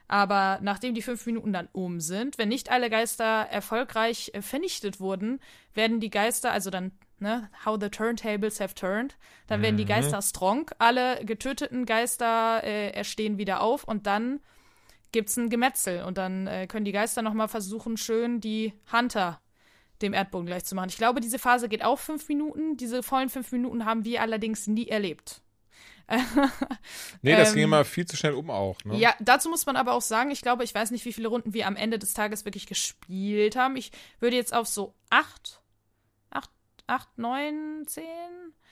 [0.08, 5.00] Aber nachdem die fünf Minuten dann um sind, wenn nicht alle Geister erfolgreich äh, vernichtet
[5.00, 5.38] wurden,
[5.74, 9.16] werden die Geister, also dann, ne, how the turntables have turned,
[9.46, 9.64] dann mhm.
[9.64, 9.88] werden die mhm.
[9.88, 14.40] Geister strong, alle getöteten Geister äh, erstehen wieder auf und dann
[15.12, 19.40] gibt's ein Gemetzel und dann äh, können die Geister nochmal versuchen, schön die Hunter
[20.00, 20.88] dem Erdboden gleich zu machen.
[20.90, 22.76] Ich glaube, diese Phase geht auch fünf Minuten.
[22.76, 25.42] Diese vollen fünf Minuten haben wir allerdings nie erlebt.
[27.22, 28.82] nee, das ähm, ging immer viel zu schnell um auch.
[28.84, 28.96] Ne?
[28.96, 31.52] Ja, dazu muss man aber auch sagen, ich glaube, ich weiß nicht, wie viele Runden
[31.52, 33.76] wir am Ende des Tages wirklich gespielt haben.
[33.76, 35.60] Ich würde jetzt auf so acht,
[36.30, 36.50] acht,
[36.86, 38.04] acht, neun, zehn.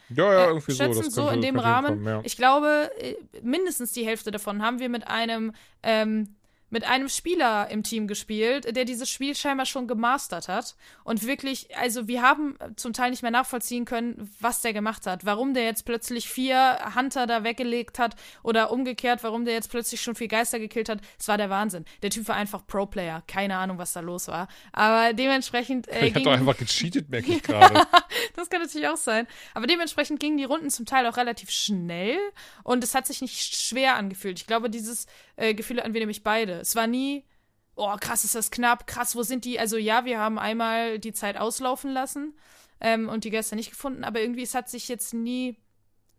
[0.08, 1.24] Ja, ja, irgendwie äh, schätzen, so.
[1.24, 2.02] so in dem Rahmen.
[2.02, 2.20] Kommen, ja.
[2.24, 5.52] Ich glaube, äh, mindestens die Hälfte davon haben wir mit einem
[5.82, 6.36] ähm,
[6.70, 10.74] mit einem Spieler im Team gespielt, der dieses Spiel scheinbar schon gemastert hat.
[11.04, 15.24] Und wirklich, also wir haben zum Teil nicht mehr nachvollziehen können, was der gemacht hat.
[15.24, 20.00] Warum der jetzt plötzlich vier Hunter da weggelegt hat oder umgekehrt, warum der jetzt plötzlich
[20.00, 21.00] schon vier Geister gekillt hat.
[21.18, 21.84] Es war der Wahnsinn.
[22.02, 23.22] Der Typ war einfach Pro-Player.
[23.26, 24.48] Keine Ahnung, was da los war.
[24.72, 25.88] Aber dementsprechend.
[25.88, 27.86] Äh, hat doch einfach gecheatet, merke ich gerade.
[28.34, 29.26] das kann natürlich auch sein.
[29.54, 32.18] Aber dementsprechend gingen die Runden zum Teil auch relativ schnell
[32.64, 34.40] und es hat sich nicht schwer angefühlt.
[34.40, 35.06] Ich glaube, dieses
[35.36, 36.64] äh, Gefühl hatten wir nämlich beide.
[36.66, 37.24] Es war nie,
[37.76, 39.60] oh, krass, ist das knapp, krass, wo sind die?
[39.60, 42.34] Also ja, wir haben einmal die Zeit auslaufen lassen
[42.80, 45.56] ähm, und die Geister nicht gefunden, aber irgendwie, es hat sich jetzt nie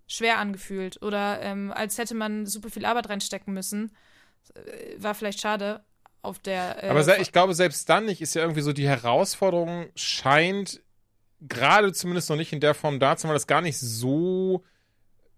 [0.07, 3.91] schwer angefühlt oder ähm, als hätte man super viel Arbeit reinstecken müssen.
[4.55, 5.83] Äh, war vielleicht schade
[6.21, 6.81] auf der.
[6.83, 10.81] Äh, aber ich glaube, selbst dann nicht ist ja irgendwie so, die Herausforderung scheint
[11.41, 14.63] gerade zumindest noch nicht in der Form da zu sein, weil das gar nicht so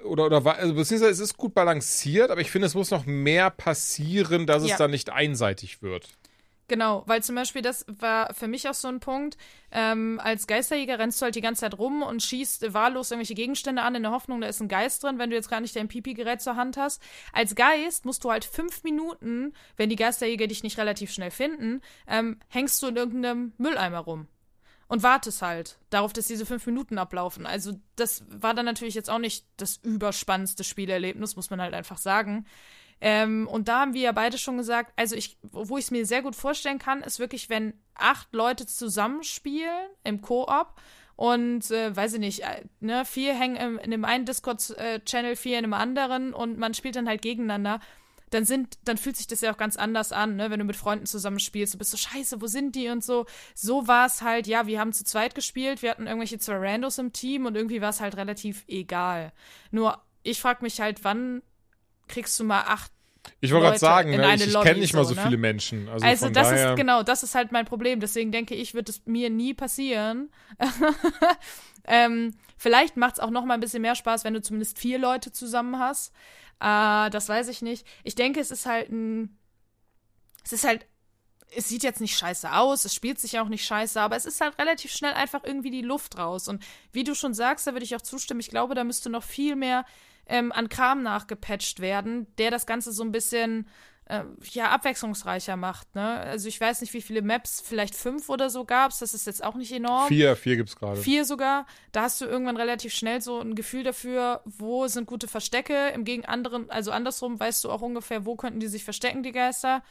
[0.04, 3.50] oder, oder also beziehungsweise es ist gut balanciert, aber ich finde, es muss noch mehr
[3.50, 4.72] passieren, dass ja.
[4.72, 6.08] es dann nicht einseitig wird.
[6.70, 9.38] Genau, weil zum Beispiel das war für mich auch so ein Punkt.
[9.72, 13.82] Ähm, als Geisterjäger rennst du halt die ganze Zeit rum und schießt wahllos irgendwelche Gegenstände
[13.82, 15.88] an, in der Hoffnung, da ist ein Geist drin, wenn du jetzt gar nicht dein
[15.88, 17.02] Pipi-Gerät zur Hand hast.
[17.34, 21.82] Als Geist musst du halt fünf Minuten, wenn die Geisterjäger dich nicht relativ schnell finden,
[22.08, 24.28] ähm, hängst du in irgendeinem Mülleimer rum
[24.90, 27.46] und wartest halt darauf, dass diese fünf Minuten ablaufen.
[27.46, 31.98] Also das war dann natürlich jetzt auch nicht das überspannendste Spielerlebnis, muss man halt einfach
[31.98, 32.46] sagen.
[33.00, 36.06] Ähm, und da haben wir ja beide schon gesagt, also ich, wo ich es mir
[36.06, 40.74] sehr gut vorstellen kann, ist wirklich, wenn acht Leute zusammenspielen im Koop
[41.16, 45.58] und äh, weiß ich nicht, äh, ne, vier hängen im, in dem einen Discord-Channel, vier
[45.60, 47.80] in dem anderen und man spielt dann halt gegeneinander
[48.30, 50.50] dann sind, dann fühlt sich das ja auch ganz anders an, ne?
[50.52, 53.26] Wenn du mit Freunden zusammenspielst, du bist so, scheiße, wo sind die und so.
[53.56, 56.98] So war es halt, ja, wir haben zu zweit gespielt, wir hatten irgendwelche zwei Randos
[56.98, 59.34] im Team und irgendwie war es halt relativ egal.
[59.72, 61.42] Nur, ich frag mich halt, wann
[62.08, 62.92] kriegst du mal acht
[63.42, 65.22] ich wollte gerade sagen, ne, ich, ich kenne nicht mal so ne?
[65.22, 65.88] viele Menschen.
[65.90, 66.70] Also, also das daher...
[66.72, 68.00] ist genau, das ist halt mein Problem.
[68.00, 70.30] Deswegen denke ich, wird es mir nie passieren.
[71.86, 75.00] ähm, vielleicht macht es auch noch mal ein bisschen mehr Spaß, wenn du zumindest vier
[75.00, 76.14] Leute zusammen hast.
[76.60, 77.86] Äh, das weiß ich nicht.
[78.04, 79.38] Ich denke, es ist halt ein.
[80.44, 80.86] Es ist halt.
[81.56, 84.40] Es sieht jetzt nicht scheiße aus, es spielt sich auch nicht scheiße, aber es ist
[84.40, 86.48] halt relativ schnell einfach irgendwie die Luft raus.
[86.48, 89.24] Und wie du schon sagst, da würde ich auch zustimmen, ich glaube, da müsste noch
[89.24, 89.84] viel mehr
[90.28, 93.68] ähm, an Kram nachgepatcht werden, der das Ganze so ein bisschen
[94.10, 95.94] äh, ja, abwechslungsreicher macht.
[95.96, 96.20] Ne?
[96.20, 99.00] Also ich weiß nicht, wie viele Maps, vielleicht fünf oder so gab es.
[99.00, 100.08] Das ist jetzt auch nicht enorm.
[100.08, 101.00] Vier, vier gibt es gerade.
[101.00, 101.68] Vier sogar.
[101.92, 105.90] Da hast du irgendwann relativ schnell so ein Gefühl dafür, wo sind gute Verstecke.
[105.90, 109.32] Im Gegen anderen, also andersrum weißt du auch ungefähr, wo könnten die sich verstecken, die
[109.32, 109.84] Geister.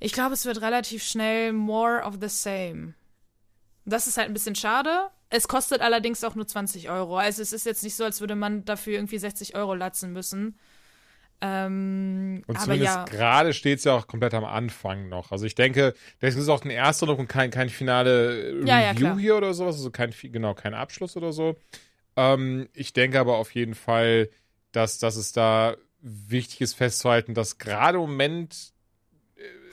[0.00, 2.94] Ich glaube, es wird relativ schnell more of the same.
[3.84, 5.10] Das ist halt ein bisschen schade.
[5.30, 7.18] Es kostet allerdings auch nur 20 Euro.
[7.18, 10.58] Also es ist jetzt nicht so, als würde man dafür irgendwie 60 Euro latzen müssen.
[11.44, 13.04] Ähm, und zumindest ja.
[13.04, 15.32] gerade steht es ja auch komplett am Anfang noch.
[15.32, 19.16] Also ich denke, das ist auch ein erster und kein, kein finale ja, Review ja,
[19.18, 21.56] hier oder sowas, also kein, genau, kein Abschluss oder so.
[22.16, 24.30] Ähm, ich denke aber auf jeden Fall,
[24.70, 28.71] dass, dass es da wichtig ist festzuhalten, dass gerade im Moment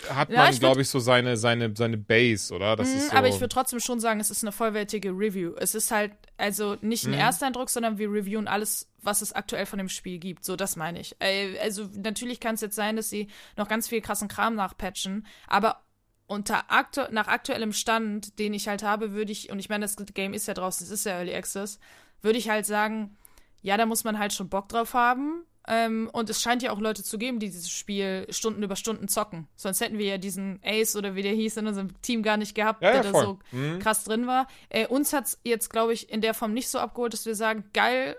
[0.08, 2.76] hat Ja, man, glaube ich, so seine, seine, seine Base, oder?
[2.76, 5.54] Das Mhm, ist so, Aber ich würde trotzdem schon sagen, es ist eine vollwertige Review.
[5.58, 9.80] Es ist halt also nicht ein Ersteindruck, sondern wir reviewen alles, was es aktuell von
[9.80, 10.46] dem Spiel gibt.
[10.46, 11.16] So, das meine ich.
[11.20, 13.28] Äh, Also natürlich kann es jetzt sein, dass sie
[13.58, 15.82] noch ganz viel krassen Kram nachpatchen, aber
[16.28, 19.96] unter aktu nach aktuellem Stand, den ich halt habe, würde ich, und ich meine, das
[20.14, 21.80] Game ist ja draußen, es ist ja Early Access,
[22.22, 23.18] würde ich halt sagen,
[23.62, 25.44] ja, da muss man halt schon Bock drauf haben.
[25.72, 29.08] Ähm, und es scheint ja auch Leute zu geben, die dieses Spiel Stunden über Stunden
[29.08, 29.48] zocken.
[29.56, 32.56] Sonst hätten wir ja diesen Ace oder wie der hieß in unserem Team gar nicht
[32.56, 33.38] gehabt, Ja, ja, der da voll.
[33.52, 33.74] Mhm.
[33.74, 34.48] so krass drin war.
[34.70, 37.36] Äh, uns hat es jetzt, glaube ich, in der Form nicht so abgeholt, dass wir
[37.36, 38.16] sagen, geil,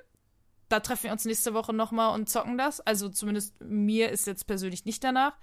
[0.68, 2.80] da treffen wir uns nächste Woche nochmal und zocken das.
[2.80, 5.36] Also zumindest mir ist jetzt persönlich nicht danach.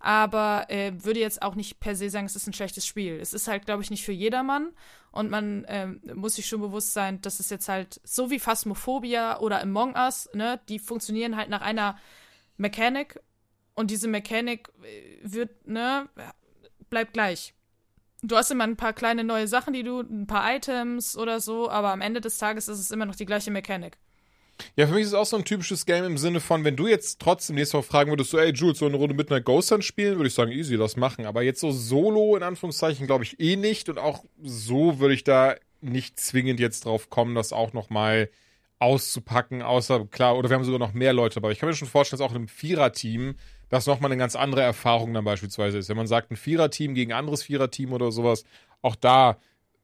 [0.00, 3.18] Aber äh, würde jetzt auch nicht per se sagen, es ist ein schlechtes Spiel.
[3.20, 4.68] Es ist halt, glaube ich, nicht für jedermann.
[5.18, 9.40] Und man ähm, muss sich schon bewusst sein, dass es jetzt halt so wie Phasmophobia
[9.40, 11.98] oder Among Us, ne, die funktionieren halt nach einer
[12.56, 13.18] Mechanik.
[13.74, 16.08] Und diese Mechanik äh, wird, ne,
[16.88, 17.52] bleibt gleich.
[18.22, 21.68] Du hast immer ein paar kleine neue Sachen, die du, ein paar Items oder so,
[21.68, 23.98] aber am Ende des Tages ist es immer noch die gleiche Mechanik.
[24.76, 26.86] Ja, für mich ist es auch so ein typisches Game im Sinne von, wenn du
[26.86, 29.70] jetzt trotzdem nächste Woche fragen würdest, so, ey, Jules, so eine Runde mit einer Ghost
[29.70, 31.26] Hunt spielen, würde ich sagen, easy, das machen.
[31.26, 33.88] Aber jetzt so solo, in Anführungszeichen, glaube ich eh nicht.
[33.88, 38.30] Und auch so würde ich da nicht zwingend jetzt drauf kommen, das auch nochmal
[38.80, 41.50] auszupacken, außer, klar, oder wir haben sogar noch mehr Leute dabei.
[41.50, 43.34] Ich kann mir schon vorstellen, dass auch in einem Viererteam
[43.68, 45.88] das nochmal eine ganz andere Erfahrung dann beispielsweise ist.
[45.88, 48.44] Wenn man sagt, ein Viererteam gegen anderes Viererteam oder sowas,
[48.82, 49.38] auch da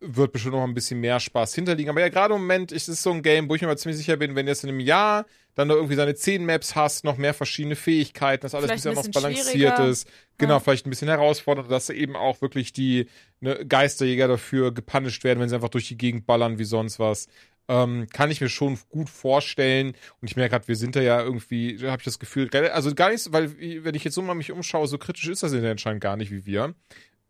[0.07, 1.91] wird bestimmt noch ein bisschen mehr Spaß hinterliegen.
[1.91, 3.97] Aber ja, gerade im Moment ist es so ein Game, wo ich mir mal ziemlich
[3.99, 7.05] sicher bin, wenn du jetzt in einem Jahr dann da irgendwie seine zehn Maps hast,
[7.05, 9.89] noch mehr verschiedene Fähigkeiten, dass alles Vielleicht ein bisschen, bisschen schwieriger.
[9.89, 10.09] ist.
[10.39, 10.61] Genau, Ja.
[10.61, 13.07] vielleicht ein bisschen herausfordernd, dass eben auch wirklich die
[13.41, 17.29] ne, Geisterjäger dafür gepunished werden, wenn sie einfach durch die Gegend ballern wie sonst was.
[17.69, 19.95] Ähm, kann ich mir schon gut vorstellen.
[20.21, 23.11] Und ich merke gerade, wir sind da ja irgendwie, habe ich das Gefühl, also gar
[23.11, 25.71] nicht, weil wenn ich jetzt so mal mich umschaue, so kritisch ist das in der
[25.71, 26.75] anscheinend gar nicht wie wir.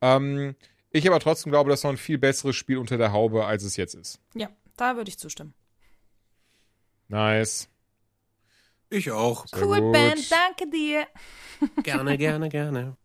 [0.00, 0.56] Ähm,
[0.94, 3.62] ich aber trotzdem glaube, das ist noch ein viel besseres Spiel unter der Haube, als
[3.64, 4.20] es jetzt ist.
[4.34, 5.52] Ja, da würde ich zustimmen.
[7.08, 7.68] Nice.
[8.90, 9.46] Ich auch.
[9.46, 9.92] Sehr cool, gut.
[9.92, 11.06] Ben, danke dir.
[11.82, 12.96] Gerne, gerne, gerne.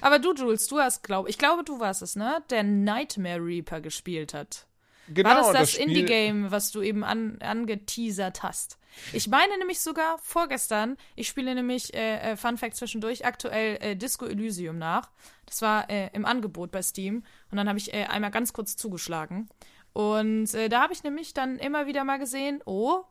[0.00, 2.42] Aber du, Jules, du hast, glaube ich, glaube, du warst es, ne?
[2.50, 4.66] Der Nightmare Reaper gespielt hat.
[5.08, 8.78] Genau, War das das, Spiel- Indie-Game, was du eben an, angeteasert hast?
[9.12, 13.96] Ich meine nämlich sogar vorgestern, ich spiele nämlich, äh, äh, Fun Fact zwischendurch, aktuell äh,
[13.96, 15.10] Disco Elysium nach.
[15.46, 17.24] Das war äh, im Angebot bei Steam.
[17.50, 19.48] Und dann habe ich äh, einmal ganz kurz zugeschlagen.
[19.92, 23.04] Und äh, da habe ich nämlich dann immer wieder mal gesehen, oh,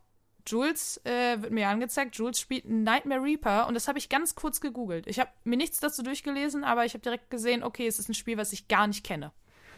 [0.46, 4.60] Jules äh, wird mir angezeigt, Jules spielt Nightmare Reaper und das habe ich ganz kurz
[4.60, 5.08] gegoogelt.
[5.08, 8.14] Ich habe mir nichts dazu durchgelesen, aber ich habe direkt gesehen, okay, es ist ein
[8.14, 9.32] Spiel, was ich gar nicht kenne.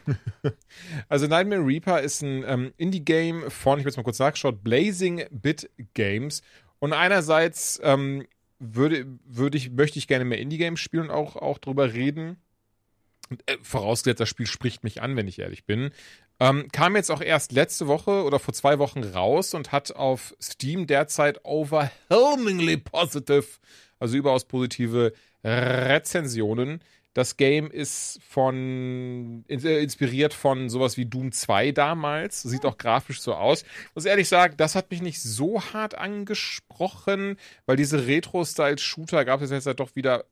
[1.10, 5.26] Also Nightmare Reaper ist ein ähm, Indie-Game von, ich habe jetzt mal kurz nachgeschaut, Blazing
[5.32, 6.42] Bit Games.
[6.80, 8.26] Und einerseits ähm,
[8.60, 12.38] würde, würde ich, möchte ich gerne mehr Indie-Games spielen und auch, auch drüber reden.
[13.46, 15.92] Äh, vorausgesetzt, das Spiel spricht mich an, wenn ich ehrlich bin.
[16.40, 20.36] Ähm, kam jetzt auch erst letzte Woche oder vor zwei Wochen raus und hat auf
[20.42, 23.46] Steam derzeit overwhelmingly positive,
[24.00, 25.14] also überaus positive
[25.44, 26.82] Rezensionen.
[27.16, 32.44] Das Game ist von äh, inspiriert von sowas wie Doom 2 damals.
[32.44, 33.64] Sieht auch grafisch so aus.
[33.96, 39.50] Muss ehrlich sagen, das hat mich nicht so hart angesprochen, weil diese Retro-Style-Shooter gab es
[39.50, 40.26] jetzt halt doch wieder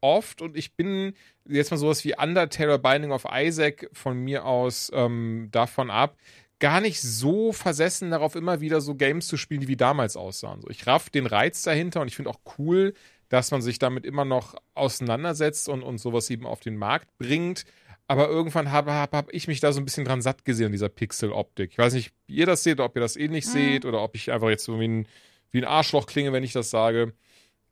[0.00, 1.14] oft und ich bin
[1.48, 6.16] jetzt mal sowas wie Undertale Binding of Isaac von mir aus ähm, davon ab,
[6.58, 10.62] gar nicht so versessen darauf, immer wieder so Games zu spielen, die wie damals aussahen.
[10.62, 12.92] So, ich raff den Reiz dahinter und ich finde auch cool,
[13.34, 17.64] dass man sich damit immer noch auseinandersetzt und, und sowas eben auf den Markt bringt.
[18.06, 20.88] Aber irgendwann habe hab, hab ich mich da so ein bisschen dran satt gesehen, dieser
[20.88, 21.72] Pixel-Optik.
[21.72, 24.30] Ich weiß nicht, wie ihr das seht, ob ihr das ähnlich seht oder ob ich
[24.30, 25.08] einfach jetzt so wie ein,
[25.50, 27.12] wie ein Arschloch klinge, wenn ich das sage.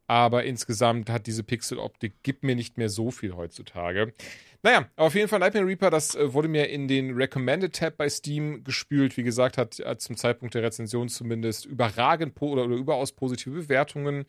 [0.09, 4.15] Aber insgesamt hat diese Pixel-Optik, gibt mir nicht mehr so viel heutzutage.
[4.65, 8.63] Naja, auf jeden Fall Nightmare Reaper, das äh, wurde mir in den Recommended-Tab bei Steam
[8.63, 9.17] gespült.
[9.17, 14.25] Wie gesagt, hat äh, zum Zeitpunkt der Rezension zumindest überragend oder, oder überaus positive Bewertungen.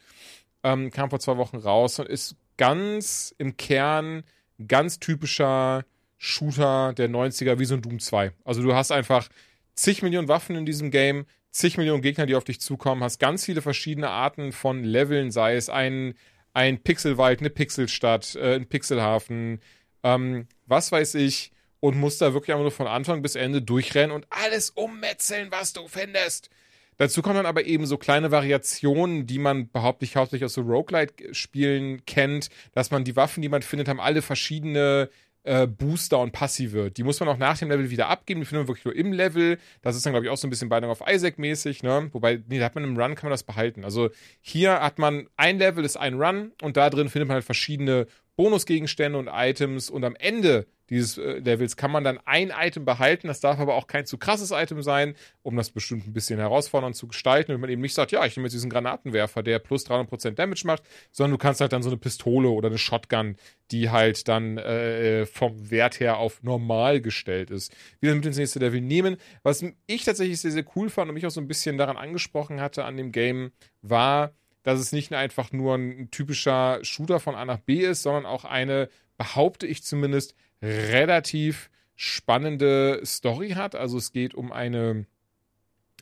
[0.63, 4.23] Ähm, kam vor zwei Wochen raus und ist ganz im Kern
[4.67, 5.85] ganz typischer
[6.17, 8.31] Shooter der 90er, wie so ein Doom 2.
[8.45, 9.27] Also du hast einfach
[9.75, 13.45] zig Millionen Waffen in diesem Game, zig Millionen Gegner, die auf dich zukommen, hast ganz
[13.45, 16.13] viele verschiedene Arten von Leveln, sei es ein,
[16.53, 19.59] ein Pixelwald, eine Pixelstadt, äh, ein Pixelhafen,
[20.03, 24.15] ähm, was weiß ich, und musst da wirklich einfach nur von Anfang bis Ende durchrennen
[24.15, 26.49] und alles ummetzeln, was du findest.
[26.97, 30.61] Dazu kommen dann aber eben so kleine Variationen, die man behaupte ich hauptsächlich aus so
[30.61, 35.09] Roguelite-Spielen kennt, dass man die Waffen, die man findet, haben alle verschiedene
[35.43, 36.91] äh, Booster und Passive.
[36.91, 38.39] Die muss man auch nach dem Level wieder abgeben.
[38.39, 39.57] Die findet man wirklich nur im Level.
[39.81, 42.09] Das ist dann, glaube ich, auch so ein bisschen Binding of Isaac-mäßig, ne?
[42.13, 43.83] Wobei, nee, da hat man im Run, kann man das behalten.
[43.83, 44.09] Also
[44.41, 48.07] hier hat man ein Level, ist ein Run und da drin findet man halt verschiedene
[48.35, 53.27] Bonusgegenstände und Items und am Ende dieses äh, Levels kann man dann ein Item behalten.
[53.27, 56.95] Das darf aber auch kein zu krasses Item sein, um das bestimmt ein bisschen herausfordernd
[56.95, 57.51] zu gestalten.
[57.53, 60.63] Und man eben nicht sagt, ja, ich nehme jetzt diesen Granatenwerfer, der plus 300% Damage
[60.65, 63.37] macht, sondern du kannst halt dann so eine Pistole oder eine Shotgun,
[63.71, 68.59] die halt dann äh, vom Wert her auf normal gestellt ist, wieder mit ins nächste
[68.59, 69.17] Level nehmen.
[69.41, 72.61] Was ich tatsächlich sehr, sehr cool fand und mich auch so ein bisschen daran angesprochen
[72.61, 77.45] hatte an dem Game, war, dass es nicht einfach nur ein typischer Shooter von A
[77.45, 83.75] nach B ist, sondern auch eine, behaupte ich zumindest, relativ spannende Story hat.
[83.75, 85.05] Also es geht um eine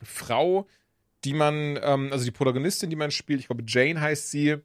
[0.02, 0.66] Frau,
[1.24, 4.56] die man, ähm, also die Protagonistin, die man spielt, ich glaube Jane heißt sie,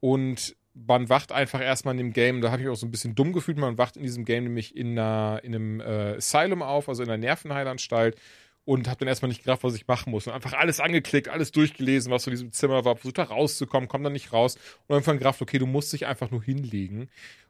[0.00, 3.14] und man wacht einfach erstmal in dem Game, da habe ich auch so ein bisschen
[3.14, 6.88] dumm gefühlt, man wacht in diesem Game nämlich in, einer, in einem äh, Asylum auf,
[6.88, 8.16] also in einer Nervenheilanstalt
[8.64, 10.26] und habe dann erstmal nicht gedacht, was ich machen muss.
[10.26, 14.04] Und einfach alles angeklickt, alles durchgelesen, was in diesem Zimmer war, versucht da rauszukommen, kommt
[14.04, 17.08] dann nicht raus und irgendwann gedacht, okay, du musst dich einfach nur hinlegen.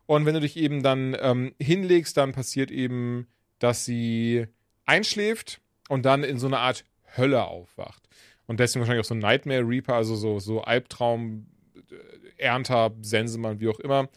[0.08, 3.26] Und wenn du dich eben dann ähm, hinlegst, dann passiert eben,
[3.58, 4.46] dass sie
[4.86, 6.86] einschläft und dann in so eine Art
[7.18, 8.08] Hölle aufwacht.
[8.46, 11.46] Und deswegen wahrscheinlich auch so Nightmare Reaper, also so, so Albtraum,
[11.90, 14.08] äh, Ernter, Sensemann, wie auch immer.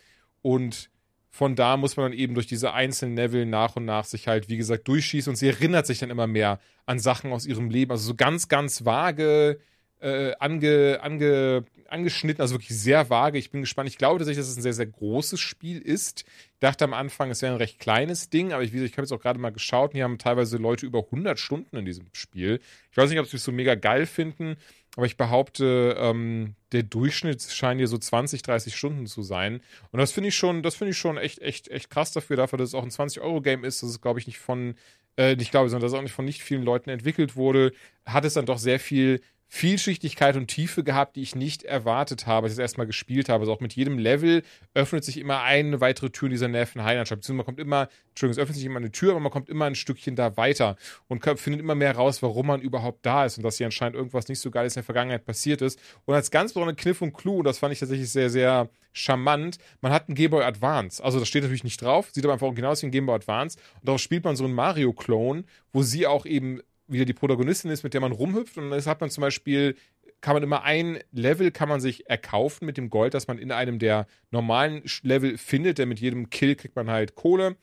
[0.42, 0.90] Und
[1.30, 4.48] von da muss man dann eben durch diese einzelnen Level nach und nach sich halt,
[4.48, 7.92] wie gesagt, durchschießen und sie erinnert sich dann immer mehr an Sachen aus ihrem Leben.
[7.92, 9.60] Also so ganz, ganz vage
[10.02, 13.38] äh, ange, ange, angeschnitten, also wirklich sehr vage.
[13.38, 13.90] Ich bin gespannt.
[13.90, 16.26] Ich glaube tatsächlich, dass es ein sehr, sehr großes Spiel ist.
[16.54, 19.12] Ich dachte am Anfang, es wäre ein recht kleines Ding, aber ich, ich habe jetzt
[19.12, 22.60] auch gerade mal geschaut und hier haben teilweise Leute über 100 Stunden in diesem Spiel.
[22.92, 24.58] Ich weiß nicht, ob sie es so mega geil finden,
[24.96, 29.62] aber ich behaupte, ähm, der Durchschnitt scheint hier so 20, 30 Stunden zu sein.
[29.92, 32.58] Und das finde ich schon, das finde ich schon echt, echt, echt krass dafür, dafür,
[32.58, 33.84] dass es auch ein 20-Euro-Game ist.
[33.84, 34.76] Das ist, glaube ich, nicht von,
[35.18, 37.72] äh, ich glaube, sondern dass es auch nicht von nicht vielen Leuten entwickelt wurde,
[38.06, 39.22] hat es dann doch sehr viel
[39.54, 43.42] Vielschichtigkeit und Tiefe gehabt, die ich nicht erwartet habe, als ich es erstmal gespielt habe.
[43.42, 47.20] Also auch mit jedem Level öffnet sich immer eine weitere Tür in dieser Nervenheilanstalt.
[47.20, 49.66] Beziehungsweise man kommt immer, Entschuldigung, es öffnet sich immer eine Tür, aber man kommt immer
[49.66, 50.78] ein Stückchen da weiter
[51.10, 54.30] und findet immer mehr raus, warum man überhaupt da ist und dass hier anscheinend irgendwas
[54.30, 55.78] nicht so Geiles in der Vergangenheit passiert ist.
[56.06, 59.58] Und als ganz besonderen Kniff und Clou, und das fand ich tatsächlich sehr, sehr charmant,
[59.82, 61.04] man hat einen Game Boy Advance.
[61.04, 63.16] Also das steht natürlich nicht drauf, sieht aber einfach original aus wie ein Game Boy
[63.16, 63.60] Advance.
[63.82, 67.84] Und darauf spielt man so einen Mario-Clone, wo sie auch eben wieder die Protagonistin ist,
[67.84, 68.58] mit der man rumhüpft.
[68.58, 69.76] Und das hat man zum Beispiel,
[70.22, 73.52] kann man immer ein Level kann man sich erkaufen mit dem Gold, das man in
[73.52, 75.78] einem der normalen Level findet.
[75.78, 77.56] Denn mit jedem Kill kriegt man halt Kohle.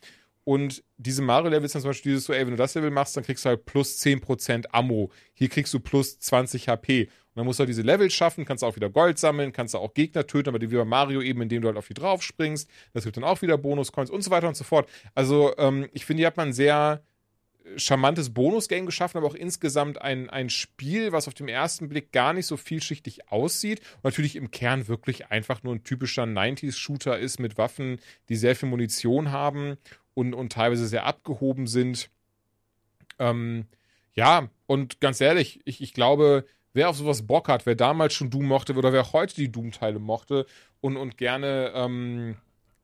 [0.48, 3.14] Und diese Mario-Level ist dann zum Beispiel dieses so, ey, wenn du das Level machst,
[3.14, 5.10] dann kriegst du halt plus 10% Ammo.
[5.34, 7.02] Hier kriegst du plus 20 HP.
[7.02, 9.92] Und dann musst du halt diese Level schaffen, kannst auch wieder Gold sammeln, kannst auch
[9.92, 12.66] Gegner töten, aber wie bei Mario eben, indem du halt auf die drauf springst.
[12.94, 14.88] Das gibt dann auch wieder Bonus-Coins und so weiter und so fort.
[15.14, 17.02] Also, ähm, ich finde, hier hat man sehr
[17.76, 22.32] charmantes Bonus-Game geschaffen, aber auch insgesamt ein, ein Spiel, was auf den ersten Blick gar
[22.32, 27.40] nicht so vielschichtig aussieht und natürlich im Kern wirklich einfach nur ein typischer 90s-Shooter ist
[27.40, 29.76] mit Waffen, die sehr viel Munition haben
[30.14, 32.10] und, und teilweise sehr abgehoben sind.
[33.18, 33.66] Ähm,
[34.14, 38.30] ja, und ganz ehrlich, ich, ich glaube, wer auf sowas Bock hat, wer damals schon
[38.30, 40.46] Doom mochte oder wer auch heute die Doom-Teile mochte
[40.80, 42.36] und, und gerne ähm,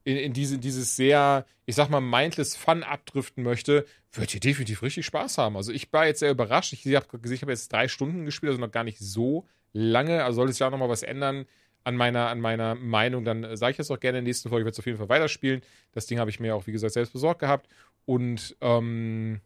[0.05, 4.83] in, in diese, dieses sehr, ich sag mal, mindless Fun abdriften möchte, wird hier definitiv
[4.83, 5.57] richtig Spaß haben.
[5.57, 6.73] Also ich war jetzt sehr überrascht.
[6.73, 10.25] Ich ich habe jetzt drei Stunden gespielt, also noch gar nicht so lange.
[10.25, 11.47] Also sollte sich auch noch mal was ändern
[11.85, 14.49] an meiner, an meiner Meinung, dann äh, sage ich das auch gerne in der nächsten
[14.49, 14.63] Folge.
[14.63, 15.61] Ich werde es auf jeden Fall weiterspielen.
[15.93, 17.69] Das Ding habe ich mir auch, wie gesagt, selbst besorgt gehabt.
[18.07, 19.41] Und ähm,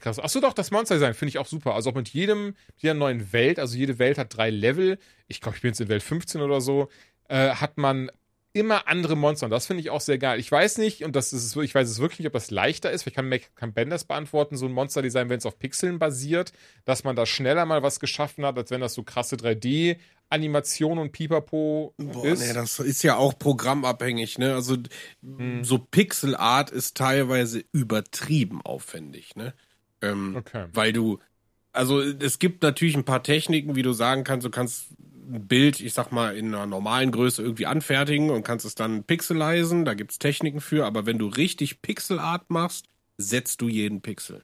[0.00, 0.18] krass.
[0.18, 1.74] Achso, doch, das Monster-Design finde ich auch super.
[1.74, 4.98] Also auch mit jedem, mit jeder neuen Welt, also jede Welt hat drei Level.
[5.28, 6.88] Ich glaube, ich bin jetzt in Welt 15 oder so.
[7.28, 8.10] Äh, hat man
[8.56, 9.46] immer andere Monster.
[9.46, 10.40] Und das finde ich auch sehr geil.
[10.40, 13.02] Ich weiß nicht, und das ist, ich weiß es wirklich nicht, ob das leichter ist.
[13.02, 16.52] Vielleicht kann, kann Ben das beantworten, so ein Monster-Design, wenn es auf Pixeln basiert,
[16.86, 19.98] dass man da schneller mal was geschaffen hat, als wenn das so krasse 3D
[20.30, 22.40] Animation und Pipapo Boah, ist.
[22.40, 24.54] Nee, das ist ja auch programmabhängig, ne?
[24.54, 24.76] Also
[25.22, 25.62] hm.
[25.62, 29.54] so Pixelart ist teilweise übertrieben aufwendig, ne?
[30.00, 30.66] Ähm, okay.
[30.72, 31.20] Weil du,
[31.72, 34.88] also es gibt natürlich ein paar Techniken, wie du sagen kannst, du kannst
[35.26, 39.04] ein Bild, ich sag mal, in einer normalen Größe irgendwie anfertigen und kannst es dann
[39.04, 39.84] pixelisen.
[39.84, 42.86] Da gibt's Techniken für, aber wenn du richtig Pixelart machst,
[43.18, 44.42] setzt du jeden Pixel.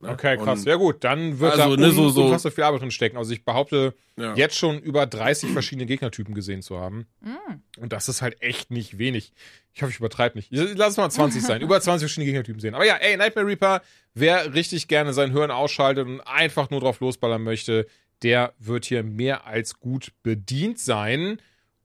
[0.00, 0.10] Ne?
[0.10, 0.60] Okay, krass.
[0.60, 3.16] Und ja gut, dann wird also, da ne, so, so unfassbar viel Arbeit drin stecken.
[3.16, 4.34] Also ich behaupte, ja.
[4.34, 7.06] jetzt schon über 30 verschiedene Gegnertypen gesehen zu haben.
[7.20, 7.80] Mm.
[7.80, 9.32] Und das ist halt echt nicht wenig.
[9.72, 10.48] Ich hoffe, ich übertreibe nicht.
[10.50, 11.60] Lass es mal 20 sein.
[11.62, 12.74] Über 20 verschiedene Gegnertypen sehen.
[12.74, 13.82] Aber ja, ey, Nightmare Reaper,
[14.14, 17.86] wer richtig gerne sein Hören ausschaltet und einfach nur drauf losballern möchte,
[18.22, 21.40] der wird hier mehr als gut bedient sein.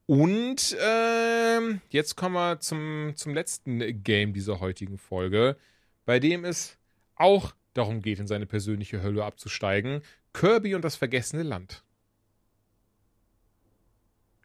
[0.06, 5.58] Und äh, jetzt kommen wir zum, zum letzten Game dieser heutigen Folge,
[6.06, 6.78] bei dem es
[7.16, 10.02] auch darum geht, in seine persönliche Hölle abzusteigen.
[10.34, 11.84] Kirby und das vergessene Land.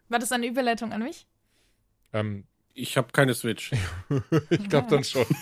[0.09, 1.27] War das eine Überleitung an mich?
[2.13, 2.45] Ähm,
[2.79, 3.71] Ich habe keine Switch.
[4.51, 5.25] ich glaube dann schon.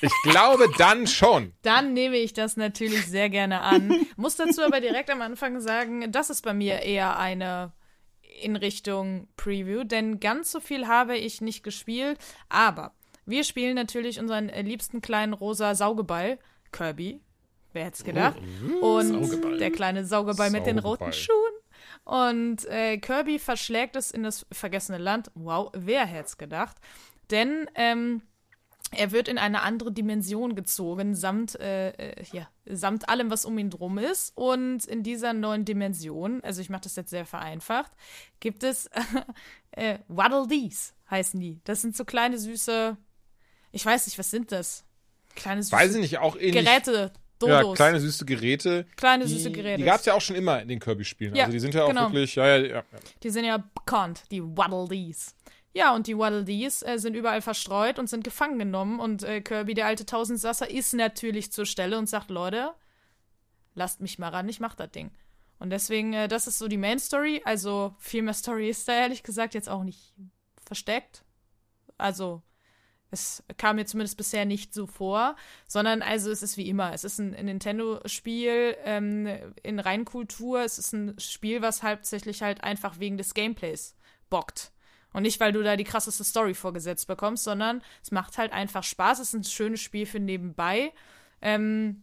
[0.00, 1.54] Ich glaube dann schon.
[1.62, 4.04] Dann nehme ich das natürlich sehr gerne an.
[4.16, 7.72] Muss dazu aber direkt am Anfang sagen, das ist bei mir eher eine
[8.42, 12.18] in Richtung Preview, denn ganz so viel habe ich nicht gespielt.
[12.50, 12.92] Aber
[13.24, 16.38] wir spielen natürlich unseren liebsten kleinen rosa Saugeball,
[16.70, 17.22] Kirby.
[17.72, 18.36] Wer hätte es gedacht?
[18.82, 19.56] Oh, und Saugeball.
[19.56, 21.52] der kleine Saugeball, Saugeball mit den roten Schuhen.
[22.04, 25.30] Und äh, Kirby verschlägt es in das vergessene Land.
[25.34, 26.76] Wow, wer hätte es gedacht?
[27.30, 28.22] Denn ähm,
[28.90, 33.58] er wird in eine andere Dimension gezogen, samt, äh, äh, ja, samt allem, was um
[33.58, 34.36] ihn drum ist.
[34.36, 37.92] Und in dieser neuen Dimension, also ich mache das jetzt sehr vereinfacht,
[38.40, 38.90] gibt es
[39.72, 41.60] äh, Waddle Dees, heißen die.
[41.64, 42.96] Das sind so kleine süße,
[43.72, 44.84] ich weiß nicht, was sind das?
[45.34, 47.12] Kleine süße weiß ich nicht, auch ähnlich, Geräte.
[47.46, 47.70] Dodos.
[47.70, 48.86] Ja, kleine süße Geräte.
[48.96, 49.76] Kleine süße Geräte.
[49.76, 51.34] Die, die gab es ja auch schon immer in den Kirby-Spielen.
[51.34, 52.02] Ja, also die sind ja auch genau.
[52.02, 52.84] wirklich, ja, ja, ja.
[53.22, 55.34] Die sind ja bekannt, die Waddle Dees.
[55.72, 59.00] Ja, und die Waddle Dees äh, sind überall verstreut und sind gefangen genommen.
[59.00, 62.72] Und äh, Kirby, der alte Tausendsasser, ist natürlich zur Stelle und sagt, Leute,
[63.74, 65.10] lasst mich mal ran, ich mach das Ding.
[65.58, 67.42] Und deswegen, äh, das ist so die Main Story.
[67.44, 70.14] Also viel mehr Story ist da ehrlich gesagt jetzt auch nicht
[70.64, 71.24] versteckt.
[71.98, 72.42] Also
[73.14, 75.36] es kam mir zumindest bisher nicht so vor,
[75.66, 76.92] sondern also es ist wie immer.
[76.92, 79.26] Es ist ein, Nintendo-Spiel ähm,
[79.62, 80.60] in Reinkultur.
[80.60, 83.96] Es ist ein Spiel, was hauptsächlich halt einfach wegen des Gameplays
[84.28, 84.72] bockt.
[85.14, 88.82] Und nicht, weil du da die krasseste Story vorgesetzt bekommst, sondern es macht halt einfach
[88.82, 89.20] Spaß.
[89.20, 90.92] Es ist ein schönes Spiel für nebenbei.
[91.40, 92.02] Ähm,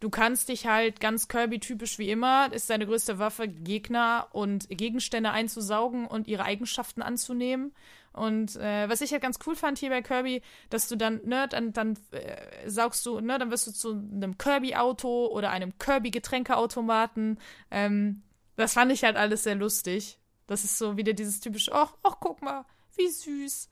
[0.00, 5.30] du kannst dich halt ganz Kirby-typisch wie immer, ist deine größte Waffe, Gegner und Gegenstände
[5.30, 7.72] einzusaugen und ihre Eigenschaften anzunehmen.
[8.12, 11.46] Und äh, was ich halt ganz cool fand hier bei Kirby, dass du dann, ne,
[11.48, 17.38] dann, dann äh, saugst du, ne, dann wirst du zu einem Kirby-Auto oder einem Kirby-Getränkeautomaten.
[17.70, 18.22] Ähm,
[18.56, 20.18] das fand ich halt alles sehr lustig.
[20.46, 22.64] Das ist so wieder dieses typische, ach, ach, guck mal,
[22.96, 23.68] wie süß.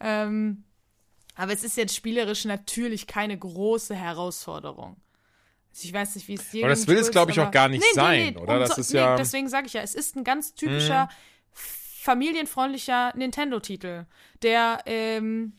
[0.00, 0.64] Ähm,
[1.34, 4.96] aber es ist jetzt spielerisch natürlich keine große Herausforderung.
[5.70, 7.68] Also ich weiß nicht, wie es dir Aber das will es, glaube ich, auch gar
[7.68, 8.58] nicht nee, sein, nee, nee, oder?
[8.58, 9.16] Das so, ist ja.
[9.16, 11.08] deswegen sage ich ja, es ist ein ganz typischer, mhm.
[12.02, 14.06] Familienfreundlicher Nintendo-Titel,
[14.42, 15.52] der ähm,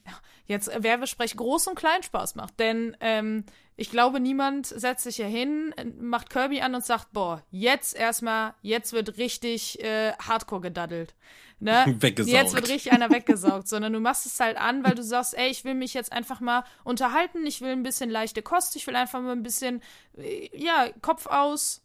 [0.45, 2.59] jetzt Werbesprech groß und klein Spaß macht.
[2.59, 3.45] Denn ähm,
[3.77, 8.55] ich glaube, niemand setzt sich hier hin, macht Kirby an und sagt, boah, jetzt erstmal,
[8.61, 11.15] jetzt wird richtig äh, Hardcore gedaddelt.
[11.59, 11.85] Ne?
[11.99, 12.33] Weggesaugt.
[12.33, 15.49] Jetzt wird richtig einer weggesaugt, sondern du machst es halt an, weil du sagst, ey,
[15.49, 18.97] ich will mich jetzt einfach mal unterhalten, ich will ein bisschen leichte Kost, ich will
[18.97, 19.81] einfach mal ein bisschen,
[20.17, 21.81] äh, ja, Kopf aus,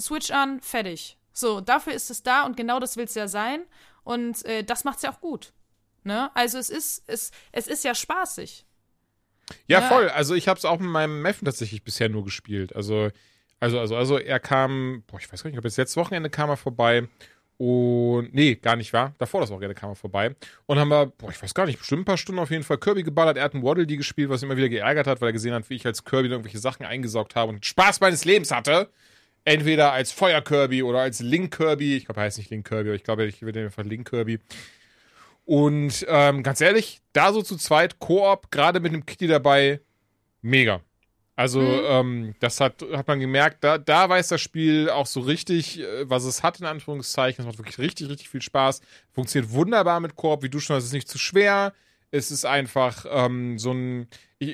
[0.00, 1.17] Switch an, fertig.
[1.38, 3.60] So, dafür ist es da und genau das will es ja sein.
[4.02, 5.52] Und äh, das macht es ja auch gut.
[6.02, 6.30] Ne?
[6.34, 8.64] Also es ist, es, es ist ja spaßig.
[9.66, 9.88] Ja, ja.
[9.88, 10.08] voll.
[10.08, 12.74] Also ich habe es auch mit meinem Meffen tatsächlich bisher nur gespielt.
[12.74, 13.10] Also,
[13.60, 16.50] also, also, also er kam, boah, ich weiß gar nicht, ob jetzt letztes Wochenende kam
[16.50, 17.08] er vorbei.
[17.56, 19.14] Und nee, gar nicht wahr.
[19.18, 20.34] Davor das Wochenende kam er vorbei.
[20.66, 22.78] Und haben wir, boah, ich weiß gar nicht, bestimmt ein paar Stunden auf jeden Fall
[22.78, 23.36] Kirby geballert.
[23.36, 25.70] Er hat einen Waddle die gespielt, was immer wieder geärgert hat, weil er gesehen hat,
[25.70, 28.90] wie ich als Kirby irgendwelche Sachen eingesaugt habe und Spaß meines Lebens hatte.
[29.48, 31.96] Entweder als Feuer Kirby oder als Link Kirby.
[31.96, 34.40] Ich glaube, er heißt nicht Link Kirby, aber ich glaube, ich würde einfach Link Kirby.
[35.46, 39.80] Und ähm, ganz ehrlich, da so zu zweit, Koop, gerade mit einem Kitty dabei,
[40.42, 40.82] mega.
[41.34, 41.80] Also, mhm.
[41.86, 46.10] ähm, das hat, hat man gemerkt, da, da weiß das Spiel auch so richtig, äh,
[46.10, 47.42] was es hat, in Anführungszeichen.
[47.42, 48.82] Es macht wirklich richtig, richtig viel Spaß.
[49.14, 51.72] Funktioniert wunderbar mit Koop, wie du schon hast, es ist nicht zu schwer.
[52.10, 54.08] Es ist einfach ähm, so ein.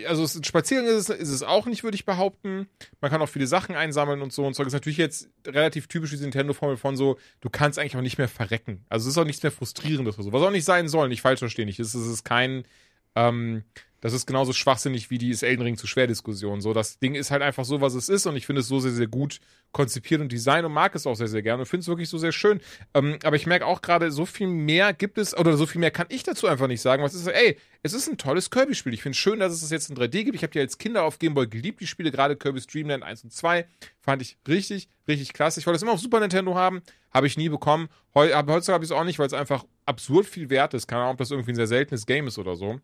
[0.06, 2.68] Also ein Spaziergang ist es, ist es auch nicht, würde ich behaupten.
[3.02, 4.62] Man kann auch viele Sachen einsammeln und so und so.
[4.62, 8.16] Das ist natürlich jetzt relativ typisch diese Nintendo-Formel von so, du kannst eigentlich auch nicht
[8.16, 8.86] mehr verrecken.
[8.88, 10.32] Also es ist auch nichts mehr Frustrierendes oder so.
[10.32, 11.68] Was auch nicht sein soll, nicht falsch verstehen.
[11.68, 11.78] Ich.
[11.78, 12.64] Es ist kein
[13.14, 13.62] ähm,
[14.04, 16.60] das ist genauso schwachsinnig wie die ist Elden Ring zu schwer Diskussion.
[16.60, 18.78] So, das Ding ist halt einfach so, was es ist und ich finde es so
[18.78, 19.40] sehr, sehr gut
[19.72, 22.18] konzipiert und design und mag es auch sehr, sehr gerne und finde es wirklich so
[22.18, 22.60] sehr schön.
[22.92, 25.90] Ähm, aber ich merke auch gerade, so viel mehr gibt es, oder so viel mehr
[25.90, 27.02] kann ich dazu einfach nicht sagen.
[27.02, 28.92] Was ist, ey, es ist ein tolles Kirby-Spiel.
[28.92, 30.36] Ich finde es schön, dass es das jetzt in 3D gibt.
[30.36, 33.24] Ich habe die als Kinder auf Game Boy geliebt, die Spiele, gerade Kirby's Dreamland 1
[33.24, 33.66] und 2.
[34.02, 35.60] Fand ich richtig, richtig klasse.
[35.60, 37.88] Ich wollte es immer auf Super Nintendo haben, habe ich nie bekommen.
[38.14, 40.88] Heu, aber heutzutage habe ich es auch nicht, weil es einfach absurd viel wert ist.
[40.88, 42.80] Keine Ahnung, ob das irgendwie ein sehr seltenes Game ist oder so.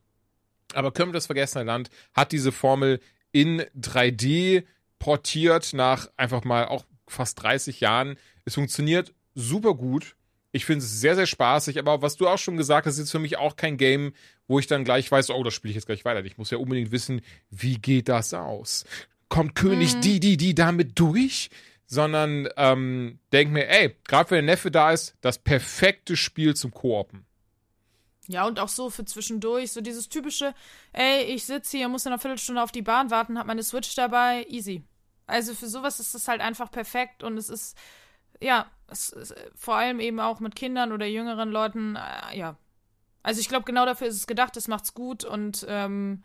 [0.74, 3.00] Aber Kirby das vergessene Land hat diese Formel
[3.32, 4.64] in 3D
[4.98, 8.16] portiert nach einfach mal auch fast 30 Jahren.
[8.44, 10.16] Es funktioniert super gut.
[10.52, 13.12] Ich finde es sehr, sehr spaßig, aber was du auch schon gesagt hast, ist jetzt
[13.12, 14.12] für mich auch kein Game,
[14.48, 16.24] wo ich dann gleich weiß, oh, das spiele ich jetzt gleich weiter.
[16.24, 18.84] Ich muss ja unbedingt wissen, wie geht das aus?
[19.28, 20.00] Kommt König mhm.
[20.00, 21.50] die, die, die damit durch?
[21.86, 26.72] Sondern ähm, denk mir, ey, gerade wenn der Neffe da ist, das perfekte Spiel zum
[26.72, 27.24] Koopen.
[28.30, 30.54] Ja, und auch so für zwischendurch, so dieses typische,
[30.92, 33.94] ey, ich sitze hier, muss in einer Viertelstunde auf die Bahn warten, hab meine Switch
[33.94, 34.84] dabei, easy.
[35.26, 37.76] Also für sowas ist das halt einfach perfekt und es ist,
[38.40, 42.56] ja, es ist, vor allem eben auch mit Kindern oder jüngeren Leuten, äh, ja,
[43.22, 46.22] Also ich glaube, genau dafür ist es gedacht, es macht's gut und ähm,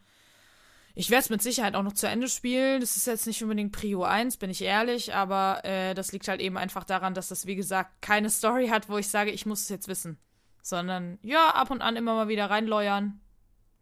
[0.96, 2.80] ich werde es mit Sicherheit auch noch zu Ende spielen.
[2.82, 6.40] Das ist jetzt nicht unbedingt Prio 1, bin ich ehrlich, aber äh, das liegt halt
[6.42, 9.62] eben einfach daran, dass das, wie gesagt, keine Story hat, wo ich sage, ich muss
[9.64, 10.18] es jetzt wissen.
[10.66, 13.20] Sondern ja, ab und an immer mal wieder reinläuern.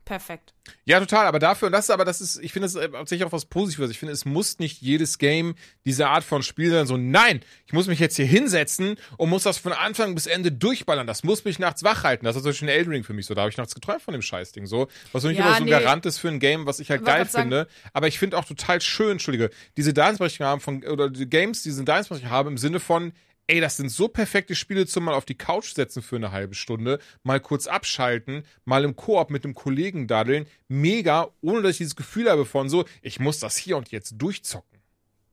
[0.04, 0.54] Perfekt.
[0.84, 3.32] Ja, total, aber dafür, und das ist aber, das ist, ich finde es tatsächlich auch
[3.32, 3.90] was Positives.
[3.90, 5.56] Ich finde, es muss nicht jedes Game
[5.86, 9.44] diese Art von Spiel sein, so, nein, ich muss mich jetzt hier hinsetzen und muss
[9.44, 11.08] das von Anfang bis Ende durchballern.
[11.08, 12.26] Das muss mich nachts wach halten.
[12.26, 13.34] Das ist Beispiel ein Eldring für mich so.
[13.34, 14.90] Da habe ich nachts geträumt von dem Scheißding so.
[15.14, 15.72] Was für mich Ja, aber so ein nee.
[15.72, 17.70] Garant ist für ein Game, was ich halt geil finde.
[17.94, 21.70] Aber ich finde auch total schön, Entschuldige, diese Daseinsberechtigung haben von, oder die Games, die
[21.70, 23.14] diese Daseinsberechtigung haben im Sinne von,
[23.48, 26.56] ey, das sind so perfekte Spiele zum mal auf die Couch setzen für eine halbe
[26.56, 30.48] Stunde, mal kurz abschalten, mal im Koop mit einem Kollegen daddeln.
[30.68, 34.16] Mega, ohne dass ich dieses Gefühl habe von so, ich muss das hier und jetzt
[34.18, 34.80] durchzocken.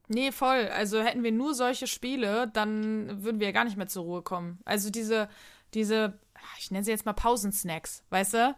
[0.08, 0.68] Nee, voll.
[0.68, 4.22] Also hätten wir nur solche Spiele, dann würden wir ja gar nicht mehr zur Ruhe
[4.22, 4.58] kommen.
[4.64, 5.28] Also diese,
[5.72, 6.18] diese,
[6.58, 8.56] ich nenne sie jetzt mal Pausensnacks, weißt du?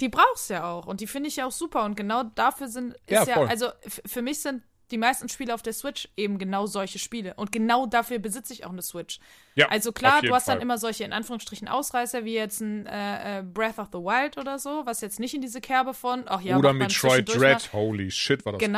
[0.00, 2.68] Die brauchst du ja auch und die finde ich ja auch super und genau dafür
[2.68, 6.38] sind, ist Ja, ja, also für mich sind die meisten Spiele auf der Switch eben
[6.38, 9.18] genau solche Spiele und genau dafür besitze ich auch eine Switch.
[9.54, 10.56] Ja, Also klar, du hast Fall.
[10.56, 14.38] dann immer solche in Anführungsstrichen Ausreißer wie jetzt ein äh, äh, Breath of the Wild
[14.38, 17.28] oder so, was jetzt nicht in diese Kerbe von, ach ja, Oder Metroid.
[17.34, 18.76] Dread, holy shit, war das gut.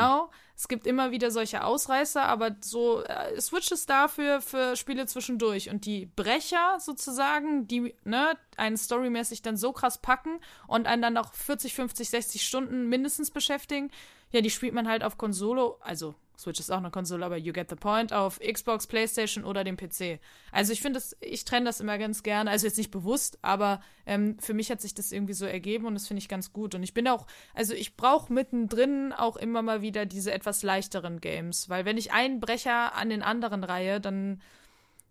[0.56, 5.70] Es gibt immer wieder solche Ausreißer, aber so äh, Switch ist dafür für Spiele zwischendurch.
[5.70, 11.16] Und die Brecher sozusagen, die ne, einen storymäßig dann so krass packen und einen dann
[11.16, 13.90] auch 40, 50, 60 Stunden mindestens beschäftigen,
[14.30, 17.52] ja, die spielt man halt auf Konsole, also Switch ist auch eine Konsole, aber you
[17.52, 20.20] get the point, auf Xbox, Playstation oder dem PC.
[20.50, 23.80] Also ich finde das, ich trenne das immer ganz gerne, also jetzt nicht bewusst, aber
[24.06, 26.74] ähm, für mich hat sich das irgendwie so ergeben und das finde ich ganz gut.
[26.74, 31.20] Und ich bin auch, also ich brauche mittendrin auch immer mal wieder diese etwas leichteren
[31.20, 34.40] Games, weil wenn ich einen Brecher an den anderen reihe, dann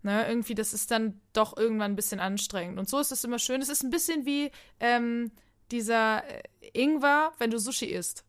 [0.04, 2.80] Ne, irgendwie, das ist dann doch irgendwann ein bisschen anstrengend.
[2.80, 3.62] Und so ist es immer schön.
[3.62, 5.30] Es ist ein bisschen wie ähm,
[5.70, 8.24] dieser äh, Ingwer, wenn du Sushi isst.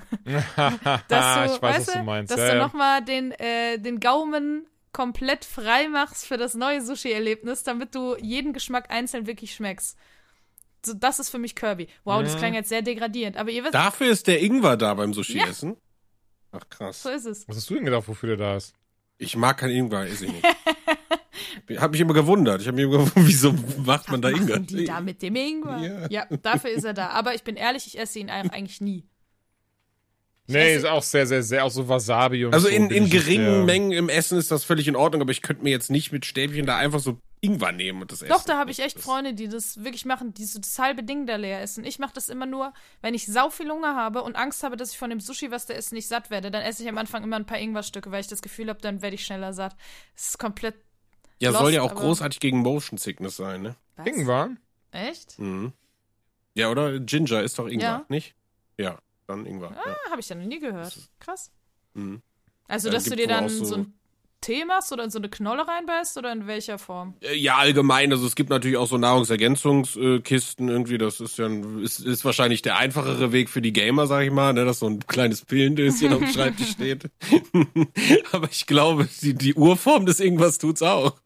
[0.24, 0.44] dass
[1.48, 2.30] du, ich weiß, weißt was du meinst.
[2.32, 2.62] Dass Ja, du ja.
[2.62, 8.52] nochmal den, äh, den Gaumen komplett frei machst für das neue Sushi-Erlebnis, damit du jeden
[8.52, 9.96] Geschmack einzeln wirklich schmeckst.
[10.84, 11.88] So, das ist für mich Kirby.
[12.04, 12.38] Wow, das Mhm.
[12.38, 15.76] klang jetzt sehr degradierend, aber ihr wisst, Dafür ist der Ingwer da beim Sushi-Essen.
[16.50, 17.02] Ach krass.
[17.02, 17.48] so ist es.
[17.48, 18.74] Was hast du denn gedacht, wofür der da ist?
[19.16, 20.44] Ich mag kein Ingwer, esse ich nicht.
[21.80, 22.60] hab mich immer gewundert.
[22.60, 23.52] Ich habe mich immer gewundert, wieso
[23.84, 24.58] macht man da Was Ingwer?
[24.58, 25.78] die da mit dem Ingwer?
[26.10, 26.26] Ja.
[26.28, 26.36] Ja.
[26.36, 27.08] dafür ist er da.
[27.10, 29.06] Aber ich bin ehrlich, ich esse ihn eigentlich nie.
[30.52, 32.74] Nee, ist auch sehr, sehr, sehr, auch so Wasabi und Also so.
[32.74, 35.62] in, in geringen der- Mengen im Essen ist das völlig in Ordnung, aber ich könnte
[35.64, 38.30] mir jetzt nicht mit Stäbchen da einfach so Ingwer nehmen und das essen.
[38.32, 41.26] Doch, da habe ich echt Freunde, die das wirklich machen, die so das halbe Ding
[41.26, 41.84] da leer essen.
[41.84, 44.92] Ich mache das immer nur, wenn ich sau viel Hunger habe und Angst habe, dass
[44.92, 46.50] ich von dem Sushi, was da ist, nicht satt werde.
[46.52, 49.02] Dann esse ich am Anfang immer ein paar Ingwerstücke, weil ich das Gefühl habe, dann
[49.02, 49.74] werde ich schneller satt.
[50.14, 50.76] Das ist komplett.
[51.40, 53.74] Ja, soll lost, ja auch großartig gegen Motion Sickness sein, ne?
[53.96, 54.06] Was?
[54.06, 54.50] Ingwer?
[54.92, 55.36] Echt?
[55.40, 55.72] Mhm.
[56.54, 57.00] Ja, oder?
[57.00, 58.04] Ginger ist doch Ingwer, Ja.
[58.08, 58.36] nicht?
[58.78, 58.98] Ja,
[59.32, 59.70] dann Ingwer.
[59.72, 59.80] Ja.
[59.84, 60.96] Ah, habe ich ja noch nie gehört.
[61.20, 61.50] Krass.
[61.94, 62.22] Mhm.
[62.68, 63.94] Also, Ja, dass du dir dann so, so- ein
[64.40, 67.14] Tee machst oder in so eine Knolle reinbeißt oder in welcher Form?
[67.20, 71.80] Äh, Ja, allgemein, also es gibt natürlich auch so Nahrungsergänzungskisten irgendwie, das ist ja ein,
[71.82, 74.86] ist, ist wahrscheinlich der einfachere Weg für die Gamer, sag ich mal, ne, dass so
[74.86, 77.04] ein kleines Pillendöschen auf dem Schreibtisch steht.
[78.32, 81.16] Aber ich glaube, die, die Urform des irgendwas tut's auch.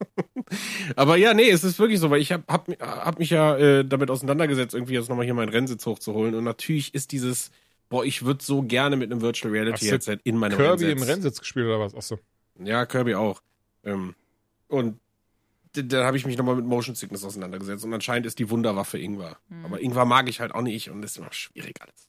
[0.96, 3.84] Aber ja, nee, es ist wirklich so, weil ich hab, hab, hab mich ja äh,
[3.84, 7.50] damit auseinandergesetzt, irgendwie jetzt nochmal hier meinen Rennsitz hochzuholen und natürlich ist dieses,
[7.89, 10.92] boah, ich würde so gerne mit einem Virtual Reality Headset in meinem Kirby Rennsitz.
[10.92, 11.94] im Rennsitz gespielt oder was?
[11.94, 12.18] Achso.
[12.62, 13.42] Ja, Kirby auch.
[13.84, 14.15] Ähm,
[14.68, 14.98] und
[15.76, 18.98] d- da habe ich mich nochmal mit Motion Sickness auseinandergesetzt und anscheinend ist die Wunderwaffe
[18.98, 19.36] Ingwer.
[19.62, 22.08] Aber Ingwer mag ich halt auch nicht und das ist immer schwierig alles.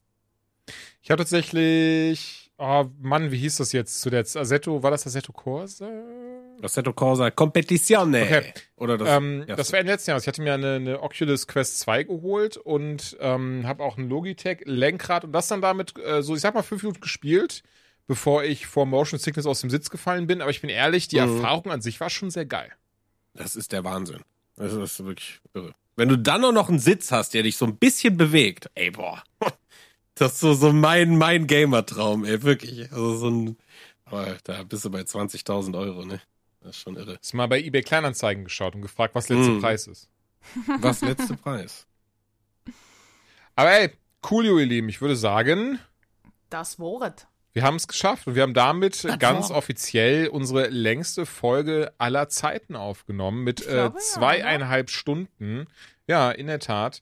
[1.02, 5.06] Ich habe tatsächlich, oh Mann, wie hieß das jetzt zu der Z- Assetto, war das
[5.08, 5.90] Assetto Corsa?
[6.62, 8.22] Assetto Corsa Competizione.
[8.24, 8.54] Okay.
[8.78, 10.20] Oder das, ähm, das war im letzten Jahr.
[10.20, 14.62] Ich hatte mir eine, eine Oculus Quest 2 geholt und ähm, habe auch ein Logitech
[14.66, 17.64] Lenkrad und das dann damit äh, so, ich sag mal, fünf Minuten gespielt,
[18.08, 20.42] bevor ich vor Motion Sickness aus dem Sitz gefallen bin.
[20.42, 21.38] Aber ich bin ehrlich, die Mhm.
[21.38, 22.72] Erfahrung an sich war schon sehr geil.
[23.34, 24.22] das ist der Wahnsinn.
[24.56, 25.74] Das ist wirklich irre.
[25.96, 28.92] Wenn du dann auch noch einen Sitz hast, der dich so ein bisschen bewegt, ey,
[28.92, 29.24] boah.
[30.20, 32.92] Das ist so, so mein, mein Gamer-Traum, ey, wirklich.
[32.92, 33.58] Also so ein,
[34.06, 36.20] aber da bist du bei 20.000 Euro, ne?
[36.68, 37.18] Das ist schon irre.
[37.22, 39.62] Ist mal bei eBay Kleinanzeigen geschaut und gefragt, was letzte Mhm.
[39.62, 40.10] Preis ist.
[40.82, 41.88] Was letzte Preis?
[43.56, 43.90] Aber ey,
[44.22, 45.80] coolio, ihr Lieben, ich würde sagen,
[46.50, 47.28] Das Wort.
[47.54, 51.92] wir haben es geschafft und wir haben damit Das ganz war- offiziell unsere längste Folge
[51.98, 55.68] aller Zeiten aufgenommen mit Ich glaube, äh, ja, zweieinhalb Stunden.
[56.08, 57.02] Ja, in der Tat.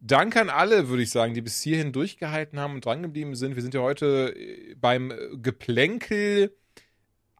[0.00, 3.56] Danke an alle, würde ich sagen, die bis hierhin durchgehalten haben und drangeblieben sind.
[3.56, 6.54] Wir sind ja heute äh, beim äh, Geplänkel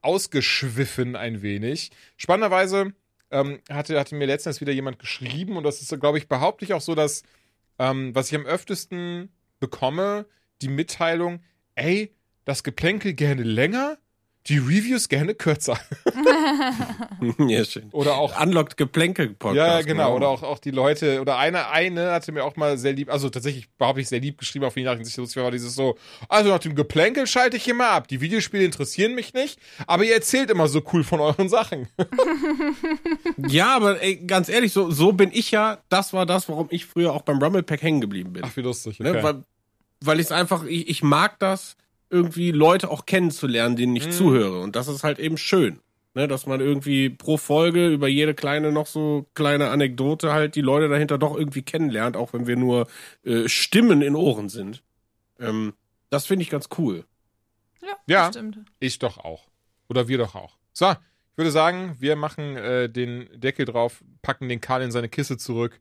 [0.03, 1.91] ausgeschwiffen ein wenig.
[2.17, 2.93] Spannenderweise
[3.31, 6.81] ähm, hatte, hatte mir letztens wieder jemand geschrieben und das ist, glaube ich, behauptlich auch
[6.81, 7.23] so, dass
[7.79, 10.27] ähm, was ich am öftesten bekomme,
[10.63, 11.43] die Mitteilung,
[11.75, 13.99] ey, das Geplänkel gerne länger,
[14.49, 15.79] die Reviews gerne kürzer.
[17.49, 17.89] ja, schön.
[17.93, 19.57] Oder auch Unlocked Geplänkel Podcast.
[19.57, 20.15] Ja, genau.
[20.15, 23.29] Oder auch, auch die Leute, oder eine, eine hatte mir auch mal sehr lieb, also
[23.29, 25.97] tatsächlich behaupte ich sehr lieb geschrieben auf die Nachrichten, sich lustig war dieses so,
[26.29, 28.09] also nach dem Geplänkel schalte ich immer ab.
[28.09, 31.89] Die Videospiele interessieren mich nicht, aber ihr erzählt immer so cool von euren Sachen.
[33.49, 36.87] Ja, aber ey, ganz ehrlich, so, so bin ich ja, das war das, warum ich
[36.87, 38.43] früher auch beim Rumble Pack hängen geblieben bin.
[38.45, 38.99] Ach, wie lustig.
[38.99, 39.11] Ne?
[39.11, 39.23] Okay.
[39.23, 39.45] Weil,
[40.01, 41.77] weil ich es einfach, ich, ich mag das,
[42.11, 44.13] irgendwie Leute auch kennenzulernen, denen ich Mhm.
[44.13, 44.61] zuhöre.
[44.61, 45.81] Und das ist halt eben schön.
[46.15, 46.29] Ne?
[46.29, 50.89] Dass man irgendwie pro Folge über jede kleine, noch so kleine Anekdote halt die Leute
[50.89, 52.87] dahinter doch irgendwie kennenlernt, auch wenn wir nur
[53.25, 54.83] äh, Stimmen in Ohren sind.
[55.39, 55.75] Ähm,
[56.11, 57.05] das finde ich ganz cool.
[57.83, 58.27] Ja, Ja.
[58.27, 58.59] das stimmt.
[58.81, 59.49] Ich doch auch.
[59.89, 60.57] Oder wir doch auch.
[60.73, 65.09] So, ich würde sagen, wir machen äh, den Deckel drauf, packen den Karl in seine
[65.11, 65.79] Kiste zurück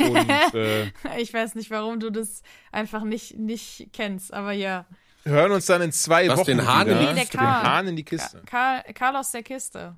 [0.00, 0.16] und
[0.54, 0.90] äh,
[1.20, 4.86] Ich weiß nicht, warum du das einfach nicht, nicht kennst, aber ja.
[5.26, 7.00] Hören uns dann in zwei Was, Wochen den Hahn wieder.
[7.00, 7.40] in die- Nee, der den.
[7.62, 8.42] Hahn in die Kiste.
[8.46, 9.96] Karl, Karl aus der Kiste.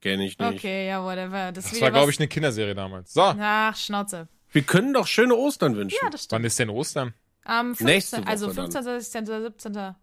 [0.00, 0.54] Kenne ich nicht.
[0.54, 1.52] Okay, ja, whatever.
[1.52, 3.12] Das, ist Das war, glaube ich, eine Kinderserie damals.
[3.12, 4.28] So, Ach, Schnauze.
[4.52, 5.98] Wir können doch schöne Ostern wünschen.
[6.02, 6.44] Ja, das wann stimmt.
[6.46, 7.14] ist denn Ostern?
[7.44, 7.86] Am 15.
[7.86, 8.70] Nächste Woche also dann.
[8.72, 9.76] 15., 16., 17.
[9.76, 9.94] Ah,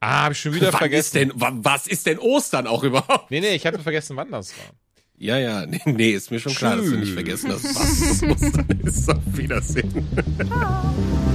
[0.00, 1.16] habe ich schon wieder Wann ist vergessen.
[1.18, 3.30] denn, wa- was ist denn Ostern auch überhaupt?
[3.30, 4.64] Nee, nee, ich habe vergessen, wann das war.
[5.16, 7.14] Ja, ja, nee, nee ist mir schon klar, dass du nicht Tschüss.
[7.14, 9.10] vergessen hast, was Ostern ist.
[9.10, 10.06] Auf Wiedersehen.
[10.16, 11.27] It's